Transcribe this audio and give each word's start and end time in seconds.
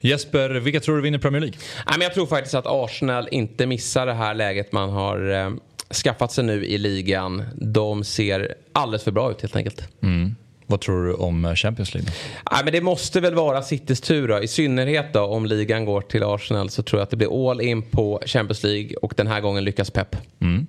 Jesper, 0.00 0.50
vilka 0.50 0.80
tror 0.80 0.96
du 0.96 1.02
vinner 1.02 1.18
Premier 1.18 1.40
League? 1.40 1.58
Nej, 1.86 1.94
men 1.98 2.00
jag 2.00 2.14
tror 2.14 2.26
faktiskt 2.26 2.54
att 2.54 2.66
Arsenal 2.66 3.28
inte 3.30 3.66
missar 3.66 4.06
det 4.06 4.14
här 4.14 4.34
läget 4.34 4.72
man 4.72 4.90
har 4.90 5.30
eh, 5.30 5.50
skaffat 6.04 6.32
sig 6.32 6.44
nu 6.44 6.66
i 6.66 6.78
ligan. 6.78 7.44
De 7.54 8.04
ser 8.04 8.54
alldeles 8.72 9.04
för 9.04 9.10
bra 9.10 9.30
ut 9.30 9.42
helt 9.42 9.56
enkelt. 9.56 9.88
Mm. 10.02 10.34
Vad 10.70 10.80
tror 10.80 11.06
du 11.06 11.14
om 11.14 11.44
eh, 11.44 11.54
Champions 11.54 11.94
League? 11.94 12.10
Nej, 12.50 12.60
men 12.64 12.72
det 12.72 12.80
måste 12.80 13.20
väl 13.20 13.34
vara 13.34 13.62
Citys 13.62 14.00
tur 14.00 14.28
då. 14.28 14.42
I 14.42 14.48
synnerhet 14.48 15.12
då 15.12 15.20
om 15.20 15.46
ligan 15.46 15.84
går 15.84 16.00
till 16.00 16.22
Arsenal 16.22 16.70
så 16.70 16.82
tror 16.82 17.00
jag 17.00 17.04
att 17.04 17.10
det 17.10 17.16
blir 17.16 17.50
all 17.50 17.60
in 17.60 17.82
på 17.82 18.22
Champions 18.26 18.62
League 18.62 18.96
och 18.96 19.12
den 19.16 19.26
här 19.26 19.40
gången 19.40 19.64
lyckas 19.64 19.90
Pep. 19.90 20.16
Mm. 20.40 20.66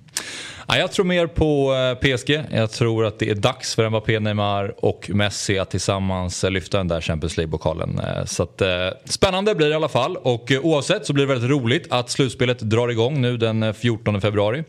Ja, 0.68 0.78
jag 0.78 0.92
tror 0.92 1.04
mer 1.04 1.26
på 1.26 1.74
eh, 1.74 2.16
PSG. 2.16 2.42
Jag 2.50 2.70
tror 2.70 3.04
att 3.06 3.18
det 3.18 3.30
är 3.30 3.34
dags 3.34 3.74
för 3.74 3.88
Mbappé, 3.88 4.20
Neymar 4.20 4.84
och 4.84 5.10
Messi 5.14 5.58
att 5.58 5.70
tillsammans 5.70 6.44
eh, 6.44 6.50
lyfta 6.50 6.78
den 6.78 6.88
där 6.88 7.00
Champions 7.00 7.36
League-pokalen. 7.36 8.00
Så 8.26 8.42
att, 8.42 8.62
spännande 9.04 9.54
blir 9.54 9.66
det 9.66 9.72
i 9.72 9.76
alla 9.76 9.88
fall 9.88 10.16
och 10.16 10.52
oavsett 10.62 11.06
så 11.06 11.12
blir 11.12 11.26
det 11.26 11.32
väldigt 11.32 11.50
roligt 11.50 11.86
att 11.90 12.10
slutspelet 12.10 12.58
drar 12.58 12.88
igång 12.88 13.20
nu 13.20 13.36
den 13.36 13.74
14 13.74 14.20
februari. 14.20 14.64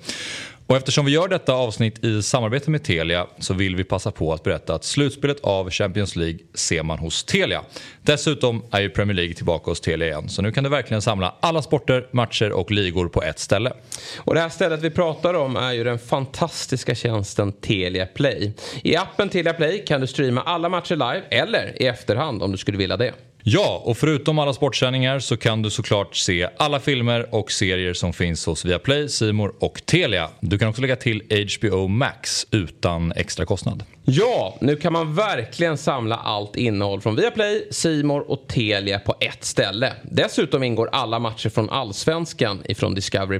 Och 0.72 0.78
eftersom 0.78 1.06
vi 1.06 1.12
gör 1.12 1.28
detta 1.28 1.54
avsnitt 1.54 2.04
i 2.04 2.24
samarbete 2.24 2.72
med 2.72 2.84
Telia 2.84 3.28
så 3.40 3.54
vill 3.54 3.76
vi 3.76 3.84
passa 3.84 4.12
på 4.12 4.34
att 4.34 4.44
berätta 4.44 4.76
att 4.76 4.84
slutspelet 4.84 5.40
av 5.40 5.70
Champions 5.70 6.16
League 6.16 6.40
ser 6.54 6.84
man 6.84 7.00
hos 7.00 7.24
Telia. 7.24 7.62
Dessutom 8.02 8.64
är 8.72 8.82
ju 8.82 8.90
Premier 8.90 9.16
League 9.16 9.34
tillbaka 9.34 9.72
hos 9.72 9.82
Telia 9.82 10.08
igen 10.08 10.30
så 10.30 10.42
nu 10.42 10.52
kan 10.52 10.64
du 10.64 10.70
verkligen 10.70 11.02
samla 11.02 11.36
alla 11.40 11.62
sporter, 11.62 12.08
matcher 12.12 12.52
och 12.52 12.72
ligor 12.72 13.08
på 13.08 13.24
ett 13.24 13.40
ställe. 13.40 13.74
Och 14.18 14.36
det 14.36 14.42
här 14.42 14.50
stället 14.50 14.82
vi 14.82 14.90
pratar 14.90 15.34
om 15.34 15.56
är 15.56 15.72
ju 15.72 15.84
den 15.84 16.00
fantastiska 16.00 16.96
tjänsten 16.96 17.52
Telia 17.52 18.06
Play. 18.06 18.54
I 18.84 18.96
appen 18.96 19.30
Telia 19.30 19.54
Play 19.54 19.86
kan 19.86 20.02
du 20.02 20.08
streama 20.08 20.42
alla 20.42 20.70
matcher 20.70 20.96
live 20.96 21.24
eller 21.30 21.82
i 21.82 21.86
efterhand 21.86 22.44
om 22.44 22.52
du 22.52 22.58
skulle 22.58 22.78
vilja 22.78 22.98
det. 22.98 23.14
Ja, 23.44 23.82
och 23.86 23.98
förutom 23.98 24.40
alla 24.40 24.54
sportsändningar 24.54 25.20
så 25.20 25.38
kan 25.38 25.62
du 25.62 25.70
såklart 25.70 26.16
se 26.16 26.50
alla 26.58 26.80
filmer 26.80 27.36
och 27.36 27.52
serier 27.52 27.94
som 27.94 28.14
finns 28.14 28.46
hos 28.46 28.66
Viaplay, 28.66 29.10
Simor 29.10 29.54
och 29.60 29.82
Telia. 29.86 30.30
Du 30.40 30.58
kan 30.58 30.70
också 30.70 30.82
lägga 30.82 30.96
till 30.96 31.22
HBO 31.60 31.88
Max 31.88 32.48
utan 32.52 33.12
extra 33.12 33.46
kostnad. 33.46 33.84
Ja, 34.06 34.58
nu 34.62 34.76
kan 34.76 34.94
man 34.94 35.16
verkligen 35.16 35.78
samla 35.78 36.16
allt 36.16 36.56
innehåll 36.56 37.02
från 37.02 37.16
Viaplay, 37.16 37.68
Simor 37.72 38.32
och 38.32 38.48
Telia 38.48 39.00
på 39.00 39.16
ett 39.20 39.44
ställe. 39.44 39.94
Dessutom 40.04 40.64
ingår 40.64 40.90
alla 40.92 41.20
matcher 41.20 41.50
från 41.50 41.70
Allsvenskan 41.70 42.62
ifrån 42.66 42.96
Discovery+. 42.96 43.40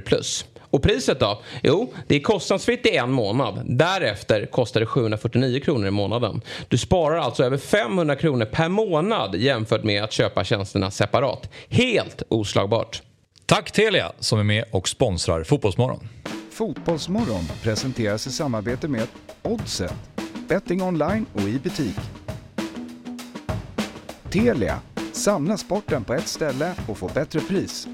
Och 0.72 0.82
priset 0.82 1.20
då? 1.20 1.42
Jo, 1.62 1.92
det 2.06 2.16
är 2.16 2.20
kostnadsfritt 2.20 2.86
i 2.86 2.96
en 2.96 3.10
månad. 3.10 3.62
Därefter 3.66 4.46
kostar 4.46 4.80
det 4.80 4.86
749 4.86 5.60
kronor 5.60 5.86
i 5.86 5.90
månaden. 5.90 6.40
Du 6.68 6.78
sparar 6.78 7.16
alltså 7.16 7.44
över 7.44 7.58
500 7.58 8.16
kronor 8.16 8.44
per 8.44 8.68
månad 8.68 9.34
jämfört 9.34 9.84
med 9.84 10.04
att 10.04 10.12
köpa 10.12 10.44
tjänsterna 10.44 10.90
separat. 10.90 11.50
Helt 11.68 12.22
oslagbart. 12.28 13.02
Tack 13.46 13.72
Telia 13.72 14.12
som 14.18 14.38
är 14.38 14.44
med 14.44 14.64
och 14.70 14.88
sponsrar 14.88 15.44
Fotbollsmorgon. 15.44 16.08
Fotbollsmorgon 16.50 17.44
presenteras 17.62 18.26
i 18.26 18.30
samarbete 18.30 18.88
med 18.88 19.08
Oddset, 19.42 19.94
betting 20.48 20.82
online 20.82 21.26
och 21.34 21.40
i 21.40 21.58
butik. 21.58 21.96
Telia, 24.30 24.80
samla 25.12 25.56
sporten 25.56 26.04
på 26.04 26.14
ett 26.14 26.28
ställe 26.28 26.74
och 26.88 26.98
få 26.98 27.10
bättre 27.14 27.40
pris. 27.40 27.88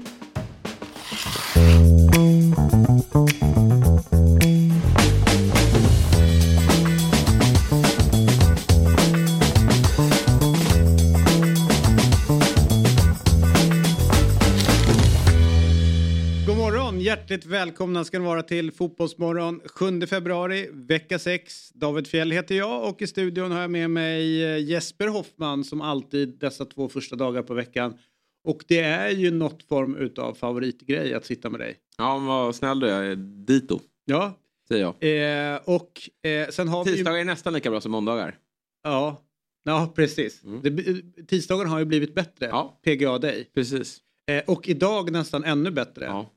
Hjärtligt 17.29 17.45
välkomna 17.45 18.03
ska 18.03 18.19
ni 18.19 18.25
vara 18.25 18.43
till 18.43 18.71
Fotbollsmorgon 18.71 19.61
7 19.65 20.01
februari, 20.07 20.69
vecka 20.71 21.19
6. 21.19 21.69
David 21.73 22.07
Fjell 22.07 22.31
heter 22.31 22.55
jag 22.55 22.89
och 22.89 23.01
i 23.01 23.07
studion 23.07 23.51
har 23.51 23.61
jag 23.61 23.71
med 23.71 23.91
mig 23.91 24.43
eh, 24.43 24.57
Jesper 24.57 25.07
Hoffman 25.07 25.63
som 25.63 25.81
alltid 25.81 26.39
dessa 26.39 26.65
två 26.65 26.89
första 26.89 27.15
dagar 27.15 27.43
på 27.43 27.53
veckan. 27.53 27.97
Och 28.43 28.63
det 28.67 28.79
är 28.79 29.09
ju 29.09 29.31
något 29.31 29.63
form 29.63 30.09
av 30.17 30.33
favoritgrej 30.33 31.13
att 31.13 31.25
sitta 31.25 31.49
med 31.49 31.59
dig. 31.59 31.77
Ja, 31.99 32.17
men 32.17 32.27
vad 32.27 32.55
snäll 32.55 32.79
du 32.79 32.89
är. 32.89 33.15
Dito. 33.15 33.79
Ja. 34.05 34.33
Säger 34.67 34.81
jag. 34.81 35.53
Eh, 35.53 35.59
och 35.65 36.09
eh, 36.29 36.49
sen 36.49 36.67
har 36.67 36.85
Tisdagar 36.85 37.13
vi... 37.13 37.21
är 37.21 37.25
nästan 37.25 37.53
lika 37.53 37.69
bra 37.69 37.81
som 37.81 37.91
måndagar. 37.91 38.37
Ja, 38.83 39.23
ja 39.63 39.91
precis. 39.95 40.43
Mm. 40.43 40.61
Det, 40.61 41.25
tisdagen 41.27 41.67
har 41.67 41.79
ju 41.79 41.85
blivit 41.85 42.15
bättre. 42.15 42.45
Ja. 42.45 42.79
PGA 42.83 43.17
Day. 43.17 43.49
Precis. 43.53 43.99
Eh, 44.31 44.43
och 44.47 44.67
idag 44.67 45.11
nästan 45.11 45.43
ännu 45.43 45.71
bättre. 45.71 46.05
Ja 46.05 46.29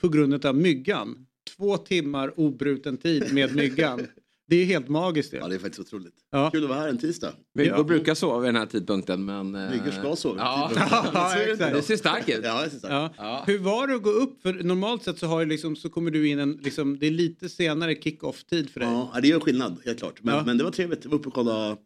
på 0.00 0.08
grund 0.08 0.46
av 0.46 0.56
myggan. 0.56 1.26
Två 1.56 1.76
timmar 1.76 2.40
obruten 2.40 2.96
tid 2.96 3.34
med 3.34 3.56
myggan. 3.56 4.00
Det 4.48 4.56
är 4.56 4.64
helt 4.64 4.88
magiskt. 4.88 5.30
Det. 5.30 5.36
Ja, 5.36 5.48
det 5.48 5.54
är 5.54 5.58
faktiskt 5.58 5.80
otroligt. 5.80 6.14
Ja. 6.30 6.50
Kul 6.50 6.64
att 6.64 6.68
vara 6.68 6.78
här 6.78 6.88
en 6.88 6.98
tisdag. 6.98 7.32
Vi 7.54 7.66
ja. 7.66 7.82
brukar 7.82 8.14
sova 8.14 8.38
vid 8.38 8.48
den 8.48 8.56
här 8.56 8.66
tidpunkten 8.66 9.24
men... 9.24 9.54
Eh, 9.54 9.70
Myggor 9.70 9.90
ska 9.90 10.16
sova 10.16 10.38
ja. 10.38 10.70
ja, 11.14 11.70
det 11.70 11.82
ser 11.82 11.96
starkt 11.96 12.28
ut. 12.28 12.40
Ja, 12.44 12.64
det 12.64 12.70
ser 12.70 12.78
starkt. 12.78 13.14
Ja. 13.18 13.44
Hur 13.46 13.58
var 13.58 13.86
det 13.86 13.94
att 13.94 14.02
gå 14.02 14.10
upp? 14.10 14.42
För 14.42 14.52
normalt 14.52 15.02
sett 15.02 15.18
så, 15.18 15.26
har 15.26 15.46
liksom, 15.46 15.76
så 15.76 15.90
kommer 15.90 16.10
du 16.10 16.28
in 16.28 16.38
en... 16.38 16.52
Liksom, 16.52 16.98
det 16.98 17.06
är 17.06 17.10
lite 17.10 17.48
senare 17.48 17.94
kick-off-tid 17.94 18.70
för 18.70 18.80
dig. 18.80 18.88
Ja, 18.88 19.20
det 19.22 19.28
gör 19.28 19.40
skillnad 19.40 19.78
helt 19.84 19.98
klart. 19.98 20.22
Men, 20.22 20.46
men 20.46 20.58
det 20.58 20.64
var 20.64 20.70
trevligt. 20.70 21.04
Jag 21.04 21.10
var 21.10 21.18
uppe 21.18 21.28
och 21.28 21.34
kollade 21.34 21.76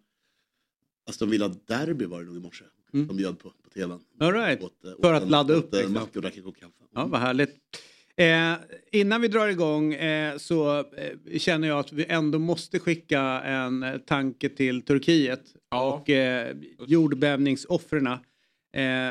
Aston 1.09 1.31
Villa 1.31 1.48
Derby 1.48 2.04
var 2.04 2.21
det 2.21 2.27
nog 2.27 2.37
i 2.37 2.41
morse. 2.41 2.65
Mm. 2.92 3.06
De 3.06 3.16
bjöd 3.16 3.38
på, 3.38 3.48
på 3.48 3.71
tvn. 3.75 4.00
All 4.21 4.32
right. 4.32 4.62
Åt, 4.62 4.84
åt, 4.84 5.00
för 5.00 5.15
att 5.15 5.31
ladda 5.31 5.54
upp. 5.54 5.75
Liksom. 5.75 5.92
Mackor, 5.92 6.27
och 6.27 6.56
kaffe. 6.56 6.72
Ja, 6.94 7.06
vad 7.06 7.21
härligt. 7.21 7.56
Eh, 8.20 8.54
innan 8.92 9.20
vi 9.20 9.28
drar 9.28 9.48
igång 9.48 9.94
eh, 9.94 10.36
så 10.36 10.78
eh, 10.78 11.38
känner 11.38 11.69
jag 11.69 11.78
att 11.78 11.92
vi 11.92 12.06
ändå 12.08 12.38
måste 12.38 12.78
skicka 12.78 13.20
en 13.44 14.00
tanke 14.06 14.48
till 14.48 14.82
Turkiet 14.82 15.42
ja. 15.70 15.92
och 15.92 16.10
eh, 16.10 16.56
jordbävningsoffren. 16.86 18.06
Eh, 18.06 18.19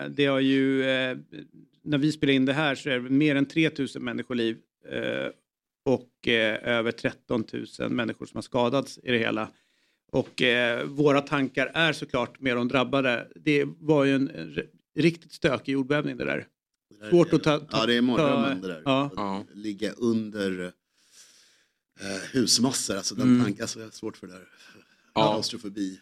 det 0.09 0.25
har 0.25 0.39
ju, 0.39 0.89
eh, 0.89 1.17
när 1.83 1.97
vi 1.97 2.11
spelar 2.11 2.33
in 2.33 2.45
det 2.45 2.53
här 2.53 2.75
så 2.75 2.89
är 2.89 2.99
det 2.99 3.09
mer 3.09 3.35
än 3.35 3.45
3000 3.45 4.03
människoliv 4.03 4.57
eh, 4.89 5.27
och 5.85 6.27
över 6.63 6.91
13 6.91 7.43
000 7.79 7.89
människor 7.89 8.25
som 8.25 8.37
har 8.37 8.41
skadats 8.41 8.99
i 9.03 9.11
det 9.11 9.17
hela. 9.17 9.49
Och 10.11 10.41
våra 10.85 11.21
tankar 11.21 11.71
är 11.73 11.93
såklart 11.93 12.39
med 12.39 12.55
de 12.55 12.67
drabbade. 12.67 13.27
Det 13.35 13.65
var 13.79 14.05
ju 14.05 14.15
en 14.15 14.31
riktigt 14.95 15.31
stökig 15.31 15.71
jordbävning 15.71 16.17
det 16.17 16.25
där. 16.25 16.45
Svårt 17.09 17.33
att 17.33 17.43
ta, 17.43 17.59
ta... 17.59 17.77
Ja, 17.77 17.85
det 17.85 17.93
är 17.93 18.01
mardrömmen 18.01 18.61
det 18.61 18.67
där. 18.67 18.81
Ja. 18.85 19.11
Att 19.15 19.57
ligga 19.57 19.91
under 19.91 20.61
eh, 21.99 22.31
husmassor. 22.31 22.95
Alltså, 22.95 23.15
den 23.15 23.27
mm. 23.27 23.43
tanken, 23.43 23.63
alltså, 23.63 23.79
jag 23.79 23.85
har 23.85 23.91
svårt 23.91 24.17
för 24.17 24.27
det 24.27 24.33
där. 24.33 24.47
Ja. 25.13 25.31
Klaustrofobi. 25.31 25.99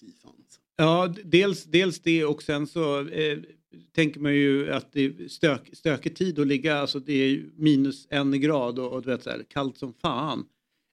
Fy 0.00 0.06
fan. 0.22 0.32
Alltså. 0.38 0.60
Ja, 0.76 1.14
dels, 1.24 1.64
dels 1.64 2.00
det 2.00 2.24
och 2.24 2.42
sen 2.42 2.66
så 2.66 3.08
eh, 3.08 3.38
tänker 3.94 4.20
man 4.20 4.34
ju 4.34 4.72
att 4.72 4.92
det 4.92 5.04
är 5.04 5.28
stök, 5.28 5.70
stökig 5.72 6.16
tid 6.16 6.38
att 6.38 6.46
ligga, 6.46 6.78
alltså 6.78 7.00
det 7.00 7.12
är 7.12 7.44
minus 7.56 8.06
en 8.10 8.40
grad 8.40 8.78
och, 8.78 8.92
och 8.92 9.02
du 9.02 9.10
vet 9.10 9.22
så 9.22 9.30
här, 9.30 9.44
kallt 9.48 9.78
som 9.78 9.92
fan. 9.92 10.38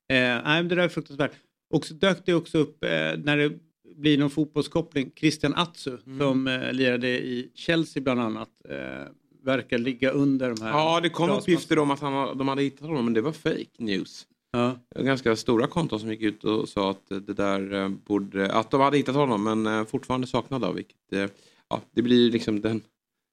Eh, 0.10 0.16
nej, 0.18 0.64
det 0.64 0.76
där 0.76 0.84
är 0.84 0.90
fruktansvärt. 0.90 1.32
Och 1.70 1.86
så 1.86 1.94
dök 1.94 2.26
det 2.26 2.34
också 2.34 2.58
upp 2.58 2.84
eh, 2.84 2.90
när 3.18 3.38
det 3.38 3.60
blir 3.96 4.18
någon 4.18 4.30
fotbollskoppling, 4.30 5.12
Christian 5.16 5.54
Atsu 5.56 5.98
mm. 6.06 6.20
som 6.20 6.48
eh, 6.48 6.74
lirade 6.74 7.08
i 7.08 7.52
Chelsea 7.56 8.04
bland 8.04 8.20
annat. 8.20 8.50
Eh, 8.70 9.08
verkar 9.46 9.78
ligga 9.78 10.10
under 10.12 10.50
de 10.50 10.62
här. 10.62 10.70
Ja, 10.70 11.00
det 11.00 11.10
kom 11.10 11.30
uppgifter 11.30 11.80
om 11.80 11.92
att 11.92 12.00
han, 12.00 12.38
de 12.38 12.48
hade 12.48 12.62
hittat 12.62 12.88
honom 12.88 13.06
men 13.06 13.14
det 13.14 13.22
var 13.22 13.32
fake 13.32 13.66
news. 13.78 14.28
Ja. 14.52 14.76
Ganska 15.00 15.36
stora 15.36 15.68
konton 15.68 16.00
som 16.00 16.10
gick 16.10 16.22
ut 16.22 16.44
och 16.44 16.70
sa 16.70 16.92
att 16.92 17.08
det 17.10 17.34
där 17.34 17.74
eh, 17.74 17.90
borde, 17.90 18.52
att 18.52 18.72
de 18.72 18.82
hade 18.82 18.98
hittat 18.98 19.16
honom 19.16 19.44
men 19.44 19.68
eh, 19.68 19.86
fortfarande 19.86 20.28
saknade 20.28 20.68
av 20.68 20.76
vilket, 20.76 21.14
eh, 21.14 21.30
ja, 21.70 21.82
det 21.92 22.02
blir 22.02 22.32
liksom 22.32 22.62
den 22.62 22.82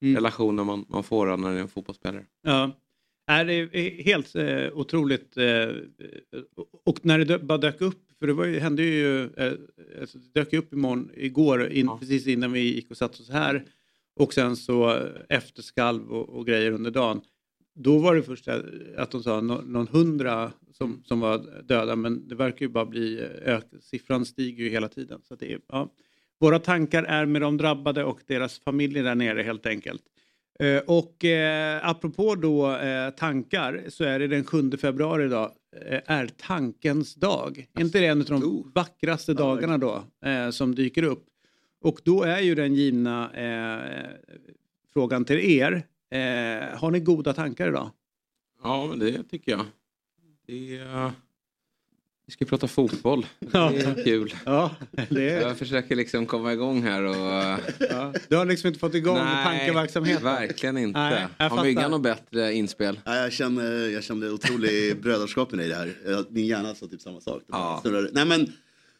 mm. 0.01 0.15
relationen 0.15 0.65
man, 0.65 0.85
man 0.89 1.03
får 1.03 1.37
när 1.37 1.51
det 1.51 1.57
är 1.57 1.61
en 1.61 1.67
fotbollsspelare. 1.67 2.25
Ja. 2.43 2.71
Är 3.27 3.45
det 3.45 3.53
är 3.53 4.03
helt 4.03 4.35
eh, 4.35 4.77
otroligt. 4.77 5.37
Eh, 5.37 5.67
och 6.85 7.05
när 7.05 7.19
det 7.19 7.39
bara 7.39 7.57
dök 7.57 7.81
upp, 7.81 8.01
för 8.19 8.27
det 8.27 8.33
var 8.33 8.45
ju, 8.45 8.59
hände 8.59 8.83
ju, 8.83 9.23
eh, 9.23 9.53
alltså 10.01 10.17
det 10.17 10.39
dök 10.39 10.53
upp 10.53 10.73
imorgon, 10.73 11.11
igår, 11.15 11.71
in, 11.71 11.85
ja. 11.85 11.97
precis 11.97 12.27
innan 12.27 12.51
vi 12.51 12.59
gick 12.59 12.91
och 12.91 12.97
satte 12.97 13.21
oss 13.21 13.29
här. 13.29 13.65
Och 14.15 14.33
sen 14.33 14.55
så 14.55 15.07
efterskalv 15.29 16.11
och, 16.11 16.29
och 16.29 16.47
grejer 16.47 16.71
under 16.71 16.91
dagen. 16.91 17.21
Då 17.75 17.97
var 17.97 18.15
det 18.15 18.23
först 18.23 18.47
att 18.97 19.11
de 19.11 19.23
sa 19.23 19.41
någon 19.41 19.87
hundra 19.87 20.51
som, 20.71 21.03
som 21.05 21.19
var 21.19 21.63
döda 21.63 21.95
men 21.95 22.27
det 22.27 22.35
verkar 22.35 22.65
ju 22.65 22.71
bara 22.71 22.85
bli, 22.85 23.19
ök, 23.45 23.65
siffran 23.81 24.25
stiger 24.25 24.63
ju 24.63 24.69
hela 24.69 24.87
tiden. 24.87 25.21
Så 25.23 25.35
det 25.35 25.53
är, 25.53 25.59
ja. 25.67 25.89
Våra 26.39 26.59
tankar 26.59 27.03
är 27.03 27.25
med 27.25 27.41
de 27.41 27.57
drabbade 27.57 28.03
och 28.03 28.19
deras 28.27 28.59
familjer 28.59 29.03
där 29.03 29.15
nere 29.15 29.41
helt 29.41 29.65
enkelt. 29.65 30.01
Eh, 30.59 30.77
och 30.77 31.25
eh, 31.25 31.89
apropå 31.89 32.35
då 32.35 32.75
eh, 32.75 33.09
tankar 33.09 33.83
så 33.89 34.03
är 34.03 34.19
det 34.19 34.27
den 34.27 34.43
7 34.43 34.71
februari 34.71 35.25
idag 35.25 35.51
eh, 35.85 35.99
är 36.05 36.27
tankens 36.27 37.15
dag. 37.15 37.67
Är 37.73 37.81
inte 37.81 37.99
det 37.99 38.05
en 38.05 38.21
av 38.21 38.27
de 38.27 38.71
vackraste 38.75 39.33
dagarna 39.33 39.77
då 39.77 40.03
eh, 40.25 40.49
som 40.49 40.75
dyker 40.75 41.03
upp? 41.03 41.25
Och 41.83 41.99
då 42.03 42.23
är 42.23 42.39
ju 42.39 42.55
den 42.55 42.73
givna 42.75 43.31
eh, 43.33 44.09
frågan 44.93 45.25
till 45.25 45.39
er. 45.39 45.73
Eh, 46.11 46.77
har 46.79 46.91
ni 46.91 46.99
goda 46.99 47.33
tankar 47.33 47.67
idag? 47.67 47.89
Ja, 48.63 48.87
men 48.87 48.99
det 48.99 49.23
tycker 49.23 49.51
jag. 49.51 49.65
Det 50.47 50.77
är... 50.77 51.11
Vi 52.25 52.31
ska 52.31 52.45
prata 52.45 52.67
fotboll. 52.67 53.25
Det 53.39 53.57
är 53.57 54.03
kul. 54.03 54.35
Ja, 54.45 54.75
det 55.09 55.29
är... 55.29 55.41
Jag 55.41 55.57
försöker 55.57 55.95
liksom 55.95 56.25
komma 56.25 56.53
igång 56.53 56.81
här 56.81 57.03
och... 57.03 57.59
Ja, 57.89 58.13
du 58.27 58.35
har 58.35 58.45
liksom 58.45 58.67
inte 58.67 58.79
fått 58.79 58.95
igång 58.95 59.17
Nej, 59.17 59.45
tankeverksamheten? 59.45 60.23
verkligen 60.23 60.77
inte. 60.77 60.99
Nej, 60.99 61.49
har 61.49 61.63
Myggan 61.63 61.91
något 61.91 62.01
bättre 62.01 62.53
inspel? 62.53 62.99
Ja, 63.05 63.15
jag, 63.15 63.31
känner, 63.33 63.89
jag 63.89 64.03
kände 64.03 64.31
otrolig 64.31 65.01
brödraskap 65.01 65.51
med 65.51 65.59
dig 65.59 65.67
i 65.67 65.69
det 65.69 65.75
här. 65.75 66.25
Min 66.29 66.45
hjärna 66.45 66.75
sa 66.75 66.87
typ 66.87 67.01
samma 67.01 67.21
sak. 67.21 67.41
Ja. 67.47 67.81
Nej 68.11 68.25
men 68.25 68.51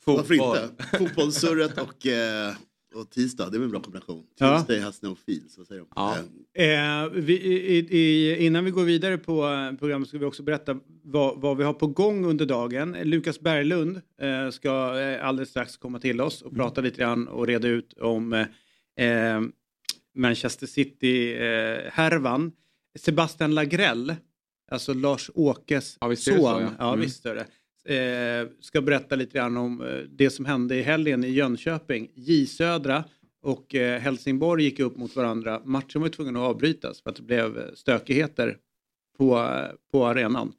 varför 0.06 0.36
Fotboll. 0.36 0.58
inte? 0.58 0.98
Fotbollssurret 0.98 1.78
och, 1.78 2.08
eh, 2.08 2.54
och 2.96 3.10
tisdag, 3.10 3.50
det 3.50 3.58
är 3.58 3.60
väl 3.60 3.66
en 3.66 3.72
bra 3.72 3.80
kombination. 3.82 4.24
Ja. 4.38 4.58
Tuesday 4.58 4.80
has 4.80 5.02
no 5.02 5.16
feels, 5.26 5.58
vad 5.58 5.68
säger 5.68 5.82
de? 5.82 5.88
Ja. 5.96 6.18
Eh, 6.18 6.24
Eh, 6.56 7.10
vi, 7.10 7.34
i, 7.34 7.78
i, 7.78 8.46
innan 8.46 8.66
vi 8.66 8.72
går 8.72 8.84
vidare 8.84 9.18
på 9.18 9.48
eh, 9.48 9.78
programmet 9.80 10.10
ska 10.10 10.18
vi 10.18 10.26
också 10.26 10.44
berätta 10.44 10.80
vad, 11.04 11.42
vad 11.42 11.58
vi 11.58 11.64
har 11.64 11.74
på 11.74 11.88
gång 11.88 12.26
under 12.26 12.46
dagen. 12.46 12.98
Lukas 13.04 13.40
Berglund 13.40 14.02
eh, 14.22 14.50
ska 14.50 15.00
eh, 15.00 15.28
alldeles 15.28 15.50
strax 15.50 15.78
komma 15.78 16.00
till 16.00 16.22
oss 16.22 16.42
och 16.42 16.56
prata 16.56 16.82
lite 16.82 16.98
grann 16.98 17.28
och 17.28 17.48
reda 17.48 17.68
ut 17.68 17.94
om 17.94 18.34
eh, 18.34 19.06
eh, 19.08 19.42
Manchester 20.16 20.68
City-härvan. 20.68 22.52
Sebastian 23.00 23.56
Lagrell, 23.56 24.16
alltså 24.72 24.94
Lars-Åkes 24.94 25.98
Ja, 26.02 26.08
det 26.08 26.16
så, 26.16 26.32
son, 26.32 26.62
ja. 26.62 26.72
ja. 26.80 26.88
Mm. 26.88 27.00
visst 27.00 27.26
är 27.26 27.36
det. 27.36 27.46
Eh, 27.86 28.48
ska 28.60 28.82
berätta 28.82 29.16
lite 29.16 29.38
grann 29.38 29.58
om 29.58 29.82
eh, 29.82 29.98
det 29.98 30.30
som 30.30 30.46
hände 30.46 30.76
i 30.76 30.82
helgen 30.82 31.24
i 31.24 31.30
Jönköping. 31.30 32.12
J 32.16 32.46
Södra 32.46 33.04
och 33.42 33.76
eh, 33.76 34.00
Helsingborg 34.00 34.64
gick 34.64 34.80
upp 34.80 34.98
mot 34.98 35.16
varandra. 35.16 35.62
Matchen 35.66 36.02
var 36.02 36.10
tvungen 36.10 36.36
att 36.36 36.42
avbrytas 36.42 37.02
för 37.02 37.10
att 37.10 37.16
det 37.16 37.24
blev 37.24 37.58
eh, 37.58 37.64
stökigheter 37.74 38.58
på, 39.18 39.38
eh, 39.38 39.76
på 39.92 40.06
arenan. 40.06 40.54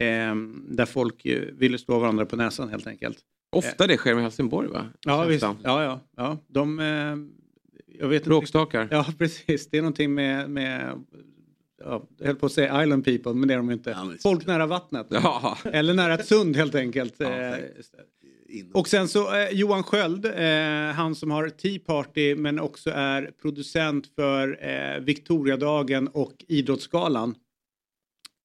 Eh, 0.00 0.34
där 0.68 0.86
folk 0.86 1.26
ville 1.52 1.78
slå 1.78 1.98
varandra 1.98 2.26
på 2.26 2.36
näsan 2.36 2.68
helt 2.68 2.86
enkelt. 2.86 3.18
Ofta 3.56 3.86
det 3.86 3.96
sker 3.96 4.14
med 4.14 4.22
Helsingborg 4.22 4.68
va? 4.68 4.86
Ja, 5.00 5.24
visst. 5.24 5.42
Ja, 5.42 5.56
ja, 5.64 6.00
ja. 6.16 6.38
De, 6.46 6.78
jag 7.86 8.08
vet 8.08 8.16
inte. 8.16 8.28
Bråkstakar. 8.28 8.88
Ja, 8.90 9.06
precis. 9.18 9.70
Det 9.70 9.78
är 9.78 9.82
någonting 9.82 10.14
med, 10.14 10.50
med 10.50 11.04
ja, 11.84 12.08
jag 12.18 12.26
höll 12.26 12.36
på 12.36 12.46
att 12.46 12.52
säga 12.52 12.82
island 12.82 13.04
people, 13.04 13.34
men 13.34 13.48
det 13.48 13.54
är 13.54 13.58
de 13.58 13.70
inte. 13.70 13.90
Ja, 13.90 14.12
Folk 14.22 14.46
nära 14.46 14.66
vattnet. 14.66 15.06
Ja. 15.10 15.58
Eller 15.64 15.94
nära 15.94 16.14
ett 16.14 16.26
sund 16.26 16.56
helt 16.56 16.74
enkelt. 16.74 17.14
Ja, 17.18 17.56
Eh, 18.50 18.64
och 18.72 18.88
sen 18.88 19.08
så 19.08 19.36
eh, 19.36 19.48
Johan 19.52 19.82
Sköld, 19.82 20.24
eh, 20.24 20.94
han 20.94 21.14
som 21.14 21.30
har 21.30 21.48
Tea 21.48 21.78
Party 21.86 22.34
men 22.34 22.60
också 22.60 22.90
är 22.90 23.30
producent 23.42 24.06
för 24.14 24.58
eh, 24.60 25.00
Victoriadagen 25.00 26.08
och 26.08 26.44
Idrottsgalan. 26.48 27.34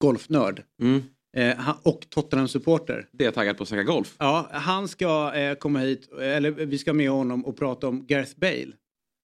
Golfnörd. 0.01 0.63
Mm. 0.81 1.03
Eh, 1.37 1.69
och 1.83 2.09
Tottenham-supporter. 2.09 3.07
Det 3.11 3.25
är 3.25 3.31
taggad 3.31 3.57
på 3.57 3.63
att 3.63 3.69
snacka 3.69 3.83
golf. 3.83 4.15
Ja, 4.19 4.49
han 4.51 4.87
ska 4.87 5.33
eh, 5.35 5.55
komma 5.55 5.79
hit, 5.79 6.09
eller 6.21 6.51
vi 6.51 6.77
ska 6.77 6.93
med 6.93 7.09
honom 7.09 7.45
och 7.45 7.57
prata 7.57 7.87
om 7.87 8.05
Gareth 8.07 8.39
Bale. 8.39 8.71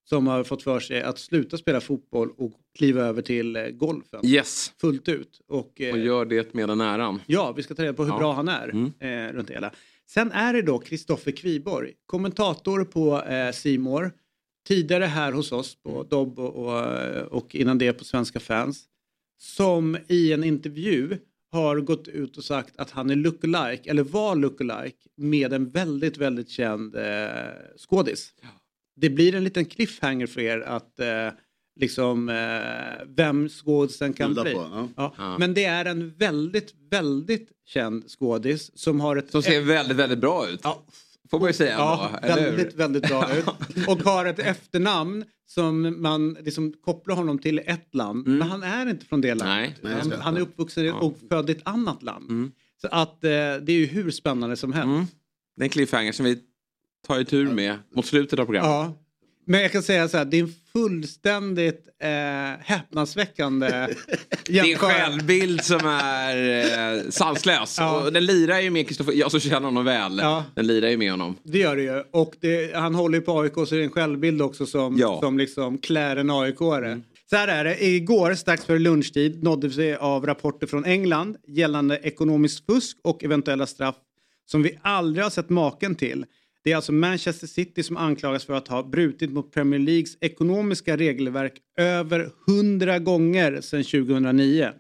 Som 0.04 0.28
har 0.28 0.44
fått 0.44 0.64
för 0.64 0.80
sig 0.80 1.02
att 1.02 1.20
sluta 1.20 1.58
spela 1.58 1.82
fotboll 1.82 2.30
och 2.38 2.52
kliva 2.78 3.02
över 3.02 3.22
till 3.22 3.56
eh, 3.56 3.64
golfen. 3.68 4.26
Yes. 4.26 4.74
Fullt 4.82 5.10
ut. 5.10 5.42
Och, 5.48 5.82
eh, 5.82 5.94
Och 5.94 6.00
gör 6.00 6.26
det 6.26 6.54
med 6.54 6.70
den 6.70 6.82
äran. 6.82 7.22
Ja, 7.28 7.52
vi 7.52 7.64
ska 7.64 7.76
ta 7.76 7.84
reda 7.84 7.94
på 7.94 8.04
hur 8.04 8.12
Ja. 8.12 8.18
bra 8.18 8.34
han 8.34 8.48
är 8.48 8.70
Mm. 8.70 8.92
eh, 9.00 9.34
runt 9.34 9.48
det 9.48 9.54
hela. 9.54 9.72
Sen 10.10 10.32
är 10.32 10.54
det 10.54 10.62
då 10.62 10.80
Kristoffer 10.80 11.32
Kviborg, 11.32 11.94
kommentator 12.06 12.84
på 12.84 13.22
eh, 13.24 13.52
Simor. 13.52 14.12
Tidigare 14.68 15.06
här 15.06 15.32
hos 15.32 15.52
oss 15.52 15.76
på 15.84 16.04
Dobb 16.04 16.40
och, 16.40 16.56
och, 16.56 16.86
och 17.32 17.56
innan 17.56 17.78
det 17.78 17.94
på 17.94 18.04
Svenska 18.04 18.40
fans. 18.40 18.84
Som 19.40 19.98
i 20.08 20.34
en 20.34 20.44
intervju 20.44 21.18
har 21.52 21.80
gått 21.80 22.08
ut 22.08 22.38
och 22.38 22.44
sagt 22.44 22.78
att 22.78 22.92
han 22.92 23.10
är 23.10 23.16
lookalike, 23.16 23.90
eller 23.90 24.04
var 24.04 24.36
lookalike, 24.36 24.98
med 25.18 25.54
en 25.54 25.70
väldigt, 25.70 26.18
väldigt 26.18 26.50
känd 26.50 26.96
eh, 26.96 27.32
skådis. 27.78 28.34
Det 28.96 29.10
blir 29.10 29.36
en 29.36 29.44
liten 29.44 29.66
cliffhanger 29.66 30.28
för 30.28 30.42
er 30.42 30.60
att 30.60 31.00
eh, 31.00 31.30
liksom 31.80 32.30
eh, 32.30 33.06
vem 33.08 33.50
skådisen 33.50 34.14
kan 34.14 34.30
Bjuda 34.30 34.44
bli. 34.44 34.54
på, 34.54 34.60
ja. 34.72 34.90
Ja. 34.96 35.14
Ja. 35.18 35.38
Men 35.38 35.54
det 35.54 35.66
är 35.66 35.86
en 35.86 36.14
väldigt, 36.18 36.74
väldigt 36.92 37.50
känd 37.66 38.04
skådis 38.12 38.80
som 38.80 39.00
har 39.00 39.16
ett... 39.16 39.32
Som 39.32 39.44
ser 39.44 39.62
väldigt, 39.62 39.98
väldigt 39.98 40.20
bra 40.20 40.50
ut. 40.50 40.60
Ja, 40.64 40.86
Får 41.32 41.40
man 41.40 41.50
ju 41.50 41.54
säga 41.54 41.72
ja 41.72 42.20
hur? 42.22 42.28
väldigt, 42.28 42.76
väldigt 42.76 43.08
bra 43.08 43.38
ut. 43.38 43.46
Och 43.88 43.98
har 44.04 44.26
ett 44.26 44.40
efternamn 44.40 45.26
som 45.46 46.02
man 46.02 46.38
liksom 46.42 46.74
kopplar 46.74 47.16
honom 47.16 47.40
till 47.40 47.62
ett 47.66 47.96
land. 47.96 48.28
Men 48.28 48.42
han 48.42 48.64
är 48.64 48.90
inte 48.90 49.06
från 49.06 49.22
det 49.22 49.36
landet. 49.36 49.74
Nej. 49.82 49.94
Han, 49.94 50.12
han 50.12 50.38
är 50.38 50.42
uppvuxen 50.42 50.94
och 50.94 51.18
född 51.30 51.50
i 51.50 51.54
ett 51.54 51.62
annat 51.68 52.04
land. 52.04 52.30
Mm. 52.30 52.52
Så 52.82 52.88
att 52.88 53.24
eh, 53.24 53.30
det 53.30 53.70
är 53.70 53.72
ju 53.72 53.86
hur 53.86 54.12
spännande 54.12 54.56
som 54.56 54.74
helst. 54.74 54.86
Mm. 54.86 55.06
Det 55.56 55.62
är 55.62 55.66
en 55.66 55.70
cliffhanger 55.70 56.12
som 56.12 56.26
vi 56.26 56.40
tar 57.08 57.20
i 57.20 57.26
tur 57.26 57.48
med 57.48 57.76
mot 57.96 58.06
slutet 58.06 58.40
av 58.40 58.46
programmet. 58.46 58.70
Ja. 58.72 58.98
Men 59.46 59.62
jag 59.62 59.72
kan 59.72 59.84
säga 59.84 60.08
så 60.08 60.18
här, 60.18 60.26
det 60.26 60.38
är 60.40 60.42
en 60.44 60.54
fullständigt 60.74 61.86
eh, 62.04 62.10
häpnadsväckande 62.66 63.68
Din 64.46 64.56
jämförelse. 64.56 64.78
självbild 65.00 65.64
som 65.64 65.80
är 65.88 66.38
eh, 66.98 67.10
sanslös. 67.10 67.78
Ja. 67.80 68.02
Och 68.06 68.14
den 68.14 68.26
lirar 68.26 68.60
ju 68.60 68.70
med 68.70 68.88
Kristoffer, 68.88 69.14
jag 69.14 69.32
som 69.32 69.40
känner 69.40 69.66
honom 69.66 69.86
väl. 69.86 70.20
Ja. 70.22 70.46
Den 70.56 70.68
lirar 70.68 70.90
ju 70.90 70.98
med 70.98 71.12
honom. 71.12 71.36
Det 71.44 71.58
gör 71.60 71.76
det 71.76 71.82
ju. 71.84 72.04
Och 72.12 72.34
det, 72.42 72.76
han 72.76 72.96
håller 72.96 73.18
ju 73.18 73.22
på 73.22 73.40
AIK 73.40 73.54
så 73.54 73.66
det 73.66 73.78
är 73.78 73.84
en 73.84 73.92
självbild 73.92 74.42
också 74.42 74.66
som, 74.66 74.98
Ja. 74.98 75.20
som 75.22 75.38
liksom 75.38 75.78
klär 75.78 76.16
en 76.16 76.30
AIK-are. 76.32 77.02
Så 77.30 77.36
här 77.36 77.48
är 77.48 77.64
det. 77.64 77.84
Igår 77.86 78.34
strax 78.36 78.66
före 78.66 78.80
lunchtid 78.80 79.44
nåddes 79.44 79.78
vi 79.78 79.96
av 79.96 80.26
rapporter 80.26 80.68
från 80.68 80.86
England 80.86 81.38
gällande 81.48 81.98
ekonomiskt 82.04 82.66
fusk 82.66 82.98
och 83.04 83.24
eventuella 83.24 83.66
straff 83.68 83.96
som 84.46 84.64
vi 84.64 84.80
aldrig 84.82 85.24
har 85.26 85.30
sett 85.30 85.50
maken 85.50 85.96
till. 85.96 86.26
Det 86.64 86.72
är 86.72 86.76
alltså 86.76 86.92
Manchester 86.92 87.48
City 87.48 87.84
som 87.84 87.98
anklagas 87.98 88.46
för 88.46 88.54
att 88.54 88.68
ha 88.68 88.84
brutit 88.84 89.32
mot 89.32 89.52
Premier 89.52 89.80
Leagues 89.80 90.18
ekonomiska 90.22 90.98
regelverk 90.98 91.54
över 91.78 92.32
100 92.48 93.00
gånger 93.00 93.62
sedan 93.62 93.84
2009. 93.84 94.72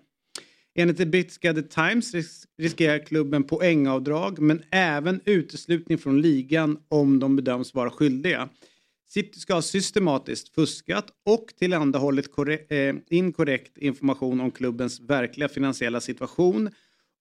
Enligt 0.75 0.97
det 0.97 1.05
brittiska 1.05 1.53
The 1.53 1.61
Times 1.61 2.13
riskerar 2.57 2.99
klubben 2.99 3.43
poängavdrag 3.43 4.39
men 4.39 4.63
även 4.71 5.21
uteslutning 5.25 5.97
från 5.97 6.21
ligan 6.21 6.77
om 6.87 7.19
de 7.19 7.35
bedöms 7.35 7.73
vara 7.73 7.89
skyldiga. 7.89 8.49
City 9.09 9.39
ska 9.39 9.53
ha 9.53 9.61
systematiskt 9.61 10.55
fuskat 10.55 11.05
och 11.25 11.45
tillhandahållit 11.59 12.29
eh, 12.69 12.95
inkorrekt 13.09 13.77
information 13.77 14.41
om 14.41 14.51
klubbens 14.51 14.99
verkliga 14.99 15.49
finansiella 15.49 16.01
situation. 16.01 16.69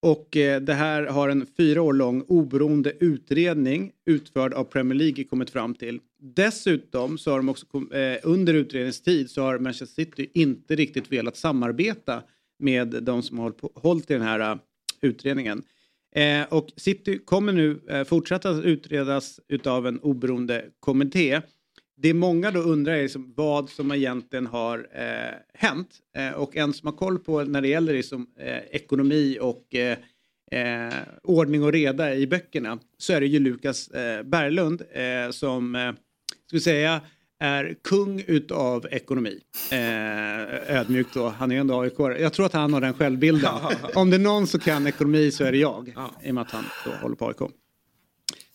Och 0.02 0.36
eh, 0.36 0.60
det 0.60 0.74
här 0.74 1.06
har 1.06 1.28
en 1.28 1.46
fyra 1.56 1.82
år 1.82 1.92
lång 1.92 2.24
oberoende 2.28 2.92
utredning 3.00 3.92
utförd 4.06 4.54
av 4.54 4.64
Premier 4.64 4.98
League 4.98 5.24
kommit 5.24 5.50
fram 5.50 5.74
till. 5.74 6.00
Dessutom 6.18 7.18
så 7.18 7.30
har 7.30 7.36
de 7.36 7.48
också 7.48 7.66
eh, 7.94 8.18
under 8.22 8.54
utredningstid 8.54 9.30
så 9.30 9.42
har 9.42 9.58
Manchester 9.58 10.04
City 10.04 10.30
inte 10.34 10.76
riktigt 10.76 11.12
velat 11.12 11.36
samarbeta 11.36 12.22
med 12.58 12.88
de 13.02 13.22
som 13.22 13.38
har 13.38 13.52
hållit 13.74 14.10
i 14.10 14.14
den 14.14 14.22
här 14.22 14.40
eh, 14.40 14.58
utredningen. 15.00 15.62
Eh, 16.14 16.42
och 16.48 16.68
City 16.76 17.18
kommer 17.18 17.52
nu 17.52 17.80
eh, 17.88 18.04
fortsätta 18.04 18.50
att 18.50 18.64
utredas 18.64 19.40
utav 19.48 19.86
en 19.86 20.00
oberoende 20.00 20.64
kommitté. 20.80 21.40
Det 22.02 22.14
många 22.14 22.50
då 22.50 22.60
undrar 22.60 22.92
är 22.92 23.02
liksom 23.02 23.32
vad 23.36 23.70
som 23.70 23.92
egentligen 23.92 24.46
har 24.46 24.88
eh, 24.92 25.34
hänt. 25.54 25.98
Eh, 26.16 26.30
och 26.30 26.56
en 26.56 26.72
som 26.72 26.86
har 26.86 26.96
koll 26.96 27.18
på 27.18 27.44
när 27.44 27.60
det 27.60 27.68
gäller 27.68 27.92
liksom, 27.92 28.26
eh, 28.38 28.58
ekonomi 28.70 29.38
och 29.40 29.74
eh, 29.74 29.98
eh, 30.50 30.94
ordning 31.22 31.62
och 31.62 31.72
reda 31.72 32.14
i 32.14 32.26
böckerna 32.26 32.78
så 32.98 33.12
är 33.12 33.20
det 33.20 33.26
ju 33.26 33.38
Lukas 33.38 33.88
eh, 33.88 34.22
Berglund 34.22 34.82
som, 35.30 35.74
eh, 35.74 35.92
ska 36.46 36.56
vi 36.56 36.60
säga, 36.60 37.00
är 37.40 37.76
kung 37.84 38.24
utav 38.26 38.86
ekonomi. 38.90 39.40
Ödmjukt 40.66 41.14
då, 41.14 41.28
han 41.28 41.50
är 41.50 41.54
ju 41.54 41.60
ändå 41.60 41.80
AIK. 41.80 41.98
Jag 41.98 42.32
tror 42.32 42.46
att 42.46 42.52
han 42.52 42.72
har 42.72 42.80
den 42.80 42.94
självbilden. 42.94 43.50
Om 43.94 44.10
det 44.10 44.16
är 44.16 44.20
någon 44.20 44.46
som 44.46 44.60
kan 44.60 44.86
ekonomi 44.86 45.30
så 45.30 45.44
är 45.44 45.52
det 45.52 45.58
jag. 45.58 45.94
I 46.22 46.30
och 46.30 46.34
med 46.34 46.42
att 46.42 46.50
han 46.50 46.64
då 46.84 46.90
håller 47.02 47.16
på 47.16 47.28
AIK. 47.28 47.50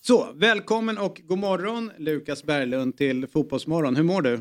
Så, 0.08 0.28
välkommen 0.36 0.98
och 0.98 1.22
god 1.28 1.38
morgon 1.38 1.92
Lukas 1.98 2.44
Berglund 2.44 2.98
till 2.98 3.28
Fotbollsmorgon. 3.28 3.96
Hur 3.96 4.04
mår 4.04 4.22
du? 4.22 4.40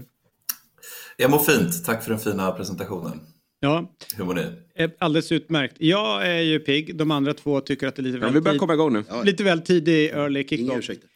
Jag 1.17 1.31
mår 1.31 1.39
fint. 1.39 1.85
Tack 1.85 2.03
för 2.03 2.11
den 2.11 2.19
fina 2.19 2.53
presentationen. 2.53 3.21
Ja, 3.61 3.95
Hur 4.17 4.25
mår 4.25 4.35
ni? 4.35 4.43
eh, 4.75 4.91
alldeles 4.99 5.33
utmärkt. 5.33 5.77
Jag 5.79 6.27
är 6.27 6.41
ju 6.41 6.59
pigg, 6.59 6.97
de 6.97 7.11
andra 7.11 7.35
två 7.35 7.61
tycker 7.61 7.87
att 7.87 7.97
det 7.97 8.01
är 8.01 8.05
lite 8.05 8.19
Ja, 8.19 8.25
väl, 8.25 8.35
vi 8.35 8.41
börjar 8.41 8.59
komma 8.59 8.75
igång 8.75 8.93
nu. 8.93 9.05
lite 9.25 9.45
väl 9.45 9.61
tidig 9.61 10.11
early 10.11 10.47
Inga 10.51 10.83
kickoff. 10.83 11.09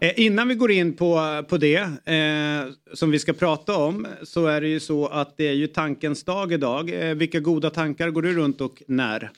Eh, 0.00 0.12
innan 0.20 0.48
vi 0.48 0.54
går 0.54 0.70
in 0.70 0.96
på, 0.96 1.44
på 1.48 1.56
det 1.56 1.76
eh, 2.04 2.72
som 2.94 3.10
vi 3.10 3.18
ska 3.18 3.32
prata 3.32 3.76
om 3.76 4.06
så 4.22 4.46
är 4.46 4.60
det 4.60 4.68
ju 4.68 4.80
så 4.80 5.06
att 5.06 5.36
det 5.36 5.48
är 5.48 5.52
ju 5.54 5.66
tankens 5.66 6.24
dag 6.24 6.52
idag. 6.52 7.08
Eh, 7.08 7.14
vilka 7.14 7.40
goda 7.40 7.70
tankar 7.70 8.10
går 8.10 8.22
du 8.22 8.34
runt 8.34 8.60
och 8.60 8.82
när? 8.86 9.30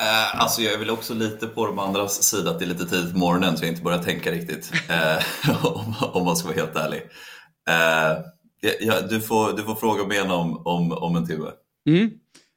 Uh, 0.00 0.40
alltså 0.40 0.62
jag 0.62 0.74
är 0.74 0.78
väl 0.78 0.90
också 0.90 1.14
lite 1.14 1.46
på 1.46 1.66
de 1.66 1.78
andras 1.78 2.22
sida 2.22 2.50
att 2.50 2.58
det 2.58 2.64
är 2.64 2.68
lite 2.68 2.86
tidigt 2.86 3.12
på 3.12 3.18
morgonen 3.18 3.56
så 3.56 3.64
jag 3.64 3.72
inte 3.72 3.82
börjar 3.82 4.02
tänka 4.02 4.32
riktigt. 4.32 4.72
Uh, 4.90 5.64
om, 5.66 5.94
om, 6.00 6.24
man 6.24 6.36
ska 6.36 6.48
vara 6.48 6.58
helt 6.58 6.76
ärlig. 6.76 7.02
Uh, 7.70 8.24
ja, 8.80 9.00
du, 9.00 9.20
får, 9.20 9.56
du 9.56 9.62
får 9.62 9.74
fråga 9.74 10.04
mig 10.04 10.16
igen 10.16 10.30
om, 10.30 10.66
om, 10.66 10.92
om 10.92 11.16
en 11.16 11.26
timme. 11.26 11.50
Mm. 11.86 12.10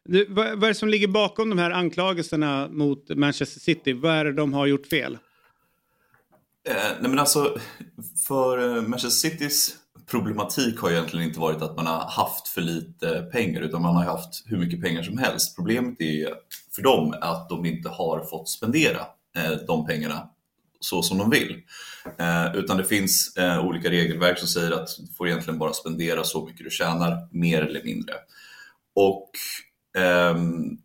Du, 0.05 0.25
vad, 0.29 0.47
vad 0.47 0.63
är 0.63 0.67
det 0.67 0.75
som 0.75 0.89
ligger 0.89 1.07
bakom 1.07 1.49
de 1.49 1.59
här 1.59 1.71
anklagelserna 1.71 2.67
mot 2.71 3.09
Manchester 3.09 3.59
City? 3.59 3.93
Vad 3.93 4.11
är 4.11 4.25
det 4.25 4.33
de 4.33 4.53
har 4.53 4.65
gjort 4.65 4.87
fel? 4.87 5.17
nej 6.99 7.09
men 7.09 7.19
alltså, 7.19 7.57
för 8.27 8.81
Manchester 8.81 9.29
Citys 9.29 9.75
problematik 10.11 10.79
har 10.79 10.91
egentligen 10.91 11.27
inte 11.27 11.39
varit 11.39 11.61
att 11.61 11.75
man 11.75 11.87
har 11.87 12.09
haft 12.09 12.47
för 12.47 12.61
lite 12.61 13.29
pengar 13.31 13.61
utan 13.61 13.81
man 13.81 13.95
har 13.95 14.03
haft 14.03 14.43
hur 14.45 14.57
mycket 14.57 14.81
pengar 14.81 15.03
som 15.03 15.17
helst. 15.17 15.55
Problemet 15.55 16.01
är 16.01 16.29
för 16.75 16.81
dem 16.81 17.15
att 17.21 17.49
de 17.49 17.65
inte 17.65 17.89
har 17.89 18.23
fått 18.23 18.49
spendera 18.49 18.99
eh, 19.37 19.51
de 19.67 19.85
pengarna 19.85 20.29
så 20.79 21.01
som 21.01 21.17
de 21.17 21.29
vill. 21.29 21.61
Eh, 22.17 22.55
utan 22.55 22.77
det 22.77 22.83
finns 22.83 23.37
eh, 23.37 23.65
olika 23.65 23.89
regelverk 23.89 24.39
som 24.39 24.47
säger 24.47 24.71
att 24.71 24.89
du 24.97 25.13
får 25.13 25.27
egentligen 25.27 25.59
bara 25.59 25.73
spendera 25.73 26.23
så 26.23 26.45
mycket 26.45 26.63
du 26.63 26.69
tjänar, 26.69 27.27
mer 27.31 27.61
eller 27.61 27.83
mindre. 27.83 28.13
Och 28.95 29.29
ehm, 29.97 30.77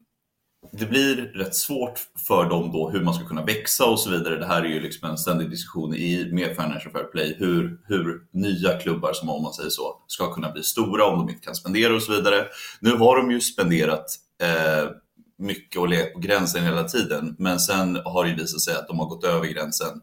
det 0.73 0.87
blir 0.87 1.17
rätt 1.17 1.55
svårt 1.55 2.01
för 2.27 2.45
dem 2.45 2.73
då 2.73 2.91
hur 2.91 3.01
man 3.01 3.15
ska 3.15 3.27
kunna 3.27 3.45
växa 3.45 3.85
och 3.85 4.01
så 4.01 4.11
vidare. 4.11 4.37
Det 4.37 4.47
här 4.47 4.63
är 4.63 4.69
ju 4.69 4.81
liksom 4.81 5.11
en 5.11 5.19
ständig 5.19 5.51
diskussion 5.51 5.95
i 5.95 6.29
med 6.33 6.57
Financial 6.57 6.93
Fair 6.93 7.05
Play 7.05 7.37
hur, 7.39 7.81
hur 7.85 8.21
nya 8.31 8.79
klubbar 8.79 9.13
som 9.13 9.31
om 9.31 9.43
man 9.43 9.53
säger 9.53 9.71
så 9.71 10.03
ska 10.07 10.35
kunna 10.35 10.53
bli 10.53 10.63
stora 10.63 11.05
om 11.05 11.19
de 11.19 11.33
inte 11.33 11.45
kan 11.45 11.55
spendera 11.55 11.95
och 11.95 12.03
så 12.03 12.13
vidare. 12.13 12.47
Nu 12.81 12.91
har 12.91 13.17
de 13.17 13.31
ju 13.31 13.41
spenderat 13.41 14.07
eh, 14.43 14.91
mycket 15.39 15.81
och 15.81 15.89
legat 15.89 16.13
på 16.13 16.19
gränsen 16.19 16.65
hela 16.65 16.85
tiden 16.85 17.37
men 17.39 17.61
sen 17.61 17.97
har 18.05 18.25
det 18.25 18.35
visat 18.35 18.61
sig 18.61 18.75
att 18.75 18.89
de 18.89 18.99
har 18.99 19.07
gått 19.07 19.25
över 19.25 19.47
gränsen 19.47 20.01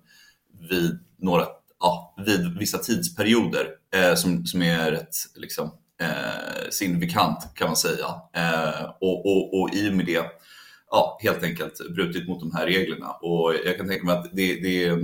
vid, 0.70 1.00
några, 1.18 1.46
ja, 1.80 2.16
vid 2.26 2.58
vissa 2.58 2.78
tidsperioder 2.78 3.68
eh, 3.96 4.16
som, 4.16 4.46
som 4.46 4.62
är 4.62 4.92
rätt 4.92 5.16
liksom, 5.36 5.72
eh, 6.02 6.70
signifikant 6.70 7.52
kan 7.56 7.68
man 7.68 7.76
säga. 7.76 8.06
Eh, 8.34 8.84
och, 9.02 9.26
och, 9.26 9.62
och 9.62 9.76
i 9.76 9.90
och 9.90 9.94
med 9.94 10.06
det 10.06 10.26
ja, 10.94 11.20
helt 11.22 11.44
enkelt 11.44 11.94
brutit 11.96 12.28
mot 12.28 12.40
de 12.40 12.52
här 12.56 12.66
reglerna. 12.66 13.12
Och 13.12 13.56
jag 13.66 13.78
kan 13.78 13.88
tänka 13.88 14.06
mig 14.06 14.16
att 14.16 14.30
det, 14.32 14.56
det, 14.56 14.96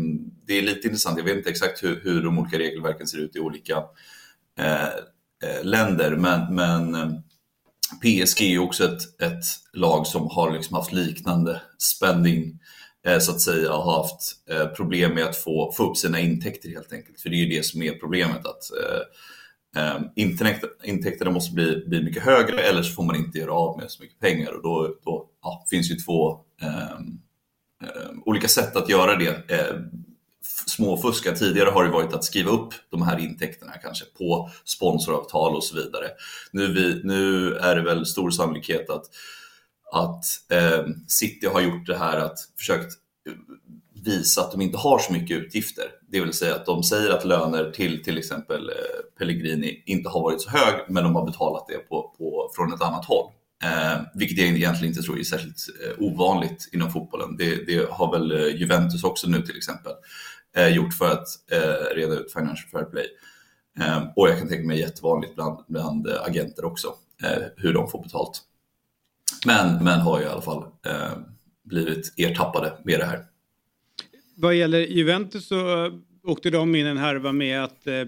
det 0.45 0.53
är 0.53 0.61
lite 0.61 0.87
intressant. 0.87 1.17
Jag 1.17 1.25
vet 1.25 1.37
inte 1.37 1.49
exakt 1.49 1.83
hur, 1.83 2.01
hur 2.03 2.23
de 2.23 2.39
olika 2.39 2.59
regelverken 2.59 3.07
ser 3.07 3.17
ut 3.17 3.35
i 3.35 3.39
olika 3.39 3.83
eh, 4.59 4.87
eh 5.43 5.63
länder, 5.63 6.15
men, 6.15 6.55
men 6.55 6.95
eh, 6.95 7.09
PSG 8.01 8.41
är 8.41 8.59
också 8.59 8.85
ett, 8.85 9.21
ett 9.21 9.45
lag 9.73 10.07
som 10.07 10.27
har 10.27 10.51
liksom 10.51 10.75
haft 10.75 10.93
liknande 10.93 11.61
spänning 11.77 12.59
eh, 13.07 13.19
så 13.19 13.31
att 13.31 13.41
säga, 13.41 13.73
och 13.73 13.83
har 13.83 14.01
haft 14.01 14.35
eh, 14.49 14.65
problem 14.65 15.13
med 15.13 15.23
att 15.23 15.35
få, 15.35 15.71
få 15.71 15.89
upp 15.89 15.97
sina 15.97 16.19
intäkter 16.19 16.69
helt 16.69 16.93
enkelt. 16.93 17.21
För 17.21 17.29
det 17.29 17.35
är 17.35 17.45
ju 17.45 17.57
det 17.57 17.63
som 17.63 17.81
är 17.81 17.91
problemet. 17.91 18.45
att 18.45 18.63
eh, 18.83 19.83
eh, 19.83 20.01
intäkterna 20.83 21.31
måste 21.31 21.53
bli, 21.53 21.83
bli 21.87 22.03
mycket 22.03 22.23
högre 22.23 22.61
eller 22.61 22.83
så 22.83 22.93
får 22.93 23.03
man 23.03 23.15
inte 23.15 23.37
göra 23.37 23.53
av 23.53 23.77
med 23.77 23.91
så 23.91 24.03
mycket 24.03 24.19
pengar 24.19 24.51
och 24.51 24.63
då, 24.63 24.95
då 25.05 25.29
ja, 25.41 25.65
finns 25.69 25.91
ju 25.91 25.95
två 25.95 26.39
eh, 26.61 26.99
eh, 27.83 28.09
olika 28.25 28.47
sätt 28.47 28.75
att 28.75 28.89
göra 28.89 29.15
det. 29.15 29.51
Eh, 29.51 29.75
Småfuska 30.67 31.31
tidigare 31.31 31.69
har 31.69 31.83
det 31.83 31.89
varit 31.89 32.13
att 32.13 32.23
skriva 32.23 32.51
upp 32.51 32.73
de 32.89 33.01
här 33.01 33.19
intäkterna 33.19 33.73
kanske 33.83 34.05
på 34.05 34.49
sponsoravtal 34.65 35.55
och 35.55 35.63
så 35.63 35.75
vidare. 35.75 36.07
Nu, 36.51 36.73
vi, 36.73 37.01
nu 37.03 37.53
är 37.55 37.75
det 37.75 37.81
väl 37.81 38.05
stor 38.05 38.29
sannolikhet 38.29 38.89
att, 38.89 39.03
att 39.91 40.23
eh, 40.51 40.85
City 41.07 41.47
har 41.47 41.61
gjort 41.61 41.87
det 41.87 41.97
här 41.97 42.17
att 42.17 42.37
försökt 42.57 42.93
eh, 43.27 43.33
visa 44.05 44.41
att 44.41 44.51
de 44.51 44.61
inte 44.61 44.77
har 44.77 44.99
så 44.99 45.13
mycket 45.13 45.37
utgifter. 45.37 45.85
Det 46.07 46.19
vill 46.19 46.33
säga 46.33 46.55
att 46.55 46.65
de 46.65 46.83
säger 46.83 47.09
att 47.09 47.25
löner 47.25 47.71
till 47.71 48.03
till 48.03 48.17
exempel 48.17 48.69
eh, 48.69 48.75
Pellegrini 49.17 49.83
inte 49.85 50.09
har 50.09 50.21
varit 50.21 50.41
så 50.41 50.49
hög, 50.49 50.73
men 50.89 51.03
de 51.03 51.15
har 51.15 51.25
betalat 51.25 51.67
det 51.67 51.77
på, 51.77 52.15
på, 52.17 52.51
från 52.55 52.73
ett 52.73 52.81
annat 52.81 53.05
håll. 53.05 53.31
Eh, 53.63 54.01
vilket 54.13 54.37
jag 54.37 54.47
egentligen 54.47 54.91
inte 54.91 55.01
tror 55.01 55.19
är 55.19 55.23
särskilt 55.23 55.57
eh, 55.85 56.03
ovanligt 56.03 56.69
inom 56.73 56.91
fotbollen. 56.91 57.37
Det, 57.37 57.65
det, 57.65 57.89
har 57.91 58.11
väl 58.11 58.31
eh, 58.31 58.55
Juventus 58.55 59.03
också 59.03 59.27
nu 59.27 59.41
till 59.41 59.57
exempel 59.57 59.91
eh, 59.91 59.97
Eh, 60.57 60.75
gjort 60.75 60.93
för 60.93 61.11
att 61.11 61.27
eh, 61.51 61.95
reda 61.95 62.13
ut 62.13 62.33
Financial 62.33 62.69
Fair 62.71 62.83
Play. 62.83 63.07
Ehm, 63.79 64.03
och 64.15 64.29
jag 64.29 64.39
kan 64.39 64.49
tänka 64.49 64.67
mig 64.67 64.79
jättevanligt 64.79 65.35
bland, 65.35 65.65
bland 65.67 66.07
eh, 66.07 66.21
agenter 66.21 66.65
också, 66.65 66.87
eh, 67.23 67.43
hur 67.57 67.73
de 67.73 67.89
får 67.89 68.03
betalt. 68.03 68.41
Men, 69.45 69.83
men 69.83 69.99
har 69.99 70.19
ju 70.19 70.25
i 70.25 70.29
alla 70.29 70.41
fall 70.41 70.65
blivit 71.63 72.13
ertappade 72.17 72.73
med 72.83 72.99
det 72.99 73.05
här 73.05 73.25
vad 74.41 74.55
gäller 74.55 74.79
Juventus 74.79 75.47
så 75.47 75.91
åkte 76.23 76.49
de 76.49 76.75
in 76.75 76.85
en 76.85 76.97
härva 76.97 77.31
med 77.31 77.63
att 77.63 77.87
eh, 77.87 78.05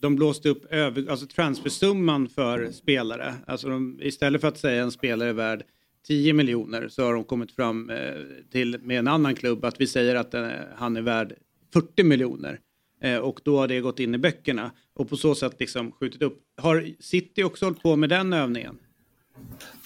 de 0.00 0.16
blåste 0.16 0.48
upp 0.48 0.72
över, 0.72 1.10
alltså 1.10 1.26
transfersumman 1.26 2.28
för 2.28 2.70
spelare. 2.70 3.34
Alltså 3.46 3.68
de, 3.68 3.98
istället 4.02 4.40
för 4.40 4.48
att 4.48 4.58
säga 4.58 4.82
en 4.82 4.90
spelare 4.90 5.28
är 5.28 5.32
värd 5.32 5.64
10 6.06 6.32
miljoner 6.32 6.88
så 6.88 7.04
har 7.04 7.14
de 7.14 7.24
kommit 7.24 7.52
fram 7.52 7.90
eh, 7.90 8.14
till 8.52 8.78
med 8.82 8.98
en 8.98 9.08
annan 9.08 9.34
klubb 9.34 9.64
att 9.64 9.80
vi 9.80 9.86
säger 9.86 10.14
att 10.14 10.34
eh, 10.34 10.48
han 10.76 10.96
är 10.96 11.02
värd 11.02 11.34
40 11.72 12.02
miljoner. 12.02 12.60
Eh, 13.02 13.16
och 13.16 13.40
då 13.44 13.58
har 13.58 13.68
det 13.68 13.80
gått 13.80 13.98
in 13.98 14.14
i 14.14 14.18
böckerna 14.18 14.70
och 14.94 15.08
på 15.08 15.16
så 15.16 15.34
sätt 15.34 15.56
liksom 15.58 15.92
skjutit 15.92 16.22
upp. 16.22 16.38
Har 16.56 16.88
City 17.00 17.42
också 17.42 17.66
hållit 17.66 17.82
på 17.82 17.96
med 17.96 18.08
den 18.08 18.32
övningen? 18.32 18.78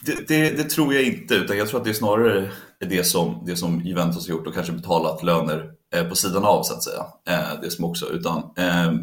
Det, 0.06 0.28
det, 0.28 0.56
det, 0.56 0.70
tror 0.70 0.94
jag 0.94 1.02
inte, 1.02 1.34
utan 1.34 1.58
jag 1.58 1.68
tror 1.68 1.78
att 1.78 1.84
det 1.84 1.90
är 1.90 1.94
snarare 1.94 2.50
det 2.80 3.04
som, 3.04 3.42
det 3.46 3.56
som 3.56 3.80
Juventus 3.80 4.28
har 4.28 4.36
gjort 4.36 4.46
och 4.46 4.54
kanske 4.54 4.72
betalat 4.72 5.22
löner 5.22 5.72
eh, 5.94 6.08
på 6.08 6.14
sidan 6.14 6.44
av 6.44 6.62
så 6.62 6.74
att 6.74 6.82
säga. 6.82 7.06
Eh, 7.28 7.60
det 7.62 7.70
som 7.70 7.84
också, 7.84 8.06
utan, 8.10 8.50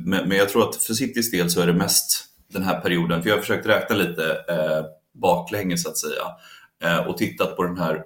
men, 0.06 0.32
jag 0.32 0.50
tror 0.50 0.70
att 0.70 0.76
för 0.76 0.94
Citys 0.94 1.32
del 1.32 1.50
så 1.50 1.62
är 1.62 1.68
det 1.68 1.74
mest 1.74 2.26
den 2.48 2.64
här 2.64 2.80
perioden, 2.82 3.22
för 3.22 3.30
jag 3.30 3.36
har 3.36 3.42
försökt 3.42 3.66
räkna 3.66 3.96
lite 3.96 4.38
baklänges 5.14 5.84
så 5.84 5.90
att 5.90 5.98
säga 5.98 6.24
och 7.08 7.18
tittat 7.18 7.56
på 7.56 7.64
den 7.64 7.78
här 7.78 8.04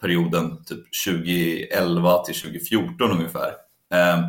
perioden 0.00 0.64
typ 0.64 0.84
2011 1.06 2.24
till 2.24 2.34
2014 2.34 3.10
ungefär. 3.10 3.65
Ehm, 3.90 4.22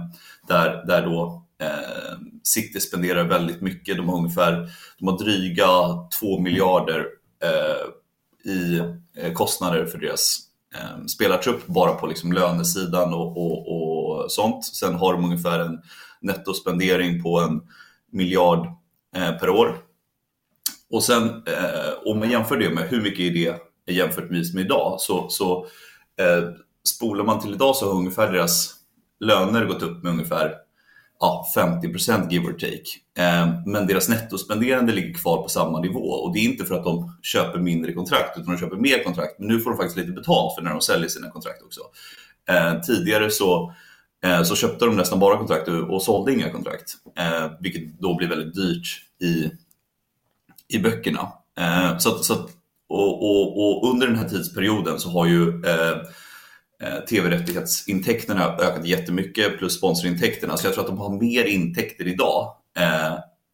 där, 0.48 0.86
där 0.88 1.06
då 1.06 1.46
ehm, 1.60 2.40
City 2.44 2.80
spenderar 2.80 3.24
väldigt 3.24 3.62
mycket. 3.62 3.98
De 3.98 4.10
har 4.10 4.18
ungefär 4.18 4.70
de 5.00 5.08
har 5.08 5.18
dryga 5.18 5.68
2 6.20 6.40
miljarder 6.40 7.06
eh, 7.44 8.52
i 8.52 8.82
eh, 9.18 9.34
kostnader 9.34 9.86
för 9.86 9.98
deras 9.98 10.40
eh, 10.76 11.06
spelartrupp 11.06 11.68
bara 11.68 11.94
på 11.94 12.08
liksom 12.08 12.34
lönesidan 12.34 13.14
och, 13.14 13.38
och, 13.38 13.68
och, 13.68 14.32
sånt. 14.32 14.66
Sen 14.66 14.96
har 14.96 15.14
de 15.14 15.26
ungefär 15.26 15.60
en 15.60 15.82
nettospendering 16.22 17.24
på 17.24 17.40
en 17.40 17.62
miljard 18.12 18.68
eh, 19.16 19.32
per 19.32 19.50
år. 19.50 19.78
Och 20.92 21.04
sen 21.04 21.24
eh, 21.24 21.94
om 22.06 22.20
man 22.20 22.30
jämför 22.30 22.58
det 22.58 22.70
med 22.70 22.90
hur 22.90 23.02
mycket 23.02 23.20
är 23.20 23.60
det 23.86 23.94
jämfört 23.94 24.30
med 24.30 24.46
idag 24.56 24.96
så, 25.00 25.30
så 25.30 25.66
eh, 26.20 26.50
spolar 26.88 27.24
man 27.24 27.40
till 27.40 27.54
idag 27.54 27.76
så 27.76 27.86
har 27.86 28.00
ungefär 28.00 28.32
deras 28.32 28.77
löner 29.20 29.66
gått 29.66 29.82
upp 29.82 30.04
med 30.04 30.12
ungefär 30.12 30.54
ja, 31.20 31.48
50% 31.56 32.32
give 32.32 32.48
or 32.48 32.54
take. 32.54 32.84
Ehm, 33.18 33.50
men 33.66 33.88
deras 33.88 34.10
nettospenderande 34.10 34.94
ligger 34.94 35.14
kvar 35.14 35.44
på 35.44 35.50
samma 35.50 35.80
nivå 35.80 36.00
och 36.00 36.34
det 36.34 36.40
är 36.40 36.44
inte 36.44 36.66
för 36.66 36.76
att 36.76 36.84
de 36.84 37.18
köper 37.22 37.60
mindre 37.60 37.94
kontrakt 37.94 38.38
utan 38.38 38.54
de 38.54 38.60
köper 38.60 38.78
mer 38.78 39.04
kontrakt. 39.04 39.40
Men 39.40 39.48
nu 39.48 39.60
får 39.60 39.70
de 39.70 39.78
faktiskt 39.78 39.98
lite 39.98 40.12
betalt 40.12 40.56
för 40.56 40.62
när 40.62 40.72
de 40.72 40.82
säljer 40.82 41.10
sina 41.10 41.30
kontrakt 41.30 41.64
också. 41.64 41.82
Ehm, 42.50 42.82
tidigare 42.82 43.32
så, 43.32 43.74
ehm, 44.24 44.46
så 44.46 44.56
köpte 44.56 44.86
de 44.86 44.96
nästan 44.96 45.20
bara 45.20 45.38
kontrakt 45.38 45.68
och 45.68 46.04
sålde 46.04 46.34
inga 46.34 46.52
kontrakt, 46.52 46.94
vilket 47.60 48.00
då 48.00 48.16
blir 48.16 48.28
väldigt 48.28 48.56
dyrt 48.56 49.02
i, 49.22 49.52
i 50.78 50.80
böckerna. 50.80 51.28
Så, 52.00 52.18
så, 52.18 52.34
och, 52.90 53.24
och, 53.24 53.60
och 53.60 53.92
under 53.92 54.08
den 54.08 54.16
här 54.16 54.30
tidsperioden 54.30 55.00
så 55.00 55.10
har 55.10 55.26
ju 55.26 55.64
Eh, 55.66 55.98
Eh, 56.84 57.00
tv-rättighetsintäkterna 57.06 58.40
har 58.40 58.62
ökat 58.62 58.86
jättemycket 58.86 59.58
plus 59.58 59.78
sponsorintäkterna. 59.78 60.58
Så 60.58 60.68
jag 60.68 60.74
tror 60.74 60.84
att 60.84 60.90
de 60.90 60.98
har 60.98 61.20
mer 61.20 61.46
intäkter 61.46 62.08
idag. 62.08 62.56
Eh, 62.78 63.14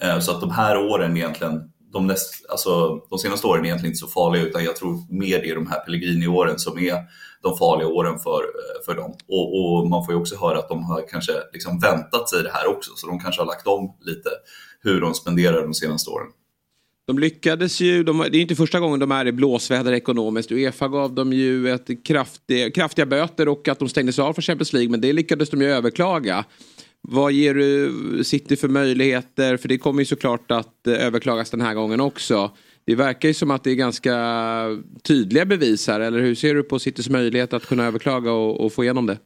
eh, 0.10 0.20
så 0.20 0.32
att 0.32 0.42
de 0.42 0.52
här 0.52 0.78
åren 0.78 1.18
egentligen, 1.18 1.62
de, 1.94 2.08
näst, 2.08 2.46
alltså, 2.50 3.00
de 3.10 3.20
senaste 3.20 3.48
åren 3.48 3.62
är 3.62 3.66
egentligen 3.66 3.92
inte 3.92 4.00
så 4.00 4.08
farliga 4.08 4.44
utan 4.44 4.64
jag 4.64 4.76
tror 4.76 5.14
mer 5.14 5.40
det 5.40 5.50
är 5.50 5.56
de 5.56 5.68
här 5.68 5.80
Pellegrini-åren 5.80 6.60
som 6.60 6.80
är 6.80 6.98
de 7.42 7.58
farliga 7.58 7.88
åren 7.88 8.20
för, 8.20 8.44
för 8.86 8.96
dem. 8.96 9.14
Och, 9.28 9.60
och, 9.60 9.90
man 9.90 10.06
får 10.06 10.14
ju 10.14 10.20
också 10.20 10.36
höra 10.36 10.60
att 10.60 10.70
de 10.70 10.84
har 10.84 11.08
kanske 11.10 11.34
liksom 11.54 11.80
väntat 11.80 12.30
sig 12.30 12.44
det 12.44 12.52
här 12.54 12.68
också 12.68 12.92
så 12.96 13.08
de 13.08 13.20
kanske 13.20 13.42
har 13.42 13.48
lagt 13.48 13.68
om 13.68 13.98
lite 14.02 14.30
hur 14.82 15.02
de 15.02 15.14
spenderar 15.14 15.62
de 15.62 15.74
senaste 15.74 16.10
åren. 16.10 16.28
De 17.08 17.20
lyckades 17.20 17.82
ju, 17.82 18.04
de, 18.04 18.26
det 18.32 18.38
är 18.38 18.42
inte 18.42 18.56
första 18.56 18.80
gången 18.80 19.00
de 19.00 19.12
är 19.12 19.28
i 19.28 19.32
blåsväder 19.32 19.94
ekonomiskt. 19.94 20.52
Uefa 20.52 20.88
gav 20.88 21.16
dem 21.16 21.34
ju 21.34 21.70
ett 21.70 22.06
kraftiga, 22.06 22.72
kraftiga 22.72 23.06
böter 23.06 23.48
och 23.48 23.68
att 23.68 23.80
de 23.80 23.90
stängdes 23.90 24.20
av 24.20 24.34
från 24.34 24.42
Champions 24.42 24.74
League. 24.74 24.92
Men 24.92 25.02
det 25.02 25.14
lyckades 25.14 25.50
de 25.50 25.62
ju 25.62 25.68
överklaga. 25.68 26.46
Vad 27.02 27.32
ger 27.32 27.54
du 27.54 28.24
City 28.24 28.56
för 28.56 28.68
möjligheter? 28.68 29.58
För 29.58 29.68
det 29.68 29.78
kommer 29.78 30.02
ju 30.02 30.06
såklart 30.06 30.52
att 30.52 30.88
eh, 30.88 31.06
överklagas 31.06 31.52
den 31.52 31.62
här 31.62 31.74
gången 31.74 32.02
också. 32.02 32.52
Det 32.86 32.96
verkar 32.96 33.28
ju 33.30 33.34
som 33.34 33.52
att 33.52 33.64
det 33.64 33.72
är 33.72 33.76
ganska 33.76 34.16
tydliga 35.04 35.46
bevis 35.46 35.88
här. 35.88 36.00
Eller 36.00 36.20
hur 36.20 36.36
ser 36.36 36.56
du 36.56 36.64
på 36.64 36.80
Citys 36.80 37.10
möjlighet 37.10 37.54
att 37.54 37.66
kunna 37.66 37.86
överklaga 37.86 38.32
och, 38.32 38.66
och 38.66 38.74
få 38.74 38.84
igenom 38.84 39.06
det? 39.06 39.18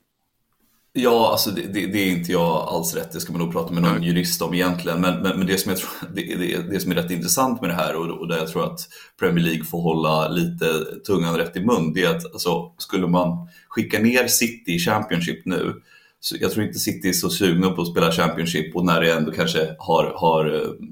Ja, 1.00 1.32
alltså 1.32 1.52
det, 1.52 1.62
det, 1.62 1.88
det, 1.88 2.00
är 2.00 2.12
inte 2.12 2.32
jag 2.32 2.68
alls 2.68 2.96
rätt. 2.96 3.12
Det 3.12 3.20
ska 3.20 3.32
man 3.32 3.42
nog 3.42 3.52
prata 3.52 3.74
med 3.74 3.84
någon 3.84 4.04
jurist 4.04 4.42
om 4.42 4.54
egentligen. 4.54 5.02
Men, 5.02 5.22
men, 5.22 5.38
men 5.38 5.48
det, 5.48 5.58
som 5.58 5.72
jag 5.72 5.80
tror, 5.80 5.92
det, 6.16 6.36
det, 6.36 6.70
det, 6.72 6.80
som 6.80 6.92
är 6.92 6.96
rätt 6.96 7.12
intressant 7.12 7.62
med 7.62 7.70
det 7.70 7.74
här 7.74 7.96
och, 7.96 8.20
och 8.20 8.28
där 8.28 8.38
jag 8.38 8.48
tror 8.48 8.74
att 8.74 8.80
Premier 9.20 9.46
League 9.46 9.64
får 9.64 9.82
hålla 9.82 10.28
lite 10.28 10.66
tungan 11.08 11.38
rätt 11.38 11.56
i 11.56 11.66
mun, 11.66 11.94
det 11.94 12.04
är 12.04 12.16
att 12.16 12.26
alltså, 12.34 12.72
skulle 12.78 13.08
man 13.08 13.48
skicka 13.68 14.00
ner 14.00 14.28
City 14.28 14.72
i 14.76 14.80
Championship 14.80 15.46
nu, 15.46 15.74
så 16.20 16.36
jag 16.40 16.52
tror 16.52 16.66
inte 16.66 16.80
City 16.80 17.10
är 17.10 17.14
så 17.14 17.30
sugna 17.30 17.70
på 17.70 17.82
att 17.82 17.88
spela 17.88 18.12
Championship 18.12 18.76
och 18.76 18.86
när 18.86 19.02
det 19.02 19.12
ändå 19.12 19.32
kanske 19.32 19.76
har, 19.80 20.14
har 20.16 20.46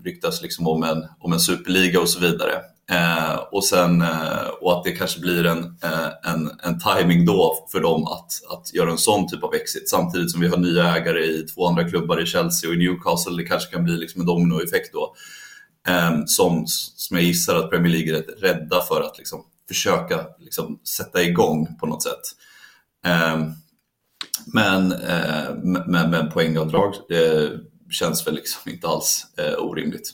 ryktats 0.03 0.41
liksom 0.41 0.67
om, 0.67 0.83
en, 0.83 1.05
om 1.19 1.33
en 1.33 1.39
superliga 1.39 2.01
och 2.01 2.09
så 2.09 2.19
vidare. 2.19 2.53
Eh, 2.91 3.35
och, 3.51 3.65
sen, 3.65 4.01
eh, 4.01 4.47
och 4.61 4.77
att 4.77 4.83
det 4.83 4.91
kanske 4.91 5.19
blir 5.19 5.45
en, 5.45 5.59
eh, 5.83 6.31
en, 6.33 6.51
en 6.63 6.79
timing 6.79 7.25
då 7.25 7.67
för 7.71 7.79
dem 7.79 8.03
att, 8.03 8.31
att 8.49 8.73
göra 8.73 8.91
en 8.91 8.97
sån 8.97 9.27
typ 9.27 9.43
av 9.43 9.53
exit 9.53 9.89
samtidigt 9.89 10.31
som 10.31 10.41
vi 10.41 10.47
har 10.47 10.57
nya 10.57 10.95
ägare 10.95 11.25
i 11.25 11.43
två 11.43 11.67
andra 11.67 11.89
klubbar 11.89 12.21
i 12.21 12.25
Chelsea 12.25 12.69
och 12.69 12.75
i 12.75 12.77
Newcastle. 12.77 13.37
Det 13.37 13.43
kanske 13.43 13.71
kan 13.71 13.83
bli 13.83 13.97
liksom 13.97 14.21
en 14.21 14.27
dominoeffekt 14.27 14.93
då. 14.93 15.15
Eh, 15.87 16.19
som, 16.25 16.63
som 16.95 17.17
jag 17.17 17.25
gissar 17.25 17.55
att 17.55 17.69
Premier 17.69 17.93
League 17.93 18.13
är 18.13 18.17
rätt 18.17 18.43
rädda 18.43 18.81
för 18.81 19.01
att 19.01 19.17
liksom 19.17 19.45
försöka 19.67 20.25
liksom 20.39 20.79
sätta 20.97 21.23
igång 21.23 21.75
på 21.79 21.85
något 21.85 22.03
sätt. 22.03 22.21
Eh, 23.05 23.47
men, 24.45 24.91
eh, 24.91 25.55
men, 25.63 26.09
men 26.11 26.31
poängavdrag 26.31 26.93
eh, 27.11 27.49
känns 27.91 28.27
väl 28.27 28.35
liksom 28.35 28.71
inte 28.71 28.87
alls 28.87 29.25
eh, 29.37 29.63
orimligt. 29.63 30.13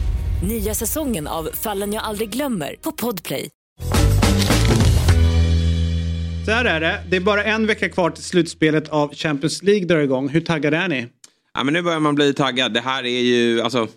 Nya 0.43 0.73
säsongen 0.73 1.27
av 1.27 1.49
Fallen 1.53 1.93
jag 1.93 2.03
aldrig 2.03 2.29
glömmer 2.29 2.75
på 2.81 2.91
Podplay. 2.91 3.49
Så 6.45 6.51
här 6.51 6.65
är 6.65 6.79
det. 6.79 7.03
Det 7.09 7.15
är 7.15 7.21
bara 7.21 7.43
en 7.43 7.67
vecka 7.67 7.89
kvar 7.89 8.09
till 8.09 8.23
slutspelet 8.23 8.89
av 8.89 9.15
Champions 9.15 9.63
League 9.63 9.85
drar 9.85 9.99
igång. 9.99 10.29
Hur 10.29 10.41
taggade 10.41 10.77
är 10.77 10.87
ni? 10.87 11.07
Ja, 11.53 11.63
men 11.63 11.73
nu 11.73 11.81
börjar 11.81 11.99
man 11.99 12.15
bli 12.15 12.33
taggad. 12.33 12.73
Det 12.73 12.81
här 12.81 13.03
är 13.03 13.21
ju 13.21 13.61
alltså, 13.61 13.87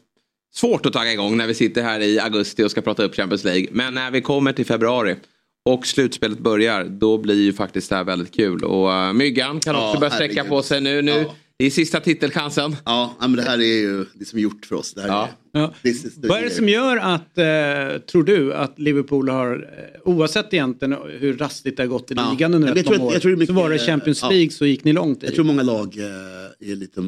svårt 0.54 0.86
att 0.86 0.92
tagga 0.92 1.12
igång 1.12 1.36
när 1.36 1.46
vi 1.46 1.54
sitter 1.54 1.82
här 1.82 2.00
i 2.00 2.20
augusti 2.20 2.64
och 2.64 2.70
ska 2.70 2.80
prata 2.80 3.04
upp 3.04 3.14
Champions 3.14 3.44
League. 3.44 3.66
Men 3.70 3.94
när 3.94 4.10
vi 4.10 4.20
kommer 4.20 4.52
till 4.52 4.66
februari 4.66 5.16
och 5.64 5.86
slutspelet 5.86 6.38
börjar, 6.38 6.84
då 6.84 7.18
blir 7.18 7.42
ju 7.42 7.52
faktiskt 7.52 7.90
det 7.90 7.96
här 7.96 8.04
väldigt 8.04 8.34
kul. 8.34 8.64
Och 8.64 8.88
uh, 8.88 9.12
Myggan 9.12 9.60
kan 9.60 9.76
också 9.76 9.90
ja, 9.94 10.00
börja 10.00 10.10
sträcka 10.10 10.44
på 10.44 10.62
sig 10.62 10.80
nu. 10.80 11.02
nu. 11.02 11.10
Ja. 11.10 11.34
Det 11.56 11.64
är 11.64 11.70
sista 11.70 12.00
titelchansen. 12.00 12.76
Ja, 12.84 13.16
men 13.20 13.32
det 13.32 13.42
här 13.42 13.58
är 13.58 13.62
ju 13.62 14.06
det 14.14 14.24
som 14.24 14.38
är 14.38 14.42
gjort 14.42 14.66
för 14.66 14.76
oss. 14.76 14.94
Det 14.94 15.00
här 15.00 15.08
ja. 15.08 15.28
är, 15.52 15.60
ja. 15.60 15.74
Vad 16.16 16.38
är 16.38 16.42
det 16.42 16.50
som 16.50 16.68
gör 16.68 16.96
att, 16.96 17.38
eh, 17.38 18.02
tror 18.06 18.24
du, 18.24 18.54
att 18.54 18.78
Liverpool 18.78 19.28
har, 19.28 19.52
eh, 19.54 20.10
oavsett 20.10 20.54
egentligen 20.54 20.96
hur 21.18 21.36
rastigt 21.36 21.76
det 21.76 21.82
har 21.82 21.88
gått 21.88 22.10
i 22.10 22.14
ligan 22.14 22.36
ja. 22.38 22.46
under 22.46 22.76
ett 22.76 22.86
par 22.86 23.02
år, 23.02 23.46
så 23.46 23.52
var 23.52 23.70
det 23.70 23.78
Champions 23.78 24.22
League 24.22 24.50
så 24.50 24.66
gick 24.66 24.84
ni 24.84 24.92
långt 24.92 25.22
i. 25.22 25.26
Jag 25.26 25.34
tror 25.34 25.44
många 25.44 25.62
lag 25.62 25.96
eh, 25.98 26.70
är 26.70 26.76
lite, 26.76 27.00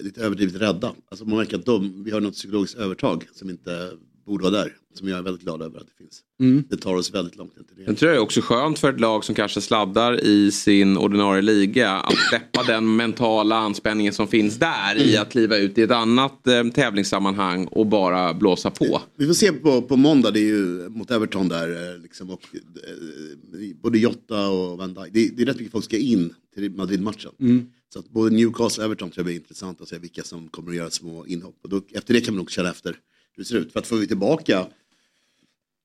lite 0.00 0.20
överdrivet 0.20 0.60
rädda. 0.60 0.92
Alltså 1.10 1.24
man 1.24 1.38
märker 1.38 1.56
att 1.56 1.66
de, 1.66 2.04
vi 2.04 2.10
har 2.10 2.20
något 2.20 2.34
psykologiskt 2.34 2.78
övertag 2.78 3.24
som 3.34 3.50
inte 3.50 3.90
borde 4.26 4.42
vara 4.42 4.62
där. 4.62 4.72
Som 4.94 5.08
jag 5.08 5.18
är 5.18 5.22
väldigt 5.22 5.42
glad 5.42 5.62
över 5.62 5.78
att 5.78 5.86
det 5.86 6.04
finns. 6.04 6.20
Mm. 6.40 6.64
Det 6.70 6.76
tar 6.76 6.94
oss 6.94 7.14
väldigt 7.14 7.36
långt 7.36 7.54
till 7.54 7.64
det. 7.76 7.82
Jag 7.82 7.96
tror 7.96 8.10
det 8.10 8.16
är 8.16 8.20
också 8.20 8.40
skönt 8.40 8.78
för 8.78 8.92
ett 8.92 9.00
lag 9.00 9.24
som 9.24 9.34
kanske 9.34 9.60
sladdar 9.60 10.24
i 10.24 10.52
sin 10.52 10.96
ordinarie 10.96 11.42
liga 11.42 11.90
att 11.90 12.18
släppa 12.28 12.62
den 12.62 12.96
mentala 12.96 13.56
anspänningen 13.56 14.12
som 14.12 14.28
finns 14.28 14.58
där 14.58 14.96
mm. 14.96 15.08
i 15.08 15.16
att 15.16 15.30
kliva 15.30 15.56
ut 15.56 15.78
i 15.78 15.82
ett 15.82 15.90
annat 15.90 16.46
eh, 16.46 16.64
tävlingssammanhang 16.64 17.66
och 17.66 17.86
bara 17.86 18.34
blåsa 18.34 18.70
på. 18.70 19.02
Vi 19.16 19.26
får 19.26 19.34
se 19.34 19.52
på, 19.52 19.82
på 19.82 19.96
måndag, 19.96 20.30
det 20.30 20.40
är 20.40 20.54
ju 20.54 20.88
mot 20.88 21.10
Everton 21.10 21.48
där. 21.48 21.92
Eh, 21.94 21.98
liksom, 22.02 22.30
och, 22.30 22.42
eh, 22.54 23.76
både 23.82 23.98
Jotta 23.98 24.48
och 24.48 24.78
Van 24.78 24.94
Dijk. 24.94 25.12
Det, 25.12 25.36
det, 25.36 25.42
är 25.42 25.46
rätt 25.46 25.56
mycket 25.56 25.72
folk 25.72 25.84
ska 25.84 25.98
in 25.98 26.34
till 26.54 26.70
Madrid-matchen. 26.70 27.32
Mm. 27.40 27.66
Så 27.92 27.98
att 27.98 28.10
både 28.10 28.36
Newcastle 28.36 28.82
och 28.82 28.86
Everton 28.86 29.10
tror 29.10 29.18
jag 29.18 29.26
blir 29.26 29.36
intressant 29.36 29.80
att 29.80 29.88
se 29.88 29.98
vilka 29.98 30.22
som 30.22 30.48
kommer 30.48 30.70
att 30.70 30.76
göra 30.76 30.90
små 30.90 31.26
inhopp. 31.26 31.58
Och 31.62 31.68
då, 31.68 31.80
efter 31.92 32.14
det 32.14 32.20
kan 32.20 32.34
man 32.34 32.38
nog 32.38 32.50
känna 32.50 32.70
efter 32.70 32.96
hur 33.36 33.42
det 33.42 33.48
ser 33.48 33.56
ut. 33.56 33.72
För 33.72 33.80
att 33.80 33.86
får 33.86 33.96
vi 33.96 34.06
tillbaka 34.06 34.66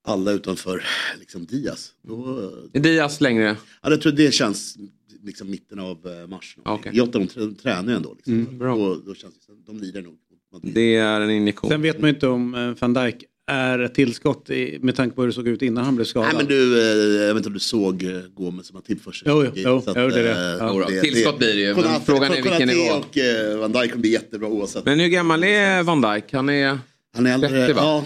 alla 0.03 0.31
utanför 0.31 0.83
liksom 1.19 1.45
Diaz. 1.45 1.91
Då, 2.01 2.51
är 2.73 2.79
Diaz 2.79 3.21
längre? 3.21 3.57
Ja, 3.81 3.89
jag 3.89 4.01
tror 4.01 4.11
det 4.11 4.33
känns 4.33 4.77
liksom 5.23 5.49
mitten 5.49 5.79
av 5.79 6.07
eh, 6.07 6.27
mars. 6.27 6.57
Okay. 6.65 6.93
Jota 6.93 7.19
de, 7.19 7.27
de 7.35 7.55
tränar 7.55 7.89
ju 7.89 7.95
ändå. 7.95 8.13
Liksom. 8.13 8.33
Mm, 8.33 8.57
bra. 8.57 8.75
Då, 8.75 8.95
då 9.05 9.15
känns 9.15 9.33
det, 9.47 9.53
de 9.65 9.79
lider 9.79 10.01
nog. 10.01 10.17
Det 10.61 10.95
är 10.95 11.21
en 11.21 11.29
injektion. 11.29 11.69
Sen 11.69 11.81
vet 11.81 11.99
man 11.99 12.09
ju 12.09 12.13
inte 12.13 12.27
om 12.27 12.55
eh, 12.55 12.73
van 12.79 12.93
Dijk 12.93 13.23
är 13.47 13.79
ett 13.79 13.95
tillskott 13.95 14.49
i, 14.49 14.79
med 14.81 14.95
tanke 14.95 15.15
på 15.15 15.21
hur 15.21 15.27
det 15.27 15.33
såg 15.33 15.47
ut 15.47 15.61
innan 15.61 15.85
han 15.85 15.95
blev 15.95 16.05
skadad. 16.05 16.27
Nej 16.27 16.37
men 16.37 16.45
du, 16.45 16.81
eh, 16.81 17.27
jag 17.27 17.33
vet 17.33 17.37
inte 17.37 17.47
om 17.49 17.53
du 17.53 17.59
såg 17.59 18.05
Gomes 18.33 18.67
som 18.67 18.75
har 18.75 18.81
tillförsel. 18.81 19.27
Jo, 19.31 19.43
jo, 19.43 19.51
jo, 19.55 19.83
jo 19.85 19.93
det 19.93 20.01
är 20.01 20.23
det. 20.23 20.57
Ja. 20.59 20.85
det 20.89 21.01
Tillskott 21.01 21.37
blir 21.37 21.53
det 21.53 21.61
ju, 21.61 21.75
men 21.75 22.01
frågan 22.01 22.31
är 22.31 22.41
vilken 22.41 22.67
nivå. 22.67 22.93
och 22.93 23.17
Van 23.59 23.71
Dijk 23.71 23.91
kommer 23.91 24.01
bli 24.01 24.11
jättebra 24.11 24.47
oavsett. 24.47 24.85
Men 24.85 24.99
hur 24.99 25.07
gammal 25.07 25.43
är 25.43 25.83
Van 25.83 26.01
Dijk? 26.01 26.33
Han 26.33 26.49
är... 26.49 26.79
Han 27.13 27.27
är 27.27 27.33
äldre, 27.33 27.49
30 27.49 27.73
va? 27.73 27.81
Ja, 27.81 28.05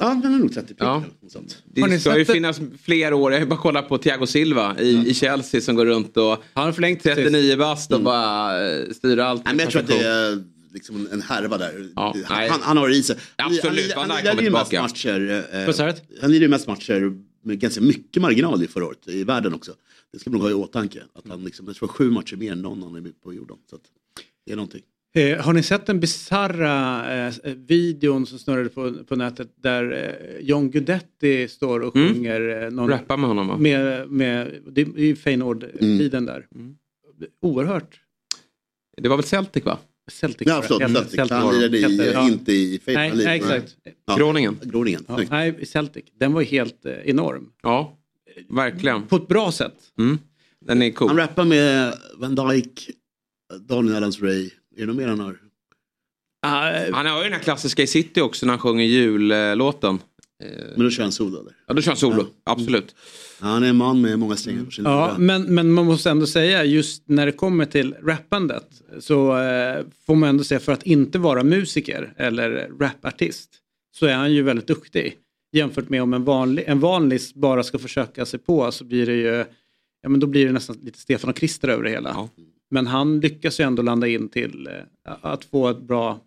Ja, 0.00 0.06
han 0.06 0.34
är 0.34 0.38
nog 0.38 0.54
30 0.54 0.74
ja. 0.78 1.04
sånt. 1.28 1.62
Det 1.64 2.00
ska 2.00 2.18
ju 2.18 2.24
det? 2.24 2.32
finnas 2.32 2.60
fler 2.82 3.12
år. 3.12 3.32
Jag 3.32 3.40
har 3.40 3.46
bara 3.46 3.58
kollat 3.58 3.88
på 3.88 3.98
Thiago 3.98 4.26
Silva 4.26 4.76
i, 4.78 4.96
ja. 4.96 5.04
i 5.04 5.14
Chelsea 5.14 5.60
som 5.60 5.76
går 5.76 5.86
runt 5.86 6.16
och 6.16 6.42
han 6.54 6.64
har 6.64 6.72
förlängt 6.72 7.02
39 7.02 7.56
bast 7.56 7.90
och 7.90 7.96
mm. 7.96 8.04
bara 8.04 8.68
eh, 8.68 8.90
styr 8.90 9.18
allt. 9.18 9.44
Nej, 9.44 9.54
men 9.54 9.64
jag 9.64 9.72
tror 9.72 9.82
att 9.82 9.88
det 9.88 10.06
är 10.06 10.44
liksom 10.72 11.08
en 11.12 11.22
härva 11.22 11.58
där. 11.58 11.90
Ja, 11.96 12.14
han, 12.24 12.50
han, 12.50 12.60
han, 12.62 12.76
har 12.76 12.90
i 12.90 13.02
sig. 13.02 13.16
Absolut, 13.36 13.92
han, 13.92 14.10
han, 14.10 14.26
han, 14.26 14.44
han, 14.44 14.52
mest 14.52 14.72
matcher, 14.72 15.44
eh, 15.52 15.74
han 16.20 16.32
lirade 16.32 16.48
mest 16.48 16.66
matcher 16.66 17.12
med 17.44 17.60
ganska 17.60 17.80
mycket 17.80 18.22
marginal 18.22 18.62
i 18.62 18.66
förra 18.66 18.86
året 18.86 19.08
i 19.08 19.24
världen 19.24 19.54
också. 19.54 19.72
Det 20.12 20.18
ska 20.18 20.30
man 20.30 20.40
nog 20.40 20.42
ha 20.42 20.50
i 20.50 20.54
åtanke. 20.54 21.02
Att 21.14 21.28
han 21.28 21.44
liksom, 21.44 21.66
jag 21.66 21.76
tror 21.76 21.88
sju 21.88 22.10
matcher 22.10 22.36
mer 22.36 22.52
än 22.52 22.62
någon 22.62 22.84
annan 22.84 23.12
på 23.24 23.34
jorden. 23.34 23.56
Så 23.70 23.78
det 24.46 24.52
är 24.52 24.56
någonting. 24.56 24.82
Eh, 25.14 25.38
har 25.38 25.52
ni 25.52 25.62
sett 25.62 25.86
den 25.86 26.00
bisarra 26.00 27.26
eh, 27.26 27.34
videon 27.54 28.26
som 28.26 28.38
snurrade 28.38 28.68
på, 28.68 29.04
på 29.04 29.16
nätet 29.16 29.48
där 29.56 29.92
eh, 29.92 30.46
John 30.46 30.70
Guidetti 30.70 31.48
står 31.48 31.80
och 31.80 31.96
mm. 31.96 32.14
sjunger? 32.14 32.64
Eh, 32.64 32.70
någon, 32.70 32.90
Rappar 32.90 33.16
med 33.16 33.28
honom 33.28 33.48
va? 33.48 33.56
Med, 33.56 34.10
med, 34.10 34.54
det 34.66 34.80
är 34.80 34.98
ju 34.98 35.16
Feyenoord-tiden 35.16 36.22
mm. 36.22 36.34
där. 36.34 36.46
Mm. 36.54 36.74
Oerhört. 37.42 38.00
Det 38.96 39.08
var 39.08 39.16
väl 39.16 39.24
Celtic 39.24 39.64
va? 39.64 39.78
Celtic. 40.10 40.48
Ja, 40.48 40.62
förlåt, 40.62 40.80
Celtic. 40.80 41.10
Celtic. 41.10 41.30
Han 41.30 41.58
lirade 41.58 41.78
i, 41.78 42.12
ja. 42.12 42.28
inte 42.28 42.52
i 42.52 42.80
Feyenoord. 42.84 43.16
Nej, 43.16 43.26
nej, 43.26 43.36
exakt. 43.36 43.76
Ja. 44.04 44.16
Groningen. 44.16 44.60
Groningen. 44.62 45.04
Ja, 45.08 45.20
nej, 45.30 45.66
Celtic. 45.66 46.04
Den 46.20 46.32
var 46.32 46.42
helt 46.42 46.86
eh, 46.86 46.92
enorm. 46.92 47.52
Ja, 47.62 47.98
verkligen. 48.48 49.06
På 49.06 49.16
ett 49.16 49.28
bra 49.28 49.52
sätt. 49.52 49.74
Mm. 49.98 50.18
Den 50.60 50.82
är 50.82 50.90
cool. 50.90 51.08
Han 51.08 51.16
rappar 51.16 51.44
med 51.44 51.94
Van 52.16 52.34
Dijk, 52.34 52.90
Daniel 53.68 54.04
Adams-Ray. 54.04 54.50
Är 54.78 54.80
det 54.80 54.86
något 54.86 54.96
mer 54.96 55.08
han 55.08 55.20
har? 55.20 55.30
Uh, 55.30 56.94
han 56.94 57.06
har 57.06 57.18
ju 57.18 57.24
den 57.24 57.32
här 57.32 57.40
klassiska 57.40 57.82
i 57.82 57.86
City 57.86 58.20
också 58.20 58.46
när 58.46 58.52
han 58.52 58.60
sjunger 58.60 58.84
jullåten. 58.84 59.98
Men 60.76 60.84
då 60.84 60.90
kör 60.90 61.02
han 61.02 61.12
solo 61.12 61.40
eller? 61.40 61.52
Ja 61.66 61.74
då 61.74 61.82
kör 61.82 61.90
han 61.90 61.96
solo, 61.96 62.22
ja. 62.44 62.52
absolut. 62.52 62.94
Ja, 63.40 63.46
han 63.46 63.62
är 63.62 63.68
en 63.68 63.76
man 63.76 64.00
med 64.00 64.18
många 64.18 64.36
strängar 64.36 64.64
på 64.64 64.70
sin 64.70 64.84
Ja, 64.84 65.14
men, 65.18 65.42
men 65.42 65.72
man 65.72 65.86
måste 65.86 66.10
ändå 66.10 66.26
säga 66.26 66.64
just 66.64 67.02
när 67.08 67.26
det 67.26 67.32
kommer 67.32 67.64
till 67.64 67.94
rappandet 68.02 68.82
så 69.00 69.38
eh, 69.38 69.84
får 70.06 70.14
man 70.14 70.28
ändå 70.28 70.44
säga 70.44 70.60
för 70.60 70.72
att 70.72 70.82
inte 70.82 71.18
vara 71.18 71.44
musiker 71.44 72.14
eller 72.16 72.70
rapartist 72.80 73.50
så 73.94 74.06
är 74.06 74.14
han 74.14 74.32
ju 74.32 74.42
väldigt 74.42 74.66
duktig. 74.66 75.16
Jämfört 75.52 75.88
med 75.88 76.02
om 76.02 76.14
en 76.14 76.24
vanlig, 76.24 76.64
en 76.66 76.80
vanlig 76.80 77.20
bara 77.34 77.62
ska 77.62 77.78
försöka 77.78 78.26
sig 78.26 78.38
på 78.38 78.72
så 78.72 78.84
blir 78.84 79.06
det 79.06 79.14
ju, 79.14 79.44
ja 80.02 80.08
men 80.08 80.20
då 80.20 80.26
blir 80.26 80.46
det 80.46 80.52
nästan 80.52 80.76
lite 80.82 80.98
Stefan 80.98 81.30
och 81.30 81.36
Krister 81.36 81.68
över 81.68 81.84
det 81.84 81.90
hela. 81.90 82.08
Ja. 82.08 82.28
Men 82.70 82.86
han 82.86 83.20
lyckas 83.20 83.60
ju 83.60 83.64
ändå 83.64 83.82
landa 83.82 84.08
in 84.08 84.28
till 84.28 84.66
eh, 85.06 85.14
att 85.20 85.44
få 85.44 85.68
ett 85.68 85.82
bra, 85.82 86.20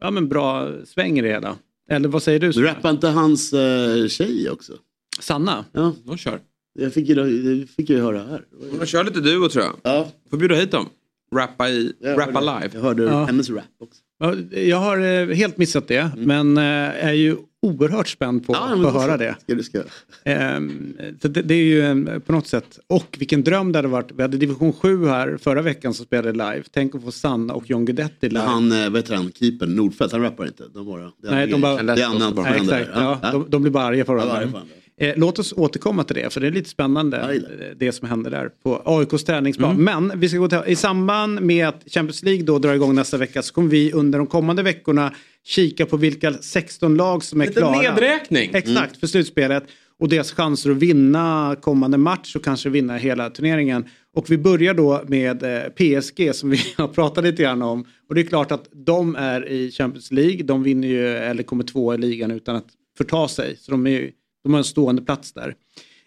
ja, 0.00 0.10
men 0.10 0.28
bra 0.28 0.72
sväng 0.84 1.18
i 1.18 1.22
det 1.22 1.28
hela. 1.28 1.56
Eller 1.90 2.08
vad 2.08 2.22
säger 2.22 2.40
du? 2.40 2.50
Du 2.50 2.64
rappar 2.64 2.90
inte 2.90 3.08
hans 3.08 3.52
uh, 3.52 4.08
tjej 4.08 4.50
också? 4.50 4.72
Sanna? 5.20 5.64
Ja. 5.72 5.92
De 6.04 6.16
kör. 6.16 6.40
Jag 6.72 6.94
fick 6.94 7.08
ju, 7.08 7.14
det 7.14 7.66
fick 7.66 7.90
jag 7.90 7.98
höra 7.98 8.24
här. 8.24 8.44
Hon 8.78 8.86
kör 8.86 9.04
lite 9.04 9.20
duo 9.20 9.48
tror 9.48 9.64
jag. 9.64 9.74
Ja. 9.82 10.08
Får 10.30 10.36
bjuda 10.36 10.54
hit 10.54 10.70
dem. 10.70 10.88
Rappa, 11.34 11.68
i, 11.68 11.92
rappa 12.00 12.40
live. 12.40 12.70
Jag 12.72 12.80
hörde 12.80 13.02
ja. 13.02 13.24
hennes 13.24 13.50
rap 13.50 13.64
också. 13.78 14.00
Ja, 14.18 14.34
Jag 14.58 14.76
har 14.76 14.98
eh, 14.98 15.34
helt 15.36 15.56
missat 15.58 15.88
det, 15.88 16.10
men 16.16 16.56
eh, 16.58 16.62
är 17.06 17.12
ju 17.12 17.36
oerhört 17.62 18.08
spänd 18.08 18.46
på 18.46 18.52
Ja, 18.52 18.74
att 18.74 18.92
få 18.92 19.00
höra 19.00 19.16
det. 19.16 19.34
Ska 19.42 19.54
du 19.54 19.62
ska. 19.62 19.82
Ehm, 20.24 20.96
det, 21.20 21.28
det 21.28 21.54
är 21.54 21.64
ju 21.64 21.82
eh, 22.12 22.18
på 22.18 22.32
något 22.32 22.46
sätt, 22.46 22.78
och 22.86 23.16
vilken 23.18 23.44
dröm 23.44 23.72
det 23.72 23.78
hade 23.78 23.88
varit. 23.88 24.12
Vi 24.16 24.22
hade 24.22 24.36
division 24.36 24.72
7 24.72 25.06
här 25.06 25.36
förra 25.36 25.62
veckan 25.62 25.94
som 25.94 26.06
spelade 26.06 26.32
live. 26.32 26.62
Tänk 26.72 26.94
att 26.94 27.02
få 27.04 27.10
Sanna 27.10 27.54
och 27.54 27.70
John 27.70 27.84
Guidetti 27.84 28.28
live. 28.28 28.40
Han, 28.44 28.70
vad 28.70 28.96
heter 28.96 29.14
han, 29.14 29.32
keepern, 29.32 29.74
Nordfeldt, 29.76 30.12
han 30.12 30.22
rappar 30.22 30.46
inte. 30.46 30.62
De 30.74 30.86
bara, 30.86 31.10
det 31.22 31.28
är 31.28 31.32
Nej, 31.32 31.46
de 31.46 31.60
bara- 31.60 31.82
det 31.82 32.02
är 32.02 32.06
annat 32.06 32.34
som 32.34 32.44
händer 32.44 32.72
där. 32.74 32.90
Ja, 33.22 33.30
de, 33.32 33.46
de 33.48 33.62
blir 33.62 33.72
bara 33.72 33.84
arga 33.84 34.04
Ja, 34.08 34.14
varandra. 34.14 34.62
Eh, 35.00 35.12
låt 35.16 35.38
oss 35.38 35.52
återkomma 35.56 36.04
till 36.04 36.16
det 36.16 36.32
för 36.32 36.40
det 36.40 36.46
är 36.46 36.50
lite 36.50 36.68
spännande 36.70 37.40
det 37.76 37.92
som 37.92 38.08
händer 38.08 38.30
där 38.30 38.48
på 38.62 38.82
AIKs 38.84 39.24
träningsplan. 39.24 39.76
Men 39.84 40.20
vi 40.20 40.28
ska 40.28 40.38
gå 40.38 40.48
till, 40.48 40.58
i 40.66 40.76
samband 40.76 41.40
med 41.42 41.68
att 41.68 41.82
Champions 41.86 42.22
League 42.22 42.42
då 42.44 42.58
drar 42.58 42.74
igång 42.74 42.94
nästa 42.94 43.16
vecka 43.16 43.42
så 43.42 43.54
kommer 43.54 43.68
vi 43.68 43.92
under 43.92 44.18
de 44.18 44.26
kommande 44.26 44.62
veckorna 44.62 45.14
kika 45.44 45.86
på 45.86 45.96
vilka 45.96 46.32
16 46.32 46.96
lag 46.96 47.24
som 47.24 47.40
är 47.40 47.46
Lite 47.46 47.60
klara. 47.60 47.80
nedräkning. 47.82 48.50
Exakt, 48.54 48.96
för 49.00 49.06
slutspelet. 49.06 49.64
Och 50.00 50.08
deras 50.08 50.32
chanser 50.32 50.70
att 50.70 50.76
vinna 50.76 51.56
kommande 51.62 51.98
match 51.98 52.36
och 52.36 52.44
kanske 52.44 52.68
vinna 52.68 52.96
hela 52.96 53.30
turneringen. 53.30 53.84
Och 54.16 54.30
vi 54.30 54.38
börjar 54.38 54.74
då 54.74 55.02
med 55.06 55.42
eh, 55.42 55.62
PSG 55.70 56.34
som 56.34 56.50
vi 56.50 56.58
har 56.76 56.88
pratat 56.88 57.24
lite 57.24 57.42
grann 57.42 57.62
om. 57.62 57.84
Och 58.08 58.14
det 58.14 58.20
är 58.20 58.26
klart 58.26 58.52
att 58.52 58.68
de 58.72 59.16
är 59.16 59.48
i 59.48 59.70
Champions 59.70 60.12
League. 60.12 60.42
De 60.42 60.62
vinner 60.62 60.88
ju, 60.88 61.08
eller 61.08 61.42
kommer 61.42 61.64
två 61.64 61.94
i 61.94 61.98
ligan 61.98 62.30
utan 62.30 62.56
att 62.56 62.66
förta 62.98 63.28
sig. 63.28 63.56
Så 63.60 63.70
de, 63.70 63.86
är, 63.86 63.90
ju- 63.90 64.10
de 64.44 64.52
har 64.52 64.58
en 64.58 64.64
stående 64.64 65.02
plats 65.02 65.32
där. 65.32 65.54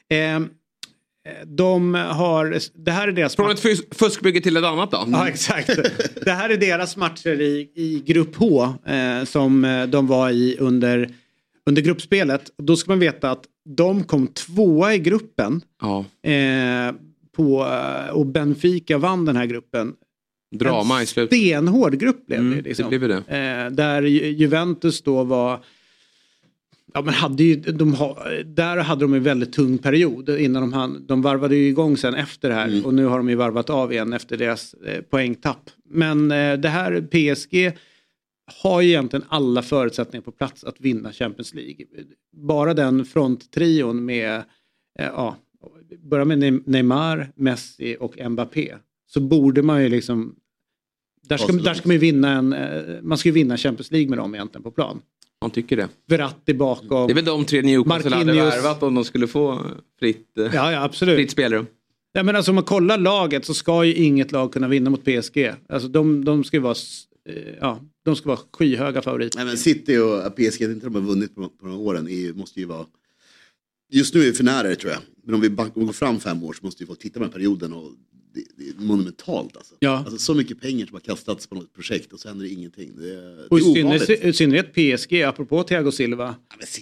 Eh, 0.10 0.40
de 1.46 1.94
har, 1.94 2.60
det 2.86 2.92
här 2.92 3.08
är 3.08 3.12
deras 3.12 3.36
Från 3.36 3.52
ett 3.52 3.60
fus- 3.60 3.84
fuskbygge 3.92 4.42
till 4.42 4.58
ett 4.58 4.64
annat 4.64 4.92
då? 4.92 5.06
Ja, 5.12 5.28
exakt. 5.28 5.70
Det 6.26 6.32
här 6.32 6.50
är 6.50 6.58
deras 6.58 6.98
matcher 6.98 7.42
i, 7.42 7.72
i 7.76 8.04
grupp 8.06 8.36
H 8.36 8.74
eh, 8.86 9.24
som 9.24 9.66
eh, 9.66 9.86
de 9.88 10.08
var 10.08 10.30
i 10.30 10.58
under, 10.60 11.10
under 11.66 11.82
gruppspelet. 11.82 12.52
Då 12.58 12.76
ska 12.76 12.92
man 12.92 13.00
veta 13.00 13.32
att 13.32 13.44
de 13.70 14.04
kom 14.04 14.28
tvåa 14.28 14.94
i 14.94 15.00
gruppen 15.00 15.62
Ja. 15.82 16.06
eh, 16.32 16.94
på, 17.36 17.66
eh, 17.66 18.10
och 18.14 18.26
Benfica 18.26 18.98
vann 18.98 19.26
den 19.26 19.36
här 19.36 19.46
gruppen. 19.46 19.94
Drama 20.56 20.98
en 20.98 21.04
i 21.04 21.06
slutet. 21.06 21.38
stenhård 21.40 21.94
grupp 22.00 22.26
blev 22.28 22.40
det. 22.40 22.48
Mm, 22.48 22.64
Liksom. 22.64 22.90
det 22.90 23.00
blev 23.00 23.10
det. 23.28 23.38
Eh, 23.38 23.72
där 23.72 24.02
Ju- 24.02 24.28
Juventus 24.28 25.02
då 25.02 25.24
var 25.24 25.60
Ja, 26.94 27.02
men 27.02 27.14
hade 27.14 27.44
ju, 27.44 27.56
de 27.56 27.94
ha, 27.94 28.18
där 28.46 28.78
hade 28.78 29.02
de 29.06 29.14
en 29.14 29.24
väldigt 29.24 29.54
tung 29.54 29.78
period 29.78 30.30
innan 30.30 30.62
de 30.62 30.74
hann, 30.74 31.06
de 31.08 31.22
varvade 31.22 31.56
ju 31.56 31.68
igång 31.68 31.98
sen 31.98 32.14
efter 32.16 32.50
det 32.50 32.56
här 32.56 32.86
och 32.86 32.94
nu 32.94 33.06
har 33.06 33.18
de 33.18 33.30
ju 33.30 33.36
varvat 33.36 33.70
av 33.70 33.92
igen 33.94 34.14
efter 34.14 34.38
deras 34.38 34.74
eh, 34.74 35.02
poängtapp. 35.02 35.70
Men 35.90 36.32
eh, 36.32 36.54
det 36.54 36.70
här 36.70 37.02
PSG 37.02 37.78
har 38.64 38.82
ju 38.82 38.90
egentligen 38.90 39.26
alla 39.30 39.62
förutsättningar 39.62 40.22
på 40.22 40.32
plats 40.32 40.64
att 40.64 40.76
vinna 40.82 41.12
Champions 41.12 41.54
League. 41.54 41.86
Bara 42.32 42.74
den 42.74 43.06
fronttrion 43.06 44.06
med, 44.06 44.36
eh, 45.00 45.06
ja, 45.06 45.38
börja 46.04 46.26
med 46.26 46.38
Ne- 46.40 46.64
Neymar, 46.66 47.32
Messi 47.36 47.98
och 48.00 48.30
Mbappé. 48.32 48.76
Så 49.08 49.20
borde 49.22 49.62
man 49.62 49.84
ju 49.84 49.90
liksom, 49.90 50.36
där 51.30 51.38
ska, 51.38 51.52
där 51.64 51.74
ska 51.74 51.88
man 51.88 51.96
ju 51.96 52.00
vinna 52.00 52.32
en, 52.32 52.54
eh, 52.54 53.02
man 53.02 53.18
ska 53.18 53.30
ju 53.30 53.34
vinna 53.34 53.58
Champions 53.58 53.92
League 53.92 54.10
med 54.10 54.18
dem 54.20 54.36
egentligen 54.36 54.64
på 54.64 54.72
plan. 54.72 55.02
Man 55.42 55.52
tycker 55.52 55.78
det. 55.78 55.90
Verratti 56.08 56.54
bakom. 56.54 57.08
Det 57.08 57.14
är 57.14 57.16
väl 57.16 57.26
de 57.26 57.46
tre 57.46 57.62
Newcastle 57.62 58.16
hade 58.16 58.34
värvat 58.34 58.84
om 58.84 58.96
de 58.96 59.04
skulle 59.06 59.28
få 59.28 59.66
fritt, 60.00 60.38
eh, 60.38 60.44
Ja, 60.56 60.72
ja 60.72 60.84
absolut. 60.84 61.16
fritt 61.16 61.32
spelrum. 61.32 61.66
Ja, 62.14 62.24
men 62.24 62.36
alltså, 62.36 62.52
om 62.52 62.56
man 62.56 62.64
kollar 62.64 62.98
laget 62.98 63.46
så 63.46 63.54
ska 63.54 63.86
ju 63.86 63.94
inget 63.94 64.32
lag 64.32 64.54
kunna 64.54 64.68
vinna 64.68 64.90
mot 64.90 65.04
PSG. 65.04 65.52
Alltså, 65.70 65.88
de, 65.88 66.26
de 66.26 66.44
ska 66.44 66.58
ju 66.58 66.62
vara, 66.62 66.76
eh, 67.30 67.54
ja, 67.62 67.80
de 68.06 68.16
ska 68.16 68.30
vara 68.30 68.40
skyhöga 68.54 69.02
favoriter. 69.02 69.38
Nej, 69.40 69.46
men 69.48 69.58
City 69.58 69.98
och 69.98 70.36
PSG, 70.36 70.62
inte 70.62 70.86
de 70.86 70.96
har 70.96 71.02
vunnit 71.02 71.36
på, 71.36 71.50
på 71.50 71.66
några 71.68 71.80
åren, 71.80 72.08
är, 72.08 72.12
ju- 72.16 72.34
måste 72.34 72.60
ju 72.60 72.66
vara... 72.66 72.86
Just 73.92 74.14
nu 74.14 74.20
är 74.22 74.26
vi 74.26 74.34
för 74.34 74.44
nära 74.44 74.68
det 74.68 74.76
tror 74.76 74.92
jag. 74.92 75.02
Men 75.24 75.36
om 75.36 75.42
vi, 75.42 75.50
back, 75.50 75.68
om 75.76 75.82
vi 75.82 75.86
går 75.86 75.94
fram 75.94 76.20
fem 76.20 76.44
år 76.44 76.54
så 76.54 76.66
måste 76.66 76.84
vi 76.84 76.88
få 76.88 76.96
titta 76.96 77.14
på 77.14 77.20
den 77.20 77.32
här 77.32 77.38
perioden. 77.38 77.74
Och 77.74 77.92
det, 78.58 78.70
är 78.70 78.74
monumentalt 78.78 79.58
alltså. 79.58 79.76
Ja. 79.80 79.98
alltså. 79.98 80.18
Så 80.18 80.34
mycket 80.34 80.62
pengar 80.62 80.86
som 80.86 80.94
har 80.94 81.00
kastats 81.00 81.48
på 81.48 81.56
något 81.56 81.74
projekt 81.74 82.14
och 82.14 82.20
så 82.20 82.28
händer 82.28 82.46
det 82.46 82.52
ingenting. 82.52 82.92
Det 82.98 83.14
är, 83.14 83.54
Och 83.54 83.60
det 83.60 83.82
är 83.82 84.26
i 84.26 84.34
synnerhet 84.34 84.74
PSG, 84.74 85.24
apropå 85.24 85.64
Thiago 85.64 85.92
Silva. 85.92 86.36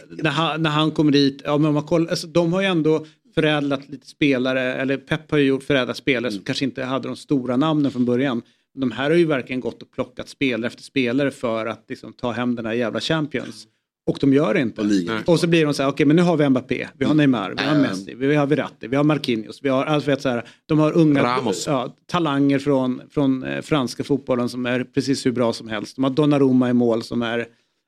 När 0.09 0.29
han, 0.29 0.63
när 0.63 0.69
han 0.69 0.91
kommer 0.91 1.11
dit, 1.11 1.41
ja, 1.45 1.57
men 1.57 1.67
om 1.67 1.73
man 1.73 1.83
kollar, 1.83 2.09
alltså, 2.09 2.27
de 2.27 2.53
har 2.53 2.61
ju 2.61 2.67
ändå 2.67 3.05
förädlat 3.35 3.89
lite 3.89 4.07
spelare, 4.07 4.73
eller 4.75 4.97
Pep 4.97 5.31
har 5.31 5.37
ju 5.37 5.45
gjort 5.45 5.63
förädlat 5.63 5.97
spelare 5.97 6.31
som 6.31 6.43
kanske 6.43 6.65
inte 6.65 6.83
hade 6.83 7.07
de 7.07 7.15
stora 7.15 7.57
namnen 7.57 7.91
från 7.91 8.05
början. 8.05 8.41
De 8.73 8.91
här 8.91 9.09
har 9.09 9.17
ju 9.17 9.25
verkligen 9.25 9.59
gått 9.59 9.81
och 9.81 9.91
plockat 9.91 10.29
spelare 10.29 10.67
efter 10.67 10.83
spelare 10.83 11.31
för 11.31 11.65
att 11.65 11.85
liksom, 11.89 12.13
ta 12.13 12.31
hem 12.31 12.55
den 12.55 12.65
här 12.65 12.73
jävla 12.73 12.99
Champions. 12.99 13.67
Och 14.07 14.17
de 14.21 14.33
gör 14.33 14.53
det 14.53 14.61
inte. 14.61 14.81
Och. 14.81 15.29
Och 15.29 15.39
så 15.39 15.47
blir 15.47 15.65
de 15.65 15.73
så 15.73 15.83
här, 15.83 15.89
okej 15.89 16.05
men 16.05 16.15
nu 16.15 16.21
har 16.21 16.37
vi 16.37 16.49
Mbappé, 16.49 16.87
vi 16.97 17.05
har 17.05 17.13
Neymar, 17.13 17.53
vi 17.57 17.63
har 17.63 17.75
Mm. 17.75 17.81
Messi, 17.81 18.15
vi 18.15 18.35
har 18.35 18.47
Verratti, 18.47 18.87
vi 18.87 18.95
har 18.95 19.03
Marquinhos, 19.03 19.59
vi 19.63 19.69
har, 19.69 19.85
alltså, 19.85 20.09
vet, 20.09 20.21
så 20.21 20.29
här, 20.29 20.47
de 20.65 20.79
har 20.79 20.91
unga 20.97 21.23
Ramos. 21.23 21.67
Ja, 21.67 21.95
talanger 22.05 22.59
från, 22.59 23.01
från 23.09 23.43
eh, 23.43 23.61
franska 23.61 24.03
fotbollen 24.03 24.49
som 24.49 24.65
är 24.65 24.83
precis 24.83 25.25
hur 25.25 25.31
bra 25.31 25.53
som 25.53 25.67
helst. 25.67 25.95
De 25.95 26.03
har 26.03 26.11
Donnarumma 26.11 26.69
i 26.69 26.73
mål 26.73 27.03
som 27.03 27.21
är 27.21 27.47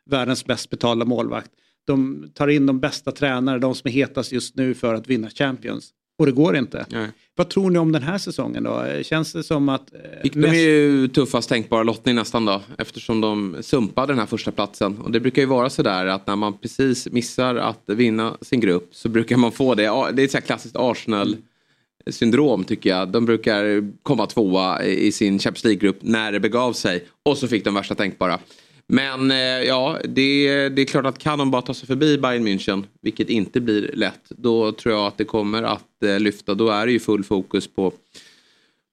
världens 0.10 0.46
bäst 0.46 0.70
betalda 0.70 1.06
målvakt. 1.06 1.52
De 1.88 2.26
tar 2.34 2.48
in 2.48 2.66
de 2.66 2.80
bästa 2.80 3.12
tränare, 3.12 3.60
de 3.60 3.76
som 3.76 3.88
är 3.88 3.92
hetast 3.92 4.32
just 4.32 4.56
nu 4.56 4.74
för 4.74 4.94
att 4.94 5.08
vinna 5.08 5.30
Champions. 5.30 5.90
Och 6.18 6.26
det 6.26 6.32
går 6.32 6.58
inte. 6.58 6.86
Nej. 6.90 7.08
Vad 7.36 7.50
tror 7.50 7.70
ni 7.70 7.80
om 7.80 7.92
den 7.92 8.04
här 8.04 8.18
säsongen 8.18 8.64
då? 8.64 8.86
Känns 9.04 9.34
det 9.34 9.44
som 9.44 9.70
att... 9.70 9.94
eh, 9.94 10.22
Fick 10.24 10.34
de 10.34 10.40
Messi- 10.40 10.56
ju 10.56 11.08
tuffast 11.08 11.50
tänkbara 11.50 11.84
lottning 11.84 12.16
nästan 12.16 12.46
då. 12.46 12.62
Eftersom 12.78 13.22
de 13.22 13.58
sumpade 13.62 14.08
den 14.14 14.20
här 14.20 14.26
första 14.26 14.52
platsen. 14.52 14.98
Och 14.98 15.12
det 15.12 15.20
brukar 15.20 15.42
ju 15.42 15.46
vara 15.46 15.70
sådär 15.70 16.06
att 16.06 16.28
när 16.28 16.36
man 16.36 16.58
precis 16.58 17.08
missar 17.12 17.56
att 17.56 17.84
vinna 17.86 18.38
sin 18.42 18.60
grupp 18.60 18.90
så 18.92 19.10
brukar 19.10 19.38
man 19.38 19.52
få 19.52 19.76
det. 19.76 19.84
Det 20.14 20.22
är 20.22 20.26
ett 20.26 20.32
så 20.32 20.42
klassiskt 20.42 20.76
Arsenal 20.80 21.36
syndrom 22.10 22.64
tycker 22.64 22.90
jag. 22.90 23.10
De 23.10 23.26
brukar 23.26 23.92
komma 24.04 24.26
tvåa 24.26 24.84
i 24.84 25.12
sin 25.12 25.40
Champions 25.40 25.64
League-grupp 25.64 25.98
när 26.02 26.32
det 26.32 26.40
begav 26.40 26.74
sig. 26.74 27.06
Och 27.24 27.38
så 27.38 27.48
fick 27.48 27.66
de 27.66 27.74
värsta 27.74 27.96
tänkbara. 27.96 28.40
Men 28.90 29.32
eh, 29.32 29.38
ja, 29.38 30.00
det, 30.04 30.70
det 30.70 30.82
är 30.82 30.86
klart 30.86 31.06
att 31.06 31.18
kan 31.20 31.40
de 31.40 31.52
bara 31.52 31.62
ta 31.62 31.74
sig 31.74 31.88
förbi 31.88 32.18
Bayern 32.18 32.48
München, 32.48 32.84
vilket 33.02 33.30
inte 33.30 33.62
blir 33.62 33.92
lätt, 33.94 34.22
då 34.30 34.72
tror 34.72 34.96
jag 34.96 35.06
att 35.08 35.18
det 35.18 35.26
kommer 35.26 35.64
att 35.64 36.04
eh, 36.04 36.20
lyfta. 36.20 36.54
Då 36.56 36.70
är 36.70 36.86
det 36.86 36.92
ju 36.92 37.00
full 37.00 37.24
fokus 37.24 37.68
på 37.68 37.94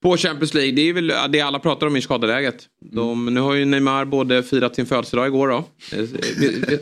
på 0.02 0.16
Champions 0.16 0.54
League, 0.54 0.72
det 0.72 0.88
är 0.88 0.92
väl 0.92 1.12
det 1.30 1.40
alla 1.40 1.58
pratar 1.58 1.86
om 1.86 1.96
i 1.96 2.00
skadeläget. 2.02 2.66
De, 2.80 3.34
nu 3.34 3.40
har 3.40 3.54
ju 3.54 3.64
Neymar 3.64 4.04
både 4.04 4.42
firat 4.42 4.74
sin 4.74 4.86
födelsedag 4.86 5.26
igår 5.26 5.48
då. 5.48 5.64
Eh, 5.92 6.04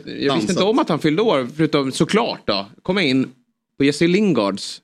Jag 0.05 0.21
jag 0.21 0.35
visste 0.35 0.51
inte 0.51 0.63
om 0.63 0.79
att 0.79 0.89
han 0.89 0.99
fyllde 0.99 1.21
år, 1.21 1.47
förutom 1.55 1.91
såklart 1.91 2.41
då. 2.45 2.65
Kom 2.81 2.97
jag 2.97 3.05
in 3.05 3.31
på 3.77 3.83
Jesse 3.83 4.07
Lingards 4.07 4.81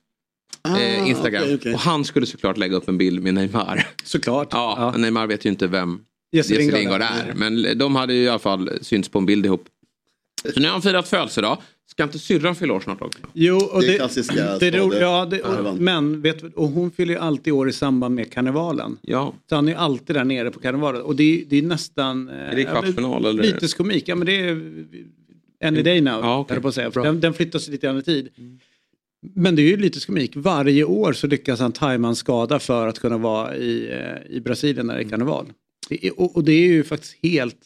eh, 0.78 1.08
Instagram. 1.08 1.42
Ah, 1.42 1.44
okej, 1.44 1.54
okej. 1.54 1.74
Och 1.74 1.80
han 1.80 2.04
skulle 2.04 2.26
såklart 2.26 2.56
lägga 2.56 2.76
upp 2.76 2.88
en 2.88 2.98
bild 2.98 3.22
med 3.22 3.34
Neymar. 3.34 3.86
Såklart. 4.04 4.48
Ja, 4.50 4.88
men 4.92 5.00
Neymar 5.00 5.26
vet 5.26 5.44
ju 5.46 5.50
inte 5.50 5.66
vem 5.66 6.00
Jesse 6.32 6.54
Jesse 6.54 6.76
Lingard 6.76 7.00
Lingard 7.00 7.02
är. 7.02 7.34
Men 7.34 7.78
de 7.78 7.96
hade 7.96 8.14
ju 8.14 8.22
i 8.22 8.28
alla 8.28 8.38
fall 8.38 8.70
synts 8.80 9.08
på 9.08 9.18
en 9.18 9.26
bild 9.26 9.46
ihop. 9.46 9.64
Så 10.54 10.60
nu 10.60 10.66
har 10.66 10.72
han 10.72 10.82
firat 10.82 11.08
födelsedag. 11.08 11.58
Ska 11.90 12.02
inte 12.02 12.18
syrran 12.18 12.54
fylla 12.54 12.74
år 12.74 12.80
snart 12.80 13.02
också? 13.02 13.18
Jo, 13.32 13.56
och 13.56 13.80
Det 13.80 13.86
är 13.86 13.90
det, 13.92 13.96
klassiska 13.98 14.34
det, 14.58 14.70
skador. 14.72 14.94
ja, 14.94 15.26
det, 15.30 15.40
och, 15.42 15.76
men 15.76 16.20
vet, 16.22 16.42
och 16.54 16.68
hon 16.68 16.90
fyller 16.90 17.14
ju 17.14 17.20
alltid 17.20 17.52
år 17.52 17.68
i 17.68 17.72
samband 17.72 18.14
med 18.14 18.32
karnevalen. 18.32 18.98
Ja. 19.02 19.34
Så 19.48 19.54
han 19.54 19.68
är 19.68 19.72
ju 19.72 19.78
alltid 19.78 20.16
där 20.16 20.24
nere 20.24 20.50
på 20.50 20.60
karnevalen. 20.60 21.02
Och 21.02 21.16
det 21.16 21.22
är, 21.40 21.44
det 21.48 21.56
är 21.58 21.62
nästan... 21.62 22.28
eh, 22.28 22.34
Är 22.34 22.54
det 22.56 22.60
ja, 22.62 22.72
men 22.72 22.82
kvartsfinal 22.82 23.24
eller? 23.26 23.42
Lite 23.42 23.68
komik. 23.76 24.08
Ja 24.08 24.14
men 24.14 24.26
det 24.26 24.40
är 24.40 24.72
any 25.64 25.82
day 25.82 26.00
now. 26.00 26.20
Ja, 26.22 26.46
jag 26.48 26.62
på 26.62 26.68
att 26.68 26.74
säga. 26.74 26.90
Bra. 26.90 27.02
Den, 27.04 27.20
den 27.20 27.34
flyttas 27.34 27.68
lite 27.68 27.86
grann 27.86 27.98
i 27.98 28.02
tid. 28.02 28.28
Men 29.34 29.56
det 29.56 29.62
är 29.62 29.68
ju 29.68 29.76
lite 29.76 30.06
komik. 30.06 30.32
Varje 30.36 30.84
år 30.84 31.12
så 31.12 31.26
lyckas 31.26 31.60
han 31.60 31.72
tajma 31.72 32.08
en 32.08 32.16
skada 32.16 32.58
för 32.58 32.86
att 32.86 32.98
kunna 32.98 33.18
vara 33.18 33.56
i, 33.56 33.90
eh, 33.92 34.36
i 34.36 34.40
Brasilien 34.40 34.86
när 34.86 34.94
det 34.94 35.02
är 35.04 35.08
karneval. 35.08 35.46
Det 35.90 36.10
och, 36.10 36.36
och 36.36 36.44
det 36.44 36.52
är 36.52 36.66
ju 36.68 36.84
faktiskt 36.84 37.16
helt... 37.22 37.56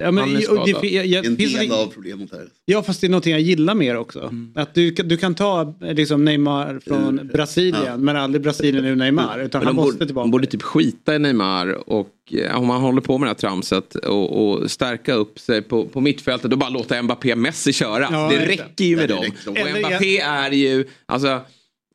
Ja, 0.00 0.10
men, 0.10 0.24
Han 0.24 0.36
är 0.36 0.80
det, 0.82 0.88
jag, 0.88 1.06
jag, 1.06 1.24
En 1.26 1.36
del 1.36 1.52
det- 1.68 1.74
av 1.74 1.86
problemet 1.86 2.32
här. 2.32 2.46
Ja 2.64 2.82
fast 2.82 3.00
det 3.00 3.06
är 3.06 3.08
någonting 3.08 3.32
jag 3.32 3.40
gillar 3.40 3.74
mer 3.74 3.96
också. 3.96 4.20
Mm. 4.20 4.52
Att 4.56 4.74
du, 4.74 4.92
kan- 4.94 5.08
du 5.08 5.16
kan 5.16 5.34
ta 5.34 5.74
eh, 5.84 5.94
liksom 5.94 6.24
Neymar 6.24 6.80
från 6.86 7.30
Brasilien 7.32 8.04
men 8.04 8.16
aldrig 8.16 8.42
Brasilien 8.42 8.84
ur 8.84 8.96
Neymar. 8.96 9.38
Utan 9.40 9.58
Men 9.58 9.66
han 9.66 9.76
de, 9.76 9.82
måste 9.82 9.92
borde, 9.96 10.06
tillbaka. 10.06 10.24
de 10.24 10.30
borde 10.30 10.46
typ 10.46 10.62
skita 10.62 11.14
i 11.14 11.18
Neymar 11.18 11.88
och 11.90 12.10
eh, 12.32 12.58
om 12.60 12.70
han 12.70 12.80
håller 12.80 13.00
på 13.00 13.18
med 13.18 13.26
det 13.26 13.30
här 13.30 13.34
tramset 13.34 13.94
och, 13.94 14.48
och 14.52 14.70
stärka 14.70 15.14
upp 15.14 15.38
sig 15.38 15.62
på, 15.62 15.86
på 15.86 16.00
mittfältet 16.00 16.52
och 16.52 16.58
bara 16.58 16.70
låta 16.70 17.02
Mbappé 17.02 17.36
Messi 17.36 17.72
köra. 17.72 18.08
Ja, 18.10 18.28
det 18.30 18.46
räcker 18.46 18.84
ju 18.84 18.96
med 18.96 19.02
Ja, 19.02 19.06
det 19.06 19.14
dem. 19.14 19.54
räcker. 19.54 19.72
Och 19.74 19.78
Mbappé 19.78 20.18
är 20.20 20.50
ju, 20.50 20.84
alltså 21.06 21.40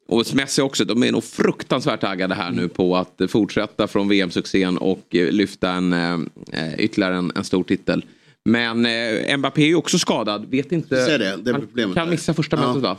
och 0.08 0.36
Messi 0.36 0.62
också, 0.62 0.86
de 0.86 1.04
är 1.04 1.12
nog 1.12 1.24
fruktansvärt 1.24 2.02
taggade 2.02 2.36
här 2.36 2.52
nu 2.52 2.68
på 2.68 2.98
att 2.98 3.22
eh, 3.22 3.28
fortsätta 3.28 3.88
från 3.88 4.08
VM-succén 4.08 4.78
och 4.78 5.16
eh, 5.16 5.32
lyfta 5.32 5.72
en, 5.72 5.94
eh, 5.94 6.80
ytterligare 6.80 7.16
en, 7.16 7.32
en 7.36 7.44
stor 7.44 7.64
titel. 7.64 8.06
Men 8.46 8.86
eh, 8.86 9.38
Mbappé 9.38 9.62
är 9.62 9.68
ju 9.68 9.76
också 9.76 10.00
skadad, 10.00 10.46
vet 10.50 10.72
inte. 10.72 11.18
Det, 11.18 11.18
det 11.44 11.52
är 11.52 11.86
han 11.86 11.94
kan 11.94 12.10
missa 12.10 12.34
första 12.34 12.58
Ja. 12.58 12.68
mötet 12.68 12.84
va? 12.84 12.98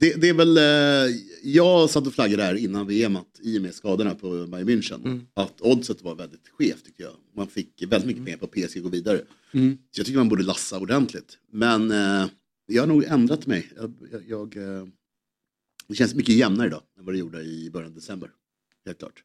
Det, 0.00 0.20
det 0.20 0.28
är 0.28 0.34
väl, 0.34 0.56
eh, 0.56 1.16
jag 1.42 1.90
satt 1.90 2.06
och 2.06 2.14
flaggade 2.14 2.42
här 2.42 2.54
innan 2.54 2.86
VM 2.86 3.16
att, 3.16 3.40
i 3.42 3.58
och 3.58 3.62
med 3.62 3.74
skadorna 3.74 4.14
på 4.14 4.46
Bayern 4.46 4.68
München. 4.68 5.04
Mm. 5.04 5.26
Att 5.34 5.60
oddset 5.60 6.02
var 6.02 6.14
väldigt 6.14 6.48
skevt 6.58 6.84
tycker 6.84 7.04
jag. 7.04 7.12
Man 7.36 7.48
fick 7.48 7.82
väldigt 7.88 8.06
mycket 8.06 8.24
pengar 8.24 8.38
på 8.38 8.46
PSG 8.46 8.82
gå 8.82 8.88
vidare. 8.88 9.20
Mm. 9.52 9.78
Så 9.90 10.00
jag 10.00 10.06
tycker 10.06 10.18
man 10.18 10.28
borde 10.28 10.42
lassa 10.42 10.78
ordentligt. 10.78 11.38
Men 11.52 11.90
eh, 11.90 12.26
jag 12.66 12.82
har 12.82 12.86
nog 12.86 13.04
ändrat 13.04 13.46
mig. 13.46 13.66
Jag, 13.76 13.94
jag, 14.12 14.22
jag, 14.28 14.56
eh, 14.56 14.86
det 15.88 15.94
känns 15.94 16.14
mycket 16.14 16.34
jämnare 16.34 16.66
idag 16.66 16.82
än 16.98 17.04
vad 17.04 17.14
det 17.14 17.18
gjorde 17.18 17.40
i 17.42 17.70
början 17.72 17.88
av 17.90 17.94
december. 17.94 18.30
Helt 18.86 18.98
klart. 18.98 19.22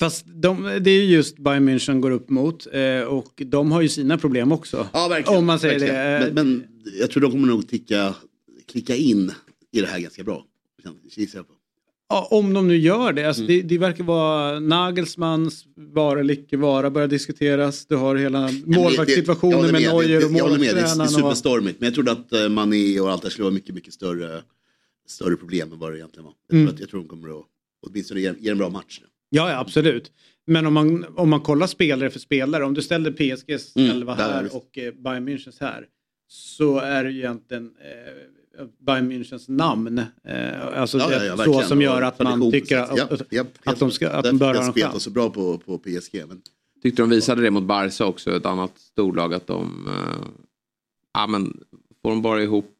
Fast 0.00 0.24
de, 0.26 0.62
det 0.80 0.90
är 0.90 1.02
ju 1.04 1.04
just 1.04 1.38
Bayern 1.38 1.68
München 1.68 2.00
går 2.00 2.10
upp 2.10 2.30
mot 2.30 2.66
eh, 2.72 3.00
och 3.00 3.42
de 3.46 3.72
har 3.72 3.82
ju 3.82 3.88
sina 3.88 4.18
problem 4.18 4.52
också. 4.52 4.88
Ja, 4.92 5.08
verkligen. 5.08 5.38
Om 5.38 5.46
man 5.46 5.58
säger 5.58 5.78
verkligen. 5.78 5.94
det. 5.94 6.30
Men, 6.42 6.56
men 6.58 6.64
jag 7.00 7.10
tror 7.10 7.20
de 7.22 7.30
kommer 7.30 7.46
nog 7.48 7.68
ticka, 7.68 8.14
klicka 8.72 8.96
in 8.96 9.32
i 9.72 9.80
det 9.80 9.86
här 9.86 9.98
ganska 9.98 10.24
bra. 10.24 10.44
Gissar 11.16 11.38
jag 11.38 11.48
på. 11.48 11.54
Ja, 12.08 12.28
om 12.30 12.52
de 12.54 12.68
nu 12.68 12.76
gör 12.76 13.12
det. 13.12 13.20
Mm. 13.20 13.28
Alltså 13.28 13.42
det, 13.42 13.62
det 13.62 13.78
verkar 13.78 14.04
vara 14.04 14.60
Nagelsmans 14.60 15.64
vara 15.76 16.20
eller 16.20 16.34
icke 16.34 16.56
vara 16.56 16.90
börjar 16.90 17.08
diskuteras. 17.08 17.86
Du 17.86 17.96
har 17.96 18.16
hela 18.16 18.40
det- 18.40 18.62
målvaktssituationen 18.76 19.60
med 19.62 19.72
Neuer 19.72 19.94
och 19.94 20.02
det- 20.02 20.08
Jag 20.10 20.20
håller 20.44 20.58
med, 20.58 20.60
det 20.60 20.66
är, 20.68 20.74
det 20.74 20.80
är 20.80 20.84
målvaktstränaren. 20.96 21.10
superstormigt. 21.10 21.80
Men 21.80 21.86
jag 21.86 21.94
trodde 21.94 22.12
att 22.12 22.32
eh, 22.32 22.48
Mané 22.48 23.00
och 23.00 23.10
allt 23.10 23.22
det 23.22 23.30
skulle 23.30 23.44
vara 23.44 23.54
mycket, 23.54 23.74
mycket 23.74 23.94
större, 23.94 24.42
större 25.06 25.36
problem 25.36 25.72
än 25.72 25.78
vad 25.78 25.92
det 25.92 25.98
egentligen 25.98 26.24
var. 26.24 26.34
Jag, 26.48 26.54
Mm. 26.54 26.66
tror, 26.66 26.74
att, 26.74 26.80
jag 26.80 26.88
tror 26.90 27.00
de 27.00 27.08
kommer 27.08 27.38
att 27.40 27.44
åtminstone 27.86 28.20
ge, 28.20 28.34
ge 28.38 28.50
en 28.50 28.58
bra 28.58 28.68
match. 28.68 29.00
Ja, 29.30 29.50
ja, 29.50 29.58
absolut. 29.58 30.12
Men 30.46 30.66
om 30.66 30.74
man, 30.74 31.04
om 31.16 31.30
man 31.30 31.40
kollar 31.40 31.66
spelare 31.66 32.10
för 32.10 32.18
spelare, 32.18 32.64
om 32.64 32.74
du 32.74 32.82
ställer 32.82 33.10
PSGs 33.12 33.76
Mm, 33.76 33.90
elva 33.90 34.14
där 34.14 34.28
är 34.28 34.32
här 34.32 34.42
det. 34.42 34.48
och 34.50 34.78
eh, 34.78 34.92
Bayern 34.94 35.28
Münchens 35.28 35.56
här. 35.60 35.86
Så 36.28 36.78
är 36.78 37.04
det 37.04 37.10
ju 37.10 37.18
egentligen 37.18 37.70
eh, 37.80 38.64
Bayern 38.86 39.12
Münchens 39.12 39.44
namn. 39.50 39.98
Eh, 40.24 40.66
alltså 40.80 40.98
Ja, 40.98 41.12
ja, 41.12 41.24
ja, 41.24 41.30
så 41.30 41.36
verkligen. 41.36 41.68
som 41.68 41.82
gör 41.82 42.02
att 42.02 42.18
man 42.18 42.50
tycker 42.50 42.78
att, 42.78 42.96
Ja, 42.98 43.04
att, 43.10 43.22
ja, 43.30 43.44
att 43.64 43.78
de, 43.78 43.90
ska, 43.90 44.08
att 44.10 44.24
de 44.24 44.38
bör 44.38 44.54
ha 44.54 44.64
en 44.66 44.72
chans. 44.72 45.02
så 45.02 45.10
bra 45.10 45.30
på, 45.30 45.58
på 45.58 45.78
PSG. 45.78 46.24
Men 46.28 46.42
Tyckte 46.82 47.02
de 47.02 47.10
visade 47.10 47.42
det 47.42 47.50
mot 47.50 47.64
Barca 47.64 48.04
också, 48.04 48.36
ett 48.36 48.46
annat 48.46 48.78
storlag. 48.78 49.34
Att 49.34 49.46
de, 49.46 49.88
eh, 49.88 50.26
ja, 51.14 51.26
men, 51.26 51.60
får 52.02 52.10
de 52.10 52.22
bara 52.22 52.42
ihop 52.42 52.70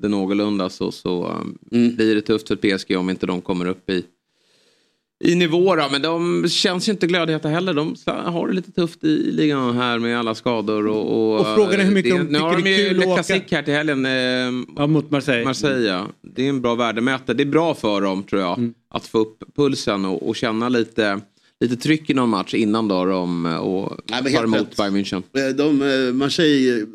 det 0.00 0.08
någorlunda 0.08 0.68
så, 0.68 0.92
så 0.92 1.24
eh, 1.26 1.76
Mm. 1.78 1.96
blir 1.96 2.14
det 2.14 2.20
tufft 2.22 2.48
för 2.48 2.56
PSG 2.56 2.96
om 2.96 3.10
inte 3.10 3.26
de 3.26 3.40
kommer 3.40 3.66
upp 3.66 3.90
i, 3.90 4.04
i 5.24 5.34
nivå. 5.34 5.76
Då. 5.76 5.88
Men 5.92 6.02
de 6.02 6.48
känns 6.48 6.88
ju 6.88 6.92
inte 6.92 7.06
glödheta 7.06 7.48
heller. 7.48 7.74
De 7.74 7.94
har 8.06 8.48
det 8.48 8.54
lite 8.54 8.72
tufft 8.72 9.04
i 9.04 9.32
ligan 9.32 9.76
här 9.76 9.98
med 9.98 10.18
alla 10.18 10.34
skador. 10.34 10.86
Och, 10.86 11.32
och, 11.32 11.40
Och 11.40 11.54
frågan 11.56 11.80
är 11.80 11.84
hur 11.84 11.94
mycket 11.94 12.12
det, 12.12 12.18
de 12.18 12.24
Nu 12.24 12.38
har 12.38 12.56
tycker 12.56 12.70
de 12.70 12.70
det 12.70 12.82
är 12.82 12.82
ju 12.82 12.88
kul 12.88 12.96
Le 12.98 13.02
att 13.04 13.08
åka. 13.08 13.22
Classique 13.22 13.56
här 13.56 13.62
till 13.62 13.74
helgen. 13.74 14.06
Eh, 14.06 14.64
Ja, 14.76 14.86
mot 14.86 15.10
Marseille. 15.10 15.44
Marseille, 15.44 15.88
ja. 15.88 16.06
Det 16.22 16.44
är 16.44 16.48
en 16.48 16.60
bra 16.60 16.74
värdemätare. 16.74 17.36
Det 17.36 17.42
är 17.42 17.46
bra 17.46 17.74
för 17.74 18.00
dem 18.00 18.22
tror 18.22 18.40
jag. 18.42 18.58
Mm. 18.58 18.74
Att 18.90 19.06
få 19.06 19.18
upp 19.18 19.42
pulsen 19.56 20.04
och, 20.04 20.28
och 20.28 20.36
känna 20.36 20.68
lite, 20.68 21.20
lite 21.60 21.76
tryck 21.76 22.10
i 22.10 22.14
någon 22.14 22.28
match 22.28 22.54
innan 22.54 22.88
då 22.88 23.04
de 23.04 23.46
och 23.46 24.00
Nej, 24.10 24.20
men 24.24 24.32
tar 24.32 24.44
emot. 24.44 24.76
Bayern 24.76 24.96
München. 24.96 25.22
Eh, 25.48 25.56
De, 25.56 25.82
eh, 25.82 26.12
Marseille 26.14 26.80
eh, 26.80 26.86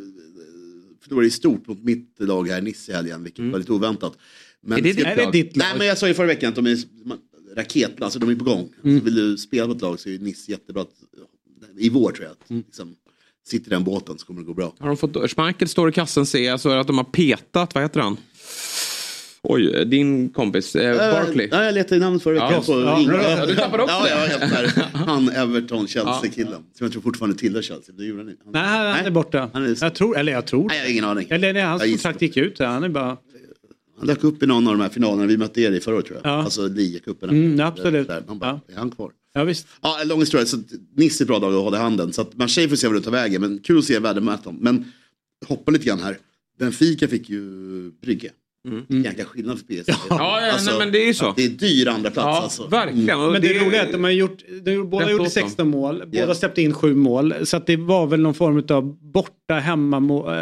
förlorade 1.08 1.28
i 1.28 1.32
stort 1.32 1.68
mot 1.68 1.84
mitt 1.84 2.15
lag 2.20 2.48
här 2.50 2.62
Nice 2.62 2.91
i 2.91 2.96
helgen, 2.96 3.24
vilket 3.24 3.46
var 3.52 3.60
lite 3.60 3.72
oväntat. 3.72 4.18
Men 4.62 4.80
Mm. 4.80 4.86
Är 4.86 4.94
det 4.94 4.98
ditt? 4.98 5.06
Är 5.06 5.15
det 5.15 5.32
ditt 5.32 5.58
lag? 5.58 5.65
Nej 5.68 5.78
men 5.78 5.88
jag 5.88 5.98
sa 5.98 6.08
ju 6.08 6.13
förra 6.13 6.28
veckan 6.28 6.50
att 6.50 6.56
de 6.56 6.65
är 6.65 6.78
raket, 7.56 8.02
alltså 8.02 8.20
de 8.20 8.30
är 8.30 8.36
på 8.36 8.44
gång. 8.44 8.70
Mm. 8.84 9.00
Så 9.00 9.06
vill 9.06 9.15
du 9.15 9.38
spela 9.38 9.65
på 9.68 9.72
ett 9.72 9.82
lag 9.82 10.00
så 10.00 10.10
är 10.10 10.20
Nice 10.20 10.52
jättebra. 10.52 10.82
Att, 10.82 10.89
I 11.78 11.89
vår 11.89 12.12
tror 12.12 12.24
jag 12.26 12.32
att 12.32 12.50
Mm. 12.50 12.63
liksom, 12.68 12.96
sitter 13.48 13.68
i 13.68 13.74
den 13.74 13.84
båten 13.84 14.18
så 14.18 14.26
kommer 14.26 14.41
det 14.41 14.46
gå 14.48 14.54
bra. 14.54 14.74
Har 14.80 14.88
de 14.88 14.98
fått, 14.98 15.32
Schmeichel 15.32 15.68
står 15.68 15.89
i 15.89 15.91
kassen 15.91 16.26
ser 16.26 16.44
jag 16.46 16.60
så 16.60 16.70
att 16.70 16.88
de 16.88 16.98
har 16.98 17.06
petat, 17.06 17.74
vad 17.76 17.84
heter 17.84 18.00
han? 18.00 18.18
Oj, 19.49 19.86
din 19.86 20.29
kompis, 20.29 20.75
eh, 20.75 20.97
Barkley. 21.12 21.47
Ja, 21.51 21.63
jag 21.63 21.73
letade 21.73 22.01
namnet 22.01 22.23
förra 22.23 22.34
veckan. 22.34 22.51
Ja, 22.53 22.62
på 22.65 22.79
ja, 22.81 23.38
ja, 23.39 23.45
du 23.45 23.55
tappade 23.55 23.84
också 23.84 23.95
ja, 23.95 24.15
det. 24.62 24.73
ja. 24.93 24.99
Han 24.99 25.29
Everton, 25.29 25.88
Chelsea-killen. 25.88 26.51
Som 26.53 26.86
jag 26.86 26.91
tror 26.91 27.01
fortfarande 27.01 27.38
tillhör 27.38 27.62
Chelsea. 27.62 27.95
Det 27.97 28.05
gjorde 28.05 28.21
han. 28.23 28.36
Han- 28.43 28.53
Nej, 28.53 28.93
han 28.93 29.05
är 29.05 29.12
borta. 29.12 29.49
Han 29.53 29.65
är- 29.65 29.77
Jag 29.81 29.95
tror, 29.95 30.17
eller 30.17 30.31
jag 30.31 30.45
tror. 30.47 30.67
Nej, 30.67 30.77
jag 30.77 30.84
har 30.86 30.91
ingen 30.91 31.05
aning. 31.05 31.27
Eller 31.29 31.53
nej, 31.53 31.62
hans 31.63 31.84
kontrakt 31.84 32.21
gick 32.21 32.38
ut. 32.38 32.60
Han 32.60 32.84
är 32.84 32.89
bara... 32.89 33.17
Han 33.97 34.08
dök 34.08 34.23
upp 34.23 34.43
i 34.43 34.47
någon 34.47 34.67
av 34.67 34.73
de 34.77 34.81
här 34.84 34.89
finalerna 34.89 35.25
vi 35.25 35.38
mötte 35.38 35.62
er 35.62 35.71
i 35.71 35.79
förra 35.79 35.95
året 35.95 36.05
tror 36.05 36.19
jag. 36.23 36.31
Ja. 36.31 36.43
Alltså 36.43 36.67
ligacupen. 36.67 37.29
Mm, 37.29 37.60
absolut. 37.67 38.08
Där. 38.08 38.23
Han 38.27 38.39
bara, 38.39 38.62
är 38.73 38.77
han 38.77 38.91
kvar? 38.91 39.12
Ja, 39.34 39.43
visst. 39.43 39.67
Ja, 39.81 39.99
en 40.01 40.08
lång 40.08 40.19
historia. 40.19 40.45
Så 40.45 40.58
att 40.58 40.63
Nice 40.97 41.21
är 41.21 41.25
ett 41.25 41.27
bra 41.27 41.39
dag 41.39 41.53
att 41.55 41.62
hålla 41.63 41.77
i 41.77 41.81
handen. 41.81 42.13
Så 42.13 42.21
att 42.21 42.38
Marseille 42.38 42.69
får 42.69 42.75
se 42.75 42.88
vad 42.88 42.95
det 42.95 43.01
tar 43.01 43.12
vägen. 43.12 43.41
Men 43.41 43.60
kul 43.60 43.77
att 43.77 43.84
se 43.86 43.99
värdemätaren. 43.99 44.58
Men 44.62 44.86
hoppa 45.47 45.71
lite 45.71 45.86
grann 45.86 45.99
här. 45.99 46.17
Benfica 46.60 47.08
fick 47.08 47.29
ju 47.29 47.41
Brygge. 48.01 48.31
Mm. 48.65 49.04
Jäkla 49.04 49.25
skillnad 49.25 49.60
för 49.60 49.65
PSG. 49.65 49.89
Ja, 50.10 50.41
ja, 50.47 50.58
nej, 50.65 50.78
men 50.80 50.91
det 50.91 51.04
är 51.04 51.08
ju 51.08 51.13
så. 51.13 51.34
Det 51.38 51.45
är 51.45 51.49
dyr 51.49 51.88
andra 51.88 52.12
plats 52.12 52.25
Ja, 52.28 52.41
alltså. 52.43 52.67
verkligen. 52.67 53.19
Och 53.19 53.32
Men 53.32 53.41
det, 53.41 53.54
roliga 53.65 53.82
är 53.82 53.86
att 53.86 53.91
de 53.91 54.04
har 54.04 54.12
gjort, 54.12 54.38
de, 54.63 54.89
båda 54.89 55.06
åt 55.13 55.17
dem. 55.17 55.30
16 55.30 55.69
mål, 55.69 56.04
båda 56.08 56.36
släppte 56.36 56.62
in 56.62 56.73
7 56.73 56.95
mål. 56.95 57.34
Så 57.43 57.58
att 57.58 57.67
det 57.67 57.78
var 57.78 58.08
väl 58.08 58.19
någon 58.21 58.34
form 58.34 58.63
av 58.69 58.97
borta 59.12 59.54
hemma, 59.54 59.99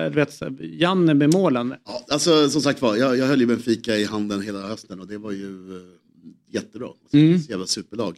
du 0.09 0.15
vet, 0.15 0.39
Janne 0.62 1.13
med 1.13 1.33
målen. 1.33 1.73
Ja, 1.86 2.05
alltså 2.13 2.49
som 2.49 2.62
sagt 2.62 2.81
var, 2.81 2.95
jag, 2.95 3.17
jag 3.17 3.25
höll 3.25 3.39
ju 3.39 3.45
Benfica 3.45 3.97
i 3.97 4.03
handen 4.05 4.41
hela 4.41 4.67
hösten 4.67 4.99
och 4.99 5.07
det 5.07 5.17
var 5.17 5.31
ju 5.31 5.75
eh, 5.77 5.83
jättebra. 6.53 6.88
Alltså, 6.88 7.17
Mm. 7.17 7.36
ett 7.36 7.49
Jävla 7.49 7.65
superlag. 7.65 8.17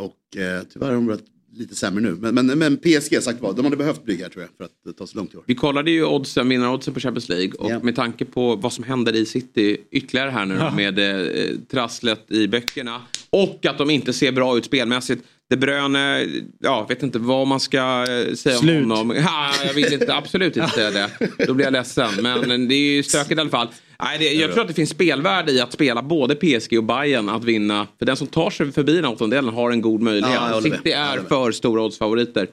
Och 0.00 0.40
eh, 0.40 0.62
tyvärr 0.72 0.86
har 0.86 0.94
de 0.94 1.06
varit 1.06 1.24
lite 1.52 1.74
sämre 1.74 2.02
nu. 2.02 2.16
Men, 2.20 2.34
men, 2.46 2.58
men 2.58 2.76
PSG 2.76 3.22
sagt 3.22 3.40
var, 3.40 3.52
de 3.52 3.64
hade 3.64 3.76
behövt 3.76 4.00
här 4.06 4.28
tror 4.28 4.42
jag 4.42 4.48
för 4.56 4.64
att 4.64 4.86
eh, 4.86 4.92
ta 4.92 5.06
sig 5.06 5.16
långt 5.16 5.34
i 5.34 5.36
år. 5.36 5.44
Vi 5.46 5.54
kollade 5.54 5.90
ju 5.90 6.04
oddsen, 6.04 6.48
vinnaroddsen 6.48 6.94
på 6.94 7.00
Champions 7.00 7.28
League 7.28 7.52
och 7.58 7.70
Ja. 7.70 7.78
med 7.82 7.96
tanke 7.96 8.24
på 8.24 8.56
vad 8.56 8.72
som 8.72 8.84
händer 8.84 9.16
i 9.16 9.26
City 9.26 9.76
ytterligare 9.90 10.30
här 10.30 10.46
nu 10.46 10.54
Ja. 10.54 10.70
med 10.70 10.98
eh, 10.98 11.56
trasslet 11.70 12.30
i 12.30 12.48
böckerna 12.48 13.02
och 13.30 13.66
att 13.66 13.78
de 13.78 13.90
inte 13.90 14.12
ser 14.12 14.32
bra 14.32 14.58
ut 14.58 14.64
spelmässigt. 14.64 15.24
De 15.50 15.56
Bruyne, 15.56 16.26
ja, 16.60 16.86
vet 16.88 17.02
inte 17.02 17.18
vad 17.18 17.46
man 17.46 17.60
ska 17.60 17.78
eh, 17.78 18.34
säga 18.34 18.56
Slut. 18.58 18.84
om 18.84 18.90
honom. 18.90 19.10
Ha, 19.22 19.52
jag 19.66 19.74
vill 19.74 19.92
inte, 19.92 20.14
absolut 20.14 20.56
inte 20.56 20.70
säga 20.70 20.90
det. 20.90 21.10
Då 21.46 21.54
blir 21.54 21.66
jag 21.66 21.72
ledsen. 21.72 22.10
Men 22.22 22.68
det 22.68 22.74
är 22.74 22.94
ju 22.96 23.02
stökigt 23.02 23.38
i 23.38 23.40
alla 23.40 23.50
fall. 23.50 23.68
Nej, 24.02 24.18
det, 24.18 24.32
jag 24.32 24.52
tror 24.52 24.62
att 24.62 24.68
det 24.68 24.74
finns 24.74 24.90
spelvärde 24.90 25.52
i 25.52 25.60
att 25.60 25.72
spela 25.72 26.02
både 26.02 26.34
PSG 26.34 26.78
och 26.78 26.84
Bayern 26.84 27.28
att 27.28 27.44
vinna. 27.44 27.86
För 27.98 28.06
den 28.06 28.16
som 28.16 28.26
tar 28.26 28.50
sig 28.50 28.72
förbi 28.72 28.96
den 28.96 29.04
åttondelen 29.04 29.54
har 29.54 29.70
en 29.70 29.80
god 29.80 30.00
möjlighet. 30.00 30.40
Ja. 30.50 30.60
City 30.62 30.92
är 30.92 31.18
för 31.28 31.52
stora 31.52 31.82
oddsfavoriter. 31.82 32.48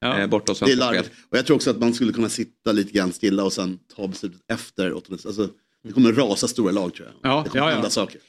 Ja. 0.00 0.20
Eh, 0.20 0.26
borta 0.26 0.52
hos 0.52 0.60
Det 0.60 0.72
är 0.72 0.76
larvigt. 0.76 1.10
Och 1.30 1.38
jag 1.38 1.46
tror 1.46 1.54
också 1.56 1.70
att 1.70 1.78
man 1.78 1.94
skulle 1.94 2.12
kunna 2.12 2.28
sitta 2.28 2.72
lite 2.72 2.92
grann 2.92 3.12
stilla 3.12 3.44
och 3.44 3.52
sen 3.52 3.78
ta 3.96 4.08
beslutet 4.08 4.40
efter 4.52 4.92
åttondels. 4.92 5.26
Alltså, 5.26 5.48
det 5.84 5.92
kommer 5.92 6.12
rasa 6.12 6.48
stora 6.48 6.72
lag 6.72 6.94
tror 6.94 7.08
jag. 7.08 7.30
Ja, 7.30 7.42
det 7.44 7.50
kommer 7.50 7.64
ja, 7.64 7.70
ja. 7.70 7.74
hända 7.74 7.90
saker. 7.90 8.20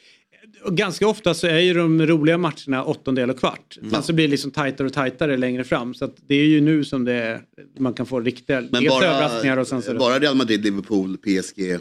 Och 0.63 0.77
ganska 0.77 1.07
ofta 1.07 1.33
så 1.33 1.47
är 1.47 1.59
ju 1.59 1.73
de 1.73 2.05
roliga 2.05 2.37
matcherna 2.37 2.83
åttondel 2.83 3.29
och 3.29 3.39
kvart. 3.39 3.77
Mm. 3.77 3.91
Sen 3.91 4.03
så 4.03 4.13
blir 4.13 4.27
det 4.27 4.31
liksom 4.31 4.51
tajtare 4.51 4.87
och 4.87 4.93
tajtare 4.93 5.37
längre 5.37 5.63
fram. 5.63 5.93
Så 5.93 6.05
att 6.05 6.15
det 6.27 6.35
är 6.35 6.45
ju 6.45 6.61
nu 6.61 6.83
som 6.83 7.05
det 7.05 7.13
är, 7.13 7.41
man 7.79 7.93
kan 7.93 8.05
få 8.05 8.19
riktiga 8.19 8.61
Men 8.71 8.85
bara, 8.87 9.05
överraskningar 9.05 9.57
och 9.57 9.67
sen 9.67 9.81
så 9.81 9.93
bara 9.93 10.19
Real 10.19 10.35
Madrid, 10.35 10.63
Liverpool, 10.63 11.17
PSG, 11.17 11.77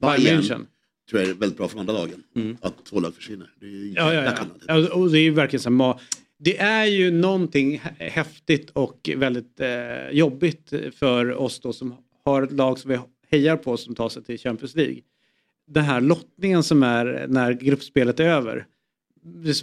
Bayern 0.00 0.40
Bayern 0.40 0.66
tror 1.10 1.20
jag 1.22 1.30
är 1.30 1.34
väldigt 1.34 1.58
bra 1.58 1.68
för 1.68 1.78
andra 1.80 1.92
lagen. 1.92 2.22
Att 2.60 2.84
två 2.84 3.00
lag 3.00 3.14
försvinner. 3.14 3.50
Det 3.60 3.66
är 3.66 3.96
Ja, 3.96 4.14
ja, 4.14 4.34
ja. 4.66 4.92
Och 4.94 5.10
det 5.10 5.18
är 5.18 5.22
ju 5.22 5.30
verkligen 5.30 5.62
så 5.62 5.70
här, 5.84 6.00
Det 6.38 6.58
är 6.58 6.84
ju 6.84 7.10
någonting 7.10 7.78
hä- 7.78 8.08
häftigt 8.10 8.70
och 8.70 9.10
väldigt 9.16 9.60
eh, 9.60 10.10
jobbigt 10.10 10.72
för 10.94 11.32
oss 11.34 11.60
då 11.60 11.72
som 11.72 11.94
har 12.24 12.42
ett 12.42 12.52
lag 12.52 12.78
som 12.78 12.90
vi 12.90 12.98
hejar 13.30 13.56
på 13.56 13.76
som 13.76 13.94
tar 13.94 14.08
sig 14.08 14.24
till 14.24 14.38
Champions 14.38 14.76
League. 14.76 15.00
Den 15.70 15.84
här 15.84 16.00
lottningen 16.00 16.62
som 16.62 16.82
är 16.82 17.26
när 17.28 17.52
gruppspelet 17.52 18.20
är 18.20 18.24
över. 18.24 18.66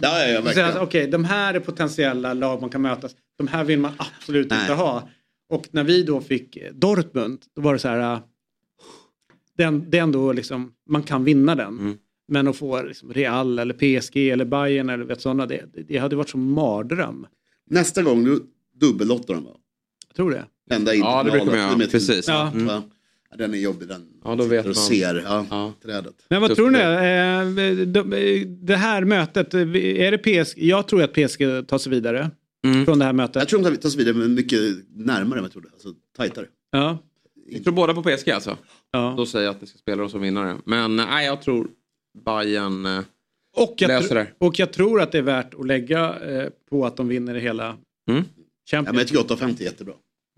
Ja, 0.02 0.26
ja, 0.26 0.52
ja. 0.56 0.80
Okej, 0.82 1.06
de 1.06 1.24
här 1.24 1.54
är 1.54 1.60
potentiella 1.60 2.34
lag 2.34 2.60
man 2.60 2.70
kan 2.70 2.82
mötas. 2.82 3.16
De 3.38 3.46
här 3.48 3.64
vill 3.64 3.78
man 3.78 3.92
absolut 3.96 4.50
Nej. 4.50 4.60
inte 4.60 4.72
ha. 4.72 5.08
Och 5.48 5.68
när 5.70 5.84
vi 5.84 6.02
då 6.02 6.20
fick 6.20 6.58
Dortmund, 6.72 7.42
då 7.56 7.62
var 7.62 7.72
det 7.72 7.78
så 7.78 7.88
här. 7.88 8.20
Den, 9.56 9.90
det 9.90 9.98
är 9.98 10.02
ändå 10.02 10.32
liksom, 10.32 10.72
man 10.88 11.02
kan 11.02 11.24
vinna 11.24 11.54
den. 11.54 11.78
Mm. 11.78 11.96
Men 12.28 12.48
att 12.48 12.56
få 12.56 12.82
liksom 12.82 13.12
Real 13.12 13.58
eller 13.58 13.74
PSG 13.74 14.16
eller 14.28 14.44
Bayern 14.44 14.90
eller 14.90 15.04
vet 15.04 15.20
sådana, 15.20 15.46
det, 15.46 15.64
det 15.88 15.98
hade 15.98 16.16
varit 16.16 16.28
som 16.28 16.52
mardröm. 16.52 17.26
Nästa 17.70 18.02
gång, 18.02 18.24
du 18.24 18.42
dubbellottar 18.74 19.34
de 19.34 19.44
va? 19.44 19.50
Jag 20.08 20.16
tror 20.16 20.30
det. 20.30 20.44
Ända 20.70 20.94
in 20.94 21.00
Ja, 21.00 21.22
det 21.22 21.30
brukar 21.30 21.46
man 21.46 21.56
göra. 21.58 21.88
Precis. 21.90 22.28
Ja. 22.28 22.50
Mm. 22.54 22.66
Ja, 22.66 22.82
den 23.38 23.54
är 23.54 23.58
jobbig 23.58 23.88
den. 23.88 24.06
Ja, 24.24 24.34
då 24.34 24.44
vet 24.44 24.60
och 24.60 24.66
man. 24.66 24.74
ser 24.74 25.22
ja, 25.26 25.46
Ja. 25.50 25.72
trädet. 25.82 26.14
Men 26.28 26.40
vad 26.40 26.56
tror 26.56 26.70
ni? 26.70 26.78
Eh, 26.78 27.86
de, 27.86 28.10
det 28.66 28.76
här 28.76 29.04
mötet, 29.04 29.54
eh, 29.54 29.60
är 29.60 30.10
det 30.10 30.18
PSG? 30.44 30.58
Jag 30.62 30.88
tror 30.88 31.02
att 31.02 31.12
PSG 31.12 31.66
tar 31.68 31.78
sig 31.78 31.90
vidare 31.92 32.30
Mm. 32.64 32.84
från 32.86 32.98
det 32.98 33.04
här 33.04 33.12
mötet. 33.12 33.36
Jag 33.36 33.48
tror 33.48 33.62
de 33.70 33.76
tar 33.76 33.88
sig 33.88 33.98
vidare 33.98 34.14
men 34.14 34.34
mycket 34.34 34.60
närmare 34.94 35.38
än 35.38 35.44
jag 35.44 35.52
trodde. 35.52 35.68
Alltså 35.72 35.88
tajtare. 36.16 36.46
Ja. 36.70 36.98
Jag 37.48 37.64
tror 37.64 37.72
båda 37.74 37.94
på 37.94 38.02
PSG 38.02 38.30
alltså. 38.30 38.56
Ja. 38.90 39.14
Då 39.16 39.26
säger 39.26 39.44
jag 39.46 39.54
att 39.54 39.60
ni 39.60 39.66
ska 39.66 39.78
spela 39.78 39.96
dem 40.02 40.10
som 40.10 40.20
vinnare. 40.20 40.56
Men 40.64 40.96
nej, 40.96 41.26
jag 41.26 41.42
tror 41.42 41.68
Bayern 42.24 42.86
eh, 42.86 43.00
Och, 43.56 43.74
jag 43.78 43.88
löser 43.88 44.14
det. 44.14 44.26
och 44.38 44.58
jag 44.58 44.72
tror 44.72 45.00
att 45.00 45.12
det 45.12 45.18
är 45.18 45.22
värt 45.22 45.54
att 45.54 45.66
lägga 45.66 46.18
eh, 46.18 46.48
på 46.70 46.86
att 46.86 46.96
de 46.96 47.08
vinner 47.08 47.34
hela 47.34 47.76
Mm. 48.10 48.24
Ja, 48.70 48.82
men 48.82 48.94
Champions. 48.94 49.12
jag 49.12 49.26
tycker 49.28 49.44
8,50 49.46 49.60
är 49.60 49.64
jättebra. 49.64 49.94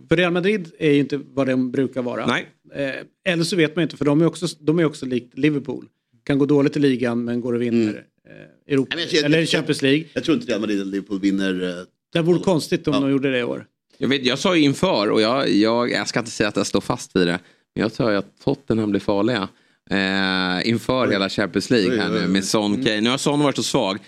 För 0.09 0.17
Real 0.17 0.33
Madrid 0.33 0.71
är 0.79 0.91
ju 0.93 0.99
inte 1.01 1.21
vad 1.35 1.47
de 1.47 1.71
brukar 1.71 2.03
vara. 2.03 2.27
Nej. 2.27 2.47
Eh, 2.75 3.33
eller 3.33 3.45
så 3.45 3.57
vet 3.57 3.77
man 3.77 3.83
inte, 3.83 3.97
för 3.97 4.05
de 4.05 4.21
är 4.21 4.27
också, 4.27 4.47
de 4.61 4.79
är 4.79 4.85
också 4.85 5.07
likt 5.07 5.39
Liverpool. 5.39 5.87
kan 6.25 6.39
gå 6.39 6.47
dåligt 6.47 6.77
i 6.77 6.81
ligan 6.81 7.25
men 7.25 7.41
går 7.41 7.53
och 7.53 7.63
vinner 7.63 8.05
eh, 8.29 8.73
Europa, 8.73 8.97
Nej, 8.97 9.07
men 9.07 9.17
jag- 9.17 9.25
eller 9.25 9.39
jag- 9.39 9.49
Champions 9.49 9.83
League. 9.83 10.05
Jag 10.13 10.25
tror 10.25 10.37
inte 10.37 10.51
Real 10.51 10.61
Madrid 10.61 10.81
eller 10.81 10.91
Liverpool 10.93 11.21
vinner. 11.21 11.79
eh, 11.79 11.85
Det 12.13 12.23
vore 12.23 12.39
konstigt 12.39 12.89
om 12.89 13.03
de 13.03 13.11
gjorde 13.11 13.31
det 13.31 13.39
i 13.39 13.43
år. 13.45 13.67
Jag, 13.99 14.09
vet, 14.09 14.25
jag 14.27 14.39
sa 14.39 14.57
ju 14.57 14.63
inför 14.63 15.11
och 15.11 15.21
jag, 15.21 15.49
jag, 15.51 15.91
jag 15.91 16.09
ska 16.09 16.19
inte 16.19 16.31
säga 16.31 16.49
att 16.49 16.57
jag 16.57 16.67
står 16.67 16.81
fast 16.81 17.17
vid 17.17 17.27
det. 17.27 17.39
Men 17.75 17.83
jag 17.83 17.93
sa 17.93 18.11
ju 18.11 18.17
att 18.17 18.41
Tottenham 18.45 18.91
blir 18.91 19.01
farliga. 19.01 19.49
Eh, 19.91 20.69
inför 20.69 21.09
hela 21.09 21.29
Champions 21.29 21.71
League 21.71 21.99
här 22.01 22.09
Oj, 22.11 22.15
oj, 22.15 22.19
nu 22.21 22.27
oj. 22.27 22.33
med 22.33 22.45
Son 22.45 22.85
Kane. 22.85 23.01
Nu 23.01 23.11
har 23.11 23.19
Son 23.19 23.41
varit 23.41 23.57
så 23.57 23.63
svag. 23.63 23.99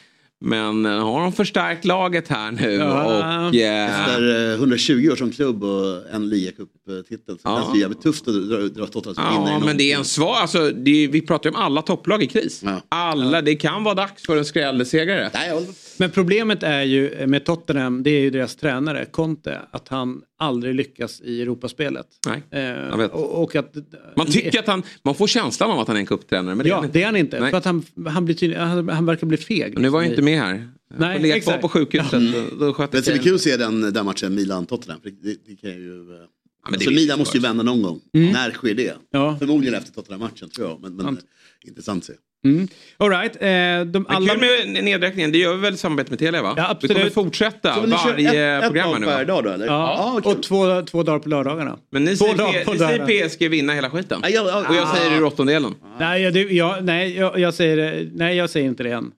Men 0.45 0.87
eh, 0.87 0.93
har 0.93 1.21
de 1.23 1.33
förstärkt 1.33 1.85
laget 1.85 2.29
här 2.29 2.51
nu 2.53 2.73
Ja. 2.73 3.05
och... 3.49 3.55
Eh, 3.55 4.01
Efter 4.01 4.51
eh, 4.53 4.55
120 4.55 5.09
år 5.13 5.17
som 5.17 5.31
klubb 5.31 5.65
och 5.65 6.11
en 6.13 6.29
ligacup-titel 6.29 7.35
så 7.39 7.41
Ja. 7.45 7.71
det 7.75 7.79
jävligt 7.81 8.03
tufft 8.03 8.29
att 8.29 8.49
dra, 8.49 8.57
dra 8.59 8.87
Tottenham 8.87 9.35
som 9.35 9.47
Ja, 9.47 9.63
men 9.65 9.77
det 9.77 9.93
är 9.93 9.99
en 9.99 10.05
svag, 10.05 10.37
alltså, 10.37 10.59
är, 10.59 11.09
vi 11.09 11.21
pratar 11.23 11.51
ju 11.51 11.57
om 11.57 11.63
alla 11.63 11.83
topplag 11.83 12.23
i 12.23 12.27
kris. 12.27 12.61
Ja. 12.65 12.81
Alla, 12.89 13.43
det 13.43 13.55
kan 13.57 13.85
vara 13.85 13.95
dags 13.95 14.27
för 14.27 14.37
en 14.37 14.45
skrällsegrare. 14.45 15.31
Nej, 15.35 15.53
Men 16.01 16.11
problemet 16.11 16.63
är 16.63 16.83
ju 16.83 17.27
med 17.27 17.45
Tottenham, 17.45 18.03
det 18.03 18.11
är 18.11 18.21
ju 18.21 18.31
deras 18.31 18.57
tränare 18.57 19.05
Conte, 19.05 19.61
att 19.71 19.89
han 19.89 20.23
aldrig 20.39 20.75
lyckas 20.75 21.21
i 21.21 21.43
Europaspelet. 21.43 22.07
Nej, 22.27 22.43
Eh, 22.63 22.97
vet. 22.97 23.11
och, 23.13 23.43
och 23.43 23.57
att, 23.57 23.75
Man 24.17 24.27
tycker 24.27 24.59
att 24.59 24.67
han, 24.67 24.83
man 25.03 25.15
får 25.15 25.27
känslan 25.27 25.71
av 25.71 25.79
att 25.79 25.89
han 25.89 25.97
är 25.97 26.01
en 26.01 26.07
cuptränare. 26.07 26.55
Men 26.55 26.65
det 26.65 26.69
är 26.69 26.71
Ja, 26.71 26.77
han 26.77 26.85
inte. 26.85 26.99
det 26.99 27.03
är 27.03 27.07
han 27.07 27.17
inte. 27.17 27.41
Nej. 27.41 27.51
För 27.51 27.59
att 27.59 27.65
han, 27.65 27.83
han, 28.07 28.25
blir 28.25 28.35
tydlig, 28.35 28.57
han, 28.57 28.89
han 28.89 29.07
verkar 29.07 29.27
bli 29.27 29.37
feg. 29.37 29.75
Men 29.75 29.83
nu 29.83 29.89
var 29.89 30.03
jag 30.03 30.09
liksom, 30.11 30.29
inte 30.29 30.39
med 30.39 30.41
här. 30.49 30.69
Jag 30.91 31.01
Nej, 31.01 31.19
kvar 31.29 31.37
exakt. 31.37 31.61
på 31.61 31.69
sjukhuset. 31.69 32.21
Då, 32.59 32.67
då 32.67 32.75
Men 32.79 32.89
det 32.91 33.03
ska 33.03 33.13
bli 33.13 33.23
kul 33.23 33.35
att 33.35 33.41
se 33.41 33.57
den, 33.57 33.81
den 33.93 34.05
matchen 34.07 34.35
Milan-Tottenham. 34.35 35.01
Det, 35.03 35.11
det 35.47 35.57
kan 35.57 35.71
ju... 35.71 36.01
eh, 36.01 36.07
men 36.07 36.73
det 36.73 36.75
alltså, 36.77 36.91
Milan 36.91 37.19
måste 37.19 37.37
ju 37.37 37.43
vända 37.43 37.63
någon 37.63 37.83
gång. 37.83 38.01
Mm. 38.15 38.33
När 38.33 38.51
sker 38.51 38.75
det? 38.75 38.95
Ja. 39.11 39.37
Förmodligen 39.39 39.75
efter 39.75 39.93
Tottenham-matchen 39.93 40.49
tror 40.51 40.69
jag. 40.69 40.81
Men, 40.83 40.95
men 40.97 41.05
Sant. 41.07 41.19
eh, 41.65 41.69
intressant 41.69 42.03
att 42.03 42.07
se. 42.07 42.13
Mm. 42.45 42.69
All 42.97 43.11
right. 43.11 43.37
Eh, 43.37 43.93
de, 43.93 44.07
alla... 44.09 44.35
kul 44.35 44.41
med 44.75 44.85
nedräkningen, 44.85 45.33
det 45.33 45.39
gör 45.39 45.55
vi 45.55 45.61
väl 45.61 45.75
i 45.75 45.77
samarbete 45.77 46.11
med 46.11 46.19
Telia 46.19 46.43
va? 46.43 46.55
Ja, 46.57 46.63
Vi 46.63 46.71
absolut. 46.71 46.97
kommer 46.97 47.11
fortsätta 47.11 47.75
Så 47.75 47.81
varje 47.87 48.57
ett, 48.57 48.63
ett 48.65 48.69
program 48.71 48.91
lag 48.91 49.01
nu 49.01 49.07
per 49.07 49.25
dag 49.25 49.45
då 49.45 49.51
eller? 49.51 49.67
Ja, 49.67 50.21
kul. 50.25 50.33
och 50.33 50.43
två, 50.43 50.83
två 50.83 51.03
dagar 51.03 51.19
på 51.19 51.29
lördagarna. 51.29 51.79
Men 51.91 52.05
ni 52.05 52.17
Två 52.17 52.25
säger, 52.25 52.39
dagar 52.39 52.53
P- 52.53 52.65
på 52.65 52.73
ni 52.73 52.79
säger. 52.79 53.29
PSG 53.29 53.49
vinna 53.49 53.73
hela 53.73 53.91
skiten. 53.91 54.21
Ja, 54.23 54.29
ja, 54.29 54.45
ja. 54.65 54.69
Och 54.69 54.75
jag 54.75 54.89
säger 54.97 55.21
i 55.21 55.23
åttondelen. 55.23 55.75
Nej, 55.99 56.23
jag, 56.23 56.37
jag, 56.53 56.85
nej, 56.85 57.17
jag, 57.17 57.39
jag 57.39 57.55
säger, 57.55 58.11
nej, 58.15 58.37
jag 58.37 58.51
säger 58.51 58.67
inte 58.67 58.83
det 58.83 58.91
än. 58.93 59.11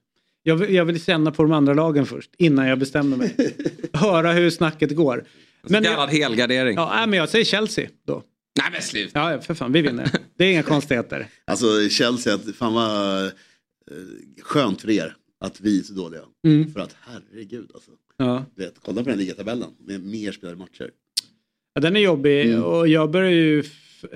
Jag, 0.43 0.55
vill- 0.55 0.73
jag 0.75 0.85
vill 0.85 1.03
känna 1.03 1.31
på 1.31 1.43
de 1.43 1.51
andra 1.51 1.73
lagen 1.73 2.05
först, 2.05 2.29
innan 2.37 2.67
jag 2.67 2.79
bestämmer 2.79 3.17
mig. 3.17 3.35
Höra 3.93 4.31
hur 4.31 4.49
snacket 4.49 4.95
går. 4.95 5.23
Men 5.67 5.83
Så 5.83 5.89
kallad 5.89 6.09
jag, 6.13 6.19
helgardering. 6.19 6.75
ja, 6.75 7.05
men 7.07 7.19
jag 7.19 7.29
säger 7.29 7.45
Chelsea 7.45 7.85
då. 8.07 8.21
Nej 8.61 8.69
men 8.71 8.81
sluta. 8.81 9.31
Ja, 9.31 9.41
för 9.41 9.53
fan, 9.53 9.71
vi 9.71 9.81
vinner. 9.81 10.09
Det 10.37 10.45
är 10.45 10.51
inga 10.51 10.63
konstigheter. 10.73 11.27
Alltså 11.45 11.89
Chelsea, 11.89 12.33
att, 12.35 12.55
fan 12.55 12.73
vad 12.73 13.25
eh, 13.25 13.31
skönt 14.41 14.81
för 14.81 14.89
er 14.89 15.15
att 15.39 15.61
vi 15.61 15.79
är 15.79 15.83
så 15.83 15.93
dåliga. 15.93 16.21
Mm. 16.47 16.73
För 16.73 16.79
att 16.79 16.95
herregud 17.01 17.71
alltså. 17.73 17.91
Ja. 18.17 18.45
Vet, 18.55 18.73
kolla 18.81 19.03
på 19.03 19.09
den 19.09 19.19
ligatabellen 19.19 19.69
med 19.87 20.03
mer 20.05 20.31
spelade 20.31 20.57
matcher. 20.57 20.89
Ja, 21.73 21.81
den 21.81 21.95
är 21.95 21.99
jobbig 21.99 22.45
Mm. 22.49 22.63
och 22.63 22.87
jag 22.87 23.11
börjar 23.11 23.31
ju... 23.31 23.63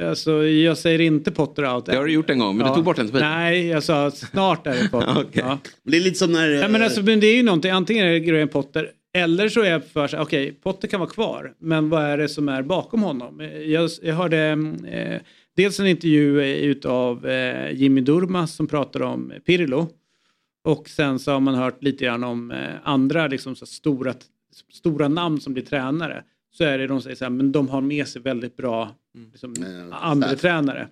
Alltså, 0.02 0.43
jag 0.47 0.78
säger 0.78 1.02
inte 1.02 1.32
Potter 1.32 1.76
out. 1.76 1.86
Det 1.86 1.95
har 1.97 2.06
du 2.06 2.12
gjort 2.12 2.30
en 2.30 2.39
gång, 2.39 2.58
men 2.58 2.67
du 2.67 2.76
tog 2.76 2.84
bort 2.84 2.95
den. 2.95 3.10
Nej, 3.13 3.67
jag 3.67 3.84
sa 3.84 4.12
snart 4.12 4.67
är 4.67 4.84
det 4.84 4.89
Potter. 4.91 5.12
Okej. 5.17 5.30
ja. 5.45 5.60
Men 5.84 5.91
det 5.91 5.97
är 5.97 6.02
lite 6.02 6.17
som 6.17 6.32
när... 6.32 6.50
Nej, 6.60 6.69
men, 6.69 6.82
alltså, 6.84 7.02
men 7.02 7.19
det 7.19 7.28
är 7.28 7.36
ju 7.36 7.43
någonting, 7.43 7.71
antingen 7.71 8.06
är 8.08 8.12
det 8.12 8.19
Graham 8.19 8.47
Potter 8.47 8.91
eller 9.17 9.49
så 9.49 9.62
är 9.62 9.69
jag 9.69 9.86
för 9.86 10.08
sig, 10.08 10.19
okej, 10.19 10.51
Potter 10.51 10.88
kan 10.88 10.99
vara 10.99 11.10
kvar, 11.10 11.53
men 11.60 11.89
vad 11.89 12.03
är 12.03 12.17
det 12.17 12.30
som 12.30 12.49
är 12.49 12.62
bakom 12.62 13.03
honom? 13.03 13.49
Jag, 13.65 13.89
jag 14.01 14.15
hörde 14.15 14.38
eh, 14.88 15.21
dels 15.56 15.80
en 15.80 15.88
intervju 15.88 16.41
eh, 16.41 16.47
utav 16.47 17.27
eh, 17.27 17.71
Jimmy 17.71 18.01
Durmaz 18.01 18.56
som 18.56 18.67
pratar 18.67 19.01
om 19.01 19.34
Pirlo 19.45 19.89
och 20.63 20.89
sen 20.89 21.19
så 21.19 21.32
har 21.32 21.39
man 21.39 21.56
hört 21.56 21.84
lite 21.84 22.06
grann 22.06 22.23
om 22.23 22.51
eh, 22.51 22.75
andra 22.84 23.27
liksom, 23.27 23.56
så 23.56 23.65
stora, 23.65 24.13
stora 24.73 25.08
namn 25.08 25.41
som 25.41 25.53
blir 25.53 25.63
tränare. 25.63 26.23
Så 26.51 26.63
är 26.63 26.77
det 26.77 26.88
de 26.88 27.01
säger 27.01 27.15
så 27.15 27.25
här, 27.25 27.30
men 27.30 27.51
de 27.51 27.69
har 27.69 27.82
med 27.82 28.08
sig 28.08 28.21
väldigt 28.21 28.58
bra 28.58 28.95
liksom, 29.32 29.53
Eh, 29.53 30.06
andra 30.06 30.36
tränare. 30.36 30.88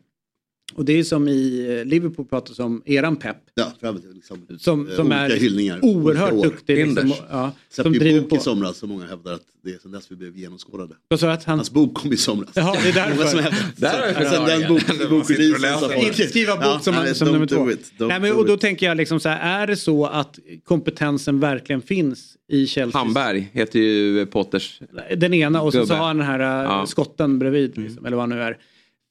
Och 0.74 0.86
det 0.86 0.94
är 1.00 1.04
som 1.04 1.28
i 1.28 1.68
eh, 1.80 1.86
Liverpool 1.86 2.26
pratas 2.26 2.60
om 2.60 2.82
eran 2.86 3.16
pepp 3.16 3.38
Ja, 3.56 3.72
liksom, 4.14 4.42
som, 4.60 4.90
eh, 4.90 4.96
som 4.96 5.12
är 5.12 5.30
hyllningar. 5.30 5.80
oerhört 5.82 6.44
duktig. 6.44 6.88
Liksom, 6.88 7.14
ja, 7.30 7.52
som 7.70 7.94
ju 7.94 8.00
driver 8.00 8.22
bok 8.22 8.30
på. 8.30 8.36
i 8.36 8.40
somras 8.40 8.78
som 8.78 8.90
många 8.90 9.06
hävdar 9.06 9.34
att 9.34 9.42
det 9.64 9.72
är 9.72 9.78
sen 9.82 9.92
dess 9.92 10.12
vi 10.12 10.16
blev 10.16 10.38
genomskådade. 10.38 10.94
Vad 11.08 11.20
sa 11.20 11.28
han... 11.30 11.40
Hans 11.46 11.72
bok 11.72 11.94
kom 11.94 12.14
i 12.14 12.18
somras. 12.18 12.50
Jaha, 12.54 12.76
det 12.84 12.90
är 13.00 13.10
Många 13.16 13.28
som 13.28 13.38
därför. 13.38 13.52
hävdar. 13.52 13.72
Där 13.76 14.14
har 14.14 14.24
Sen 14.24 14.46
den 14.46 14.62
förklaringen. 14.62 14.68
bok, 14.74 14.88
Man 14.88 14.96
sitter 14.98 15.04
och 15.06 15.10
bokreleasen 15.20 15.62
läser 15.62 15.80
sa 15.80 15.88
på 15.88 15.94
folk. 15.94 16.08
Inte 16.08 16.28
skriva 16.28 16.56
bok 16.56 16.84
som, 16.84 16.96
nej, 16.96 17.16
som 17.16 17.28
nummer 17.32 17.46
två. 17.46 17.72
it, 17.72 17.92
Nej, 17.98 18.20
men, 18.20 18.32
och 18.36 18.46
då 18.46 18.58
tänker 18.58 18.86
jag 18.86 18.98
liksom 18.98 19.20
så 19.20 19.30
här, 19.30 19.62
är 19.64 19.68
det 19.68 19.76
så 19.78 20.06
att 20.06 20.40
kompetensen 20.64 21.40
verkligen 21.40 21.82
finns 21.82 22.34
i 22.52 22.68
Chelsea? 22.68 23.00
Hamberg 23.00 23.50
heter 23.54 23.80
ju 23.80 24.26
Potters. 24.26 24.80
Den 25.18 25.34
ena 25.34 25.62
och 25.62 25.74
så, 25.74 25.86
så 25.86 25.94
har 25.94 26.08
han 26.08 26.18
den 26.18 26.26
här 26.28 26.40
äh, 26.40 26.46
Ja. 26.72 26.86
Skotten 26.86 27.40
bredvid, 27.40 27.78
liksom, 27.78 28.06
eller 28.06 28.18
vad 28.18 28.24
han 28.30 28.30
nu 28.38 28.42
är. 28.44 28.58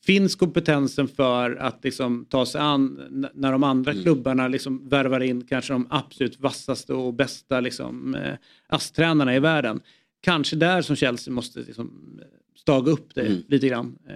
Finns 0.06 0.34
kompetensen 0.34 1.08
för 1.08 1.56
att 1.56 1.84
liksom, 1.84 2.26
ta 2.28 2.46
sig 2.46 2.60
an 2.60 3.00
när 3.34 3.52
de 3.52 3.62
andra 3.64 3.92
Mm. 3.92 4.02
klubbarna 4.02 4.48
liksom, 4.48 4.88
värvar 4.88 5.20
in 5.20 5.46
kanske 5.46 5.72
de 5.72 5.86
absolut 5.90 6.40
vassaste 6.40 6.94
och 6.94 7.14
bästa 7.14 7.60
liksom, 7.60 8.14
eh, 8.14 8.34
ASS-tränarna 8.66 9.36
i 9.36 9.40
världen? 9.40 9.80
Kanske 10.20 10.56
där 10.56 10.82
som 10.82 10.96
Chelsea 10.96 11.34
måste 11.34 11.60
liksom, 11.60 12.20
staga 12.56 12.92
upp 12.92 13.14
det 13.14 13.42
lite 13.48 13.68
grann. 13.68 13.98
Eh, 14.08 14.14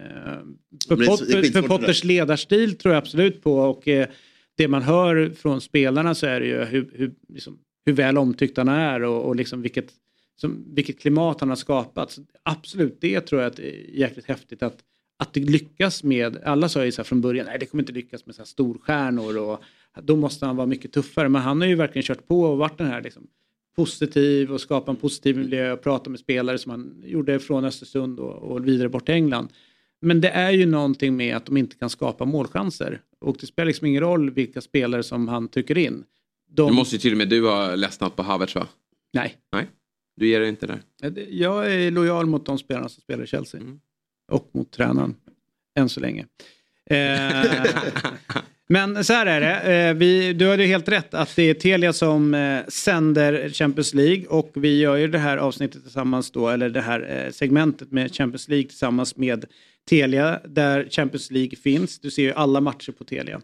för, 0.89 1.07
Potter, 1.07 1.53
för. 1.53 1.69
Potters 1.69 2.05
ledarstil 2.05 2.79
tror 2.79 2.95
jag 2.95 3.03
absolut 3.03 3.43
på 3.43 3.59
och 3.59 3.89
eh, 3.89 4.09
det 4.57 4.69
man 4.69 4.83
hör 4.83 5.31
från 5.37 5.61
spelarna 5.61 6.15
så 6.15 6.27
är 6.27 6.41
det 6.41 6.47
ju 6.47 6.65
hur, 6.65 6.91
hur, 6.95 7.13
liksom, 7.29 7.59
hur 7.87 7.93
väl 7.93 8.19
omtyckt 8.19 8.57
han 8.57 8.69
är 8.69 9.03
och, 9.03 9.25
och 9.25 9.37
liksom 9.37 9.63
vilket, 9.63 9.89
som, 10.37 10.65
vilket 10.75 11.01
klimat 11.01 11.41
han 11.41 11.49
har 11.49 11.57
skapat. 11.57 12.11
Så 12.11 12.23
absolut, 12.43 12.99
det 13.01 13.21
tror 13.21 13.43
jag 13.43 13.59
är 13.59 13.91
jäkligt 13.99 14.27
häftigt 14.27 14.63
att, 14.63 14.79
att 15.19 15.35
det 15.35 15.41
lyckas 15.41 16.05
med, 16.05 16.37
alla 16.45 16.69
sa 16.69 16.85
ju 16.85 16.93
så 16.93 17.05
från 17.05 17.21
början, 17.21 17.47
nej 17.47 17.59
det 17.59 17.67
kommer 17.67 17.83
inte 17.83 17.93
lyckas 17.93 18.27
med 18.27 18.35
så 18.35 18.41
här 18.41 18.47
storstjärnor 18.47 19.39
och 19.39 19.63
då 20.03 20.17
måste 20.17 20.47
han 20.47 20.57
vara 20.57 20.67
mycket 20.67 20.93
tuffare. 20.93 21.29
Men 21.29 21.43
han 21.43 21.61
har 21.61 21.69
ju 21.69 21.75
verkligen 21.75 22.03
kört 22.03 22.29
på 22.29 22.43
och 22.43 22.59
varit 22.59 22.79
den 22.79 22.87
här 22.87 23.03
liksom, 23.03 23.27
positiv 23.77 24.53
och 24.53 24.61
skapa 24.61 24.91
en 24.91 24.97
positiv 24.97 25.37
miljö 25.37 25.73
och 25.73 25.83
prata 25.83 26.11
med 26.11 26.21
spelare 26.21 26.59
som 26.59 26.71
han 26.71 27.03
gjorde 27.07 27.39
från 27.39 27.65
Östersund 27.65 28.21
och, 28.21 28.35
och 28.35 28.69
vidare 28.69 28.89
bort 28.89 29.07
till 29.07 29.15
England. 29.15 29.49
Men 30.01 30.21
det 30.21 30.29
är 30.29 30.51
ju 30.51 30.67
någonting 30.67 31.17
med 31.17 31.37
att 31.37 31.47
de 31.47 31.57
inte 31.57 31.77
kan 31.77 31.91
skapa 31.91 32.25
målchanser. 32.25 33.01
Och 33.21 33.37
det 33.41 33.47
spelar 33.47 33.67
liksom 33.67 33.87
ingen 33.87 34.01
roll 34.01 34.31
vilka 34.31 34.61
spelare 34.61 35.03
som 35.03 35.29
han 35.29 35.49
trycker 35.49 35.79
in. 35.79 36.05
De... 36.51 36.71
Nu 36.71 36.77
måste 36.77 36.95
ju 36.95 36.99
till 36.99 37.13
och 37.13 37.19
med 37.19 37.29
du 37.29 37.49
ha 37.49 37.75
ledsnat 37.75 38.17
på 38.17 38.23
Havertz 38.23 38.55
va? 38.55 38.67
Nej, 39.13 39.37
Nej, 39.53 39.67
du 40.17 40.29
ger 40.29 40.41
dig 40.41 40.49
inte 40.49 40.67
där. 40.67 40.81
jag 41.29 41.75
är 41.75 41.91
lojal 41.91 42.27
mot 42.27 42.47
de 42.47 42.59
spelarna 42.59 42.89
som 42.89 43.01
spelar 43.01 43.25
i 43.25 43.27
Chelsea. 43.27 43.61
Mm. 43.61 43.81
Och 44.29 44.51
mot 44.53 44.71
tränaren. 44.71 45.15
Än 45.79 45.89
så 45.89 46.01
länge. 46.01 46.27
Eh, 46.91 47.65
men 48.69 49.05
så 49.05 49.13
här 49.13 49.27
är 49.27 49.41
det. 49.41 49.75
Eh, 49.75 49.95
vi, 49.95 50.33
du 50.33 50.49
hade 50.49 50.63
ju 50.63 50.69
helt 50.69 50.89
rätt 50.89 51.15
att 51.15 51.37
det 51.37 51.43
är 51.43 51.55
Telia 51.55 51.93
som 51.93 52.35
eh, 52.35 52.67
sänder 52.69 53.49
Champions 53.49 53.95
League 53.95 54.27
och 54.27 54.51
vi 54.55 54.79
gör 54.79 54.97
ju 54.97 55.09
det 55.09 55.19
här 55.19 55.37
avsnittet 55.37 55.83
tillsammans 55.83 56.31
då, 56.31 56.49
eller 56.49 56.71
det 56.71 56.81
här 56.81 57.25
eh, 57.27 57.33
segmentet 57.33 57.93
med 57.93 58.15
Champions 58.15 58.49
League 58.49 58.69
tillsammans 58.69 59.17
med 59.17 59.45
Telia 59.89 60.41
där 60.45 60.89
Champions 60.91 61.31
League 61.31 61.57
finns. 61.57 62.01
Du 62.01 62.11
ser 62.11 62.23
ju 62.23 62.33
alla 62.33 62.61
matcher 62.61 62.93
på 62.93 63.05
Telia. 63.05 63.41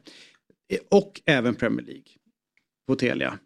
Eh, 0.73 0.79
och 0.91 1.21
även 1.27 1.55
Premier 1.55 1.87
League 1.87 2.13
på 2.87 2.97
Telia. 2.97 3.39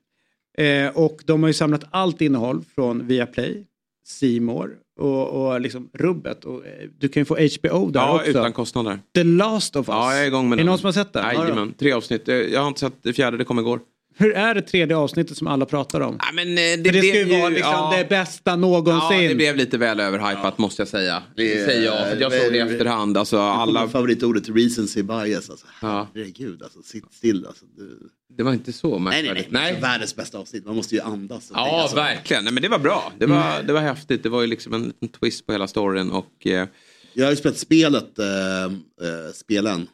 Eh, 0.58 0.96
och 0.96 1.22
de 1.24 1.42
har 1.42 1.48
ju 1.48 1.54
samlat 1.54 1.84
allt 1.90 2.20
innehåll 2.20 2.64
från 2.74 3.06
Viaplay, 3.06 3.66
Simor 4.04 4.76
och, 4.98 5.28
och 5.52 5.60
liksom 5.60 5.88
rubbet. 5.94 6.44
Och, 6.44 6.66
eh, 6.66 6.72
du 6.98 7.08
kan 7.08 7.20
ju 7.20 7.24
få 7.24 7.34
HBO 7.34 7.90
där 7.90 8.00
Ja, 8.00 8.14
också. 8.14 8.30
utan 8.30 8.52
kostnader. 8.52 8.98
The 9.14 9.24
Last 9.24 9.76
of 9.76 9.88
Us. 9.88 9.94
Ja, 9.94 10.12
jag 10.14 10.22
är 10.22 10.26
igång 10.26 10.48
med 10.48 10.56
är 10.56 10.56
det 10.56 10.62
den. 10.62 10.66
någon 10.66 10.78
som 10.78 10.86
har 10.86 10.92
sett 10.92 11.12
den? 11.12 11.24
Jajamän, 11.34 11.74
tre 11.78 11.92
avsnitt. 11.92 12.28
Eh, 12.28 12.34
Jag 12.36 12.60
har 12.60 12.68
inte 12.68 12.80
sett 12.80 13.02
det 13.02 13.12
fjärde, 13.12 13.36
det 13.36 13.44
kom 13.44 13.58
igår. 13.58 13.80
Hur 14.20 14.32
är 14.34 14.54
det 14.54 14.62
tredje 14.62 14.96
avsnittet 14.96 15.36
som 15.36 15.46
alla 15.46 15.66
pratar 15.66 16.00
om? 16.00 16.16
Ja, 16.18 16.26
men, 16.34 16.48
eh, 16.48 16.54
det, 16.54 16.84
För 16.84 16.92
det 16.92 17.02
ska 17.02 17.18
ju 17.18 17.38
vara 17.40 17.48
liksom 17.48 17.72
ja. 17.72 17.94
det 17.98 18.08
bästa 18.08 18.56
någonsin. 18.56 19.22
Ja, 19.22 19.28
det 19.28 19.34
blev 19.34 19.56
lite 19.56 19.78
väl 19.78 20.00
överhypat 20.00 20.58
måste 20.58 20.80
jag 20.82 20.88
säga. 20.88 21.22
Det 21.36 21.54
Det 21.54 21.64
säger 21.64 21.84
jag, 21.84 22.08
för 22.10 22.16
jag 22.20 22.32
såg 22.32 22.52
det 22.52 22.56
i 22.56 22.60
efterhand. 22.60 23.16
Alltså, 23.18 23.38
Alla... 23.38 23.80
alla, 23.80 23.88
Favoritordet 23.90 24.48
recency 24.48 25.02
bias. 25.02 25.50
Alltså. 25.50 25.66
Ja. 25.82 26.08
Herregud, 26.14 26.62
alltså, 26.62 26.82
sitt 26.82 27.04
still. 27.12 27.46
Alltså. 27.46 27.64
Du... 27.76 27.98
det 28.38 28.44
var 28.44 28.52
inte 28.52 28.72
så 28.72 28.98
Nej, 28.98 28.98
nej, 28.98 29.22
märkvärdigt. 29.22 29.50
nej. 29.52 29.68
Alltså, 29.68 29.82
världens 29.82 30.16
bästa 30.16 30.38
avsnitt. 30.38 30.66
Man 30.66 30.76
måste 30.76 30.94
ju 30.94 31.00
andas. 31.00 31.50
Ja, 31.54 31.82
alltså, 31.82 31.96
verkligen. 31.96 32.44
Nej, 32.44 32.52
men 32.52 32.62
det 32.62 32.68
var 32.68 32.78
bra. 32.78 33.12
Det 33.18 33.26
var, 33.26 33.62
det 33.62 33.72
var 33.72 33.80
häftigt. 33.80 34.22
Det 34.22 34.28
var 34.28 34.40
ju 34.40 34.46
liksom 34.46 34.74
en 34.74 34.84
liten 34.84 35.08
twist 35.08 35.46
på 35.46 35.52
hela 35.52 35.68
storyn. 35.68 36.10
Och, 36.10 36.46
eh, 36.46 36.68
Jag 37.14 37.24
har 37.24 37.30
ju 37.30 37.36
spelat 37.36 37.58
spelet, 37.58 38.18
äh, 38.18 38.26
äh, 38.64 38.70
spelen. 39.34 39.86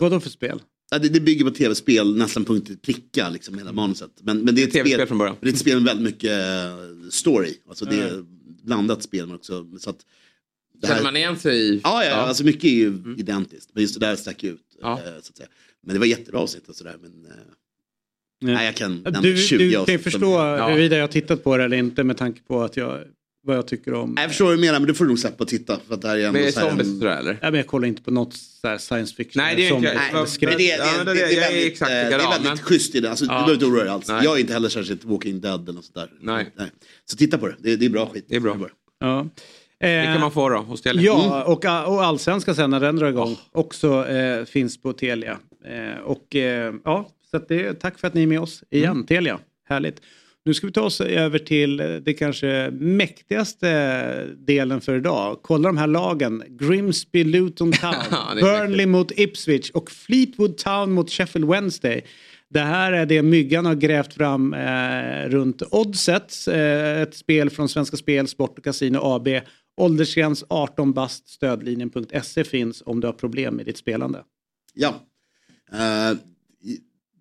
Vad 0.00 0.10
då 0.12 0.20
för 0.20 0.30
spel? 0.30 0.62
Ja, 0.90 0.98
det, 0.98 1.08
det 1.08 1.20
bygger 1.20 1.44
på 1.44 1.50
tv-spel 1.50 2.16
nästan 2.16 2.44
punkt 2.44 2.82
pricka, 2.82 3.28
liksom, 3.30 3.58
hela 3.58 3.72
manuset. 3.72 4.10
Men, 4.20 4.38
men 4.38 4.54
det 4.54 4.62
är 4.62 4.66
ett 4.66 4.72
TV-spel 4.72 4.94
spel, 4.98 5.06
från 5.08 5.18
början. 5.18 5.36
Det 5.40 5.48
är 5.48 5.52
ett 5.52 5.58
spel 5.58 5.74
med 5.74 5.84
väldigt 5.84 6.04
mycket 6.14 6.30
eh, 6.30 7.08
story. 7.10 7.54
Alltså 7.68 7.84
det 7.84 7.96
är 7.96 8.24
blandat 8.62 9.02
spel 9.02 9.26
men 9.26 9.36
också. 9.36 9.66
Så 9.78 9.90
att, 9.90 9.96
Känner 10.86 11.02
man 11.02 11.16
igen 11.16 11.38
sig 11.38 11.58
i? 11.74 11.80
Ja, 11.84 12.04
ja, 12.04 12.14
alltså 12.14 12.44
mycket 12.44 12.64
är 12.64 12.68
ju 12.68 12.86
Mm. 12.88 13.16
identiskt. 13.18 13.70
Men 13.72 13.82
just 13.82 14.00
det 14.00 14.06
där 14.06 14.16
stack 14.16 14.44
ut. 14.44 14.60
Ja. 14.80 14.92
eh, 14.92 15.04
Så 15.22 15.30
att 15.30 15.36
säga. 15.36 15.48
Men 15.86 15.94
det 15.94 15.98
var 15.98 16.06
jättebra 16.06 16.40
avsnitt 16.40 16.68
och 16.68 16.74
sådär. 16.76 16.96
Men, 17.02 17.10
eh, 17.26 17.36
nej, 18.54 18.66
jag 18.66 18.74
kan 18.74 19.02
nämna 19.02 19.20
Du, 19.20 19.36
20 19.36 19.58
du 19.58 19.64
kan 19.64 19.70
ju 19.70 19.76
avsnitt 19.76 20.02
som- 20.02 20.10
förstå 20.12 20.32
Ja. 20.32 20.68
huruvida 20.68 20.96
jag 20.96 21.02
har 21.02 21.08
tittat 21.08 21.44
på 21.44 21.56
det 21.56 21.64
eller 21.64 21.76
inte 21.76 22.04
med 22.04 22.16
tanke 22.16 22.40
på 22.42 22.62
att 22.62 22.76
jag, 22.76 23.00
vad 23.46 23.56
jag 23.56 23.66
tycker 23.66 23.94
om. 23.94 24.10
Nej, 24.10 24.22
Jag 24.24 24.30
förstår 24.30 24.44
vad 24.44 24.54
du 24.54 24.60
menar, 24.60 24.80
men 24.80 24.86
du 24.88 24.94
får 24.94 25.04
nog 25.04 25.18
släppa 25.18 25.44
och 25.44 25.48
titta. 25.48 25.80
För 25.86 25.94
att 25.94 26.02
det 26.02 26.08
här 26.08 26.16
är 26.18 26.26
ändå 26.26 26.38
så 26.52 26.60
här 26.60 26.68
zombies 26.68 26.88
en- 26.88 26.98
sådär 26.98 27.16
eller? 27.16 27.32
Nej, 27.32 27.38
men 27.50 27.54
jag 27.54 27.66
kollar 27.66 27.88
inte 27.88 28.02
på 28.02 28.10
något 28.10 28.34
så 28.34 28.68
här 28.68 28.78
science 28.78 29.14
fiction. 29.14 29.42
Nej, 29.42 29.56
det 29.56 29.64
är 29.66 29.68
som- 29.68 29.76
inte 29.76 29.88
jag. 29.88 29.96
Nej, 29.96 30.10
men 30.12 30.24
det, 30.40 30.52
är- 30.52 30.56
det, 30.58 30.64
Ja, 30.84 30.92
är- 30.92 30.96
men 30.96 31.06
det, 31.06 31.12
det- 31.14 31.18
det, 31.18 31.24
är 31.24 31.36
jag 31.36 31.44
är 31.46 31.52
väldigt, 31.52 31.72
exakt 31.72 31.90
eh, 31.90 31.94
det 31.96 32.00
är 32.02 32.10
väldigt 32.30 32.42
men- 32.44 32.56
schysst 32.58 32.94
i 32.94 33.00
det. 33.00 33.10
Alltså, 33.10 33.24
Ja. 33.24 33.28
Du 33.30 33.34
behöver 33.36 33.54
inte 33.54 33.66
oroa 33.66 33.82
dig 33.84 33.92
alls. 33.92 34.08
Nej. 34.08 34.24
Jag 34.24 34.36
är 34.36 34.40
inte 34.40 34.52
heller 34.52 34.68
särskilt 34.68 35.04
Walking 35.04 35.40
Dead 35.40 35.68
eller 35.68 35.80
sånt 35.80 35.94
där. 35.94 36.10
Nej. 36.20 36.46
Så 37.04 37.16
titta 37.16 37.38
på 37.38 37.46
det, 37.48 37.56
det, 37.58 37.76
det 37.76 37.84
är 37.86 37.90
bra 37.90 38.06
skit. 38.06 38.24
Det 38.28 38.36
är 38.36 38.40
bra. 38.40 38.58
Ja. 39.00 39.26
Det 39.80 39.88
Eh, 39.88 40.04
kan 40.12 40.20
man 40.20 40.32
få 40.32 40.48
då 40.48 40.56
hos 40.58 40.82
Telia. 40.82 41.02
Ja, 41.02 41.44
och, 41.44 41.64
och 41.94 42.04
allsvenskan 42.04 42.54
sen 42.54 42.70
när 42.70 42.80
den 42.80 42.96
drar 42.96 43.08
igång 43.08 43.36
också 43.52 44.06
eh, 44.08 44.44
finns 44.44 44.82
på 44.82 44.92
Telia. 44.92 45.38
Eh, 45.64 45.98
och 45.98 46.36
eh, 46.36 46.74
ja, 46.84 47.08
så 47.30 47.38
det, 47.38 47.74
tack 47.74 47.98
för 47.98 48.08
att 48.08 48.14
ni 48.14 48.22
är 48.22 48.26
med 48.26 48.40
oss 48.40 48.64
igen, 48.70 49.06
Telia. 49.06 49.38
Härligt. 49.68 50.00
Nu 50.44 50.54
ska 50.54 50.66
vi 50.66 50.72
ta 50.72 50.82
oss 50.82 51.00
över 51.00 51.38
till 51.38 51.80
eh, 51.80 51.86
det 51.86 52.14
kanske 52.14 52.70
mäktigaste 52.70 54.26
delen 54.36 54.80
för 54.80 54.96
idag. 54.96 55.38
Kolla 55.42 55.68
de 55.68 55.76
här 55.76 55.86
lagen. 55.86 56.42
Grimsby, 56.48 57.24
Luton 57.24 57.72
Town, 57.80 57.94
Burnley 58.40 58.86
mot 58.86 59.12
Ipswich 59.18 59.70
och 59.70 59.90
Fleetwood 59.90 60.56
Town 60.56 60.92
mot 60.92 61.10
Sheffield 61.10 61.48
Wednesday. 61.48 62.04
Det 62.48 62.60
här 62.60 62.92
är 62.92 63.06
det 63.06 63.22
Myggan 63.22 63.66
har 63.66 63.74
grävt 63.74 64.14
fram 64.14 64.54
eh, 64.54 65.28
runt 65.28 65.62
Oddset. 65.70 66.34
Eh, 66.48 67.00
ett 67.00 67.14
spel 67.14 67.50
från 67.50 67.68
Svenska 67.68 67.96
Spel, 67.96 68.28
Sport 68.28 68.58
och 68.58 68.64
Casino 68.64 68.98
AB. 69.02 69.28
Åldersgräns 69.76 70.44
18 70.48 70.92
bast. 70.92 71.28
Stödlinjen.se 71.28 72.44
finns 72.44 72.82
om 72.86 73.00
du 73.00 73.06
har 73.06 73.14
problem 73.14 73.54
med 73.54 73.66
ditt 73.66 73.78
spelande. 73.78 74.22
Ja. 74.74 74.94
Uh, 75.74 76.18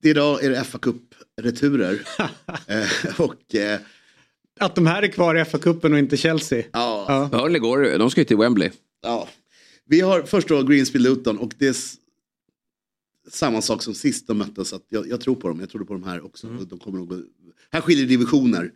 idag 0.04 0.43
är 0.43 0.49
det 0.49 0.64
fa 0.64 0.78
Cup-returer. 0.80 2.02
Eh, 2.68 3.20
och 3.22 3.56
eh, 3.56 3.80
Att 4.60 4.76
de 4.76 4.88
här 4.88 5.04
är 5.04 5.08
kvar 5.08 5.36
i 5.36 5.43
FA-cupen 5.43 5.93
och 5.93 5.99
inte 5.99 6.18
Chelsea. 6.18 6.64
ja, 6.74 7.06
Ja. 7.08 7.30
Burnley 7.39 7.60
går 7.60 7.97
de 7.97 8.12
ska 8.12 8.22
ju 8.22 8.26
till 8.26 8.38
Wembley. 8.38 8.70
ja. 9.02 9.28
Vi 9.86 10.02
har 10.02 10.22
först 10.24 10.47
då 10.47 10.64
Greensby 10.64 10.99
Luton 10.99 11.38
och 11.38 11.54
det 11.58 11.68
är 11.68 11.76
samma 13.30 13.62
sak 13.62 13.84
som 13.84 13.93
sist 13.93 14.28
de 14.28 14.38
möttes. 14.38 14.74
Att 14.74 14.86
jag, 14.89 15.08
jag 15.08 15.22
tror 15.22 15.36
på 15.36 15.47
dem, 15.47 15.60
jag 15.60 15.70
tror 15.70 15.86
på 15.86 15.93
de 15.93 16.04
här 16.04 16.26
också. 16.26 16.47
De 16.47 16.80
kommer 16.80 16.97
nog, 16.99 17.10
gå- 17.10 17.24
här 17.72 17.82
skiljer 17.82 18.06
divisioner, 18.06 18.72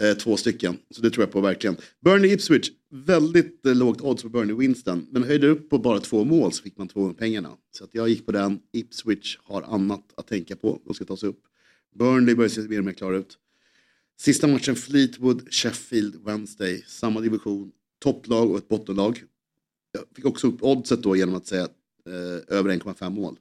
eh, 0.00 0.16
två 0.16 0.36
stycken. 0.36 0.78
Så 0.90 1.02
det 1.02 1.10
tror 1.10 1.22
jag 1.22 1.32
på 1.32 1.40
verkligen. 1.40 1.76
Burnley 2.00 2.32
Ipswich, 2.32 2.70
väldigt 2.90 3.66
eh, 3.66 3.74
lågt 3.74 4.00
odds 4.00 4.22
på 4.22 4.28
Burnley 4.28 4.56
Winston. 4.56 5.06
Men 5.10 5.24
höjde 5.24 5.46
upp 5.46 5.70
på 5.70 5.78
bara 5.78 6.00
två 6.00 6.24
mål 6.24 6.52
så 6.52 6.62
fick 6.62 6.76
man 6.76 6.88
två 6.88 7.00
gånger 7.00 7.14
pengarna. 7.14 7.56
Så 7.70 7.84
att 7.84 7.94
jag 7.94 8.08
gick 8.08 8.26
på 8.26 8.32
den. 8.32 8.60
Ipswich 8.72 9.38
har 9.42 9.62
annat 9.62 10.04
att 10.16 10.26
tänka 10.26 10.56
på. 10.56 10.80
De 10.84 10.94
ska 10.94 11.04
ta 11.04 11.16
sig 11.16 11.28
upp. 11.28 11.42
Burnley 11.94 12.34
börjar 12.34 12.48
se 12.48 12.60
mer 12.60 12.78
och 12.78 12.84
mer 12.84 12.92
klara 12.92 13.16
ut. 13.16 13.38
Sista 14.20 14.46
matchen 14.46 14.76
Fleetwood, 14.76 15.54
Sheffield, 15.54 16.24
Wednesday. 16.24 16.84
Samma 16.86 17.20
division. 17.20 17.72
Topplag 17.98 18.50
och 18.50 18.58
ett 18.58 18.68
bottenlag. 18.68 19.22
Jag 19.92 20.02
fick 20.16 20.24
också 20.24 20.46
upp 20.46 20.62
oddset 20.62 21.02
då 21.02 21.16
genom 21.16 21.34
att 21.34 21.46
säga 21.46 21.68
eh, 22.06 22.56
över 22.56 22.70
1,5 22.70 23.10
mål. 23.10 23.36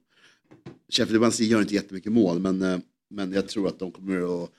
Sheffield 0.89 1.21
Wednesday 1.21 1.47
gör 1.47 1.61
inte 1.61 1.75
jättemycket 1.75 2.11
mål 2.11 2.39
men, 2.39 2.61
eh, 2.61 2.79
men 3.09 3.33
jag 3.33 3.47
tror 3.47 3.67
att 3.67 3.79
de 3.79 3.91
kommer 3.91 4.43
att 4.43 4.49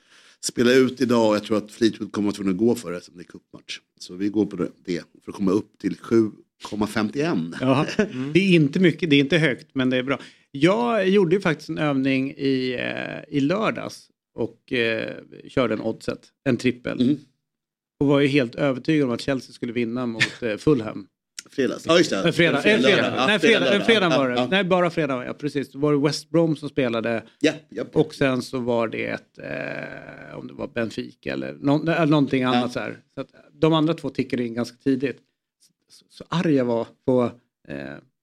spela 0.43 0.73
ut 0.73 1.01
idag 1.01 1.29
och 1.29 1.35
jag 1.35 1.43
tror 1.43 1.57
att 1.57 1.71
Fleetwood 1.71 2.11
kommer 2.11 2.29
att 2.29 2.37
vara 2.37 2.43
tvungna 2.43 2.51
att 2.51 2.67
gå 2.67 2.75
för 2.75 2.91
det 2.91 3.01
som 3.01 3.17
det 3.17 3.21
är 3.21 3.25
cupmatch. 3.25 3.79
Så 3.99 4.15
vi 4.15 4.29
går 4.29 4.45
på 4.45 4.55
det 4.55 5.03
för 5.23 5.31
att 5.31 5.35
komma 5.35 5.51
upp 5.51 5.77
till 5.79 5.95
7,51. 5.95 7.55
Ja, 7.61 7.85
det 8.33 8.39
är 8.39 8.55
inte 8.55 8.79
mycket, 8.79 9.09
det 9.09 9.15
är 9.15 9.19
inte 9.19 9.37
högt 9.37 9.67
men 9.73 9.89
det 9.89 9.97
är 9.97 10.03
bra. 10.03 10.19
Jag 10.51 11.09
gjorde 11.09 11.35
ju 11.35 11.41
faktiskt 11.41 11.69
en 11.69 11.77
övning 11.77 12.31
i, 12.31 12.73
eh, 12.79 13.37
i 13.37 13.39
lördags 13.39 14.09
och 14.33 14.73
eh, 14.73 15.15
körde 15.47 15.73
en 15.73 15.81
oddset, 15.81 16.27
en 16.43 16.57
trippel. 16.57 17.01
Mm. 17.01 17.17
Och 17.99 18.07
var 18.07 18.19
ju 18.19 18.27
helt 18.27 18.55
övertygad 18.55 19.07
om 19.07 19.13
att 19.13 19.21
Chelsea 19.21 19.53
skulle 19.53 19.73
vinna 19.73 20.05
mot 20.05 20.41
eh, 20.41 20.57
Fulham. 20.57 21.07
Fredags. 21.55 21.85
Ja 21.85 21.97
just 21.97 22.09
det. 22.09 22.23
Eh, 22.25 22.31
fredag, 22.31 22.57
eh, 22.57 22.61
fredag. 22.63 22.89
Ja, 23.15 23.25
Nej, 23.27 23.39
fredag, 23.39 23.59
lördag. 23.59 23.75
eh, 23.75 23.85
fredag 23.85 24.09
var 24.09 24.29
det. 24.29 24.35
Ja, 24.35 24.41
ja. 24.41 24.47
Nej, 24.51 24.63
bara 24.63 24.89
fredag. 24.89 25.25
Ja, 25.25 25.33
precis. 25.33 25.71
Då 25.71 25.79
var 25.79 25.93
det 25.93 25.99
West 25.99 26.29
Brom 26.29 26.55
som 26.55 26.69
spelade 26.69 27.23
Ja, 27.39 27.51
ja. 27.69 27.83
och 27.93 28.13
sen 28.15 28.41
så 28.41 28.59
var 28.59 28.87
det 28.87 29.05
ett, 29.07 29.37
eh, 29.39 30.37
om 30.37 30.47
det 30.47 30.53
var 30.53 30.67
Benfica 30.67 31.33
eller, 31.33 31.53
nå- 31.59 31.83
eller 31.91 32.05
någonting 32.05 32.43
annat 32.43 32.71
så 32.71 32.79
här. 32.79 32.97
Så 33.15 33.21
att 33.21 33.27
de 33.53 33.73
andra 33.73 33.93
två 33.93 34.09
tickade 34.09 34.43
in 34.43 34.53
ganska 34.53 34.77
tidigt. 34.83 35.17
Så, 35.89 36.05
så 36.09 36.23
arg 36.29 36.53
jag 36.55 36.65
var 36.65 36.87
på, 37.05 37.31
eh, 37.67 37.75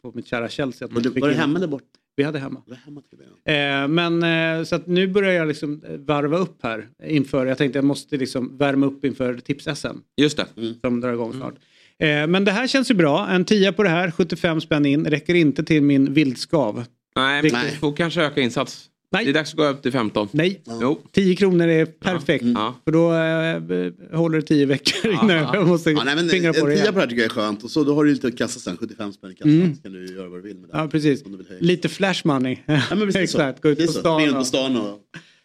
på 0.02 0.12
mitt 0.14 0.26
kära 0.26 0.48
Chelsea. 0.48 0.86
Att 0.86 0.92
Var 0.94 1.00
du, 1.00 1.12
fick 1.12 1.22
var 1.22 1.30
in- 1.30 1.36
hemma 1.38 1.58
där 1.58 1.66
borta? 1.66 1.84
Vi 2.16 2.24
hade 2.24 2.38
hemma. 2.38 2.62
Var 2.66 2.76
hemma 2.76 3.00
till 3.00 3.18
det? 3.44 3.52
Eh, 3.56 3.88
men 3.88 4.22
eh, 4.58 4.64
så 4.64 4.76
att 4.76 4.86
nu 4.86 5.06
börjar 5.08 5.32
jag 5.32 5.48
liksom 5.48 5.82
eh, 5.88 5.96
varva 5.96 6.38
upp 6.38 6.62
här 6.62 6.88
inför, 7.04 7.46
jag 7.46 7.58
tänkte 7.58 7.78
jag 7.78 7.84
måste 7.84 8.16
liksom 8.16 8.56
värma 8.58 8.86
upp 8.86 9.04
inför 9.04 9.34
tips-SM 9.34 9.96
Just 10.16 10.36
det. 10.36 10.46
som 10.80 11.00
drar 11.00 11.12
igång 11.12 11.32
snart. 11.32 11.54
Eh, 12.02 12.26
men 12.26 12.44
det 12.44 12.52
här 12.52 12.66
känns 12.66 12.90
ju 12.90 12.94
bra, 12.94 13.28
en 13.28 13.44
tia 13.44 13.72
på 13.72 13.82
det 13.82 13.88
här, 13.88 14.10
75 14.10 14.60
spänn 14.60 14.86
in, 14.86 15.06
räcker 15.06 15.34
inte 15.34 15.64
till 15.64 15.82
min 15.82 16.14
vildskav. 16.14 16.84
Nej, 17.16 17.42
Vilket- 17.42 17.64
vi 17.72 17.76
får 17.76 17.96
kanske 17.96 18.22
öka 18.22 18.40
insats. 18.40 18.84
Nej. 19.12 19.24
Det 19.24 19.30
är 19.30 19.34
dags 19.34 19.50
att 19.50 19.56
gå 19.56 19.64
upp 19.64 19.82
till 19.82 19.92
15. 19.92 20.28
Nej, 20.32 20.62
Jo. 20.80 21.00
10 21.12 21.36
kronor 21.36 21.68
är 21.68 21.86
perfekt. 21.86 22.44
Ja. 22.44 22.74
För 22.84 22.92
då 22.92 23.12
eh, 23.12 24.18
håller 24.18 24.40
det 24.40 24.46
10 24.46 24.66
veckor 24.66 25.10
innan 25.12 25.30
ja. 25.30 25.50
jag 25.54 25.66
måste 25.68 25.90
Ja, 25.90 26.02
nej, 26.04 26.16
men 26.16 26.28
fingra 26.28 26.52
på 26.52 26.58
en 26.60 26.64
det 26.66 26.74
tia 26.74 26.82
igen. 26.82 26.94
på 26.94 26.98
det 26.98 27.02
här 27.02 27.08
tycker 27.10 27.22
jag 27.22 27.30
är 27.30 27.34
skönt. 27.34 27.64
Och 27.64 27.70
så 27.70 27.84
då 27.84 27.94
har 27.94 28.04
du 28.04 28.10
lite 28.12 28.26
att 28.26 28.38
kassa 28.38 28.60
sen, 28.60 28.76
75 28.76 29.12
spänn 29.12 29.30
i 29.30 29.34
kassan. 29.34 29.50
Mm. 29.52 29.76
Så 29.76 29.82
kan 29.82 29.92
du 29.92 30.14
göra 30.14 30.28
vad 30.28 30.38
du 30.38 30.42
vill 30.42 30.58
med 30.58 30.70
det. 30.70 30.78
Ja, 30.78 30.88
precis. 30.88 31.22
Du. 31.22 31.44
Lite 31.60 31.88
flash 31.88 32.20
money. 32.24 32.56
Ja, 32.66 32.80
men 32.90 32.98
precis 33.00 33.12
så. 33.12 33.18
Exakt, 33.40 33.62
gå 33.62 33.68
ut 33.68 33.78
Precis 33.78 33.96
på 33.96 34.02
så. 34.02 34.20
Stan 34.20 34.32
på 34.32 34.38
och 34.38 34.46
stan 34.46 34.76
och... 34.76 34.98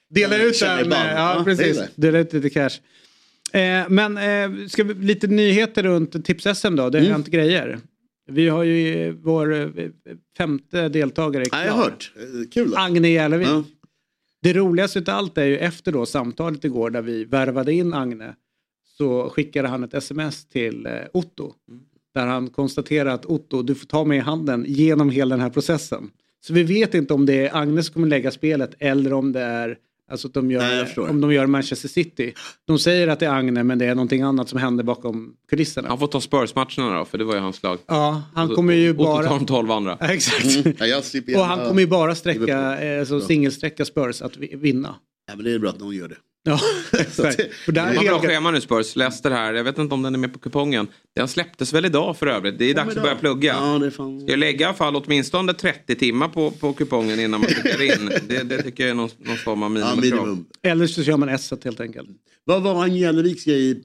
dela 0.10 0.38
ut 0.38 0.60
den. 0.60 0.92
Ja, 0.92 1.42
precis. 1.46 1.82
Dela 1.96 2.20
ut 2.20 2.34
lite 2.34 2.50
cash. 2.50 2.72
Eh, 3.54 3.90
men 3.90 4.18
eh, 4.18 4.68
ska 4.68 4.84
vi, 4.84 4.94
lite 4.94 5.28
nyheter 5.28 5.84
runt 5.84 6.26
Tips-SM 6.26 6.76
då. 6.76 6.90
Det 6.90 6.98
Mm. 6.98 7.08
har 7.12 7.14
hänt 7.18 7.28
grejer. 7.28 7.80
Vi 8.32 8.48
har 8.48 8.64
ju 8.64 9.08
eh, 9.08 9.14
vår 9.14 9.54
eh, 9.54 9.68
femte 10.38 10.90
deltagare 10.90 11.44
Ja, 11.52 11.66
jag 11.66 11.74
har 11.74 11.84
hört. 11.84 12.12
Eh, 12.16 12.50
Kul. 12.54 12.74
Agne 12.76 13.08
Järlevik. 13.10 13.48
Ja. 13.48 13.64
Det 14.42 14.54
roligaste 14.54 15.00
av 15.00 15.04
allt 15.10 15.38
är 15.38 15.46
ju 15.46 15.58
efter 15.58 15.92
då 15.92 16.06
samtalet 16.06 16.66
igår 16.66 16.90
där 16.90 17.02
vi 17.02 17.26
värvade 17.26 17.74
in 17.74 17.94
Agne 17.94 18.36
så 18.98 19.30
skickade 19.30 19.68
han 19.68 19.84
ett 19.84 19.94
sms 19.94 20.46
till 20.50 20.88
Otto. 21.14 21.54
Där 22.14 22.28
han 22.28 22.50
konstaterar 22.50 23.10
att 23.10 23.26
Otto, 23.26 23.62
du 23.62 23.76
får 23.76 23.86
ta 23.86 24.06
mig 24.06 24.18
i 24.18 24.22
handen 24.22 24.66
genom 24.68 25.10
hela 25.10 25.36
den 25.36 25.42
här 25.44 25.50
processen. 25.50 26.10
Så 26.42 26.54
vi 26.54 26.64
vet 26.64 26.94
inte 26.94 27.14
om 27.14 27.26
det 27.26 27.48
är 27.48 27.58
Agne 27.58 27.84
som 27.84 27.94
kommer 27.94 28.08
lägga 28.08 28.32
spelet 28.32 28.76
eller 28.80 29.14
om 29.14 29.32
det 29.32 29.40
är 29.42 29.78
Alltså 30.14 30.28
att 30.28 30.34
de 30.34 30.48
Nej, 30.48 30.56
gör, 30.56 30.86
förstår. 30.86 31.10
om 31.10 31.22
de 31.22 31.34
gör 31.34 31.46
Manchester 31.48 31.88
City. 31.88 32.34
De 32.68 32.80
säger 32.80 33.08
att 33.08 33.20
det 33.20 33.26
är 33.26 33.30
Agne 33.34 33.64
men 33.64 33.78
det 33.80 33.86
är 33.86 33.96
någonting 33.96 34.22
annat 34.22 34.50
som 34.50 34.60
händer 34.60 34.84
bakom 34.84 35.34
kulisserna. 35.50 35.88
Han 35.88 36.00
får 36.00 36.08
ta 36.08 36.22
Spurs-matcherna 36.22 36.98
då, 37.00 37.06
för 37.06 37.18
det 37.18 37.24
var 37.24 37.34
ju 37.36 37.40
hans 37.42 37.64
lag. 37.64 37.78
Ja, 37.88 38.22
han 38.34 38.50
kommer 38.50 38.74
ju 38.74 38.94
tar 38.94 39.04
bara... 39.04 39.30
de 39.30 39.46
12 39.46 39.72
andra. 39.72 39.98
Ja, 40.00 40.08
Exakt. 40.14 40.66
Mm. 40.66 40.74
Ja, 40.80 41.40
Och 41.40 41.46
han 41.46 41.68
kommer 41.68 41.82
ju 41.82 41.88
bara 41.88 42.16
sträcka, 42.16 42.80
eh, 42.84 43.00
alltså 43.00 43.22
singelsträcka 43.22 43.86
Spurs 43.86 44.22
att 44.22 44.38
vi- 44.38 44.56
vinna. 44.56 44.96
Ja, 45.28 45.36
men 45.36 45.46
det 45.46 45.52
är 45.54 45.60
bra 45.60 45.70
att 45.70 45.80
någon 45.80 45.96
gör 45.96 46.08
det. 46.08 46.16
Ja, 46.46 46.60
exakt. 47.00 47.40
Är 47.40 47.96
har 47.96 48.04
bra 48.06 48.20
schema 48.20 48.52
nu 48.52 48.62
Spurs. 48.62 48.96
Leicester 48.96 49.32
här. 49.32 49.54
Jag 49.54 49.64
vet 49.64 49.78
inte 49.78 49.94
om 49.96 50.02
den 50.02 50.14
är 50.16 50.20
med 50.20 50.34
på 50.34 50.40
kupongen. 50.40 50.88
Den 51.16 51.28
släpptes 51.28 51.74
väl 51.74 51.86
idag 51.86 52.18
för 52.18 52.28
övrigt. 52.28 52.60
Det 52.60 52.70
är 52.70 52.74
dags 52.74 52.96
att 52.98 53.04
börja 53.04 53.16
plugga. 53.16 53.56
Ja, 53.62 53.80
det 53.80 53.86
är 53.86 53.90
fan... 53.90 54.26
Jag 54.28 54.40
lägga 54.40 54.60
i 54.62 54.64
alla 54.64 54.74
fall 54.78 54.96
åtminstone 54.96 55.54
30 55.54 55.96
timmar 55.96 56.28
på, 56.28 56.52
på 56.52 56.74
kupongen 56.74 57.20
innan 57.20 57.40
man 57.40 57.50
skickar 57.50 57.82
in. 57.82 58.12
Det, 58.28 58.44
det 58.44 58.62
tycker 58.64 58.84
jag 58.84 58.90
är 58.92 58.96
någon, 58.96 59.10
någon 59.18 59.38
form 59.38 59.64
av 59.64 59.78
Ja, 59.80 59.96
minimikrav. 59.96 60.20
minimum. 60.28 60.46
Eller 60.64 60.88
så 60.88 61.04
kör 61.04 61.18
man 61.18 61.30
S 61.30 61.54
helt 61.64 61.80
enkelt. 61.80 62.10
Vad 62.44 62.62
var 62.64 62.84
Angeliks 62.84 63.46
grej? 63.46 63.84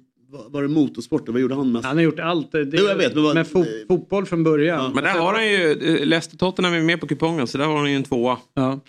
Var 0.50 0.62
det 0.62 0.68
motorsport? 0.68 1.28
Vad 1.28 1.40
gjorde 1.40 1.54
han 1.54 1.72
mest? 1.72 1.84
Han 1.84 1.96
har 1.96 2.04
gjort 2.04 2.18
allt. 2.20 2.52
Det, 2.52 2.58
Jo, 2.72 2.84
jag 2.84 2.96
vet, 2.96 3.14
men 3.14 3.22
vad- 3.24 3.34
med 3.34 3.46
fo- 3.46 3.86
fotboll 3.88 4.26
från 4.26 4.44
början. 4.44 4.92
Men 4.94 5.04
där 5.04 5.10
har 5.10 5.34
han 5.34 5.46
ju, 5.48 5.72
eh, 5.72 6.06
Leicester 6.06 6.36
Tottenham 6.38 6.74
är 6.74 6.80
med 6.80 7.00
på 7.00 7.06
kupongen 7.06 7.46
så 7.46 7.58
där 7.58 7.64
har 7.64 7.76
han 7.78 7.90
ju 7.90 7.96
en 7.96 8.04
tvåa. 8.04 8.38
Ja. 8.54 8.80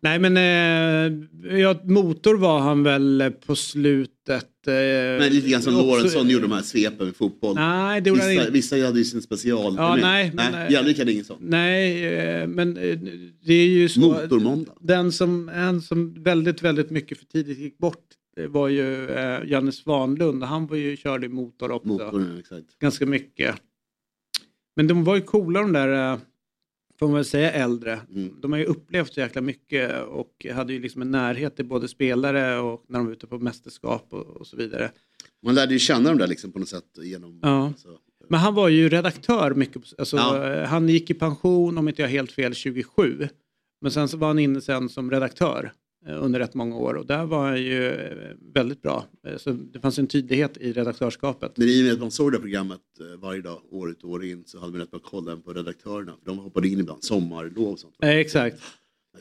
Nej 0.00 0.18
men 0.18 0.36
eh, 0.36 1.58
ja, 1.58 1.80
motor 1.84 2.34
var 2.36 2.58
han 2.60 2.82
väl 2.82 3.32
på 3.46 3.56
slutet. 3.56 4.66
Eh, 4.66 4.72
Men 4.74 5.32
lite 5.32 5.48
grann 5.48 5.62
som 5.62 5.74
också- 5.76 5.86
Lorentzon 5.86 6.30
gjorde 6.30 6.44
de 6.44 6.52
här 6.52 6.62
svepen 6.62 7.06
med 7.06 7.16
fotboll. 7.16 7.54
Nej, 7.54 8.00
det 8.00 8.10
vissa, 8.10 8.32
inte. 8.32 8.50
vissa 8.50 8.76
hade 8.76 8.98
ju 8.98 9.04
sin 9.04 9.22
special. 9.22 9.74
Ja, 9.76 9.94
ni? 9.96 10.02
nej, 10.02 10.30
men- 10.34 10.52
nej 10.52 10.72
Jannik 10.72 10.98
hade 10.98 11.12
ingen 11.12 11.24
sån. 11.24 11.36
Nej, 11.40 12.06
eh, 12.06 12.46
men 12.46 12.76
eh, 12.76 12.98
det 13.46 13.54
är 13.54 13.66
ju 13.68 13.88
så. 13.88 14.00
Motormåndag. 14.00 14.72
Den 14.80 15.12
som, 15.12 15.48
en 15.48 15.82
som 15.82 16.22
väldigt, 16.22 16.62
väldigt 16.62 16.90
mycket 16.90 17.18
för 17.18 17.26
tidigt 17.26 17.58
gick 17.58 17.78
bort 17.78 18.04
det 18.36 18.46
var 18.48 18.68
ju 18.68 19.10
eh, 19.10 19.40
Janne 19.46 19.72
Svanlund. 19.72 20.42
Han 20.42 20.66
var 20.66 20.76
ju, 20.76 20.96
körde 20.96 21.26
i 21.26 21.28
motor 21.28 21.70
också. 21.70 21.88
Motorn, 21.88 22.36
exakt. 22.40 22.78
ganska 22.78 23.06
mycket. 23.06 23.54
Men 24.76 24.86
de 24.86 25.04
var 25.04 25.16
ju 25.16 25.22
coola 25.22 25.60
de 25.60 25.72
där, 25.72 26.12
eh, 26.12 26.18
får 26.98 27.06
man 27.06 27.14
väl 27.14 27.24
säga, 27.24 27.52
äldre. 27.52 28.00
Mm. 28.14 28.34
De 28.40 28.52
har 28.52 28.58
ju 28.58 28.64
upplevt 28.64 29.14
så 29.14 29.20
jäkla 29.20 29.40
mycket 29.40 30.02
och 30.02 30.46
hade 30.54 30.72
ju 30.72 30.80
liksom 30.80 31.02
en 31.02 31.10
närhet 31.10 31.56
till 31.56 31.64
både 31.64 31.88
spelare 31.88 32.58
och 32.58 32.84
när 32.88 32.98
de 32.98 33.06
var 33.06 33.12
ute 33.12 33.26
på 33.26 33.38
mästerskap 33.38 34.06
och, 34.10 34.26
och 34.26 34.46
så 34.46 34.56
vidare. 34.56 34.90
Man 35.42 35.54
lärde 35.54 35.72
ju 35.72 35.78
känna 35.78 36.08
dem 36.08 36.18
där 36.18 36.26
liksom 36.26 36.52
på 36.52 36.58
något 36.58 36.68
sätt 36.68 36.98
genom... 37.02 37.38
Ja. 37.42 37.66
Alltså, 37.66 37.88
Men 38.28 38.40
han 38.40 38.54
var 38.54 38.68
ju 38.68 38.88
redaktör 38.88 39.54
mycket. 39.54 39.82
Alltså, 39.98 40.16
Ja. 40.16 40.64
Han 40.64 40.88
gick 40.88 41.10
i 41.10 41.14
pension, 41.14 41.78
om 41.78 41.88
inte 41.88 42.02
jag 42.02 42.08
helt 42.08 42.32
fel, 42.32 42.54
27. 42.54 43.28
Men 43.80 43.90
sen 43.90 44.08
så 44.08 44.16
var 44.16 44.28
han 44.28 44.38
inne 44.38 44.60
sen 44.60 44.88
som 44.88 45.10
redaktör 45.10 45.72
under 46.14 46.38
rätt 46.38 46.54
många 46.54 46.76
år 46.76 46.94
och 46.94 47.06
där 47.06 47.24
var 47.24 47.48
han 47.48 47.62
ju 47.62 47.88
eh, 47.94 48.16
väldigt 48.54 48.82
bra. 48.82 49.04
Eh, 49.26 49.36
Så 49.36 49.50
det 49.50 49.80
fanns 49.80 49.98
en 49.98 50.06
tydlighet 50.06 50.56
i 50.56 50.72
redaktörskapet. 50.72 51.52
Men 51.56 51.68
i 51.68 51.80
och 51.80 51.84
med 51.84 51.92
att 51.92 52.00
man 52.00 52.10
såg 52.10 52.32
det 52.32 52.38
programmet 52.38 52.80
eh, 53.00 53.20
varje 53.20 53.40
dag, 53.42 53.60
år 53.70 53.90
ut 53.90 54.04
och 54.04 54.10
år 54.10 54.24
in, 54.24 54.42
så 54.46 54.58
hade 54.60 54.72
man 54.72 54.80
rätt 54.80 54.90
bra 54.90 55.00
koll 55.00 55.28
även 55.28 55.42
på 55.42 55.52
redaktörerna. 55.52 56.12
För 56.24 56.26
de 56.26 56.38
hoppade 56.38 56.68
in 56.68 56.80
ibland, 56.80 57.04
sommarlov 57.04 57.68
och 57.72 57.78
sånt. 57.78 57.94
Eh, 58.02 58.10
exakt. 58.10 58.62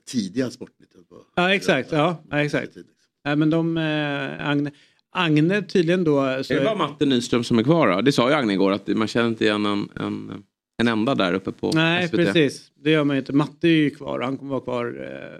Tidiga 0.05 0.49
Sportnytt. 0.51 0.89
Ja, 1.35 1.53
exakt. 1.53 1.91
Ja, 1.91 2.23
ja, 2.29 2.39
exakt. 2.43 2.77
Nej, 3.25 3.35
men 3.35 3.49
de, 3.49 3.77
eh, 3.77 4.49
Agne, 4.49 4.71
Agne 5.11 5.61
tydligen 5.61 6.03
då... 6.03 6.43
Så, 6.43 6.53
Är 6.53 6.59
det 6.59 6.65
bara 6.65 6.75
Matte 6.75 7.05
Nyström 7.05 7.43
som 7.43 7.59
är 7.59 7.63
kvar 7.63 7.87
då? 7.95 8.01
Det 8.01 8.11
sa 8.11 8.29
ju 8.29 8.35
Agne 8.35 8.53
igår 8.53 8.71
att 8.71 8.87
man 8.87 9.07
känner 9.07 9.27
inte 9.29 9.43
igen 9.45 9.65
en, 9.65 9.89
en, 9.95 10.43
en 10.77 10.87
enda 10.87 11.15
där 11.15 11.33
uppe 11.33 11.51
på 11.51 11.71
nej, 11.71 12.07
SVT. 12.07 12.15
precis. 12.17 12.71
Det 12.75 12.91
gör 12.91 13.03
man 13.03 13.15
ju 13.15 13.19
inte. 13.19 13.33
Matte 13.33 13.67
är 13.67 13.71
ju 13.71 13.89
kvar. 13.89 14.19
Han 14.19 14.37
kommer 14.37 14.51
vara 14.51 14.61
kvar 14.61 14.85
eh, 15.03 15.39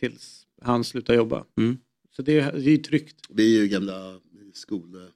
tills 0.00 0.42
han 0.62 0.84
slutar 0.84 1.14
jobba. 1.14 1.44
Mm. 1.58 1.78
Så 2.16 2.22
det, 2.22 2.40
är- 2.40 2.52
det 2.52 2.58
är 2.58 2.70
ju 2.70 2.76
tryggt. 2.78 3.26
Vi 3.30 3.56
är 3.58 3.62
ju 3.62 3.68
gamla 3.68 4.20
skol... 4.52 5.10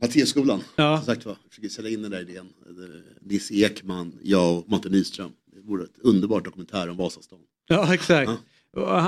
Matteusskolan, 0.00 0.60
Ja. 0.76 0.96
som 0.98 1.06
sagt 1.06 1.26
var. 1.26 1.36
Försöker 1.48 1.68
sälja 1.68 1.90
in 1.90 2.02
den 2.02 2.10
där 2.10 2.20
idén. 2.20 2.48
Nisse 3.20 3.54
Ekman, 3.54 4.18
jag 4.22 4.58
och 4.58 4.68
Matte 4.68 4.88
Nyström. 4.88 5.32
Det 5.46 5.60
vore 5.60 5.84
ett 5.84 5.98
underbart 5.98 6.44
dokumentär 6.44 6.88
om 6.88 6.96
Vasastan. 6.96 7.38
Ja, 7.68 7.94
exakt. 7.94 8.28
Han- 8.28 8.38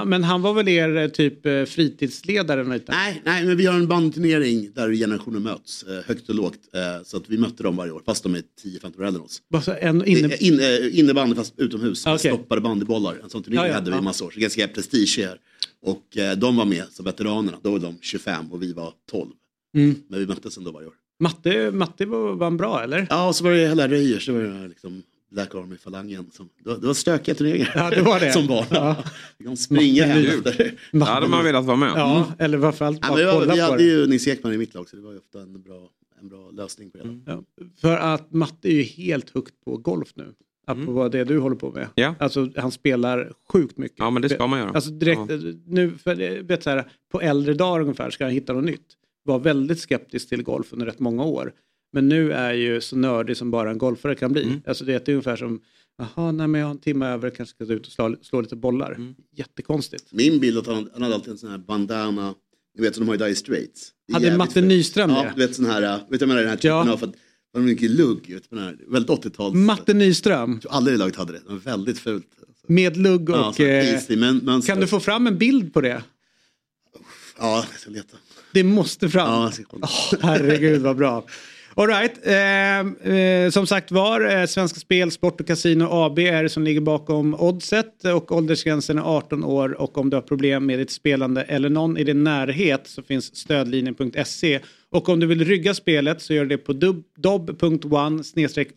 Men 0.06 0.24
han 0.24 0.42
var 0.42 0.54
väl 0.54 0.68
er 0.68 0.96
eh, 0.96 1.08
typ 1.08 1.46
eh, 1.46 1.64
fritidsledare? 1.64 2.64
Nej, 2.64 3.22
nej, 3.24 3.46
men 3.46 3.56
vi 3.56 3.66
har 3.66 3.74
en 3.74 3.88
bandturnering 3.88 4.70
där 4.74 4.92
generationer 4.92 5.40
möts, 5.40 5.82
eh, 5.82 6.04
högt 6.06 6.28
och 6.28 6.34
lågt. 6.34 6.58
Så 7.04 7.16
att 7.16 7.28
vi 7.28 7.38
mötte 7.38 7.62
dem 7.62 7.76
varje 7.76 7.92
år, 7.92 8.02
fast 8.06 8.22
de 8.22 8.34
är 8.34 8.42
10-15 8.64 9.00
år 9.00 9.04
äldre 9.04 9.20
än 9.20 9.24
oss. 9.24 9.42
Bara 9.50 9.62
så 9.62 9.74
en 9.80 10.04
inne... 10.04 10.36
In, 10.36 10.60
in, 10.60 10.90
innebandy 10.92 11.34
fast 11.34 11.54
utomhus, 11.56 12.06
med 12.06 12.14
Okej. 12.14 12.32
stoppade 12.32 12.60
bandybollar. 12.60 13.18
En 13.22 13.30
sån 13.30 13.42
turnering 13.42 13.64
Ja, 13.64 13.68
ja, 13.68 13.74
hade 13.74 13.90
vi 13.90 13.96
ja. 13.96 14.00
i 14.00 14.04
massa 14.04 14.24
år, 14.24 14.30
så 14.30 14.40
ganska 14.40 14.68
prestige 14.68 15.18
här. 15.18 15.38
Och 15.82 16.36
de 16.36 16.56
var 16.56 16.64
med 16.64 16.84
som 16.90 17.04
veteranerna, 17.04 17.58
då 17.62 17.70
var 17.70 17.78
de 17.78 17.98
25 18.00 18.52
och 18.52 18.62
vi 18.62 18.72
var 18.72 18.92
12. 19.10 19.30
Mm. 19.76 19.94
Men 20.08 20.20
vi 20.20 20.26
möttes 20.26 20.56
ändå 20.58 20.70
varje 20.70 20.86
år. 20.86 20.94
Matte, 21.20 21.70
Matte 21.70 22.06
var, 22.06 22.34
var 22.34 22.50
bra 22.50 22.82
eller? 22.82 23.06
Ja, 23.10 23.28
och 23.28 23.36
så 23.36 23.44
var 23.44 23.50
det 23.50 23.68
hela 23.68 23.88
Röjers, 23.88 24.26
det 24.26 24.32
var 24.32 24.68
liksom 24.68 25.02
Black 25.31 25.55
Army-falangen. 25.55 26.31
Som, 26.33 26.49
det, 26.64 26.70
var, 26.70 26.79
det 26.79 26.87
var 26.87 26.95
stökiga 26.95 27.35
turneringar 27.35 27.72
Ja, 27.74 27.91
det 27.91 28.03
var 28.03 28.20
det. 28.20 28.33
som 28.33 28.47
barn. 28.47 28.66
Ja. 28.70 28.97
Vi 29.39 29.45
kan 29.45 29.57
springa 29.57 30.05
hem 30.05 30.24
efter. 30.27 30.74
Ja, 30.91 31.05
hade 31.05 31.29
man 31.29 31.45
velat 31.45 31.64
vara 31.64 31.77
med. 31.77 31.93
Ja, 31.97 32.33
eller 32.39 32.59
varför 32.59 32.85
allt 32.85 32.99
Ja, 33.03 33.09
bara 33.09 33.33
kolla 33.33 33.55
vi 33.55 33.61
hade 33.61 33.77
det. 33.77 33.83
ju 33.83 34.07
Nils 34.07 34.27
Ekman 34.29 34.53
i 34.53 34.59
mitt 34.59 34.74
lag 34.74 34.89
så 34.89 34.97
det 34.97 35.03
var 35.03 35.12
ju 35.12 35.18
ofta 35.18 35.41
en 35.41 35.62
bra, 35.62 35.89
en 36.20 36.29
bra 36.29 36.51
lösning 36.51 36.91
på 36.91 36.99
det. 36.99 37.05
hela. 37.09 37.20
Ja, 37.27 37.43
för 37.81 37.97
att 37.97 38.33
Matte 38.33 38.68
är 38.68 38.72
ju 38.72 38.83
helt 38.83 39.31
hooked 39.31 39.55
på 39.64 39.77
golf 39.77 40.09
nu. 40.14 40.35
Apropå 40.68 41.09
det 41.09 41.24
du 41.24 41.39
håller 41.39 41.57
på 41.57 41.70
med. 41.70 41.89
Ja. 41.95 42.14
Alltså 42.18 42.49
han 42.57 42.70
spelar 42.72 43.33
sjukt 43.53 43.79
mycket. 43.79 43.99
Ja, 43.99 44.11
men 44.11 44.22
det 44.22 44.29
ska 44.29 44.47
man 44.47 44.59
göra. 44.59 44.70
Alltså 44.70 44.91
direkt 44.91 45.20
Ja. 45.29 45.37
nu, 45.66 45.91
för, 45.99 46.43
vet 46.43 46.62
så 46.62 46.70
här, 46.70 46.85
på 47.12 47.20
äldre 47.20 47.55
dagar 47.55 47.81
ungefär 47.81 48.11
ska 48.11 48.24
han 48.24 48.33
hitta 48.33 48.53
något 48.53 48.64
nytt. 48.64 48.87
Var 49.24 49.39
väldigt 49.39 49.81
skeptisk 49.81 50.29
till 50.29 50.43
golf 50.43 50.72
under 50.72 50.87
rätt 50.87 50.99
många 51.01 51.24
år. 51.24 51.53
Men 51.93 52.09
nu 52.09 52.32
är 52.32 52.53
ju 52.53 52.80
så 52.80 52.97
nördig 52.97 53.37
som 53.37 53.51
bara 53.51 53.70
en 53.70 53.78
golfare 53.78 54.14
kan 54.14 54.32
bli. 54.32 54.43
Mm. 54.43 54.61
Alltså 54.66 54.84
det 54.84 55.09
är 55.09 55.12
ungefär 55.12 55.37
som, 55.37 55.61
jaha, 55.99 56.32
nej 56.32 56.47
men 56.49 56.61
jag 56.61 56.66
har 56.68 56.74
en 56.74 56.80
timme 56.80 57.07
över, 57.07 57.30
kanske 57.30 57.55
ska 57.64 57.72
ut 57.74 57.87
och 57.87 57.93
slå, 57.93 58.16
slå 58.22 58.41
lite 58.41 58.57
bollar. 58.57 58.93
Mm. 58.93 59.14
Jättekonstigt. 59.37 60.12
Min 60.12 60.41
bild 60.41 60.57
är 60.57 60.61
att 60.61 60.66
han, 60.66 60.89
han 60.93 61.03
hade 61.03 61.14
alltid 61.14 61.30
en 61.32 61.39
sån 61.39 61.51
här 61.51 61.59
bandana, 61.59 62.34
ni 62.78 62.82
vet 62.82 62.95
som 62.95 63.05
de 63.07 63.09
har 63.09 63.14
i 63.14 63.18
Dire 63.18 63.34
Straits. 63.34 63.91
Hade 64.12 64.37
Matte. 64.37 64.61
Nyström 64.61 65.11
Ja, 65.11 65.22
det? 65.22 65.32
du 65.37 65.47
vet 65.47 65.57
sån 65.57 65.64
här, 65.66 65.80
vet 65.82 66.01
du 66.01 66.07
vad 66.11 66.20
jag 66.20 66.28
menar, 66.28 66.41
den 66.41 66.51
här 66.51 66.57
typen 66.57 66.70
Ja. 66.70 66.93
av, 66.93 66.97
för 66.97 67.07
att 67.07 67.12
det 67.12 67.59
var 67.59 67.61
mycket 67.66 67.91
lugg, 67.91 68.32
vet 68.34 68.51
den 68.51 68.59
här, 68.59 68.76
väldigt 68.89 69.11
80-tals. 69.24 69.55
Matte 69.55 69.95
Nyström 69.95 70.53
Jag 70.53 70.61
tror 70.62 70.72
aldrig 70.72 70.95
det 70.95 70.99
laget 70.99 71.16
hade 71.16 71.32
det, 71.32 71.39
det 71.39 71.49
var 71.53 71.59
väldigt 71.59 71.99
fult. 71.99 72.26
med 72.66 72.97
lugg 72.97 73.30
Ja, 73.30 73.49
och... 73.49 73.55
så 73.55 73.62
här 73.64 73.84
eh, 73.84 73.91
Paisley, 73.93 74.18
men, 74.18 74.62
kan 74.62 74.80
du 74.80 74.87
få 74.87 75.01
fram 75.01 75.26
en 75.26 75.39
bild 75.39 75.72
på 75.74 75.80
det? 75.80 76.03
Ja, 77.39 77.64
jag 77.70 77.80
ska 77.80 77.91
leta. 77.91 78.16
Det 78.53 78.62
måste 78.64 79.09
fram. 79.09 79.28
Ja, 79.32 79.45
jag 79.45 79.55
ska. 79.55 79.64
Åh, 79.82 80.20
herregud 80.20 80.82
vad 80.82 80.97
bra. 80.97 81.24
All 81.79 81.87
right. 81.87 82.27
eh, 82.27 83.12
eh, 83.14 83.51
som 83.51 83.66
sagt 83.66 83.91
var, 83.91 84.37
eh, 84.37 84.47
Svenska 84.47 84.81
Spel, 84.81 85.11
Sport 85.11 85.41
och 85.41 85.47
Casino 85.47 85.85
AB 85.91 86.18
är 86.18 86.43
det 86.43 86.49
som 86.49 86.62
ligger 86.64 86.81
bakom 86.81 87.35
oddset 87.35 88.05
och 88.05 88.33
åldersgränsen 88.33 88.99
är 88.99 89.03
18 89.03 89.45
år 89.45 89.81
och 89.81 89.99
om 89.99 90.11
du 90.11 90.16
har 90.16 90.22
problem 90.22 90.66
med 90.66 90.79
ditt 90.79 90.91
spelande 90.91 91.43
eller 91.43 91.68
någon 91.68 91.99
i 91.99 92.05
din 92.05 92.24
närhet 92.24 92.87
så 92.87 93.03
finns 93.03 93.37
stödlinjen.se 93.37 94.61
och 94.91 95.09
om 95.09 95.20
du 95.20 95.27
vill 95.27 95.45
rygga 95.45 95.74
spelet 95.74 96.22
så 96.22 96.35
gör 96.35 96.45
du 96.45 96.49
det 96.49 96.59
på 96.59 96.72
dob.one 97.16 98.22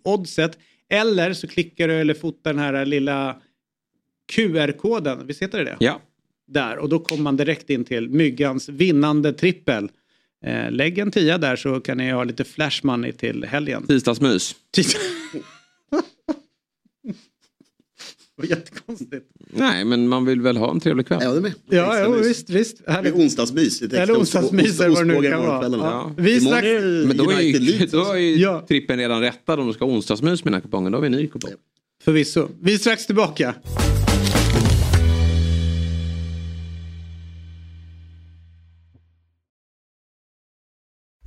oddset 0.03 0.57
eller 0.89 1.33
så 1.33 1.47
klickar 1.47 1.87
du 1.87 1.93
eller 1.93 2.13
fotar 2.13 2.53
den 2.53 2.63
här 2.63 2.85
lilla 2.85 3.35
QR-koden, 4.31 5.27
visst 5.27 5.41
heter 5.41 5.57
det 5.57 5.63
det? 5.63 5.77
Ja. 5.79 6.01
där 6.47 6.77
och 6.77 6.89
då 6.89 6.99
kommer 6.99 7.23
man 7.23 7.37
direkt 7.37 7.69
in 7.69 7.85
till 7.85 8.09
Myggans 8.09 8.69
vinnande 8.69 9.33
trippel. 9.33 9.89
Eh, 10.45 10.71
lägg 10.71 10.97
en 10.97 11.11
tia 11.11 11.37
där 11.37 11.55
så 11.55 11.79
kan 11.79 11.97
ni 11.97 12.11
ha 12.11 12.23
lite 12.23 12.43
flash 12.43 12.79
money 12.83 13.11
till 13.11 13.45
helgen. 13.45 13.87
Tisdagsmys. 13.87 14.55
Titta. 14.71 14.99
Det 18.41 18.47
var 18.47 18.57
jättekonstigt. 18.57 19.25
Nej, 19.53 19.85
men 19.85 20.07
man 20.07 20.25
vill 20.25 20.41
väl 20.41 20.57
ha 20.57 20.71
en 20.71 20.79
trevlig 20.79 21.07
kväll. 21.07 21.19
Ja, 21.23 21.31
det 21.31 21.37
är 21.37 21.41
med. 21.41 21.53
Ja, 21.69 22.09
mys. 22.09 22.27
visst, 22.27 22.49
visst. 22.49 22.85
Det 22.85 22.91
är 22.91 23.13
onsdagsmys. 23.13 23.81
Eller 23.81 24.13
onsdagsmys 24.19 24.79
eller 24.79 24.89
vad 24.89 25.07
det 25.07 25.21
nu 25.21 25.29
kan 25.29 25.41
vara. 25.41 25.67
Ja. 25.77 26.11
Vi 26.17 26.39
det 26.39 27.07
Men 27.07 27.17
då 27.17 27.31
är 27.31 27.41
ju, 27.41 27.85
då 27.91 28.11
är 28.11 28.17
ju 28.17 28.35
Ja. 28.35 28.65
trippen 28.67 28.97
redan 28.97 29.21
rättad 29.21 29.59
om 29.59 29.67
du 29.67 29.73
ska 29.73 29.85
ha 29.85 29.91
onsdagsmys 29.91 30.43
med 30.43 30.53
den 30.53 30.53
här 30.53 30.61
kupongen. 30.61 30.91
Då 30.91 30.97
har 30.97 31.01
vi 31.01 31.05
en 31.05 31.11
ny 31.11 31.27
kupong. 31.27 31.51
Förvisso. 32.03 32.47
Vi 32.61 32.73
är 32.73 32.77
strax 32.77 33.05
tillbaka. 33.05 33.55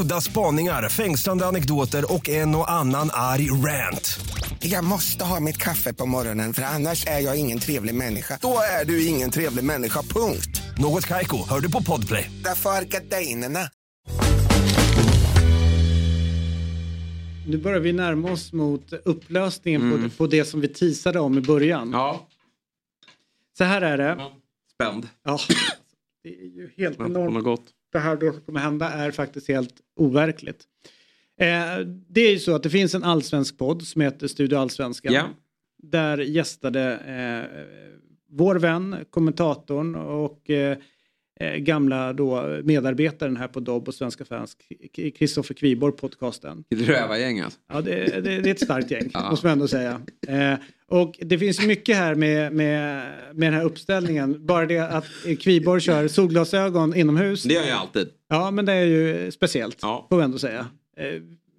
Udda 0.00 0.20
spaningar, 0.20 0.88
fängslande 0.88 1.46
anekdoter 1.46 2.12
och 2.14 2.28
en 2.28 2.54
och 2.54 2.70
annan 2.70 3.10
arg 3.12 3.50
rant. 3.50 4.20
Jag 4.60 4.84
måste 4.84 5.24
ha 5.24 5.40
mitt 5.40 5.56
kaffe 5.56 5.92
på 5.94 6.06
morgonen 6.06 6.52
för 6.54 6.62
annars 6.62 7.06
är 7.06 7.18
jag 7.20 7.36
ingen 7.40 7.58
trevlig 7.58 7.94
människa. 7.94 8.38
Då 8.42 8.58
är 8.80 8.84
du 8.84 9.06
ingen 9.06 9.30
trevlig 9.30 9.64
människa, 9.64 10.02
punkt. 10.02 10.62
Något 10.78 11.06
Kaiko, 11.06 11.48
hör 11.48 11.60
du 11.60 11.70
på 11.70 11.82
Podplay. 11.82 12.30
Därför 12.44 12.70
är 12.70 12.82
gardinerna. 12.84 13.60
Nu 17.46 17.58
börjar 17.58 17.80
vi 17.80 17.92
närma 17.92 18.32
oss 18.32 18.52
mot 18.52 18.92
upplösningen 18.92 19.82
Mm. 19.82 20.10
på, 20.10 20.16
på 20.16 20.26
det 20.26 20.44
som 20.44 20.60
vi 20.60 20.68
teasade 20.68 21.20
om 21.20 21.38
i 21.38 21.40
början. 21.40 21.90
Ja, 21.92 22.26
Så 23.58 23.64
här 23.64 23.82
är 23.82 23.98
det. 23.98 24.26
spänd. 24.74 25.08
Ja, 25.24 25.38
det 26.22 26.28
är 26.28 26.32
ju 26.56 26.70
helt 26.76 27.00
enormt. 27.00 27.34
något 27.34 27.44
gott. 27.44 27.64
Det 27.92 27.98
här 27.98 28.16
då 28.16 28.32
kommer 28.32 28.60
hända 28.60 28.90
är 28.90 29.10
faktiskt 29.10 29.48
helt 29.48 29.74
overkligt. 29.96 30.64
Eh, 31.40 31.86
det 32.08 32.20
är 32.20 32.30
ju 32.30 32.38
så 32.38 32.54
att 32.54 32.62
det 32.62 32.70
finns 32.70 32.94
en 32.94 33.04
allsvensk 33.04 33.58
podd 33.58 33.82
som 33.82 34.00
heter 34.00 34.26
Studio 34.26 34.56
Allsvenskan. 34.56 35.12
Ja. 35.12 35.28
Där 35.82 36.18
gästade 36.18 36.94
eh, 36.96 37.60
vår 38.30 38.54
vän, 38.54 38.96
kommentatorn 39.10 39.94
och 39.94 40.50
eh, 40.50 40.78
gamla 41.58 42.12
då 42.12 42.60
medarbetaren 42.64 43.36
här 43.36 43.48
på 43.48 43.60
Dobb 43.60 43.88
och 43.88 43.94
Svenska 43.94 44.24
fans, 44.24 44.56
Kristoffer 45.18 45.54
Kviborg, 45.54 45.92
podcasten. 45.96 46.64
Rövargäng 46.70 47.40
alltså. 47.40 47.58
Ja, 47.72 47.80
det, 47.80 48.04
det, 48.04 48.20
det 48.20 48.48
är 48.50 48.54
ett 48.54 48.60
starkt 48.60 48.90
gäng, 48.90 49.10
Ja. 49.14 49.30
måste 49.30 49.46
man 49.46 49.52
ändå 49.52 49.68
säga. 49.68 50.00
Eh, 50.28 50.54
och 50.88 51.14
det 51.20 51.38
finns 51.38 51.62
mycket 51.66 51.96
här 51.96 52.14
med, 52.14 52.52
med, 52.52 53.06
med 53.34 53.46
den 53.52 53.54
här 53.54 53.64
uppställningen. 53.64 54.46
Bara 54.46 54.66
det 54.66 54.78
att 54.78 55.06
Kviborg 55.40 55.80
kör 55.80 56.08
solglasögon 56.08 56.94
inomhus. 56.96 57.42
Det 57.42 57.54
gör 57.54 57.64
jag 57.68 57.78
alltid. 57.78 58.08
Ja, 58.28 58.50
men 58.50 58.64
det 58.64 58.72
är 58.72 58.84
ju 58.84 59.30
speciellt, 59.30 59.78
Ja. 59.82 60.06
får 60.10 60.16
vi 60.16 60.22
ändå 60.24 60.38
säga. 60.38 60.66
Eh, 60.96 61.06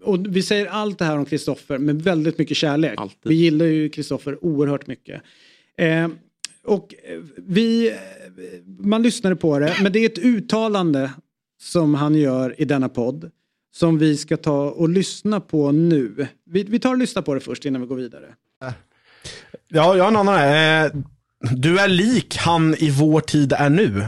och 0.03 0.25
vi 0.35 0.41
säger 0.41 0.65
allt 0.65 0.99
det 0.99 1.05
här 1.05 1.17
om 1.17 1.25
Kristoffer 1.25 1.77
med 1.77 2.01
väldigt 2.01 2.37
mycket 2.37 2.57
kärlek. 2.57 2.93
Alltid. 2.97 3.17
Vi 3.23 3.35
gillar 3.35 3.65
ju 3.65 3.89
Kristoffer 3.89 4.45
oerhört 4.45 4.87
mycket. 4.87 5.21
Eh, 5.77 6.07
och 6.65 6.93
eh, 7.03 7.19
vi, 7.37 7.89
eh, 7.91 7.95
man 8.79 9.03
lyssnade 9.03 9.35
på 9.35 9.59
det, 9.59 9.75
men 9.81 9.91
det 9.91 9.99
är 9.99 10.05
ett 10.05 10.17
uttalande 10.17 11.11
som 11.61 11.95
han 11.95 12.15
gör 12.15 12.61
i 12.61 12.65
denna 12.65 12.89
podd 12.89 13.31
som 13.75 13.97
vi 13.97 14.17
ska 14.17 14.37
ta 14.37 14.69
och 14.69 14.89
lyssna 14.89 15.39
på 15.39 15.71
nu. 15.71 16.27
Vi, 16.45 16.63
vi 16.63 16.79
tar 16.79 16.89
och 16.89 16.97
lyssnar 16.97 17.21
på 17.21 17.33
det 17.33 17.39
först 17.39 17.65
innan 17.65 17.81
vi 17.81 17.87
går 17.87 17.95
vidare. 17.95 18.25
Ja, 19.73 19.95
jag 19.95 20.03
har 20.03 20.07
en 20.07 20.15
annan 20.15 20.35
här. 20.35 20.85
Eh, 20.85 20.91
Du 21.51 21.79
är 21.79 21.87
lik 21.87 22.37
han 22.37 22.75
i 22.79 22.89
vår 22.89 23.19
tid 23.21 23.53
är 23.53 23.69
nu. 23.69 24.05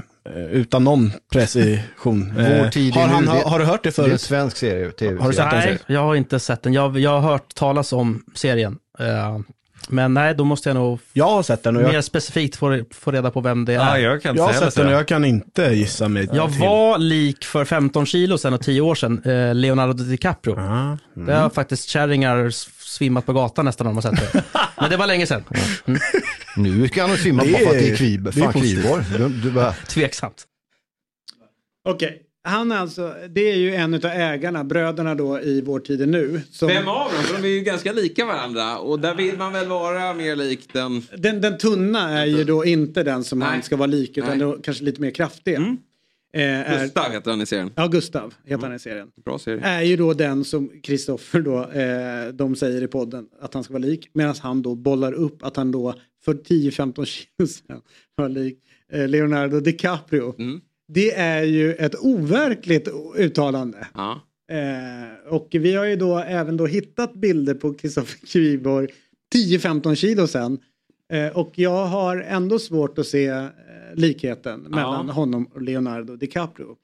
utan 0.51 0.83
någon 0.83 1.11
precision. 1.31 2.33
Vår 2.35 2.69
tid 2.69 2.93
har, 2.93 3.07
han, 3.07 3.23
nu, 3.23 3.29
har, 3.29 3.41
har 3.49 3.59
du 3.59 3.65
hört 3.65 3.83
det 3.83 3.89
Det 3.95 3.99
är 3.99 4.03
en 4.03 4.09
förut? 4.09 4.21
svensk 4.21 4.57
serie. 4.57 4.91
TV 4.91 5.21
Har 5.21 5.29
du 5.29 5.35
sett 5.35 5.45
den? 5.51 5.53
Nej, 5.59 5.61
serien? 5.63 5.79
jag 5.87 6.01
har 6.01 6.15
inte 6.15 6.39
sett 6.39 6.61
den. 6.63 6.73
Jag, 6.73 6.99
jag 6.99 7.19
har 7.21 7.31
hört 7.31 7.55
talas 7.55 7.93
om 7.93 8.23
serien. 8.35 8.77
Men 9.89 10.13
nej, 10.13 10.35
då 10.35 10.43
måste 10.43 10.69
jag 10.69 10.73
nog 10.75 10.99
Jag 11.13 11.25
har 11.29 11.43
sett 11.43 11.63
den 11.63 11.75
och 11.77 11.83
mer 11.83 11.93
jag, 11.93 12.03
specifikt 12.03 12.55
få, 12.55 12.83
få 12.91 13.11
reda 13.11 13.31
på 13.31 13.41
vem 13.41 13.65
det 13.65 13.73
är. 13.73 13.77
Ja, 13.77 13.99
jag 13.99 14.21
kan 14.21 14.35
jag 14.35 14.43
har 14.43 14.53
sett 14.53 14.75
den 14.75 14.87
och 14.87 14.93
jag 14.93 15.07
kan 15.07 15.25
inte 15.25 15.63
gissa 15.63 16.07
mig 16.07 16.29
Jag 16.33 16.51
till. 16.51 16.61
var 16.61 16.97
lik 16.97 17.45
för 17.45 17.65
15 17.65 18.05
kilo 18.05 18.37
sedan 18.37 18.53
och 18.53 18.61
10 18.61 18.81
år 18.81 18.95
sedan, 18.95 19.21
eh, 19.25 19.55
Leonardo 19.55 19.93
DiCaprio. 19.93 20.59
Ah, 20.59 20.97
Det 21.13 21.33
har 21.33 21.49
faktiskt 21.49 21.89
kärringar 21.89 22.49
svimmat 22.85 23.25
på 23.25 23.33
gatan 23.33 23.65
nästan 23.65 23.87
om 23.87 23.95
de 23.95 24.03
har 24.05 24.15
sett 24.15 24.33
det. 24.33 24.43
Men 24.81 24.89
det 24.89 24.97
var 24.97 25.07
länge 25.07 25.27
sedan. 25.27 25.43
Mm. 25.85 25.99
Nu 26.57 26.87
kan 26.87 27.09
han 27.09 27.17
svimma 27.17 27.43
bara 27.43 27.57
för 27.57 27.65
att 27.65 27.71
det 27.71 27.87
är 27.89 27.91
är- 27.91 27.95
kviv, 27.95 28.23
det 28.23 28.29
är 28.29 28.43
fan. 28.43 28.53
Kviborg. 28.53 29.03
Du, 29.17 29.29
du 29.29 29.51
bara, 29.51 29.71
Tveksamt. 29.87 30.43
Okej, 31.89 32.21
han 32.45 32.71
är 32.71 32.77
alltså, 32.77 33.15
det 33.29 33.51
är 33.51 33.55
ju 33.55 33.75
en 33.75 33.93
av 33.93 34.05
ägarna, 34.05 34.63
bröderna 34.63 35.15
då 35.15 35.41
i 35.41 35.61
Vår 35.61 35.79
tid 35.79 36.09
nu. 36.09 36.41
Som, 36.51 36.67
Vem 36.67 36.87
av 36.87 37.11
dem? 37.11 37.23
För 37.23 37.41
de 37.41 37.47
är 37.47 37.51
ju 37.51 37.61
ganska 37.61 37.93
lika 37.93 38.25
varandra 38.25 38.77
och 38.77 38.99
där 38.99 39.15
vill 39.15 39.37
man 39.37 39.53
väl 39.53 39.67
vara 39.67 40.13
mer 40.13 40.35
lik 40.35 40.73
den... 40.73 41.01
den, 41.17 41.41
den 41.41 41.57
tunna 41.57 42.19
är 42.19 42.25
ju 42.25 42.43
då 42.43 42.65
inte 42.65 43.03
den 43.03 43.23
som 43.23 43.41
han 43.41 43.53
Nej. 43.53 43.63
ska 43.63 43.75
vara 43.75 43.87
lik 43.87 44.17
utan 44.17 44.39
då 44.39 44.57
kanske 44.63 44.83
lite 44.83 45.01
mer 45.01 45.11
kraftig. 45.11 45.55
Mm. 45.55 45.77
Eh, 46.33 46.71
är, 46.71 46.83
Gustav 46.83 47.11
heter 47.11 47.31
han 47.31 47.41
i 47.41 47.45
serien. 47.45 47.71
ja, 47.75 47.87
Gustav 47.87 48.33
heter 48.45 48.63
han 48.63 48.75
i 48.75 48.79
serien. 48.79 49.07
Bra 49.25 49.39
serie. 49.39 49.65
Är 49.65 49.81
ju 49.81 49.97
då 49.97 50.13
den 50.13 50.43
som 50.43 50.81
Kristoffer 50.83 51.41
då, 51.41 51.63
eh, 51.63 52.33
de 52.33 52.55
säger 52.55 52.83
i 52.83 52.87
podden 52.87 53.27
att 53.41 53.53
han 53.53 53.63
ska 53.63 53.73
vara 53.73 53.83
lik. 53.83 54.09
Medan 54.13 54.35
han 54.39 54.61
då 54.61 54.75
bollar 54.75 55.13
upp 55.13 55.43
att 55.43 55.57
han 55.57 55.71
då 55.71 55.95
för 56.25 56.33
10-15 56.33 57.05
kilo 57.05 57.47
sedan 57.47 57.81
var 58.15 58.29
lik 58.29 58.59
eh, 58.91 59.07
Leonardo 59.07 59.59
DiCaprio. 59.59 60.35
Mm. 60.39 60.61
Det 60.87 61.15
är 61.15 61.43
ju 61.43 61.73
ett 61.73 61.95
overkligt 61.95 62.87
uttalande. 63.15 63.87
Ja. 63.93 64.21
Eh, 64.51 65.33
och 65.33 65.47
vi 65.51 65.75
har 65.75 65.85
ju 65.85 65.95
då 65.95 66.19
även 66.19 66.57
då 66.57 66.65
hittat 66.65 67.13
bilder 67.13 67.53
på 67.53 67.73
Kristoffer 67.73 68.27
Kviborg 68.27 68.87
10-15 69.35 69.95
kilo 69.95 70.27
sedan. 70.27 70.59
Eh, 71.13 71.37
och 71.37 71.51
jag 71.55 71.85
har 71.85 72.17
ändå 72.17 72.59
svårt 72.59 72.99
att 72.99 73.07
se 73.07 73.27
eh, 73.27 73.45
likheten 73.93 74.59
mellan 74.61 75.09
honom 75.09 75.45
och 75.53 75.61
Leonardo 75.61 76.15
DiCaprio. 76.15 76.75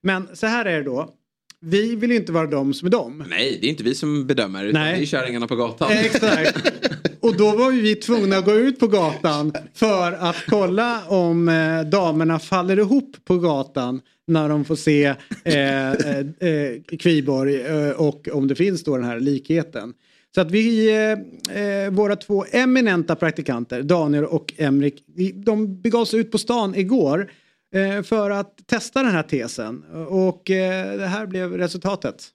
Men 0.00 0.28
så 0.32 0.46
här 0.46 0.64
är 0.64 0.76
det 0.76 0.84
då. 0.84 1.14
Vi 1.60 1.96
vill 1.96 2.10
ju 2.10 2.16
inte 2.16 2.32
vara 2.32 2.46
de 2.46 2.74
som 2.74 2.86
är 2.86 2.90
de. 2.90 3.24
Nej, 3.30 3.58
det 3.60 3.66
är 3.66 3.70
inte 3.70 3.84
vi 3.84 3.94
som 3.94 4.26
bedömer 4.26 4.64
utan 4.64 4.82
Nej. 4.82 4.96
det 4.96 5.02
är 5.02 5.06
kärringarna 5.06 5.46
på 5.46 5.56
gatan. 5.56 5.92
Exakt. 5.92 6.72
Och 7.20 7.36
då 7.36 7.56
var 7.56 7.72
vi 7.72 7.94
tvungna 7.94 8.36
att 8.36 8.44
gå 8.44 8.54
ut 8.54 8.78
på 8.78 8.86
gatan 8.86 9.52
för 9.74 10.12
att 10.12 10.36
kolla 10.48 11.02
om 11.08 11.48
eh, 11.48 11.80
damerna 11.80 12.38
faller 12.38 12.78
ihop 12.78 13.16
på 13.24 13.38
gatan 13.38 14.00
när 14.26 14.48
de 14.48 14.64
får 14.64 14.76
se 14.76 15.04
eh, 15.44 15.90
eh, 15.92 16.18
eh 16.18 16.96
Kviborg 16.98 17.62
eh, 17.62 17.90
och 17.90 18.28
om 18.32 18.48
det 18.48 18.54
finns 18.54 18.84
då 18.84 18.96
den 18.96 19.06
här 19.06 19.20
likheten. 19.20 19.94
Så 20.34 20.40
att 20.40 20.50
vi, 20.50 20.88
eh, 20.88 21.56
eh 21.62 21.90
våra 21.90 22.16
två 22.16 22.44
eminenta 22.52 23.16
praktikanter, 23.16 23.82
Daniel 23.82 24.24
och 24.24 24.54
Emrik, 24.56 25.04
de 25.34 25.80
begav 25.80 26.04
sig 26.04 26.20
ut 26.20 26.30
på 26.30 26.38
stan 26.38 26.74
igår 26.74 27.30
eh, 27.74 28.02
för 28.02 28.30
att 28.30 28.66
testa 28.66 29.02
den 29.02 29.12
här 29.12 29.22
tesen. 29.22 29.84
Och 30.08 30.50
eh, 30.50 30.98
det 30.98 31.06
här 31.06 31.26
blev 31.26 31.52
resultatet. 31.52 32.32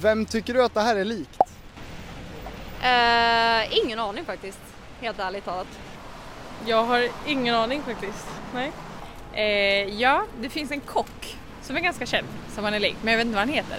Vem 0.00 0.26
tycker 0.26 0.54
du 0.54 0.64
att 0.64 0.74
det 0.74 0.80
här 0.80 0.96
är 0.96 1.04
likt? 1.04 1.40
Eh, 2.82 3.78
ingen 3.84 3.98
aning 3.98 4.24
faktiskt, 4.24 4.60
helt 5.00 5.18
ärligt 5.18 5.44
talat. 5.44 5.66
Jag 6.66 6.84
har 6.84 7.08
ingen 7.26 7.54
aning 7.54 7.82
faktiskt. 7.82 8.26
Nej. 8.54 8.72
Eh, 9.32 10.00
ja, 10.00 10.24
det 10.40 10.48
finns 10.48 10.70
en 10.70 10.80
kock 10.80 11.36
som 11.62 11.76
är 11.76 11.80
ganska 11.80 12.06
känd 12.06 12.26
som 12.54 12.64
han 12.64 12.74
är 12.74 12.80
lik, 12.80 12.96
men 13.02 13.12
jag 13.12 13.18
vet 13.18 13.26
inte 13.26 13.36
vad 13.36 13.46
han 13.46 13.54
heter. 13.54 13.78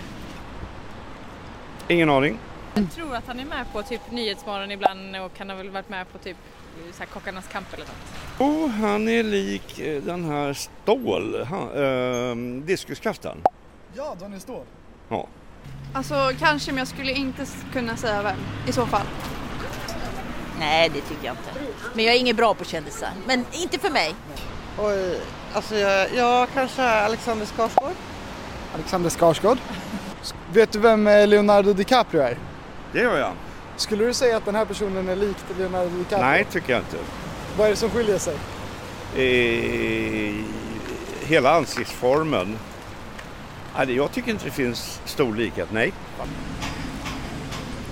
Ingen 1.87 2.09
aning. 2.09 2.39
Jag 2.73 2.91
tror 2.91 3.15
att 3.15 3.27
han 3.27 3.39
är 3.39 3.45
med 3.45 3.65
på 3.73 3.83
typ 3.83 4.11
Nyhetsmorgon 4.11 4.71
ibland 4.71 5.15
och 5.15 5.31
han 5.37 5.49
har 5.49 5.55
väl 5.55 5.69
varit 5.69 5.89
med 5.89 6.11
på 6.11 6.17
typ 6.17 6.37
så 6.93 6.99
här, 6.99 7.05
Kockarnas 7.05 7.47
kamp 7.47 7.73
eller 7.73 7.85
något. 7.85 8.39
Oh, 8.39 8.69
han 8.69 9.09
är 9.09 9.23
lik 9.23 9.79
eh, 9.79 10.03
den 10.03 10.25
här 10.25 10.53
Stål, 10.53 11.43
han, 11.43 11.69
eh, 11.69 12.63
diskuskastaren. 12.65 13.37
Ja, 13.93 14.15
Daniel 14.19 14.41
Ståhl. 14.41 14.65
Ja. 15.09 15.27
Alltså 15.93 16.31
kanske, 16.39 16.71
men 16.71 16.77
jag 16.77 16.87
skulle 16.87 17.11
inte 17.11 17.45
kunna 17.73 17.97
säga 17.97 18.21
vem 18.23 18.35
i 18.67 18.71
så 18.71 18.85
fall. 18.85 19.05
Nej, 20.59 20.89
det 20.93 21.01
tycker 21.01 21.25
jag 21.25 21.33
inte. 21.33 21.59
Men 21.93 22.05
jag 22.05 22.15
är 22.15 22.19
ingen 22.19 22.35
bra 22.35 22.53
på 22.53 22.65
kändisar. 22.65 23.09
Men 23.27 23.45
inte 23.51 23.79
för 23.79 23.89
mig. 23.89 24.15
Oj, 24.77 25.21
alltså 25.53 25.75
jag, 25.75 26.07
jag 26.15 26.47
kanske 26.53 26.83
Alexander 26.83 27.45
Skarsgård. 27.45 27.93
Alexander 28.73 29.09
Skarsgård. 29.09 29.57
Vet 30.53 30.71
du 30.71 30.79
vem 30.79 31.07
eh, 31.07 31.27
Leonardo 31.27 31.73
DiCaprio 31.73 32.21
är? 32.21 32.37
Det 32.91 32.99
gör 32.99 33.17
jag. 33.17 33.31
Skulle 33.77 34.05
du 34.05 34.13
säga 34.13 34.37
att 34.37 34.45
den 34.45 34.55
här 34.55 34.65
personen 34.65 35.09
är 35.09 35.15
lik 35.15 35.37
Leonardo 35.57 35.89
DiCaprio? 35.89 36.25
Nej, 36.25 36.45
tycker 36.51 36.73
jag 36.73 36.81
inte. 36.81 36.97
Vad 37.57 37.67
är 37.67 37.71
det 37.71 37.77
som 37.77 37.89
skiljer 37.89 38.17
sig? 38.17 38.35
Eh, 39.15 40.45
hela 41.27 41.51
ansiktsformen. 41.55 42.57
Det- 43.85 43.93
Jag 43.93 44.11
tycker 44.11 44.31
inte 44.31 44.45
det 44.45 44.51
finns 44.51 45.01
stor 45.05 45.35
likhet, 45.35 45.71
nej. 45.71 45.93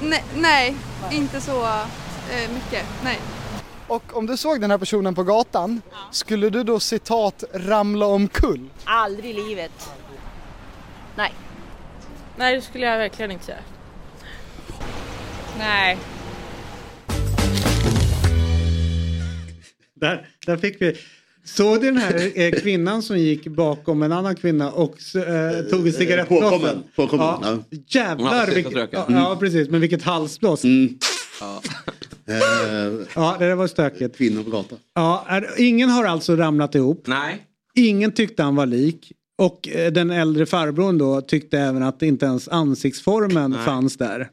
Nej, 0.02 0.24
nej 0.36 0.76
inte 1.12 1.42
så 1.42 1.66
eh, 1.66 2.52
mycket. 2.54 2.86
Nej. 3.04 3.20
Och 3.88 4.18
om 4.18 4.26
du 4.26 4.38
såg 4.38 4.62
den 4.62 4.72
här 4.72 4.78
personen 4.78 5.16
på 5.16 5.24
gatan, 5.24 5.82
skulle 6.12 6.50
du 6.50 6.64
då 6.64 6.80
citat 6.80 7.44
ramla 7.54 8.06
omkull? 8.06 8.70
Aldrig 8.84 9.30
i 9.30 9.34
livet. 9.34 9.90
Nej. 11.16 11.34
Nej, 12.38 12.56
det 12.56 12.62
skulle 12.62 12.86
jag 12.86 12.98
verkligen 12.98 13.32
inte 13.32 13.46
säga. 13.46 13.58
Nej. 15.60 15.98
Där, 19.94 20.28
där 20.46 20.58
fick 20.58 20.82
vi. 20.82 20.98
Såg 21.48 21.82
du 21.82 21.86
den 21.88 21.98
här 21.98 22.32
eh, 22.36 22.52
kvinnan 22.52 23.04
som 23.04 23.18
gick 23.20 23.48
bakom 23.48 24.04
en 24.04 24.12
annan 24.12 24.36
kvinna 24.36 24.72
och 24.72 24.96
eh, 25.16 25.62
tog 25.70 25.88
en 25.88 25.94
cigarettblås? 25.94 26.42
Påkommen, 26.42 26.84
påkommen, 26.96 27.26
Ja, 27.26 27.40
ja. 27.70 27.78
Jävlar 27.88 28.48
vilket, 28.48 28.74
ja, 28.74 28.80
röka. 28.80 29.06
ja 29.10 29.38
precis, 29.40 29.70
men 29.70 29.82
vilket 29.82 30.04
halsblås. 30.04 30.62
Ja. 31.40 31.62
Ja, 33.16 33.36
det 33.40 33.48
där 33.48 33.56
var 33.56 33.68
stökigt. 33.68 34.18
Kvinnor 34.18 34.44
på 34.44 34.50
gatan. 34.50 34.78
Ja, 34.94 35.26
är, 35.28 35.48
ingen 35.58 35.90
har 35.90 36.06
alltså 36.06 36.36
ramlat 36.36 36.76
ihop. 36.76 37.04
Nej. 37.08 37.44
Ingen 37.76 38.12
tyckte 38.12 38.44
han 38.44 38.56
var 38.56 38.66
lik. 38.66 39.12
Och 39.38 39.68
eh, 39.70 39.92
den 39.92 40.12
äldre 40.12 40.46
farbrorn 40.46 40.98
då 40.98 41.22
tyckte 41.22 41.60
även 41.60 41.84
att 41.84 42.02
inte 42.02 42.26
ens 42.26 42.48
ansiktsformen 42.48 43.52
Nej. 43.52 43.66
fanns 43.66 43.98
där. 43.98 44.30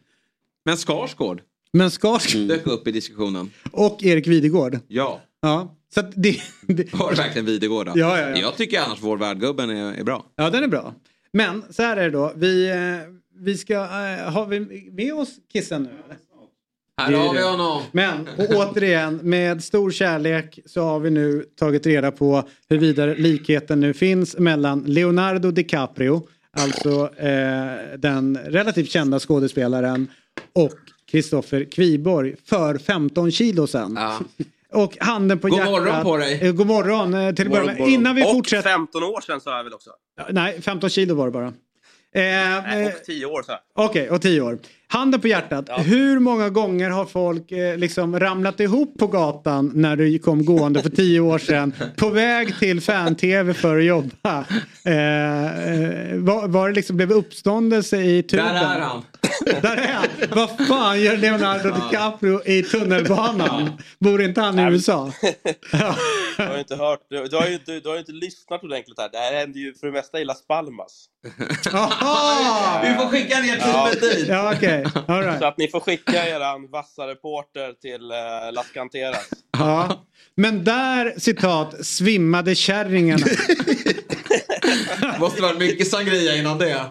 Men 0.64 0.76
Skarsgård 0.76 1.40
Men 1.72 1.90
Skarsgård 1.90 2.48
dök 2.48 2.66
upp 2.66 2.88
i 2.88 2.92
diskussionen. 2.92 3.50
och 3.72 4.04
Erik 4.04 4.26
Videgård. 4.26 4.78
Ja. 4.88 5.20
Ja, 5.44 5.76
så 5.94 6.02
det, 6.02 6.12
det, 6.14 6.40
det 6.66 7.16
verkligen 7.16 7.46
Videgård? 7.46 7.88
Ja, 7.88 7.94
ja, 7.94 8.18
ja. 8.18 8.36
Jag 8.36 8.56
tycker 8.56 8.80
annars 8.80 8.98
vår 9.02 9.16
värdgubben 9.16 9.70
är, 9.70 9.92
är 9.92 10.04
bra. 10.04 10.24
Ja, 10.36 10.50
den 10.50 10.62
är 10.62 10.68
bra. 10.68 10.94
Men 11.32 11.62
så 11.70 11.82
här 11.82 11.96
är 11.96 12.02
det 12.02 12.10
då. 12.10 12.32
Vi, 12.36 12.70
eh, 12.70 12.76
vi 13.38 13.58
ska, 13.58 13.74
eh, 13.74 14.32
har 14.32 14.46
vi 14.46 14.90
med 14.92 15.14
oss 15.14 15.28
Kissen 15.52 15.82
nu? 15.82 15.88
eller? 16.04 16.16
Här 17.02 17.12
har 17.12 17.34
vi 17.34 17.42
honom. 17.42 17.82
Men 17.92 18.28
och 18.36 18.50
återigen, 18.50 19.16
med 19.16 19.64
stor 19.64 19.90
kärlek 19.90 20.58
så 20.66 20.82
har 20.82 21.00
vi 21.00 21.10
nu 21.10 21.44
tagit 21.58 21.86
reda 21.86 22.10
på 22.10 22.48
huruvida 22.68 23.06
likheten 23.06 23.80
nu 23.80 23.94
finns 23.94 24.38
mellan 24.38 24.84
Leonardo 24.86 25.50
DiCaprio, 25.50 26.28
alltså 26.52 27.10
eh, 27.16 27.98
den 27.98 28.38
relativt 28.44 28.90
kända 28.90 29.18
skådespelaren, 29.18 30.08
och 30.52 30.78
Kristoffer 31.10 31.64
Kviborg 31.64 32.36
för 32.44 32.78
15 32.78 33.30
kilo 33.30 33.66
sedan. 33.66 33.94
Ja. 33.96 34.20
Och 34.74 34.96
handen 35.00 35.38
på 35.38 35.48
God 35.48 35.58
hjärtat. 35.58 35.72
morgon 35.72 36.02
på 36.02 36.16
dig. 36.16 36.38
Eh, 36.42 36.52
God 36.52 36.66
morgon 36.66 37.14
eh, 37.14 37.34
till 37.34 37.48
med. 37.50 37.62
morgon. 37.64 37.88
Innan 37.88 38.14
vi 38.16 38.24
och 38.24 38.30
fortsätter. 38.30 38.70
15 38.70 39.02
år 39.02 39.20
sedan 39.20 39.40
sa 39.40 39.56
jag 39.56 39.64
väl 39.64 39.74
också. 39.74 39.90
Ja, 40.16 40.24
Nej, 40.30 40.62
15 40.62 40.90
kilo 40.90 41.14
var 41.14 41.24
det 41.26 41.30
bara. 41.32 41.52
Eh, 42.16 42.80
eh, 42.80 42.86
Och 42.86 43.04
10 43.06 43.26
år 43.26 43.42
jag. 43.48 43.84
Okej, 43.84 44.10
och 44.10 44.22
10 44.22 44.40
år. 44.40 44.58
Handen 44.88 45.20
på 45.20 45.28
hjärtat. 45.28 45.70
Hur 45.78 46.18
många 46.18 46.48
gånger 46.50 46.90
har 46.90 47.04
folk 47.04 47.52
eh, 47.52 47.76
liksom 47.76 48.20
ramlat 48.20 48.60
ihop 48.60 48.98
på 48.98 49.06
gatan 49.06 49.72
när 49.74 49.96
du 49.96 50.18
kom 50.18 50.44
gående 50.44 50.82
för 50.82 50.90
10 50.90 51.20
år 51.20 51.38
sedan 51.38 51.72
på 51.96 52.08
väg 52.10 52.58
till 52.58 52.80
fan-tv 52.80 53.54
för 53.54 53.78
att 53.78 53.84
jobba? 53.84 54.38
Eh, 54.84 54.94
var, 56.18 56.48
var 56.48 56.68
det 56.68 56.74
liksom 56.74 56.96
blev 56.96 57.12
uppståndelse 57.12 58.02
i 58.02 58.22
tuben? 58.22 58.46
Där 58.54 58.76
är 58.76 58.80
han. 58.80 59.02
Där 59.40 59.76
är 59.76 59.92
han! 59.92 60.06
Vad 60.30 60.66
fan 60.68 61.00
gör 61.00 61.16
Leonardo 61.16 61.70
DiCaprio 61.70 62.42
i 62.44 62.62
tunnelbanan? 62.62 63.70
Bor 63.98 64.22
inte 64.22 64.40
han 64.40 64.58
i 64.58 64.62
USA? 64.62 65.12
Du 66.36 66.42
har 66.42 66.54
ju 66.54 66.58
inte 66.58 66.76
hört, 66.76 67.00
du, 67.10 67.24
du, 67.26 67.36
har 67.36 67.46
ju 67.46 67.54
inte, 67.54 67.80
du 67.80 67.88
har 67.88 67.94
ju 67.94 68.00
inte 68.00 68.12
lyssnat 68.12 68.64
ordentligt 68.64 68.98
här. 68.98 69.08
Det 69.12 69.18
här 69.18 69.32
händer 69.32 69.60
ju 69.60 69.74
för 69.74 69.86
det 69.86 69.92
mesta 69.92 70.20
i 70.20 70.24
Las 70.24 70.46
Palmas. 70.46 71.06
Vi 72.82 72.94
får 72.94 73.08
skicka 73.08 73.40
ner 73.40 73.56
teamet 73.56 74.00
dit. 74.00 74.28
Ja, 74.28 74.52
okej. 74.56 74.84
All 75.08 75.22
right. 75.22 75.38
Så 75.38 75.46
att 75.46 75.58
ni 75.58 75.68
får 75.68 75.80
skicka 75.80 76.28
eran 76.28 76.70
vassa 76.70 77.06
reporter 77.06 77.72
till 77.72 78.02
uh, 78.02 78.52
Las 78.52 78.70
Canteras. 78.70 79.28
Ja. 79.58 80.04
Men 80.36 80.64
där, 80.64 81.14
citat, 81.18 81.86
svimmade 81.86 82.54
kärringarna. 82.54 83.26
Måste 85.18 85.42
varit 85.42 85.58
mycket 85.58 85.88
sangria 85.88 86.36
innan 86.36 86.58
det. 86.58 86.84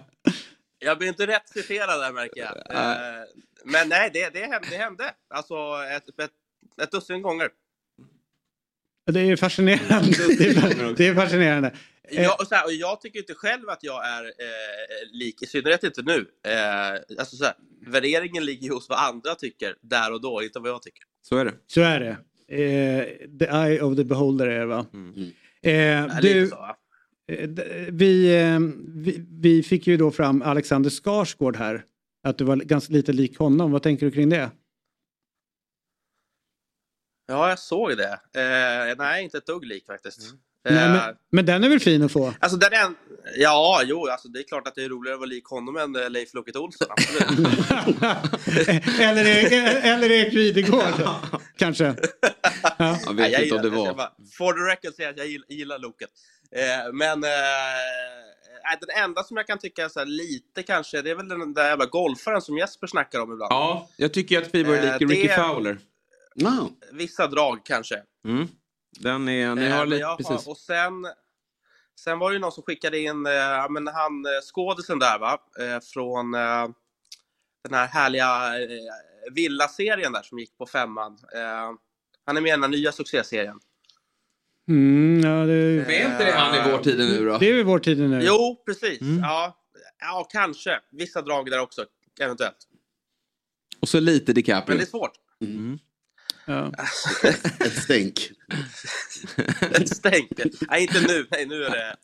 Jag 0.84 0.98
blir 0.98 1.08
inte 1.08 1.28
rätt 1.28 1.50
citerad 1.50 2.00
där 2.02 2.12
märker 2.12 2.42
jag. 2.42 2.58
Eh, 2.78 3.24
men 3.66 3.90
nej, 3.90 4.10
det, 4.14 4.30
det, 4.34 4.40
hände, 4.40 4.68
det 4.70 4.78
hände. 4.78 5.04
Alltså 5.30 5.56
ett, 5.96 6.20
ett, 6.20 6.32
ett 6.82 6.92
dussin 6.92 7.22
gånger. 7.22 7.50
Det 9.14 9.20
är 9.20 9.36
fascinerande. 9.36 10.08
Det 10.38 10.44
är, 10.46 10.96
det 10.96 11.08
är 11.08 11.16
fascinerande. 11.16 11.74
Eh, 12.10 12.24
Jag, 12.24 12.42
och 12.42 12.48
så 12.48 12.56
här, 12.56 12.66
och 12.66 12.74
jag 12.74 13.02
tycker 13.02 13.20
inte 13.20 13.34
själv 13.34 13.70
att 13.70 13.84
jag 13.84 14.08
är 14.08 14.24
eh, 14.24 15.12
lik, 15.12 15.42
i 15.42 15.46
synnerhet 15.46 15.84
inte 15.84 16.02
nu. 16.02 16.26
Eh, 16.48 17.20
alltså 17.20 17.36
så 17.36 17.44
här, 17.46 17.54
värderingen 17.88 18.46
ligger 18.46 18.70
hos 18.70 18.90
vad 18.90 19.00
andra 19.00 19.36
tycker 19.36 19.76
där 19.82 20.14
och 20.14 20.22
då, 20.22 20.44
inte 20.44 20.60
vad 20.60 20.70
jag 20.70 20.82
tycker. 20.82 21.04
Så 21.22 21.38
är 21.38 21.46
det. 21.46 21.54
Så 21.68 21.82
är 21.82 22.00
det. 22.00 22.18
Eh, 22.48 23.06
the 23.40 23.46
eye 23.46 23.82
of 23.82 23.96
the 23.98 24.04
beholder 24.04 24.48
är 24.48 24.60
det 24.60 24.66
va? 24.66 24.86
Eh, 25.64 25.74
Ja, 25.74 26.08
du, 26.22 26.34
lite 26.34 26.48
så, 26.48 26.56
va? 26.56 26.76
Eh, 27.32 27.50
vi, 27.92 28.36
eh, 28.42 28.60
vi, 28.88 29.26
vi 29.30 29.64
fick 29.64 29.88
ju 29.88 29.98
då 29.98 30.12
fram 30.12 30.42
Alexander 30.42 30.90
Skarsgård 30.90 31.58
här. 31.58 31.86
Att 32.24 32.38
du 32.38 32.44
var 32.44 32.56
ganska 32.56 32.94
lite 32.94 33.14
lik 33.14 33.38
honom. 33.38 33.72
Vad 33.72 33.84
tänker 33.84 34.06
du 34.06 34.12
kring 34.12 34.30
det? 34.30 34.52
Ja, 37.28 37.50
jag 37.50 37.60
såg 37.60 37.98
det. 37.98 38.20
Eh, 38.42 38.96
nej, 38.98 39.24
inte 39.24 39.38
ett 39.38 39.46
dugg 39.46 39.66
lik 39.66 39.86
faktiskt. 39.86 40.20
Nej, 40.20 40.34
Eh, 40.66 40.76
men, 40.92 41.16
men 41.32 41.46
den 41.46 41.64
är 41.64 41.70
väl 41.70 41.80
fin 41.80 42.02
att 42.04 42.12
få? 42.12 42.34
Alltså 42.40 42.58
den 42.58 42.74
en... 42.74 42.96
Ja, 43.38 43.82
jo, 43.86 44.08
alltså 44.08 44.28
det 44.28 44.40
är 44.40 44.44
klart 44.44 44.68
att 44.68 44.76
det 44.76 44.84
är 44.84 44.90
roligare 44.90 45.14
att 45.16 45.20
vara 45.20 45.30
lik 45.30 45.46
honom 45.46 45.78
än 45.78 45.96
eh, 45.96 46.10
Leif 46.10 46.34
Loket 46.34 46.56
Olsson. 46.56 46.88
Eller, 49.00 49.26
Erik- 49.26 49.84
eller 49.84 50.12
Erik 50.12 50.34
Videgård 50.34 50.84
kanske? 51.58 51.96
Ja. 52.80 53.00
Jag 53.06 53.16
Nej, 53.16 53.32
vet 53.32 53.42
inte 53.42 53.56
om 53.56 53.62
det 53.62 53.68
jag 53.68 53.76
var. 53.86 53.94
bara, 53.94 54.12
For 54.38 54.54
the 54.54 54.60
record 54.72 54.94
säga 54.96 55.10
att 55.10 55.18
jag 55.18 55.28
gillar, 55.28 55.46
gillar 55.50 55.80
Loket. 55.80 56.10
Eh, 56.56 56.94
men 56.94 57.24
eh, 57.24 57.30
nej, 58.64 58.78
den 58.82 59.04
enda 59.04 59.24
som 59.24 59.38
jag 59.38 59.48
kan 59.48 59.58
tycka 59.60 59.86
är 59.86 59.90
så 59.90 60.00
här 60.00 60.06
lite 60.06 60.64
kanske, 60.64 61.02
det 61.02 61.10
är 61.12 61.16
väl 61.16 61.28
den 61.28 61.54
där 61.54 61.70
jävla 61.70 61.86
golfaren 61.86 62.42
som 62.42 62.58
Jesper 62.58 62.88
snackar 62.88 63.20
om 63.20 63.32
ibland. 63.34 63.52
Ja, 63.54 63.90
jag 63.98 64.14
tycker 64.14 64.42
att 64.42 64.52
Friborg 64.52 64.78
är 64.78 64.84
Eh, 64.94 65.00
lik 65.00 65.10
Ricky 65.10 65.28
det- 65.28 65.36
Fowler. 65.36 65.78
Vissa 66.92 67.28
drag 67.28 67.66
kanske. 67.66 68.04
Mm. 68.28 68.48
Den 69.00 69.30
är, 69.30 69.56
ni 69.56 69.66
Eh, 69.66 69.76
har 69.78 69.86
lite, 69.86 70.16
precis. 70.18 70.48
Och 70.48 70.58
sen, 70.58 71.08
sen 72.00 72.20
var 72.20 72.30
det 72.30 72.34
ju 72.34 72.40
någon 72.40 72.52
som 72.52 72.64
skickade 72.64 73.00
in, 73.00 73.26
eh, 73.26 73.32
ja, 73.34 73.68
men 73.70 73.88
han 73.88 74.26
eh, 74.26 74.42
skådisen 74.54 75.00
där 75.00 75.20
va, 75.20 75.38
eh, 75.60 75.80
från 75.94 76.34
eh, 76.34 76.68
den 77.64 77.74
här 77.74 77.88
härliga 77.88 78.60
eh, 78.62 78.68
Villa-serien 79.34 80.12
där 80.14 80.22
som 80.22 80.40
gick 80.40 80.58
på 80.58 80.66
femman. 80.66 81.18
Eh, 81.36 81.72
han 82.26 82.38
är 82.38 82.42
med 82.42 82.50
i 82.50 82.52
den 82.52 82.64
här 82.64 82.70
nya 82.70 82.92
succéserien. 82.92 83.60
Mm, 84.70 85.22
ja, 85.24 85.46
det, 85.46 85.54
är 85.54 86.12
inte 86.12 86.26
det 86.26 86.32
han 86.32 86.56
i 86.56 86.72
vår 86.72 86.84
tiden 86.84 87.08
nu 87.08 87.26
då? 87.26 87.38
Det 87.38 87.50
är 87.50 87.54
i 87.54 87.64
vår 87.64 87.80
tid 87.80 88.00
nu. 88.10 88.22
Jo, 88.24 88.64
precis. 88.66 89.02
Mm. 89.02 89.20
Ja, 89.20 89.58
ja, 90.00 90.28
kanske. 90.32 90.80
Vissa 90.92 91.22
drag 91.22 91.52
där 91.52 91.60
också, 91.60 91.86
eventuellt. 92.22 92.58
Och 93.80 93.90
så 93.90 94.00
lite 94.00 94.34
DiCaprio. 94.34 94.64
Men 94.68 94.78
det 94.78 94.84
är 94.84 94.90
svårt. 94.90 95.12
Mm. 95.42 95.80
Ja. 96.46 96.72
Ett 97.60 97.84
stänk. 97.84 98.32
Ett 99.62 99.90
stänk. 99.90 100.30
Nej, 100.70 100.82
inte 100.82 101.02
nu. 101.08 101.28
Nej, 101.32 101.46
nu 101.46 101.64
är 101.64 101.70
det... 101.70 101.96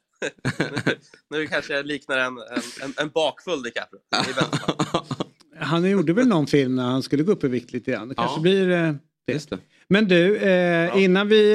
nu 1.29 1.47
kanske 1.47 1.73
jag 1.73 1.85
liknar 1.85 2.17
en, 2.17 2.37
en, 2.81 2.93
en, 2.97 3.09
bakfull 3.09 3.63
DiCaprio. 3.63 3.99
Han 5.59 5.89
gjorde 5.89 6.13
väl 6.13 6.27
någon 6.27 6.47
film 6.47 6.75
när 6.75 6.83
han 6.83 7.03
skulle 7.03 7.23
gå 7.23 7.31
upp 7.31 7.43
i 7.43 7.47
vikt 7.47 7.73
lite 7.73 7.91
grann. 7.91 8.09
Det 8.09 8.15
kanske 8.15 8.37
Ja. 8.37 8.41
blir 8.41 8.69
eh, 8.69 8.93
det. 9.25 9.33
Just 9.33 9.49
det. 9.49 9.57
Men 9.89 10.07
du, 10.07 10.37
eh, 10.37 11.03
innan 11.03 11.27
vi 11.27 11.53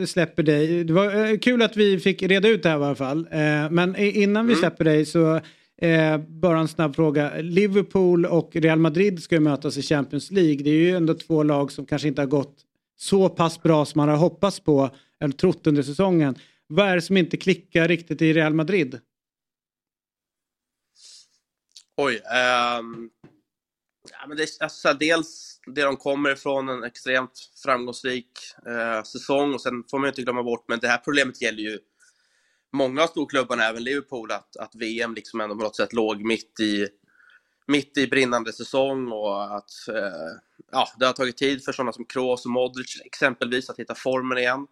eh, 0.00 0.06
släpper 0.06 0.42
dig. 0.42 0.84
Det 0.84 0.92
var 0.92 1.24
eh, 1.32 1.38
kul 1.38 1.62
att 1.62 1.76
vi 1.76 1.98
fick 2.00 2.22
reda 2.22 2.48
ut 2.48 2.62
det 2.62 2.68
här 2.68 2.80
i 2.80 2.84
alla 2.84 2.94
fall. 2.94 3.28
Eh, 3.30 3.70
men 3.70 3.96
innan 3.96 4.46
vi 4.46 4.52
Mm. 4.52 4.60
släpper 4.60 4.84
dig 4.84 5.06
så 5.06 5.40
eh, 5.76 6.18
bara 6.18 6.58
en 6.58 6.68
snabb 6.68 6.94
fråga. 6.96 7.32
Liverpool 7.40 8.26
och 8.26 8.50
Real 8.56 8.78
Madrid 8.78 9.22
ska 9.22 9.34
ju 9.34 9.40
mötas 9.40 9.76
i 9.76 9.82
Champions 9.82 10.30
League. 10.30 10.62
Det 10.62 10.70
är 10.70 10.74
ju 10.74 10.96
ändå 10.96 11.14
två 11.14 11.42
lag 11.42 11.72
som 11.72 11.86
kanske 11.86 12.08
inte 12.08 12.22
har 12.22 12.26
gått 12.26 12.56
så 12.96 13.28
pass 13.28 13.62
bra 13.62 13.84
som 13.84 13.98
man 13.98 14.08
har 14.08 14.16
hoppats 14.16 14.60
på 14.60 14.90
eller 15.20 15.32
trott 15.34 15.66
under 15.66 15.82
säsongen. 15.82 16.34
Vad 16.66 16.88
är 16.88 16.94
det 16.94 17.02
som 17.02 17.16
inte 17.16 17.36
klickar 17.36 17.88
riktigt 17.88 18.22
i 18.22 18.32
Real 18.32 18.54
Madrid? 18.54 18.98
Oj. 21.96 22.20
ehm, 22.34 23.10
ja, 24.24 24.28
men 24.28 24.36
det, 24.36 24.48
alltså, 24.60 24.92
dels 24.92 25.60
det 25.66 25.82
de 25.82 25.96
kommer 25.96 26.30
ifrån, 26.30 26.68
en 26.68 26.84
extremt 26.84 27.50
framgångsrik 27.62 28.30
eh, 28.66 29.02
säsong. 29.02 29.54
Och 29.54 29.60
sen 29.60 29.84
får 29.90 29.98
man 29.98 30.06
ju 30.06 30.08
inte 30.08 30.22
glömma 30.22 30.42
bort, 30.42 30.64
men 30.68 30.78
det 30.78 30.88
här 30.88 30.98
problemet 30.98 31.42
gäller 31.42 31.62
ju 31.62 31.78
många 32.72 33.02
av 33.02 33.06
storklubbarna, 33.06 33.64
även 33.64 33.84
Liverpool, 33.84 34.32
att, 34.32 34.56
att 34.56 34.74
VM 34.74 35.14
liksom 35.14 35.40
ändå 35.40 35.56
på 35.56 35.62
något 35.62 35.76
sätt 35.76 35.92
låg 35.92 36.24
mitt 36.24 36.60
i, 36.60 36.88
mitt 37.66 37.98
i 37.98 38.06
brinnande 38.06 38.52
säsong 38.52 39.12
och 39.12 39.56
att 39.56 39.88
eh, 39.88 40.38
ja, 40.72 40.88
det 40.98 41.06
har 41.06 41.12
tagit 41.12 41.36
tid 41.36 41.64
för 41.64 41.72
sådana 41.72 41.92
som 41.92 42.04
Kroos 42.04 42.44
och 42.44 42.50
Modric 42.50 43.00
exempelvis 43.04 43.70
att 43.70 43.78
hitta 43.78 43.94
formen 43.94 44.38
igen. 44.38 44.66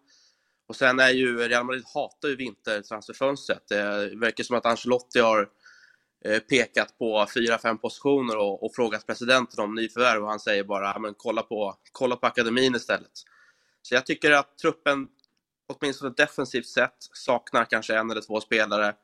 Och 0.67 0.75
sen 0.75 0.99
är 0.99 1.09
ju 1.09 1.37
Real 1.37 1.65
Madrid 1.65 1.83
hatar 1.93 2.29
ju 2.29 2.35
vintertransferfönstret. 2.35 3.63
Det 3.69 4.11
verkar 4.15 4.43
som 4.43 4.57
att 4.57 4.65
Ancelotti 4.65 5.19
har 5.19 5.49
Eh, 6.25 6.39
pekat 6.39 6.97
på 6.97 7.27
fyra, 7.33 7.57
fem 7.57 7.77
positioner 7.77 8.37
och, 8.37 8.63
och 8.63 8.75
frågat 8.75 9.07
presidenten 9.07 9.63
om 9.63 9.75
nyförvärv 9.75 10.23
och 10.23 10.29
han 10.29 10.39
säger 10.39 10.63
bara 10.63 10.99
men 10.99 11.13
kolla, 11.17 11.41
på, 11.41 11.75
kolla 11.91 12.15
på 12.15 12.27
akademin 12.27 12.75
istället. 12.75 13.11
Så 13.81 13.95
jag 13.95 14.05
tycker 14.05 14.31
att 14.31 14.57
truppen, 14.57 15.07
åtminstone 15.67 16.13
defensivt 16.17 16.67
sett, 16.67 16.95
saknar 17.13 17.65
kanske 17.65 17.95
en 17.95 18.11
eller 18.11 18.21
två 18.21 18.41
spelare. 18.41 18.95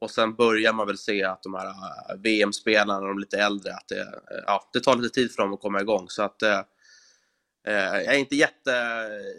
Och 0.00 0.10
sen 0.10 0.34
börjar 0.34 0.72
man 0.72 0.86
väl 0.86 0.98
se 0.98 1.24
att 1.24 1.42
de 1.42 1.54
här 1.54 1.66
eh, 1.66 2.16
VM-spelarna, 2.16 3.06
de 3.06 3.18
lite 3.18 3.38
äldre, 3.38 3.74
att 3.74 3.88
det, 3.88 4.00
eh, 4.00 4.42
ja, 4.46 4.70
det 4.72 4.80
tar 4.80 4.96
lite 4.96 5.14
tid 5.14 5.32
för 5.32 5.42
dem 5.42 5.52
att 5.52 5.60
komma 5.60 5.80
igång. 5.80 6.08
Så 6.08 6.22
att 6.22 6.42
eh, 6.42 6.60
jag 7.64 8.14
är 8.14 8.18
inte 8.18 8.36
jätte, 8.36 8.72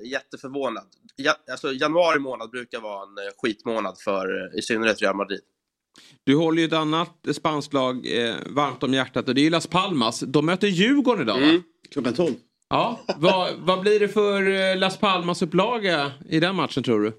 jätteförvånad. 0.04 0.88
Ja, 1.16 1.36
alltså, 1.52 1.74
januari 1.74 2.20
månad 2.20 2.50
brukar 2.50 2.80
vara 2.80 3.04
en 3.04 3.32
skitmånad 3.38 4.00
för 4.00 4.58
i 4.58 4.62
synnerhet 4.62 5.02
Real 5.02 5.16
Madrid. 5.16 5.42
Du 6.24 6.36
håller 6.36 6.62
ju 6.62 6.68
ett 6.68 6.74
annat 6.74 7.28
spanskt 7.32 7.74
lag 7.74 7.96
eh, 8.18 8.36
varmt 8.46 8.84
om 8.84 8.94
hjärtat 8.94 9.28
och 9.28 9.36
det 9.36 9.46
är 9.46 9.50
Las 9.50 9.68
Palmas. 9.68 10.20
De 10.20 10.46
möter 10.46 10.68
Djurgården 10.68 11.22
idag 11.22 11.40
va? 11.40 11.46
Mm. 11.46 11.64
Klockan 11.92 12.14
12. 12.14 12.36
Ja, 12.70 13.00
vad, 13.18 13.56
vad 13.58 13.82
blir 13.82 14.00
det 14.00 14.08
för 14.08 14.52
eh, 14.52 14.78
Las 14.78 14.98
Palmas 14.98 15.42
upplaga 15.42 16.12
i 16.30 16.40
den 16.40 16.56
matchen 16.56 16.84
tror 16.84 17.02
du? 17.02 17.14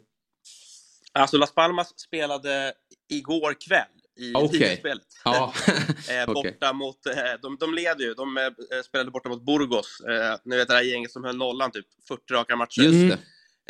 Alltså 1.12 1.36
Las 1.38 1.54
Palmas 1.54 2.00
spelade 2.00 2.72
igår 3.10 3.54
kväll 3.68 3.98
i 4.18 4.32
Okej. 4.34 4.58
ligaspelet. 4.58 5.06
Ja. 5.24 5.52
eh, 6.10 6.32
borta 6.34 6.72
mot, 6.72 7.06
eh, 7.06 7.14
de, 7.42 7.56
de 7.60 7.74
leder 7.74 8.04
ju, 8.04 8.14
de 8.14 8.36
eh, 8.36 8.82
spelade 8.84 9.10
borta 9.10 9.28
mot 9.28 9.46
Burgos. 9.46 10.00
Eh, 10.00 10.38
ni 10.44 10.56
vet 10.56 10.68
det 10.68 10.74
här 10.74 10.82
gänget 10.82 11.12
som 11.12 11.24
höll 11.24 11.36
nollan 11.36 11.70
typ 11.70 11.86
40 12.08 12.34
raka 12.34 12.56
matcher. 12.56 12.82
Just 12.82 13.16
det. 13.16 13.18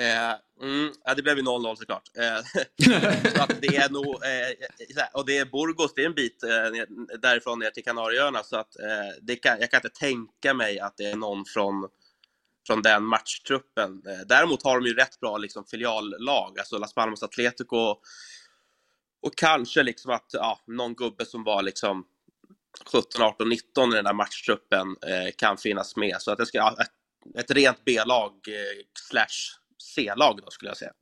Eh, 0.00 0.34
mm, 0.62 0.92
ja, 1.04 1.14
det 1.14 1.22
blev 1.22 1.36
ju 1.36 1.42
0-0 1.42 1.76
såklart. 1.76 2.02
Eh, 2.16 2.38
så 3.34 3.42
att 3.42 3.60
det 3.60 3.76
är 3.76 3.90
nog, 3.90 4.06
eh, 4.06 5.06
och 5.12 5.26
det 5.26 5.38
är 5.38 5.44
Burgos, 5.44 5.94
det 5.94 6.02
är 6.02 6.06
en 6.06 6.14
bit 6.14 6.42
eh, 6.42 7.18
därifrån 7.18 7.58
ner 7.58 7.70
till 7.70 7.84
Kanarieöarna. 7.84 8.42
Så 8.42 8.56
att 8.56 8.78
eh, 8.78 9.16
det 9.22 9.36
kan, 9.36 9.60
jag 9.60 9.70
kan 9.70 9.78
inte 9.78 9.98
tänka 9.98 10.54
mig 10.54 10.80
att 10.80 10.96
det 10.96 11.04
är 11.04 11.16
någon 11.16 11.44
från, 11.44 11.88
från 12.66 12.82
den 12.82 13.04
matchtruppen. 13.04 14.02
Eh, 14.06 14.26
däremot 14.26 14.64
har 14.64 14.80
de 14.80 14.86
ju 14.86 14.94
rätt 14.94 15.20
bra 15.20 15.38
liksom, 15.38 15.64
filiallag, 15.64 16.58
alltså 16.58 16.78
Las 16.78 16.94
Palmas 16.94 17.22
Atletico 17.22 17.96
och 19.22 19.36
kanske 19.36 19.82
liksom 19.82 20.10
att 20.10 20.30
ja, 20.32 20.60
någon 20.66 20.94
gubbe 20.94 21.26
som 21.26 21.44
var 21.44 21.62
liksom 21.62 22.04
17, 22.92 23.22
18, 23.22 23.48
19 23.48 23.92
i 23.92 23.96
den 23.96 24.04
där 24.04 24.12
matchtruppen 24.12 24.96
kan 25.36 25.56
finnas 25.56 25.96
med. 25.96 26.16
Så 26.18 26.30
att 26.30 26.38
det 26.38 26.46
ska 26.46 26.76
ett, 26.80 27.38
ett 27.38 27.50
rent 27.50 27.84
B-lag 27.84 28.32
slash 29.08 29.58
C-lag 29.78 30.40
då 30.44 30.50
skulle 30.50 30.70
jag 30.70 30.76
säga. 30.76 30.92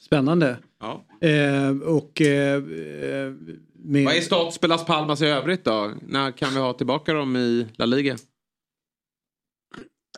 Spännande. 0.00 0.58
Ja. 0.80 1.06
Eh, 1.28 1.70
och 1.70 2.20
eh, 2.20 2.54
eh, 2.54 3.32
med... 3.74 4.04
Vad 4.04 4.16
är 4.16 4.20
status 4.20 4.58
för 4.58 4.68
Las 4.68 4.86
Palmas 4.86 5.22
i 5.22 5.26
övrigt 5.26 5.64
då? 5.64 5.92
När 6.02 6.32
kan 6.32 6.54
vi 6.54 6.60
ha 6.60 6.72
tillbaka 6.72 7.12
dem 7.12 7.36
i 7.36 7.68
La 7.78 7.86
Liga? 7.86 8.16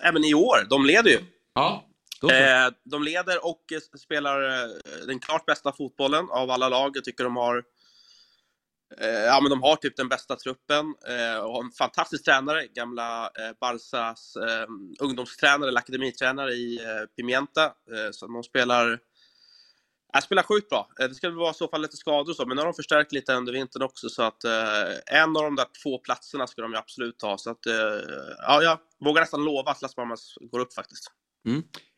Även 0.03 0.25
i 0.25 0.35
år, 0.35 0.57
de 0.71 0.87
leder 0.87 1.11
ju. 1.11 1.19
Ja. 1.55 1.85
Eh, 2.23 2.73
de 2.85 3.03
leder 3.03 3.47
och 3.47 3.65
spelar 3.99 4.43
eh, 4.43 4.71
den 5.07 5.19
klart 5.19 5.47
bästa 5.47 5.73
fotbollen 5.73 6.27
av 6.31 6.51
alla 6.51 6.69
lag. 6.69 6.97
Jag 6.97 7.05
tycker 7.05 7.25
de 7.25 7.37
har 7.37 7.57
Eh, 7.57 7.63
ja, 8.99 9.41
men 9.41 9.51
de 9.51 9.63
har 9.63 9.77
typ 9.77 9.97
den 9.97 10.09
bästa 10.09 10.37
truppen 10.37 10.95
eh, 11.09 11.39
och 11.41 11.53
har 11.53 11.65
en 11.65 11.71
fantastisk 11.71 12.25
tränare, 12.25 12.67
gamla 12.67 13.25
eh, 13.25 13.57
Barsas 13.61 14.37
eh, 14.37 14.67
ungdomstränare 15.01 15.69
eller 15.69 15.79
akademitränare 15.79 16.53
i 16.53 16.77
eh, 16.77 17.07
Pimienta. 17.17 17.65
Eh, 17.65 18.11
så 18.13 18.27
de 18.27 18.43
spelar, 18.43 18.99
äh, 20.17 20.21
spelar 20.21 20.43
sjukt 20.43 20.69
bra. 20.69 20.89
Eh, 21.01 21.09
det 21.09 21.15
skulle 21.15 21.33
vara 21.33 21.51
i 21.51 21.55
så 21.55 21.69
fall 21.69 21.83
lite 21.83 21.97
skador 21.97 22.31
och 22.31 22.37
så, 22.37 22.47
men 22.47 22.57
nu 22.57 22.61
har 22.61 22.67
de 22.67 22.75
förstärkt 22.75 23.13
lite 23.13 23.35
under 23.35 23.53
vintern 23.53 23.83
också 23.83 24.09
så 24.09 24.23
att 24.23 24.45
eh, 24.45 25.21
en 25.21 25.37
av 25.37 25.43
de 25.43 25.57
där 25.57 25.67
två 25.83 25.99
platserna 25.99 26.47
ska 26.47 26.63
de 26.63 26.73
ju 26.73 26.79
absolut 26.79 27.19
ta. 27.19 27.39
Så 27.39 27.51
att, 27.51 27.67
eh, 27.67 27.75
ja, 28.39 28.63
jag 28.63 28.79
vågar 29.05 29.23
nästan 29.23 29.45
lova 29.45 29.71
att 29.71 29.83
Las 29.83 29.95
Palmas 29.95 30.35
går 30.41 30.61
upp 30.61 30.75
faktiskt. 30.75 31.05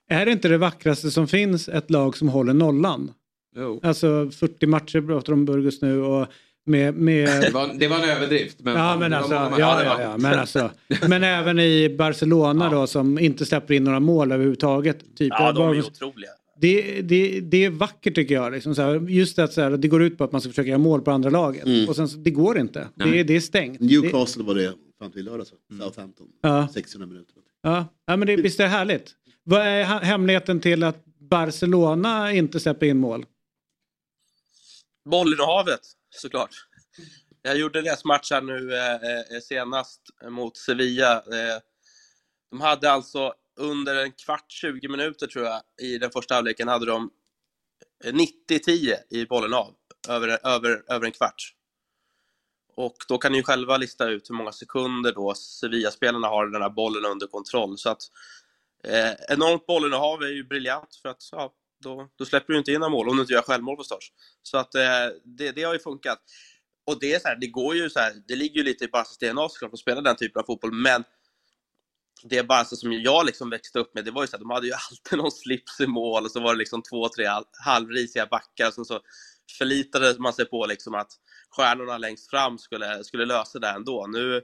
Är 0.09 0.27
det 0.27 0.33
inte 0.33 0.49
det 0.49 0.59
vackraste 0.59 1.11
som 1.11 1.29
finns 1.29 1.69
ett 1.69 1.91
lag 1.91 2.17
som 2.17 2.29
håller 2.29 2.55
nollan? 2.55 3.15
Jo. 3.57 3.81
Alltså 3.83 4.31
40 4.31 4.67
matcher 4.67 5.07
pratar 5.07 5.33
om 5.33 5.45
Burgos 5.45 5.83
nu 5.83 6.01
och 6.01 6.27
med... 6.65 6.95
med... 6.95 7.29
Det 7.43 7.51
var, 7.51 7.75
det 7.79 7.89
var 7.89 7.97
en 7.97 8.05
överdrift. 8.11 8.61
Men 8.61 8.77
ja, 8.77 8.97
men 8.99 9.13
alltså, 9.13 9.35
ja, 9.35 9.59
ja, 9.59 10.03
ja, 10.03 10.17
men, 10.19 10.39
alltså, 10.39 10.71
men 11.09 11.23
även 11.25 11.59
i 11.59 11.95
Barcelona 11.99 12.71
då 12.71 12.87
som 12.87 13.19
inte 13.19 13.47
släpper 13.47 13.75
in 13.75 13.85
några 13.85 14.01
mål 14.01 14.33
överhuvudtaget. 14.33 15.17
Typ. 15.17 15.33
Ja, 15.39 15.53
de 15.53 15.69
är 15.69 15.79
otroliga. 15.87 16.31
det, 16.61 17.03
det, 17.03 17.41
det 17.41 17.65
är 17.65 17.71
vackert 17.71 18.15
tycker 18.15 18.35
jag. 18.35 18.53
Liksom, 18.53 18.75
så 18.75 18.83
här, 18.83 18.95
just 19.09 19.39
att 19.39 19.53
så 19.53 19.61
här, 19.61 19.71
det 19.71 19.89
går 19.89 20.03
ut 20.03 20.19
på 20.19 20.25
att 20.25 20.33
man 20.33 20.41
ska 20.41 20.51
försöka 20.51 20.69
göra 20.69 20.79
mål 20.79 21.01
på 21.03 21.11
andra 21.11 21.31
laget. 21.31 21.65
Mm. 21.65 21.89
Och 21.89 21.97
sen, 21.97 22.09
så- 22.09 22.19
det 22.19 22.31
går 22.31 22.59
inte. 22.59 22.89
Det, 22.95 23.23
det 23.23 23.37
är 23.37 23.41
stängt. 23.41 23.81
Newcastle 23.81 24.43
var 24.45 24.55
det 24.55 24.73
fram 24.99 25.11
till 25.13 25.25
lördags. 25.25 25.53
va? 25.53 25.59
Southampton. 25.85 26.27
Ja. 26.43 26.69
600 26.75 27.07
minuter. 27.07 27.35
Ja, 27.63 27.87
ja 28.07 28.17
men 28.17 28.27
det, 28.27 28.37
visst 28.37 28.61
är 28.61 28.65
det 28.65 28.71
härligt. 28.71 29.11
Vad 29.45 29.61
är 29.61 29.85
hemligheten 29.85 30.61
till 30.61 30.83
att 30.83 31.05
Barcelona 31.31 32.33
inte 32.33 32.61
släpper 32.61 32.87
in 32.87 32.99
mål? 32.99 33.27
Bollinnehavet, 35.11 35.81
såklart. 36.15 36.51
Jag 37.43 37.57
gjorde 37.57 37.83
deras 37.83 38.05
match 38.05 38.31
här 38.31 38.43
nu 38.43 38.75
eh, 38.75 38.95
eh, 38.95 39.41
senast 39.43 40.01
mot 40.29 40.57
Sevilla. 40.57 41.17
Eh, 41.17 41.61
de 42.51 42.61
hade 42.61 42.91
alltså 42.91 43.35
under 43.57 44.05
en 44.05 44.13
kvart, 44.13 44.53
20 44.53 44.89
minuter 44.89 45.27
tror 45.27 45.45
jag, 45.45 45.63
i 45.83 45.99
den 45.99 46.11
första 46.11 46.35
halvleken 46.35 46.69
hade 46.69 46.87
de 46.87 47.11
eh, 48.05 48.13
90-10 48.13 48.95
i 49.11 49.27
bollinnehav 49.27 49.75
över, 50.09 50.47
över, 50.47 50.83
över 50.89 51.07
en 51.07 51.13
kvart. 51.13 51.55
Och 52.77 52.97
då 53.09 53.19
kan 53.19 53.33
ni 53.33 53.39
ju 53.39 53.45
själva 53.45 53.77
lista 53.77 54.09
ut 54.09 54.31
hur 54.31 54.35
många 54.35 54.53
sekunder 54.53 55.13
då 55.13 55.35
Sevilla-spelarna 55.35 56.29
har 56.29 56.47
den 56.47 56.63
här 56.63 56.71
bollen 56.71 57.05
under 57.05 57.27
kontroll. 57.27 57.79
Så 57.79 57.91
att 57.91 58.03
eh, 58.85 59.13
enormt 59.29 59.67
bollinnehav 59.67 60.23
är 60.23 60.29
ju 60.29 60.45
briljant 60.45 60.99
för 61.03 61.09
att 61.09 61.29
ja, 61.33 61.53
då, 61.83 62.09
då 62.19 62.25
släpper 62.25 62.53
du 62.53 62.59
inte 62.59 62.73
in 62.73 62.81
några 62.81 62.91
mål 62.91 63.09
om 63.09 63.17
du 63.17 63.23
inte 63.23 63.33
gör 63.33 63.43
självmål 63.43 63.77
förstås. 63.77 64.13
Så 64.43 64.59
att 64.59 64.75
eh, 64.75 65.09
det, 65.25 65.53
det 65.53 65.63
har 65.63 65.73
ju 65.73 65.79
funkat. 65.79 66.19
Och 66.87 67.01
det 67.01 67.15
är 67.15 67.19
så 67.19 67.29
här, 67.29 67.37
det 67.41 67.47
går 67.47 67.77
ju 67.77 67.91
så 67.91 67.99
här, 67.99 68.13
det 68.29 68.37
ligger 68.37 68.57
ju 68.57 68.63
lite 68.63 68.85
i 68.85 68.89
Barcas 68.89 69.19
DNA 69.19 69.49
såklart 69.49 69.73
att 69.73 69.79
spela 69.79 70.01
den 70.01 70.17
typen 70.17 70.41
av 70.41 70.47
fotboll, 70.47 70.73
men 70.73 71.05
det 72.25 72.43
Barca 72.43 72.77
som 72.77 72.93
jag 72.93 73.27
liksom 73.27 73.51
växte 73.51 73.79
upp 73.79 73.95
med, 73.95 74.05
det 74.05 74.11
var 74.11 74.23
ju 74.23 74.27
så 74.27 74.37
att 74.37 74.41
de 74.41 74.51
hade 74.51 74.67
ju 74.67 74.73
alltid 74.91 75.19
någon 75.19 75.33
slips 75.33 75.81
i 75.81 75.87
mål 75.87 76.25
och 76.25 76.31
så 76.31 76.41
var 76.41 76.55
det 76.55 76.59
liksom 76.59 76.83
två, 76.83 77.09
tre 77.09 77.29
halvrisiga 77.65 78.27
backar 78.27 78.69
och 78.69 78.75
sen 78.75 78.85
så 78.85 79.01
förlitade 79.59 80.17
man 80.19 80.33
sig 80.33 80.45
på 80.45 80.67
liksom 80.67 80.95
att 80.95 81.13
stjärnorna 81.51 81.99
längst 81.99 82.31
fram 82.31 82.59
skulle, 82.59 83.05
skulle 83.05 83.27
lösa 83.27 83.59
det 83.59 83.69
ändå. 83.69 84.07
Nu, 84.07 84.43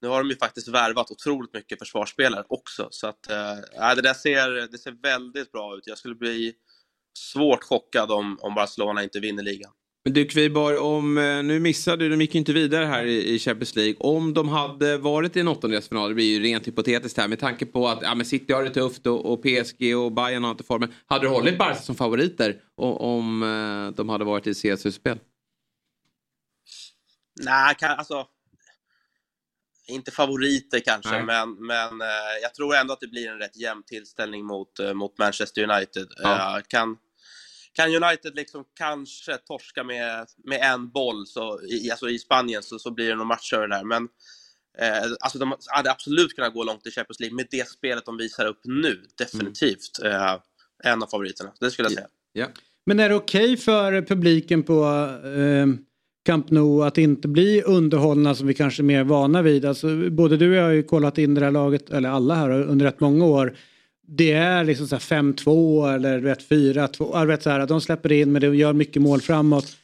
nu 0.00 0.08
har 0.08 0.18
de 0.18 0.30
ju 0.30 0.36
faktiskt 0.36 0.68
värvat 0.68 1.10
otroligt 1.10 1.54
mycket 1.54 1.78
försvarsspelare 1.78 2.44
också, 2.48 2.88
så 2.90 3.06
att 3.06 3.30
äh, 3.30 3.94
det 3.96 4.02
där 4.02 4.14
ser, 4.14 4.68
det 4.72 4.78
ser 4.78 5.02
väldigt 5.02 5.52
bra 5.52 5.76
ut. 5.76 5.86
Jag 5.86 5.98
skulle 5.98 6.14
bli 6.14 6.54
svårt 7.18 7.64
chockad 7.64 8.10
om, 8.10 8.38
om 8.40 8.54
Barcelona 8.54 9.02
inte 9.02 9.20
vinner 9.20 9.42
ligan. 9.42 9.72
Men 10.04 10.14
du 10.14 10.24
Kviborg, 10.24 10.76
om, 10.76 11.18
eh, 11.18 11.42
nu 11.42 11.60
missade 11.60 12.04
du, 12.04 12.08
de 12.08 12.20
gick 12.20 12.34
ju 12.34 12.38
inte 12.38 12.52
vidare 12.52 12.84
här 12.84 13.04
i, 13.04 13.34
i 13.34 13.38
Champions 13.38 13.76
League. 13.76 13.94
Om 13.98 14.34
de 14.34 14.48
hade 14.48 14.98
varit 14.98 15.36
i 15.36 15.40
en 15.40 15.48
åttondelsfinal, 15.48 16.08
det 16.08 16.14
blir 16.14 16.38
ju 16.38 16.40
rent 16.42 16.66
hypotetiskt 16.66 17.18
här 17.18 17.28
med 17.28 17.38
tanke 17.38 17.66
på 17.66 17.88
att 17.88 18.02
ja, 18.02 18.14
men 18.14 18.26
City 18.26 18.52
har 18.52 18.64
det 18.64 18.70
tufft 18.70 19.06
och, 19.06 19.32
och 19.32 19.42
PSG 19.42 19.96
och 19.96 20.12
Bayern 20.12 20.44
har 20.44 20.50
inte 20.50 20.64
formen. 20.64 20.92
Hade 21.06 21.24
du 21.24 21.28
hållit 21.28 21.58
Barca 21.58 21.74
som 21.74 21.94
favoriter 21.94 22.56
om, 22.76 22.96
om 22.96 23.42
eh, 23.42 23.96
de 23.96 24.08
hade 24.08 24.24
varit 24.24 24.46
i 24.46 24.54
CSU-spel? 24.54 25.18
Nej, 27.40 27.74
kan, 27.78 27.90
alltså. 27.90 28.26
Inte 29.88 30.10
favoriter 30.10 30.80
kanske, 30.80 31.10
Nej. 31.10 31.24
men, 31.24 31.66
men 31.66 32.00
eh, 32.00 32.38
jag 32.42 32.54
tror 32.54 32.74
ändå 32.74 32.92
att 32.92 33.00
det 33.00 33.08
blir 33.08 33.28
en 33.28 33.38
rätt 33.38 33.56
jämn 33.56 33.82
tillställning 33.82 34.44
mot, 34.44 34.78
eh, 34.78 34.94
mot 34.94 35.18
Manchester 35.18 35.62
United. 35.70 36.06
Ja. 36.16 36.58
Eh, 36.58 36.62
kan, 36.68 36.96
kan 37.72 37.94
United 38.04 38.34
liksom 38.34 38.64
kanske 38.78 39.36
torska 39.36 39.84
med, 39.84 40.26
med 40.44 40.60
en 40.62 40.90
boll 40.90 41.26
så, 41.26 41.60
i, 41.62 41.90
alltså 41.90 42.10
i 42.10 42.18
Spanien 42.18 42.62
så, 42.62 42.78
så 42.78 42.90
blir 42.90 43.08
det 43.08 43.14
nog 43.14 43.26
matcher 43.26 43.68
där. 43.68 43.84
Men 43.84 44.08
eh, 44.78 45.12
alltså 45.20 45.38
de 45.38 45.56
hade 45.66 45.90
absolut 45.90 46.34
kunnat 46.34 46.54
gå 46.54 46.64
långt 46.64 46.86
i 46.86 46.90
Champions 46.90 47.20
League 47.20 47.36
med 47.36 47.46
det 47.50 47.68
spelet 47.68 48.06
de 48.06 48.16
visar 48.16 48.46
upp 48.46 48.60
nu. 48.64 49.02
Definitivt 49.18 50.02
eh, 50.04 50.36
en 50.84 51.02
av 51.02 51.06
favoriterna, 51.06 51.52
det 51.60 51.70
skulle 51.70 51.86
jag 51.86 51.92
säga. 51.92 52.08
Ja. 52.32 52.46
Men 52.86 53.00
är 53.00 53.08
det 53.08 53.14
okej 53.14 53.56
för 53.56 54.02
publiken 54.02 54.62
på 54.62 54.84
eh, 55.24 55.66
Camp 56.24 56.50
Nou 56.50 56.82
att 56.82 56.98
inte 56.98 57.28
bli 57.28 57.62
underhållna 57.62 58.34
som 58.34 58.46
vi 58.46 58.54
kanske 58.54 58.82
är 58.82 58.84
mer 58.84 59.04
vana 59.04 59.42
vid? 59.42 59.64
Alltså, 59.64 60.10
både 60.10 60.36
du 60.36 60.50
och 60.50 60.56
jag 60.56 60.62
har 60.62 60.70
ju 60.70 60.82
kollat 60.82 61.18
in 61.18 61.34
det 61.34 61.44
här 61.44 61.50
laget, 61.50 61.90
eller 61.90 62.08
alla 62.08 62.34
här 62.34 62.50
under 62.50 62.86
rätt 62.86 63.00
många 63.00 63.24
år. 63.24 63.54
Det 64.06 64.32
är 64.32 64.64
liksom 64.64 64.86
5-2 64.86 65.94
eller 65.94 66.20
4-2. 66.20 67.26
Vet 67.26 67.42
så 67.42 67.50
här, 67.50 67.60
att 67.60 67.68
de 67.68 67.80
släpper 67.80 68.12
in 68.12 68.32
men 68.32 68.42
de 68.42 68.56
gör 68.56 68.72
mycket 68.72 69.02
mål 69.02 69.20
framåt. 69.20 69.76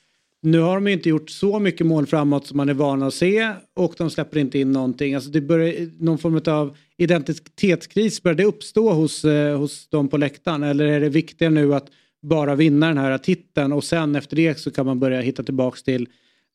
Nu 0.43 0.61
har 0.61 0.75
de 0.75 0.89
inte 0.89 1.09
gjort 1.09 1.31
så 1.31 1.59
mycket 1.59 1.87
mål 1.87 2.07
framåt 2.07 2.47
som 2.47 2.57
man 2.57 2.69
är 2.69 2.75
van 2.75 3.03
att 3.03 3.15
se 3.15 3.53
och 3.75 3.95
de 3.99 4.11
släpper 4.11 4.39
inte 4.39 4.59
in 4.59 4.73
någonting. 4.73 5.15
Alltså 5.15 5.31
det 5.31 5.41
börjar, 5.41 6.03
någon 6.03 6.19
form 6.19 6.41
av 6.47 6.77
identitetskris, 6.97 8.23
börjar 8.23 8.37
det 8.37 8.45
uppstå 8.45 8.91
hos, 8.91 9.25
eh, 9.25 9.59
hos 9.59 9.89
dem 9.89 10.09
på 10.09 10.17
läktaren? 10.17 10.63
Eller 10.63 10.85
är 10.85 11.01
det 11.01 11.09
viktigare 11.09 11.53
nu 11.53 11.75
att 11.75 11.87
bara 12.23 12.55
vinna 12.55 12.89
den 12.89 12.99
här 12.99 13.19
titeln 13.19 13.73
och 13.73 13.85
sen 13.85 14.17
efter 14.17 14.37
det 14.37 14.59
så 14.59 14.71
kan 14.71 14.87
man 14.87 15.01
börja 15.01 15.21
hitta 15.21 15.43
tillbaks 15.43 15.83
till 15.83 16.09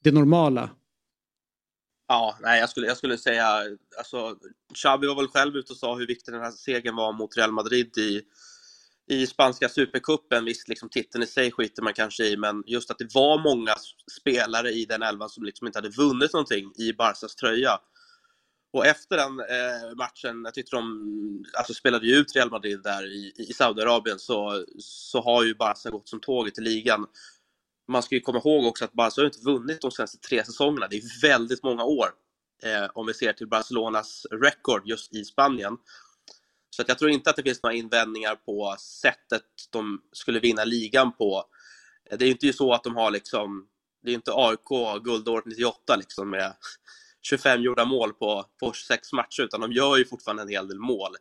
det 0.03 0.11
normala? 0.11 0.69
Ja, 2.07 2.37
nej, 2.41 2.59
jag 2.59 2.69
skulle, 2.69 2.87
jag 2.87 2.97
skulle 2.97 3.17
säga, 3.17 3.63
alltså, 3.97 4.37
Xavi 4.73 5.07
var 5.07 5.15
väl 5.15 5.27
själv 5.27 5.55
ute 5.55 5.73
och 5.73 5.79
sa 5.79 5.95
hur 5.95 6.07
viktig 6.07 6.33
den 6.33 6.41
här 6.41 6.51
segern 6.51 6.95
var 6.95 7.13
mot 7.13 7.37
Real 7.37 7.51
Madrid 7.51 7.97
i, 7.97 8.21
i 9.07 9.27
spanska 9.27 9.69
supercupen. 9.69 10.45
Visst, 10.45 10.67
liksom, 10.67 10.89
titeln 10.89 11.23
i 11.23 11.27
sig 11.27 11.51
skiter 11.51 11.81
man 11.81 11.93
kanske 11.93 12.25
i, 12.25 12.37
men 12.37 12.63
just 12.65 12.91
att 12.91 12.97
det 12.97 13.15
var 13.15 13.43
många 13.43 13.75
spelare 14.19 14.71
i 14.71 14.85
den 14.85 15.01
elvan 15.01 15.29
som 15.29 15.43
liksom 15.43 15.67
inte 15.67 15.79
hade 15.79 15.89
vunnit 15.89 16.33
någonting 16.33 16.71
i 16.77 16.93
Barcas 16.93 17.35
tröja. 17.35 17.79
Och 18.73 18.85
efter 18.85 19.17
den 19.17 19.39
eh, 19.39 19.95
matchen, 19.95 20.41
jag 20.45 20.53
tyckte 20.53 20.75
de 20.75 21.45
alltså, 21.57 21.73
spelade 21.73 22.07
ju 22.07 22.15
ut 22.15 22.35
Real 22.35 22.51
Madrid 22.51 22.83
där 22.83 23.05
i, 23.05 23.33
i 23.37 23.53
Saudiarabien, 23.53 24.19
så, 24.19 24.65
så 24.79 25.21
har 25.21 25.43
ju 25.43 25.55
Barca 25.55 25.89
gått 25.89 26.09
som 26.09 26.19
tåget 26.19 26.57
i 26.57 26.61
ligan. 26.61 27.05
Man 27.88 28.03
ska 28.03 28.15
ju 28.15 28.21
komma 28.21 28.38
ihåg 28.39 28.65
också 28.65 28.86
att 28.86 28.93
Barca 28.93 29.21
har 29.21 29.25
inte 29.25 29.39
vunnit 29.45 29.81
de 29.81 29.91
senaste 29.91 30.17
tre 30.17 30.45
säsongerna. 30.45 30.88
Det 30.88 30.95
är 30.97 31.21
väldigt 31.21 31.63
många 31.63 31.84
år 31.84 32.07
eh, 32.63 32.89
om 32.93 33.05
vi 33.07 33.13
ser 33.13 33.34
till 33.34 33.47
Barcelonas 33.47 34.25
record 34.31 34.81
just 34.88 35.15
i 35.15 35.25
Spanien. 35.25 35.77
Så 36.69 36.81
att 36.81 36.88
jag 36.88 36.99
tror 36.99 37.11
inte 37.11 37.29
att 37.29 37.36
det 37.36 37.43
finns 37.43 37.63
några 37.63 37.75
invändningar 37.75 38.36
på 38.36 38.75
sättet 38.79 39.43
de 39.69 40.01
skulle 40.11 40.39
vinna 40.39 40.63
ligan 40.63 41.11
på. 41.13 41.45
Eh, 42.09 42.17
det 42.17 42.25
är 42.25 42.27
ju 42.27 42.31
inte 42.31 42.53
så 42.53 42.73
att 42.73 42.84
de 42.84 42.95
har 42.95 43.11
liksom, 43.11 43.67
det 44.03 44.11
är 44.11 44.15
inte 44.15 44.31
AIK 44.34 45.03
guldåret 45.03 45.45
98 45.45 45.95
liksom 45.95 46.29
med 46.29 46.53
25 47.21 47.61
gjorda 47.61 47.86
mål 47.86 48.13
på, 48.13 48.45
på 48.59 48.73
26 48.73 49.13
matcher, 49.13 49.41
utan 49.41 49.61
de 49.61 49.71
gör 49.71 49.97
ju 49.97 50.05
fortfarande 50.05 50.43
en 50.43 50.49
hel 50.49 50.67
del 50.67 50.79
mål. 50.79 51.15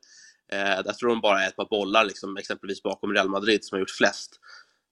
Eh, 0.53 0.81
jag 0.85 0.99
tror 0.99 1.09
de 1.09 1.21
bara 1.21 1.43
är 1.43 1.49
ett 1.49 1.57
par 1.57 1.69
bollar, 1.71 2.05
liksom, 2.05 2.37
exempelvis 2.37 2.83
bakom 2.83 3.13
Real 3.13 3.29
Madrid, 3.29 3.65
som 3.65 3.77
har 3.77 3.81
gjort 3.81 3.91
flest. 3.91 4.41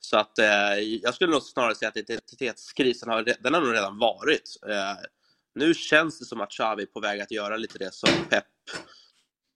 Så 0.01 0.17
att 0.19 0.39
eh, 0.39 0.79
jag 1.03 1.15
skulle 1.15 1.31
nog 1.31 1.43
snarare 1.43 1.75
säga 1.75 1.89
att 1.89 1.97
identitetskrisen 1.97 3.09
har, 3.09 3.23
den 3.41 3.55
har 3.55 3.61
nog 3.61 3.75
redan 3.75 3.99
varit. 3.99 4.57
Eh, 4.69 4.97
nu 5.55 5.75
känns 5.75 6.19
det 6.19 6.25
som 6.25 6.41
att 6.41 6.51
Xavi 6.51 6.83
är 6.83 6.87
på 6.87 7.01
väg 7.01 7.21
att 7.21 7.31
göra 7.31 7.57
lite 7.57 7.79
det 7.79 7.95
som 7.95 8.11
Pep 8.31 8.45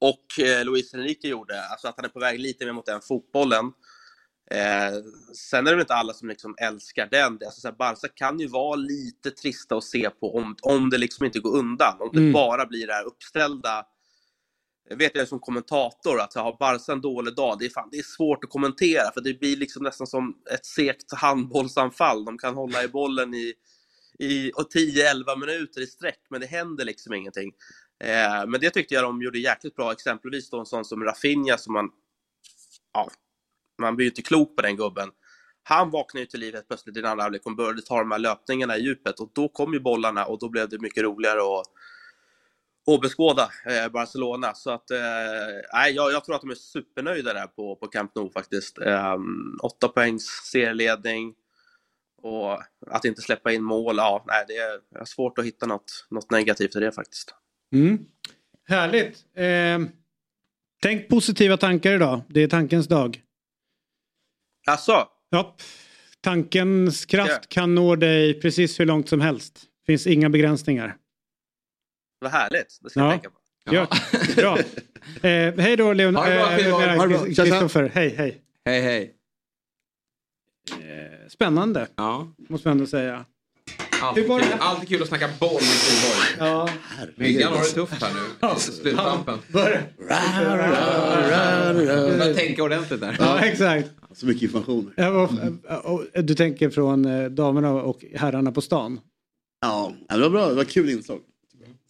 och 0.01 0.45
eh, 0.45 0.65
Luis 0.65 0.95
Enrique 0.95 1.29
gjorde, 1.29 1.65
alltså 1.69 1.89
att 1.89 1.95
han 1.97 2.05
är 2.05 2.09
på 2.09 2.21
väg 2.21 2.41
lite 2.41 2.65
mer 2.65 2.73
mot 2.73 2.87
den 2.87 3.01
fotbollen. 3.01 3.73
Eh, 4.51 4.95
sen 5.35 5.67
är 5.67 5.71
det 5.71 5.77
väl 5.77 5.81
inte 5.81 5.95
alla 5.95 6.13
som 6.13 6.29
liksom 6.29 6.55
älskar 6.59 7.09
den. 7.11 7.33
Alltså, 7.33 7.61
så 7.61 7.69
här, 7.69 7.75
Barca 7.75 8.09
kan 8.15 8.41
ju 8.41 8.47
vara 8.49 8.77
lite 8.77 9.31
trista 9.31 9.77
att 9.77 9.85
se 9.85 10.11
på 10.11 10.37
om, 10.37 10.57
om 10.63 10.91
det 10.91 10.99
liksom 10.99 11.27
inte 11.27 11.41
går 11.41 11.57
undan. 11.57 11.97
Om 12.01 12.11
det 12.13 12.19
Mm. 12.19 12.33
bara 12.33 12.67
blir 12.67 12.87
det 12.87 12.93
här 12.93 13.05
uppställda 13.05 13.87
jag 14.89 14.97
vet 14.97 15.15
jag 15.15 15.29
som 15.29 15.41
kommentator 15.41 16.21
att 16.21 16.35
har 16.35 16.57
Barca 16.59 16.93
en 16.93 17.01
dålig 17.01 17.35
dag, 17.35 17.59
det 17.59 17.65
är, 17.65 17.71
fan, 17.71 17.89
det 17.93 17.99
är 17.99 18.03
svårt 18.03 18.45
att 18.45 18.51
kommentera 18.51 19.13
för 19.15 19.21
det 19.21 19.41
blir 19.41 19.57
liksom 19.57 19.83
nästan 19.83 20.07
som 20.07 20.43
ett 20.51 20.67
segt 20.67 21.13
handbollsanfall. 21.13 22.25
De 22.25 22.39
kan 22.39 22.55
hålla 22.55 22.85
i 22.85 22.89
bollen 22.89 23.35
i, 23.35 23.55
i 24.19 24.51
10-11 24.51 25.41
minuter 25.41 25.81
i 25.81 25.87
sträck, 25.87 26.21
men 26.31 26.41
det 26.41 26.47
händer 26.47 26.85
liksom 26.85 27.15
ingenting. 27.15 27.53
Eh, 28.05 28.47
men 28.47 28.61
det 28.61 28.71
tyckte 28.71 28.95
jag 28.95 29.05
de 29.05 29.23
gjorde 29.23 29.39
jäkligt 29.39 29.77
bra, 29.77 29.93
exempelvis 29.93 30.51
då 30.51 30.61
en 30.61 30.67
sån 30.67 30.85
som 30.85 31.05
Rafinha 31.05 31.59
som 31.59 31.73
man, 31.73 31.91
ja, 32.93 33.11
man 33.79 33.97
blir 33.97 34.05
ju 34.05 34.11
inte 34.11 34.23
klok 34.23 34.57
på 34.57 34.63
den 34.63 34.77
gubben. 34.77 35.11
Han 35.63 35.91
vaknade 35.91 36.23
ju 36.23 36.27
till 36.27 36.41
liv 36.41 36.55
helt 36.55 36.69
plötsligt 36.69 36.97
i 36.97 37.01
den 37.01 37.11
andra 37.11 37.23
halvlek 37.23 37.47
och 37.47 37.57
började 37.57 37.83
ta 37.83 37.99
de 37.99 38.11
här 38.11 38.19
löpningarna 38.19 38.77
i 38.77 38.83
djupet 38.83 39.21
och 39.21 39.31
då 39.35 39.49
kom 39.49 39.73
ju 39.73 39.81
bollarna 39.81 40.25
och 40.27 40.39
då 40.39 40.49
blev 40.49 40.69
det 40.69 40.79
mycket 40.79 41.03
roligare 41.03 41.41
att 41.41 41.67
att 42.87 43.01
beskåda 43.01 43.51
eh, 43.67 43.89
Barcelona. 43.93 44.55
Så 44.55 44.71
att, 44.71 44.91
eh, 44.91 44.99
jag, 45.95 46.13
jag 46.13 46.25
tror 46.25 46.35
att 46.35 46.41
de 46.41 46.51
är 46.51 46.55
supernöjda 46.55 47.35
där 47.35 47.47
på, 47.47 47.77
på 47.77 47.87
Camp 47.87 48.15
Nou 48.15 48.31
faktiskt. 48.31 48.79
Eh, 48.79 49.17
åtta 49.63 49.89
poängs 49.89 50.25
serieledning 50.53 51.35
och 52.23 52.63
att 52.87 53.05
inte 53.05 53.23
släppa 53.23 53.53
in 53.53 53.63
mål, 53.63 53.97
ja, 53.97 54.25
nej, 54.27 54.45
det 54.49 54.57
är, 54.57 55.05
svårt 55.05 55.39
att 55.39 55.45
hitta 55.45 55.67
något, 55.67 56.07
något 56.11 56.31
negativt 56.31 56.77
i 56.77 56.81
det 56.81 56.93
faktiskt. 56.93 57.35
Mm. 57.73 57.99
Härligt. 58.69 59.25
Eh, 59.37 59.93
tänk 60.83 61.09
positiva 61.09 61.57
tankar 61.57 61.93
idag. 61.93 62.21
Det 62.29 62.43
är 62.43 62.49
tankens 62.49 62.89
dag. 62.89 63.23
Alltså? 64.67 65.09
Ja. 65.31 65.57
Tankens 66.21 67.05
kraft 67.05 67.49
kan 67.49 67.75
nå 67.75 67.97
dig 67.97 68.41
precis 68.41 68.81
hur 68.81 68.87
långt 68.87 69.09
som 69.09 69.21
helst. 69.21 69.63
Finns 69.87 70.07
inga 70.07 70.31
begränsningar. 70.31 70.97
Vad 72.25 72.33
härligt, 72.33 72.79
det 72.83 72.91
ska 72.91 73.01
jag 73.01 73.07
Ja. 73.07 73.11
tänka 73.13 73.31
på. 73.31 73.37
Ja. 73.71 73.87
Bra. 74.37 74.59
Eh, 75.23 75.55
hej 75.59 75.77
då 75.77 75.93
Leon. 75.93 76.17
Ha 76.17 76.27
det 76.29 76.65
bra, 76.65 77.17
eh. 77.17 77.25
Kristoffer. 77.25 77.91
Hej, 77.95 78.15
hej. 78.19 78.41
Hej, 78.65 78.81
hej. 78.81 79.15
Eh, 80.73 81.29
spännande. 81.29 81.87
Ja. 81.97 82.29
Måste 82.49 82.69
man 82.69 82.77
ändå 82.77 82.87
säga. 82.87 83.25
Alltid 84.03 84.27
kul, 84.27 84.43
alltid 84.59 84.89
kul 84.89 85.03
att 85.03 85.09
snacka 85.09 85.29
boll 85.41 85.53
med 85.53 85.61
Friborg. 85.63 86.49
Ja. 86.51 86.69
Myggan 87.17 87.53
har 87.53 87.59
det 87.61 87.65
tufft 87.65 88.03
här 88.03 88.13
nu. 88.15 88.61
Sluttampen. 88.61 89.39
Jag 92.19 92.37
tänka 92.37 92.63
ordentligt 92.63 93.01
där. 93.01 93.17
Ja, 93.21 93.39
exakt. 93.45 93.91
Så 94.13 94.27
mycket 94.27 94.43
information. 94.43 94.93
Du 96.15 96.35
tänker 96.35 96.71
från 96.71 97.05
eh, 97.05 97.25
damerna 97.31 97.73
och 97.73 98.05
herrarna 98.15 98.53
på 98.53 98.61
stan? 98.61 99.01
Ja, 99.61 99.93
det 100.09 100.19
var 100.21 100.31
bra. 100.31 100.49
Det 100.49 100.55
var 100.55 100.65
kul 100.65 100.91
inslag. 100.91 101.21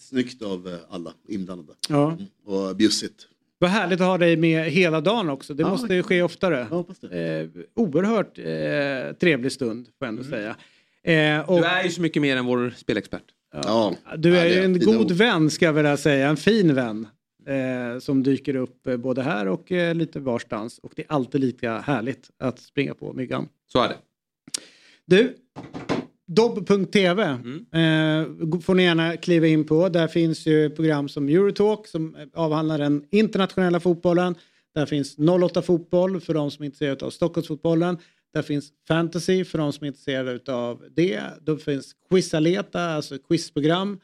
Snyggt 0.09 0.43
av 0.43 0.69
eh, 0.69 0.75
alla 0.91 1.13
inblandade. 1.29 1.73
Ja. 1.89 2.13
Mm. 2.13 2.25
Och 2.45 2.77
bjussigt. 2.77 3.27
Vad 3.59 3.71
härligt 3.71 4.01
att 4.01 4.07
ha 4.07 4.19
dig 4.19 4.37
med 4.37 4.71
hela 4.71 5.01
dagen 5.01 5.31
också. 5.31 5.55
Det 5.55 5.63
Ja, 5.63 5.69
måste 5.69 5.95
ju 5.95 6.03
ske 6.03 6.23
oftare. 6.23 6.85
det. 7.01 7.41
Eh, 7.41 7.49
oerhört 7.75 8.39
eh, 8.39 9.17
trevlig 9.19 9.53
stund 9.53 9.87
får 9.87 10.07
jag 10.07 10.09
ändå 10.09 10.25
säga. 10.25 10.57
Eh, 11.03 11.51
och, 11.51 11.61
Du 11.61 11.65
är 11.67 11.85
ju 11.85 11.91
så 11.91 12.01
mycket 12.01 12.23
mer 12.23 12.37
än 12.37 12.45
vår 12.45 12.75
spelexpert. 12.77 13.23
Ja. 13.53 13.95
Du 14.17 14.39
är 14.39 14.47
ju 14.47 14.65
en 14.65 14.79
god 14.81 15.11
vän 15.13 15.51
ska 15.51 15.65
jag 15.65 15.73
vilja 15.73 15.97
säga. 15.97 16.29
En 16.29 16.37
fin 16.37 16.75
vän. 16.75 17.07
Eh, 17.47 17.99
som 17.99 18.23
dyker 18.23 18.57
upp 18.57 18.87
eh, 18.87 18.97
både 18.97 19.23
här 19.23 19.49
och 19.49 19.73
eh, 19.73 19.95
lite 19.95 20.21
varstans. 20.21 20.79
Och 20.79 20.93
det 20.97 21.03
är 21.03 21.13
alltid 21.13 21.41
lika 21.41 21.79
härligt 21.79 22.31
att 22.39 22.59
springa 22.59 22.95
på 22.95 23.13
myggan. 23.13 23.49
Så 23.67 23.83
är 23.83 23.89
det. 23.89 23.97
Du, 25.07 25.37
dobb.tv 26.27 27.23
Mm. 27.23 27.57
eh, 27.73 28.61
får 28.61 28.75
ni 28.75 28.83
gärna 28.83 29.17
kliva 29.17 29.47
in 29.47 29.65
på. 29.67 29.89
Där 29.89 30.09
finns 30.09 30.47
ju 30.47 30.71
program 30.71 31.09
som 31.09 31.29
Eurotalk 31.29 31.87
som 31.87 32.17
avhandlar 32.35 32.79
den 32.79 33.05
internationella 33.11 33.81
fotbollen. 33.81 34.35
Där 34.75 34.87
finns 34.87 35.17
08 35.19 35.63
fotboll 35.63 36.21
för 36.21 36.35
de 36.35 36.51
som 36.51 36.63
är 36.63 36.67
intresserade 36.67 37.05
av 37.07 37.11
Stockholmsfotbollen. 37.11 37.99
Där 38.35 38.43
finns 38.43 38.69
fantasy 38.89 39.45
för 39.45 39.59
de 39.59 39.73
som 39.73 39.85
är 39.85 39.89
intresserade 39.89 40.53
av 40.55 40.85
det. 40.97 41.21
Då 41.43 41.57
finns 41.57 41.93
Quizaleta, 42.11 42.81
alltså 42.81 43.19
quizprogram 43.19 44.01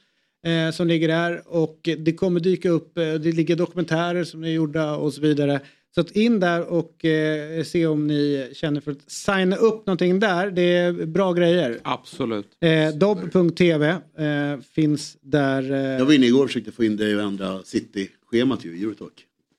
eh, 0.47 0.73
som 0.73 0.87
ligger 0.87 1.09
där. 1.09 1.43
Och 1.47 1.89
det 1.99 2.13
kommer 2.13 2.41
dyka 2.41 2.71
upp, 2.71 2.99
eh, 2.99 3.15
det 3.15 3.33
ligger 3.33 3.57
dokumentärer 3.57 4.25
som 4.25 4.45
är 4.45 4.49
gjorda 4.49 4.97
och 4.97 5.15
så 5.15 5.21
vidare. 5.21 5.61
Så 5.95 6.01
att 6.01 6.11
in 6.11 6.41
där 6.41 6.63
och 6.73 7.05
eh, 7.05 7.65
se 7.65 7.87
om 7.87 8.07
ni 8.07 8.51
känner 8.55 8.81
för 8.81 8.91
att 8.93 9.11
signa 9.11 9.57
upp 9.57 9.87
någonting 9.87 10.21
där. 10.21 10.51
Det 10.51 10.63
är 10.63 10.93
bra 10.93 11.33
grejer. 11.33 11.79
Absolut. 11.83 12.47
Eh, 12.61 12.95
Dobb.tv 12.95 13.89
eh, 13.89 14.61
finns 14.75 15.17
där. 15.21 15.73
Eh, 15.73 15.79
Jag 15.79 16.05
var 16.05 16.13
inne 16.13 16.27
igår 16.27 16.43
och 16.43 16.49
försökte 16.49 16.73
få 16.73 16.85
in 16.85 16.97
dig 16.97 17.17
och 17.17 17.23
ändra 17.23 17.63
City-schemat 17.63 18.65
ju, 18.65 18.79
i 18.79 18.83
Eurotalk. 18.83 19.13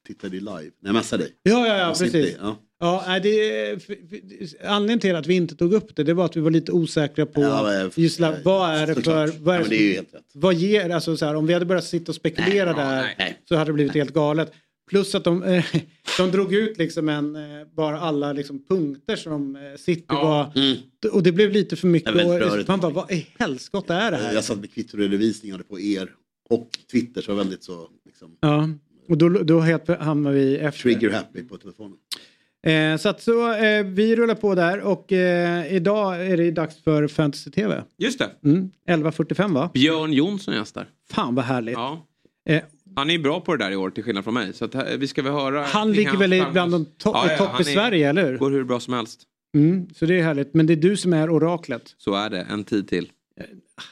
Tittade 0.08 0.36
live 0.36 0.50
när 0.52 0.90
jag 0.90 0.94
messade 0.94 1.24
dig. 1.24 1.32
Ja, 1.44 1.68
ja, 1.68 1.78
ja, 1.78 1.90
Och 1.90 1.98
City, 1.98 2.12
precis. 2.12 2.38
ja. 2.42 2.58
Ja, 2.80 3.04
nej, 3.08 3.22
det, 3.22 3.30
är- 3.30 3.80
för- 3.80 3.96
för- 4.10 4.68
anledningen 4.68 5.00
till 5.00 5.16
att 5.16 5.28
vi 5.28 5.34
inte 5.34 5.56
tog 5.56 5.74
upp 5.74 5.96
det, 5.96 6.04
det 6.04 6.14
var 6.14 6.26
att 6.26 6.38
vi 6.38 6.42
var 6.42 6.52
lite 6.52 6.72
osäkra 6.72 7.26
på 7.26 7.42
Ja, 7.42 7.64
men- 7.64 7.92
just 8.04 8.20
la, 8.20 8.34
vad 8.44 8.70
är 8.76 8.88
det 8.88 8.96
för... 9.02 9.28
Vad 9.40 9.56
är 9.56 9.60
Ja, 9.60 9.66
det 9.70 9.76
är 9.76 9.80
ju 9.82 9.88
som- 9.88 9.96
helt 9.96 10.14
rätt. 10.14 10.24
Vad 10.34 10.54
ger, 10.54 10.90
alltså 10.90 11.18
så 11.18 11.26
här, 11.26 11.36
om 11.36 11.48
vi 11.48 11.54
hade 11.54 11.66
börjat 11.66 11.84
sitta 11.86 12.12
och 12.12 12.16
spekulera 12.16 12.74
där 12.74 13.16
så 13.50 13.56
hade 13.56 13.70
det 13.70 13.74
blivit 13.74 13.94
helt 13.94 14.14
galet. 14.14 14.52
Plus 14.92 15.16
att 15.16 15.24
de, 15.24 15.44
eh, 15.44 15.66
de 16.18 16.32
drog 16.32 16.54
ut 16.54 16.78
liksom 16.78 17.10
en, 17.10 17.36
eh, 17.36 17.68
bara 17.76 18.00
alla 18.00 18.34
liksom 18.34 18.66
punkter 18.70 19.16
som 19.16 19.56
eh, 19.56 19.62
City 19.78 20.06
var. 20.08 20.52
Och 21.12 21.24
det 21.24 21.32
blev 21.32 21.52
lite 21.52 21.76
för 21.76 21.88
mycket. 21.88 22.10
Och, 22.16 22.68
man 22.68 22.80
bara, 22.80 22.92
vad 22.92 23.12
i 23.12 23.28
helskotta 23.40 23.96
är 23.96 24.12
det 24.12 24.18
här? 24.18 24.34
Jag 24.34 24.44
satt 24.44 24.60
med 24.60 24.74
kvittoredovisningar 24.74 25.58
på 25.58 25.80
er 25.80 26.10
och 26.50 26.70
Twitter 26.92 27.22
så 27.22 27.32
var 27.32 27.38
väldigt 27.38 27.64
så 27.64 27.88
liksom, 28.06 28.38
Ja, 28.40 28.70
och 29.10 29.18
då, 29.18 29.30
då 29.30 29.60
helt 29.60 29.88
hamnar 29.88 30.32
vi 30.32 30.58
efter. 30.58 30.82
trigger 30.82 31.10
happy 31.12 31.44
på 31.44 31.58
telefonen. 31.58 31.98
Eh, 32.64 32.98
så 32.98 33.10
att 33.10 33.22
så, 33.22 33.54
eh, 33.54 33.84
vi 33.84 34.16
rullar 34.16 34.36
på 34.36 34.56
där 34.56 34.80
och 34.80 35.12
eh, 35.12 35.74
idag 35.74 36.28
är 36.28 36.38
det 36.38 36.52
dags 36.52 36.84
för 36.84 37.08
Fantasy 37.08 37.52
TV. 37.52 37.84
Just 37.98 38.20
det. 38.20 38.30
Mm, 38.44 38.72
11.45 38.88 39.54
va? 39.54 39.70
Björn 39.74 40.14
Jonsson 40.14 40.54
gästar. 40.54 40.88
Fan 41.12 41.36
vad 41.36 41.46
härligt. 41.46 41.74
Ja. 41.74 42.08
Eh, 42.92 43.00
Han 43.00 43.10
är 43.10 43.20
bra 43.20 43.40
på 43.42 43.56
det 43.56 43.64
där 43.66 43.72
i 43.72 43.76
år 43.76 43.90
till 43.90 44.04
skillnad 44.04 44.24
från 44.24 44.34
mig. 44.34 44.54
Så 44.54 44.66
att, 44.66 44.76
eh, 44.76 44.84
vi 44.98 45.08
ska 45.08 45.22
väl 45.22 45.32
höra. 45.34 45.64
Han 45.64 45.92
ligger 45.92 46.18
väl 46.18 46.34
i- 46.34 46.46
bland 46.52 46.72
de 46.72 46.86
to- 46.86 46.90
Ja, 47.04 47.26
ja, 47.32 47.38
topp 47.38 47.62
i 47.62 47.64
Sverige, 47.64 48.10
eller 48.10 48.26
hur? 48.32 48.38
Går 48.38 48.52
hur 48.52 48.64
bra 48.64 48.80
som 48.80 48.94
helst. 48.94 49.22
Mm, 49.56 49.88
så 49.96 50.06
det 50.06 50.20
är 50.20 50.24
härligt. 50.24 50.54
Men 50.54 50.66
det 50.68 50.74
är 50.74 50.78
du 50.78 50.98
som 50.98 51.14
är 51.14 51.30
oraklet. 51.30 51.96
Så 51.98 52.14
är 52.16 52.30
det. 52.30 52.48
En 52.50 52.64
tid 52.64 52.88
till. 52.88 53.12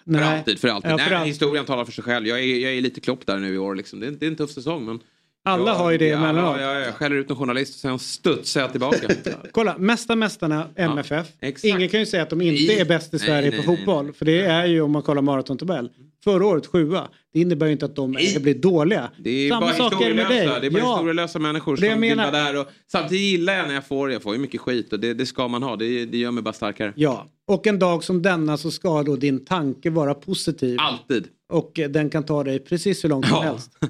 Nej. 0.03 0.21
För 0.21 0.27
alltid, 0.37 0.59
för 0.59 0.67
alltid. 0.67 0.91
Ja, 0.91 0.95
Nej, 0.95 1.05
för 1.05 1.11
men 1.11 1.21
all- 1.21 1.27
historien 1.27 1.65
talar 1.65 1.85
för 1.85 1.91
sig 1.91 2.03
själv. 2.03 2.27
Jag 2.27 2.39
är, 2.39 2.43
jag 2.59 2.73
är 2.73 2.81
lite 2.81 3.01
klopp 3.01 3.25
där 3.25 3.37
nu 3.37 3.53
i 3.53 3.57
år. 3.57 3.75
Liksom. 3.75 3.99
Det, 3.99 4.07
är, 4.07 4.11
det 4.11 4.25
är 4.25 4.29
en 4.29 4.35
tuff 4.35 4.51
säsong. 4.51 4.85
Men 4.85 4.99
Alla 5.43 5.71
jag, 5.71 5.75
har 5.75 5.91
ju 5.91 5.97
det 5.97 6.07
ja, 6.07 6.17
emellanåt. 6.17 6.57
Ja, 6.61 6.73
ja, 6.73 6.79
jag 6.79 6.93
skäller 6.95 7.15
ut 7.15 7.29
en 7.29 7.35
journalist 7.35 7.73
och 7.73 7.79
sen 7.79 7.99
studsar 7.99 8.61
jag 8.61 8.71
tillbaka. 8.71 9.07
Kolla, 9.51 9.77
mesta 9.77 10.15
mästarna 10.15 10.67
MFF. 10.75 11.27
exakt. 11.39 11.65
Ingen 11.65 11.89
kan 11.89 11.99
ju 11.99 12.05
säga 12.05 12.23
att 12.23 12.29
de 12.29 12.41
inte 12.41 12.63
Nej. 12.73 12.79
är 12.79 12.85
bäst 12.85 13.13
i 13.13 13.17
Nej, 13.17 13.25
Sverige 13.25 13.49
nej, 13.49 13.61
på 13.63 13.67
nej, 13.71 13.77
fotboll. 13.77 14.13
För 14.13 14.25
det 14.25 14.41
är 14.41 14.65
ju 14.65 14.81
om 14.81 14.91
man 14.91 15.01
kollar 15.01 15.21
maratontabell. 15.21 15.89
Förra 16.23 16.45
året 16.45 16.65
sjua. 16.67 17.07
Det 17.33 17.39
innebär 17.39 17.65
ju 17.65 17.71
inte 17.71 17.85
att 17.85 17.95
de 17.95 18.13
är 18.15 18.39
blivit 18.39 18.61
dåliga. 18.61 19.09
Det 19.23 19.29
är 19.29 19.49
Samma 19.49 19.61
bara 19.61 19.71
historielösa, 19.71 20.59
det 20.59 20.67
är 20.67 20.71
bara 20.71 20.79
Ja. 20.83 20.93
historielösa 20.95 21.39
människor 21.39 21.77
Det 21.77 21.91
som 21.91 22.01
vill 22.01 22.17
vara 22.17 22.31
där. 22.31 22.59
Och 22.59 22.67
samtidigt 22.91 23.23
gillar 23.23 23.53
jag 23.53 23.67
när 23.67 23.73
jag 23.73 23.85
får, 23.87 24.11
jag 24.11 24.21
får 24.21 24.33
ju 24.35 24.39
mycket 24.41 24.61
skit 24.61 24.93
och 24.93 24.99
det, 24.99 25.13
det 25.13 25.25
ska 25.25 25.47
man 25.47 25.63
ha. 25.63 25.75
Det, 25.75 26.05
det 26.05 26.17
gör 26.17 26.31
mig 26.31 26.43
bara 26.43 26.53
starkare. 26.53 26.93
Ja, 26.95 27.27
och 27.47 27.67
en 27.67 27.79
dag 27.79 28.03
som 28.03 28.21
denna 28.21 28.57
så 28.57 28.71
ska 28.71 29.03
då 29.03 29.15
din 29.15 29.45
tanke 29.45 29.89
vara 29.89 30.13
positiv. 30.13 30.77
Alltid. 30.79 31.27
Och 31.51 31.79
eh, 31.79 31.89
den 31.89 32.09
kan 32.09 32.23
ta 32.25 32.43
dig 32.43 32.59
precis 32.59 33.03
hur 33.03 33.09
långt 33.09 33.27
som 33.27 33.43
helst. 33.43 33.71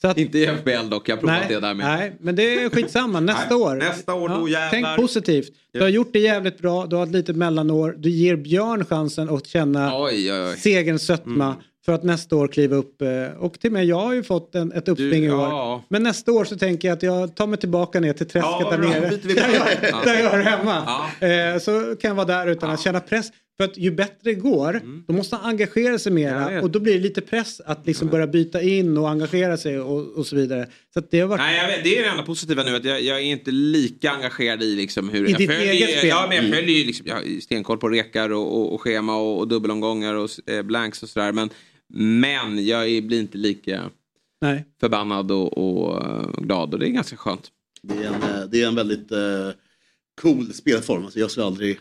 Så 0.00 0.08
att, 0.08 0.18
Inte 0.18 0.38
i 0.38 0.46
FBL 0.46 0.88
dock, 0.90 1.08
jag 1.08 1.16
har 1.16 1.20
provat 1.20 1.36
nej, 1.40 1.46
det 1.48 1.60
där 1.60 1.74
med. 1.74 1.86
nej, 1.86 2.16
men 2.20 2.36
det 2.36 2.54
är 2.64 2.70
skitsamma. 2.70 3.20
Nästa 3.20 3.54
Nej, 3.54 3.62
år. 3.64 3.74
nästa 3.76 4.14
år, 4.14 4.28
då 4.28 4.48
jävlar. 4.48 4.70
Tänk 4.70 4.86
positivt. 5.00 5.48
Du 5.72 5.80
har 5.80 5.88
gjort 5.88 6.12
det 6.12 6.18
jävligt 6.18 6.58
bra. 6.58 6.86
Du 6.86 6.96
har 6.96 7.02
ett 7.02 7.12
litet 7.12 7.36
mellanår. 7.36 7.94
Du 7.98 8.10
ger 8.10 8.36
Björn 8.36 8.84
chansen 8.84 9.28
att 9.30 9.46
känna 9.46 10.02
Oj, 10.02 10.32
oj, 10.32 10.40
oj. 10.50 10.56
segerns 10.56 11.06
sötma. 11.06 11.56
För 11.86 11.92
att 11.92 12.04
nästa 12.04 12.36
år 12.36 12.48
kliva 12.48 12.76
upp. 12.76 13.02
eh, 13.02 13.08
Och 13.38 13.60
till 13.60 13.68
och 13.68 13.72
med 13.72 13.84
jag 13.86 13.96
har 14.00 14.14
ju 14.14 14.22
fått 14.22 14.54
en, 14.54 14.72
ett 14.72 14.88
uppsving 14.88 15.24
i 15.24 15.30
år. 15.30 15.40
ja. 15.40 15.84
Men 15.88 16.02
nästa 16.02 16.32
år 16.32 16.44
så 16.44 16.56
tänker 16.58 16.88
jag 16.88 16.96
att 16.96 17.02
jag 17.02 17.36
tar 17.36 17.46
mig 17.46 17.58
tillbaka 17.58 18.00
ner 18.00 18.12
till 18.12 18.26
träsket 18.28 18.50
Ja, 18.60 18.70
där 18.70 18.78
bra. 18.78 18.88
nere. 18.90 19.00
Där 19.22 19.54
jag, 19.54 19.90
Ja. 19.90 20.00
där 20.04 20.20
jag 20.22 20.30
hör 20.30 20.42
hemma. 20.42 20.76
Eh, 21.54 21.58
Så 21.60 21.96
kan 21.96 22.08
jag 22.08 22.14
vara 22.14 22.26
där 22.26 22.46
utan 22.46 22.70
att 22.70 22.80
känna 22.80 23.00
press. 23.00 23.26
För 23.56 23.64
att 23.64 23.78
ju 23.78 23.90
bättre 23.90 24.14
det 24.22 24.34
går, 24.34 24.80
då 25.06 25.12
måste 25.12 25.36
han 25.36 25.50
engagera 25.50 25.98
sig 25.98 26.12
Mm. 26.12 26.24
Mera. 26.24 26.62
Och 26.62 26.70
då 26.70 26.80
blir 26.80 26.92
det 26.94 27.00
lite 27.00 27.20
press 27.20 27.60
att 27.66 27.86
liksom 27.86 28.08
börja 28.08 28.26
byta 28.26 28.62
in 28.62 28.98
och 28.98 29.08
engagera 29.10 29.56
sig 29.56 29.80
och, 29.80 30.18
och 30.18 30.26
så 30.26 30.36
vidare. 30.36 30.66
Så 30.94 31.02
det 31.10 31.20
har 31.20 31.28
varit... 31.28 31.40
Nej, 31.40 31.76
vet, 31.76 31.84
det 31.84 31.98
är 31.98 32.02
det 32.02 32.08
enda 32.08 32.22
positiva 32.22 32.62
nu 32.62 32.76
att 32.76 32.84
jag, 32.84 33.02
jag 33.02 33.16
är 33.16 33.22
inte 33.24 33.50
lika 33.50 34.10
engagerad 34.10 34.62
i 34.62 34.76
liksom 34.76 35.08
hur 35.08 35.26
I 35.28 35.30
jag 35.30 35.38
ditt 35.40 35.50
följer, 35.50 35.72
eget 35.72 35.98
spel? 35.98 36.08
Ja, 36.08 36.24
men 36.28 36.36
jag 36.36 36.44
Mm. 36.44 36.56
följer 36.58 36.78
ju 36.78 36.84
liksom, 36.84 37.06
jag 37.06 37.14
har 37.14 37.40
stenkoll 37.40 37.78
på 37.78 37.88
rekar 37.88 38.30
och, 38.32 38.56
och, 38.60 38.74
och 38.74 38.80
schema 38.80 39.16
och, 39.16 39.38
och 39.38 39.48
dubbelomgångar 39.48 40.14
och 40.14 40.30
eh, 40.50 40.62
blanks 40.62 41.02
och 41.02 41.08
sådär. 41.08 41.32
Men, 41.32 41.50
men 41.94 42.66
jag 42.66 42.88
är, 42.88 43.02
blir 43.02 43.20
inte 43.20 43.38
lika 43.38 43.90
Nej. 44.40 44.64
förbannad 44.80 45.30
och, 45.30 45.58
och 45.58 46.04
eh, 46.04 46.30
glad 46.38 46.72
och 46.74 46.80
det 46.80 46.86
är 46.88 46.90
ganska 46.90 47.16
skönt. 47.16 47.50
Det 47.82 47.94
är 47.94 48.06
en, 48.06 48.22
eh, 48.22 48.48
det 48.50 48.62
är 48.62 48.68
en 48.68 48.74
väldigt 48.74 49.12
eh, 49.12 49.50
cool 50.22 50.52
spelform. 50.54 51.04
Alltså 51.04 51.18
jag 51.18 51.30
skulle 51.30 51.46
aldrig, 51.46 51.78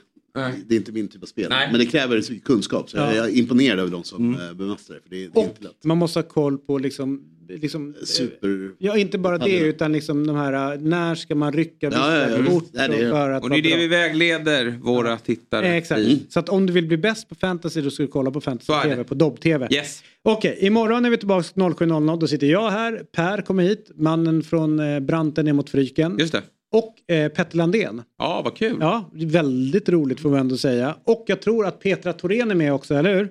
det 0.66 0.76
är 0.76 0.78
inte 0.78 0.92
min 0.92 1.08
typ 1.08 1.24
av 1.24 1.28
spel. 1.28 1.50
Nej. 1.50 1.68
Men 1.72 1.80
det 1.80 1.86
kräver 1.86 2.22
så 2.22 2.32
mycket 2.34 2.48
kunskap. 2.48 2.90
Så 2.90 2.98
Ja. 2.98 3.14
jag 3.16 3.26
är 3.26 3.38
imponerad 3.38 3.80
över 3.80 3.92
de 3.92 4.04
som 4.04 4.34
mm. 4.34 4.58
bemästrar 4.58 4.96
det. 4.96 5.02
För 5.02 5.10
det, 5.10 5.24
är- 5.26 5.30
det 5.34 5.40
är 5.40 5.44
inte 5.44 5.64
lätt. 5.64 5.84
Man 5.84 5.98
måste 5.98 6.20
ha 6.20 6.24
koll 6.24 6.58
på 6.58 6.78
liksom... 6.78 7.32
liksom 7.50 7.96
Super... 8.04 8.72
Ja, 8.78 8.98
inte 8.98 9.18
bara 9.18 9.38
det 9.38 9.50
Ja. 9.50 9.66
utan 9.66 9.92
liksom 9.92 10.28
de 10.28 10.36
här, 10.36 10.74
äh, 10.74 10.80
när 10.82 11.16
ska 11.16 11.36
man 11.36 11.54
rycka 11.54 11.90
vissa 11.90 12.00
Ja, 12.22 12.30
ja, 12.30 12.38
ja. 12.46 12.52
kort 12.52 12.64
Nej, 12.74 12.90
det 12.90 12.96
är- 13.04 13.12
för 13.12 13.30
att 13.30 13.44
Och 13.44 13.50
det 13.50 13.56
är 13.58 13.62
det 13.62 13.78
vi 13.78 13.88
vägleder 13.88 14.80
våra 14.82 15.18
tittare 15.18 15.68
Eh, 15.68 15.76
Exakt. 15.76 16.02
i. 16.02 16.26
Så 16.30 16.40
att 16.40 16.50
om 16.50 16.66
du 16.66 16.74
vill 16.74 16.88
bli 16.88 16.98
bäst 16.98 17.30
på 17.30 17.36
fantasy 17.36 17.82
då 17.82 17.90
ska 17.90 18.04
du 18.04 18.08
kolla 18.08 18.32
på 18.32 18.42
fantasy 18.42 18.66
Så 18.66 18.74
är 18.74 19.38
TV 19.38 19.68
på. 19.68 19.74
Yes. 19.74 20.04
Okej, 20.24 20.58
imorgon 20.62 21.06
är 21.06 21.10
vi 21.10 21.18
tillbaka 21.18 21.48
07.00. 21.56 22.20
Då 22.20 22.28
sitter 22.28 22.48
jag 22.48 22.70
här, 22.72 23.04
Per 23.16 23.42
kommer 23.42 23.64
hit, 23.64 23.92
mannen 23.96 24.44
från 24.44 24.80
eh, 24.80 25.00
Branten 25.00 25.46
ner 25.46 25.54
mot 25.54 25.70
Fryken. 25.70 26.16
Just 26.20 26.32
det. 26.32 26.42
och 26.72 27.12
eh, 27.16 27.28
Petter 27.32 27.58
Landén. 27.58 28.02
Ja, 28.20 28.42
vad 28.46 28.56
kul. 28.58 28.78
Ja, 28.80 29.10
väldigt 29.14 29.90
roligt 29.90 30.20
får 30.20 30.30
man 30.30 30.40
ändå 30.40 30.58
säga. 30.58 30.96
Och 31.04 31.24
jag 31.28 31.42
tror 31.42 31.66
att 31.66 31.80
Petra 31.80 32.14
Thorén 32.14 32.52
är 32.52 32.56
med 32.56 32.74
också, 32.74 32.94
eller 32.96 33.16
hur? 33.16 33.30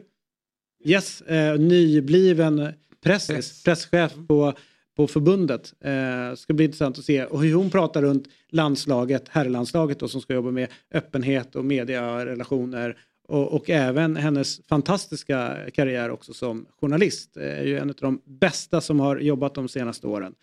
Yes, 0.86 1.20
eh, 1.20 1.58
nybliven 1.58 2.68
pressis, 3.04 3.64
presschef 3.64 4.12
på, 4.28 4.52
på 4.96 5.06
förbundet. 5.06 5.74
Eh, 5.80 6.36
ska 6.36 6.52
bli 6.52 6.64
intressant 6.64 6.98
att 6.98 7.04
se 7.04 7.24
och 7.24 7.42
hur 7.42 7.54
hon 7.54 7.70
pratar 7.70 8.02
runt 8.02 8.28
landslaget, 8.48 9.28
herrlandslaget 9.28 9.98
då, 9.98 10.08
som 10.08 10.20
ska 10.20 10.34
jobba 10.34 10.50
med 10.50 10.68
öppenhet 10.94 11.56
och 11.56 11.64
medierelationer 11.64 12.96
och, 13.28 13.52
och 13.52 13.70
även 13.70 14.16
hennes 14.16 14.66
fantastiska 14.66 15.56
karriär 15.74 16.10
också 16.10 16.34
som 16.34 16.66
journalist. 16.80 17.36
Eh, 17.36 17.58
är 17.58 17.64
ju 17.64 17.78
en 17.78 17.90
av 17.90 17.96
de 18.00 18.20
bästa 18.24 18.80
som 18.80 19.00
har 19.00 19.16
jobbat 19.16 19.54
de 19.54 19.68
senaste 19.68 20.06
åren. 20.06 20.34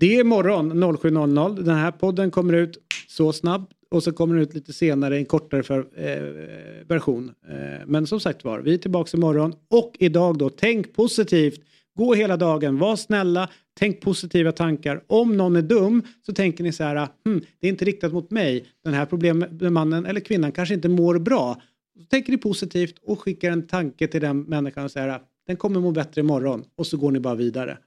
Det 0.00 0.16
är 0.16 0.20
imorgon 0.20 0.72
07.00. 0.72 1.62
Den 1.62 1.76
här 1.76 1.90
podden 1.90 2.30
kommer 2.30 2.52
ut 2.52 2.78
så 3.08 3.32
snabbt 3.32 3.72
och 3.90 4.02
så 4.02 4.12
kommer 4.12 4.34
den 4.34 4.42
ut 4.42 4.54
lite 4.54 4.72
senare 4.72 5.16
i 5.16 5.18
en 5.18 5.26
kortare 5.26 5.62
för, 5.62 5.78
eh, 5.78 6.86
version. 6.86 7.34
Eh, 7.48 7.86
men 7.86 8.06
som 8.06 8.20
sagt 8.20 8.44
var, 8.44 8.58
vi 8.58 8.74
är 8.74 8.78
tillbaka 8.78 9.16
imorgon 9.16 9.54
och 9.68 9.96
idag 9.98 10.38
då, 10.38 10.50
tänk 10.50 10.94
positivt. 10.94 11.60
Gå 12.00 12.14
hela 12.14 12.36
dagen, 12.36 12.78
var 12.78 12.96
snälla, 12.96 13.48
tänk 13.78 14.00
positiva 14.00 14.52
tankar. 14.52 15.04
Om 15.06 15.36
någon 15.36 15.56
är 15.56 15.62
dum 15.62 16.02
så 16.26 16.32
tänker 16.32 16.64
ni 16.64 16.72
så 16.72 16.84
här, 16.84 17.08
hm, 17.24 17.44
det 17.60 17.66
är 17.66 17.70
inte 17.70 17.84
riktat 17.84 18.12
mot 18.12 18.30
mig. 18.30 18.66
Den 18.84 18.94
här 18.94 19.06
problemmannen 19.06 20.06
eller 20.06 20.20
kvinnan 20.20 20.52
kanske 20.52 20.74
inte 20.74 20.88
mår 20.88 21.18
bra. 21.18 21.62
Så 21.98 22.04
tänker 22.04 22.32
ni 22.32 22.38
positivt 22.38 22.94
och 23.02 23.20
skickar 23.20 23.50
en 23.50 23.66
tanke 23.66 24.06
till 24.06 24.20
den 24.20 24.40
människan 24.40 24.84
och 24.84 24.90
säger 24.90 25.20
den 25.46 25.56
kommer 25.56 25.80
må 25.80 25.90
bättre 25.90 26.20
imorgon 26.20 26.64
och 26.76 26.86
så 26.86 26.96
går 26.96 27.10
ni 27.10 27.20
bara 27.20 27.34
vidare. 27.34 27.78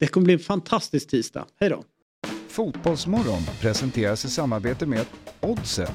Det 0.00 0.06
kommer 0.06 0.24
bli 0.24 0.34
en 0.34 0.40
fantastisk 0.40 1.08
tisdag. 1.08 1.46
Hej 1.60 1.70
då! 1.70 1.84
Fotbollsmorgon 2.48 3.42
presenteras 3.60 4.24
i 4.24 4.28
samarbete 4.28 4.86
med 4.86 5.06
Oddset, 5.40 5.92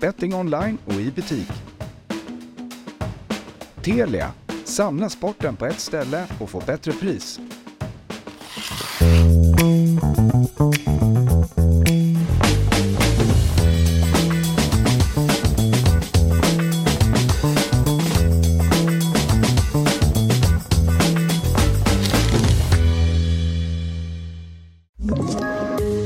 betting 0.00 0.34
online 0.34 0.78
och 0.84 1.00
i 1.00 1.10
butik. 1.10 1.50
Telia, 3.82 4.32
samla 4.70 5.10
sporten 5.10 5.56
på 5.56 5.66
ett 5.66 5.80
ställe 5.80 6.26
och 6.40 6.50
få 6.50 6.62
bättre 6.66 6.92
pris. 6.92 7.40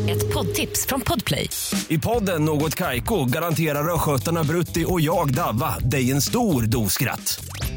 Ett 0.08 0.34
poddtips 0.34 0.86
från 0.86 1.00
Podplay. 1.00 1.50
I 1.88 1.98
podden 1.98 2.44
Något 2.44 2.74
Kaiko 2.74 3.24
garanterar 3.24 3.94
östgötarna 3.94 4.44
Brutti 4.44 4.84
och 4.88 5.00
jag, 5.00 5.34
Davva, 5.34 5.78
dig 5.78 6.10
en 6.10 6.22
stor 6.22 6.62
dos 6.62 6.92
skratt. 6.92 7.44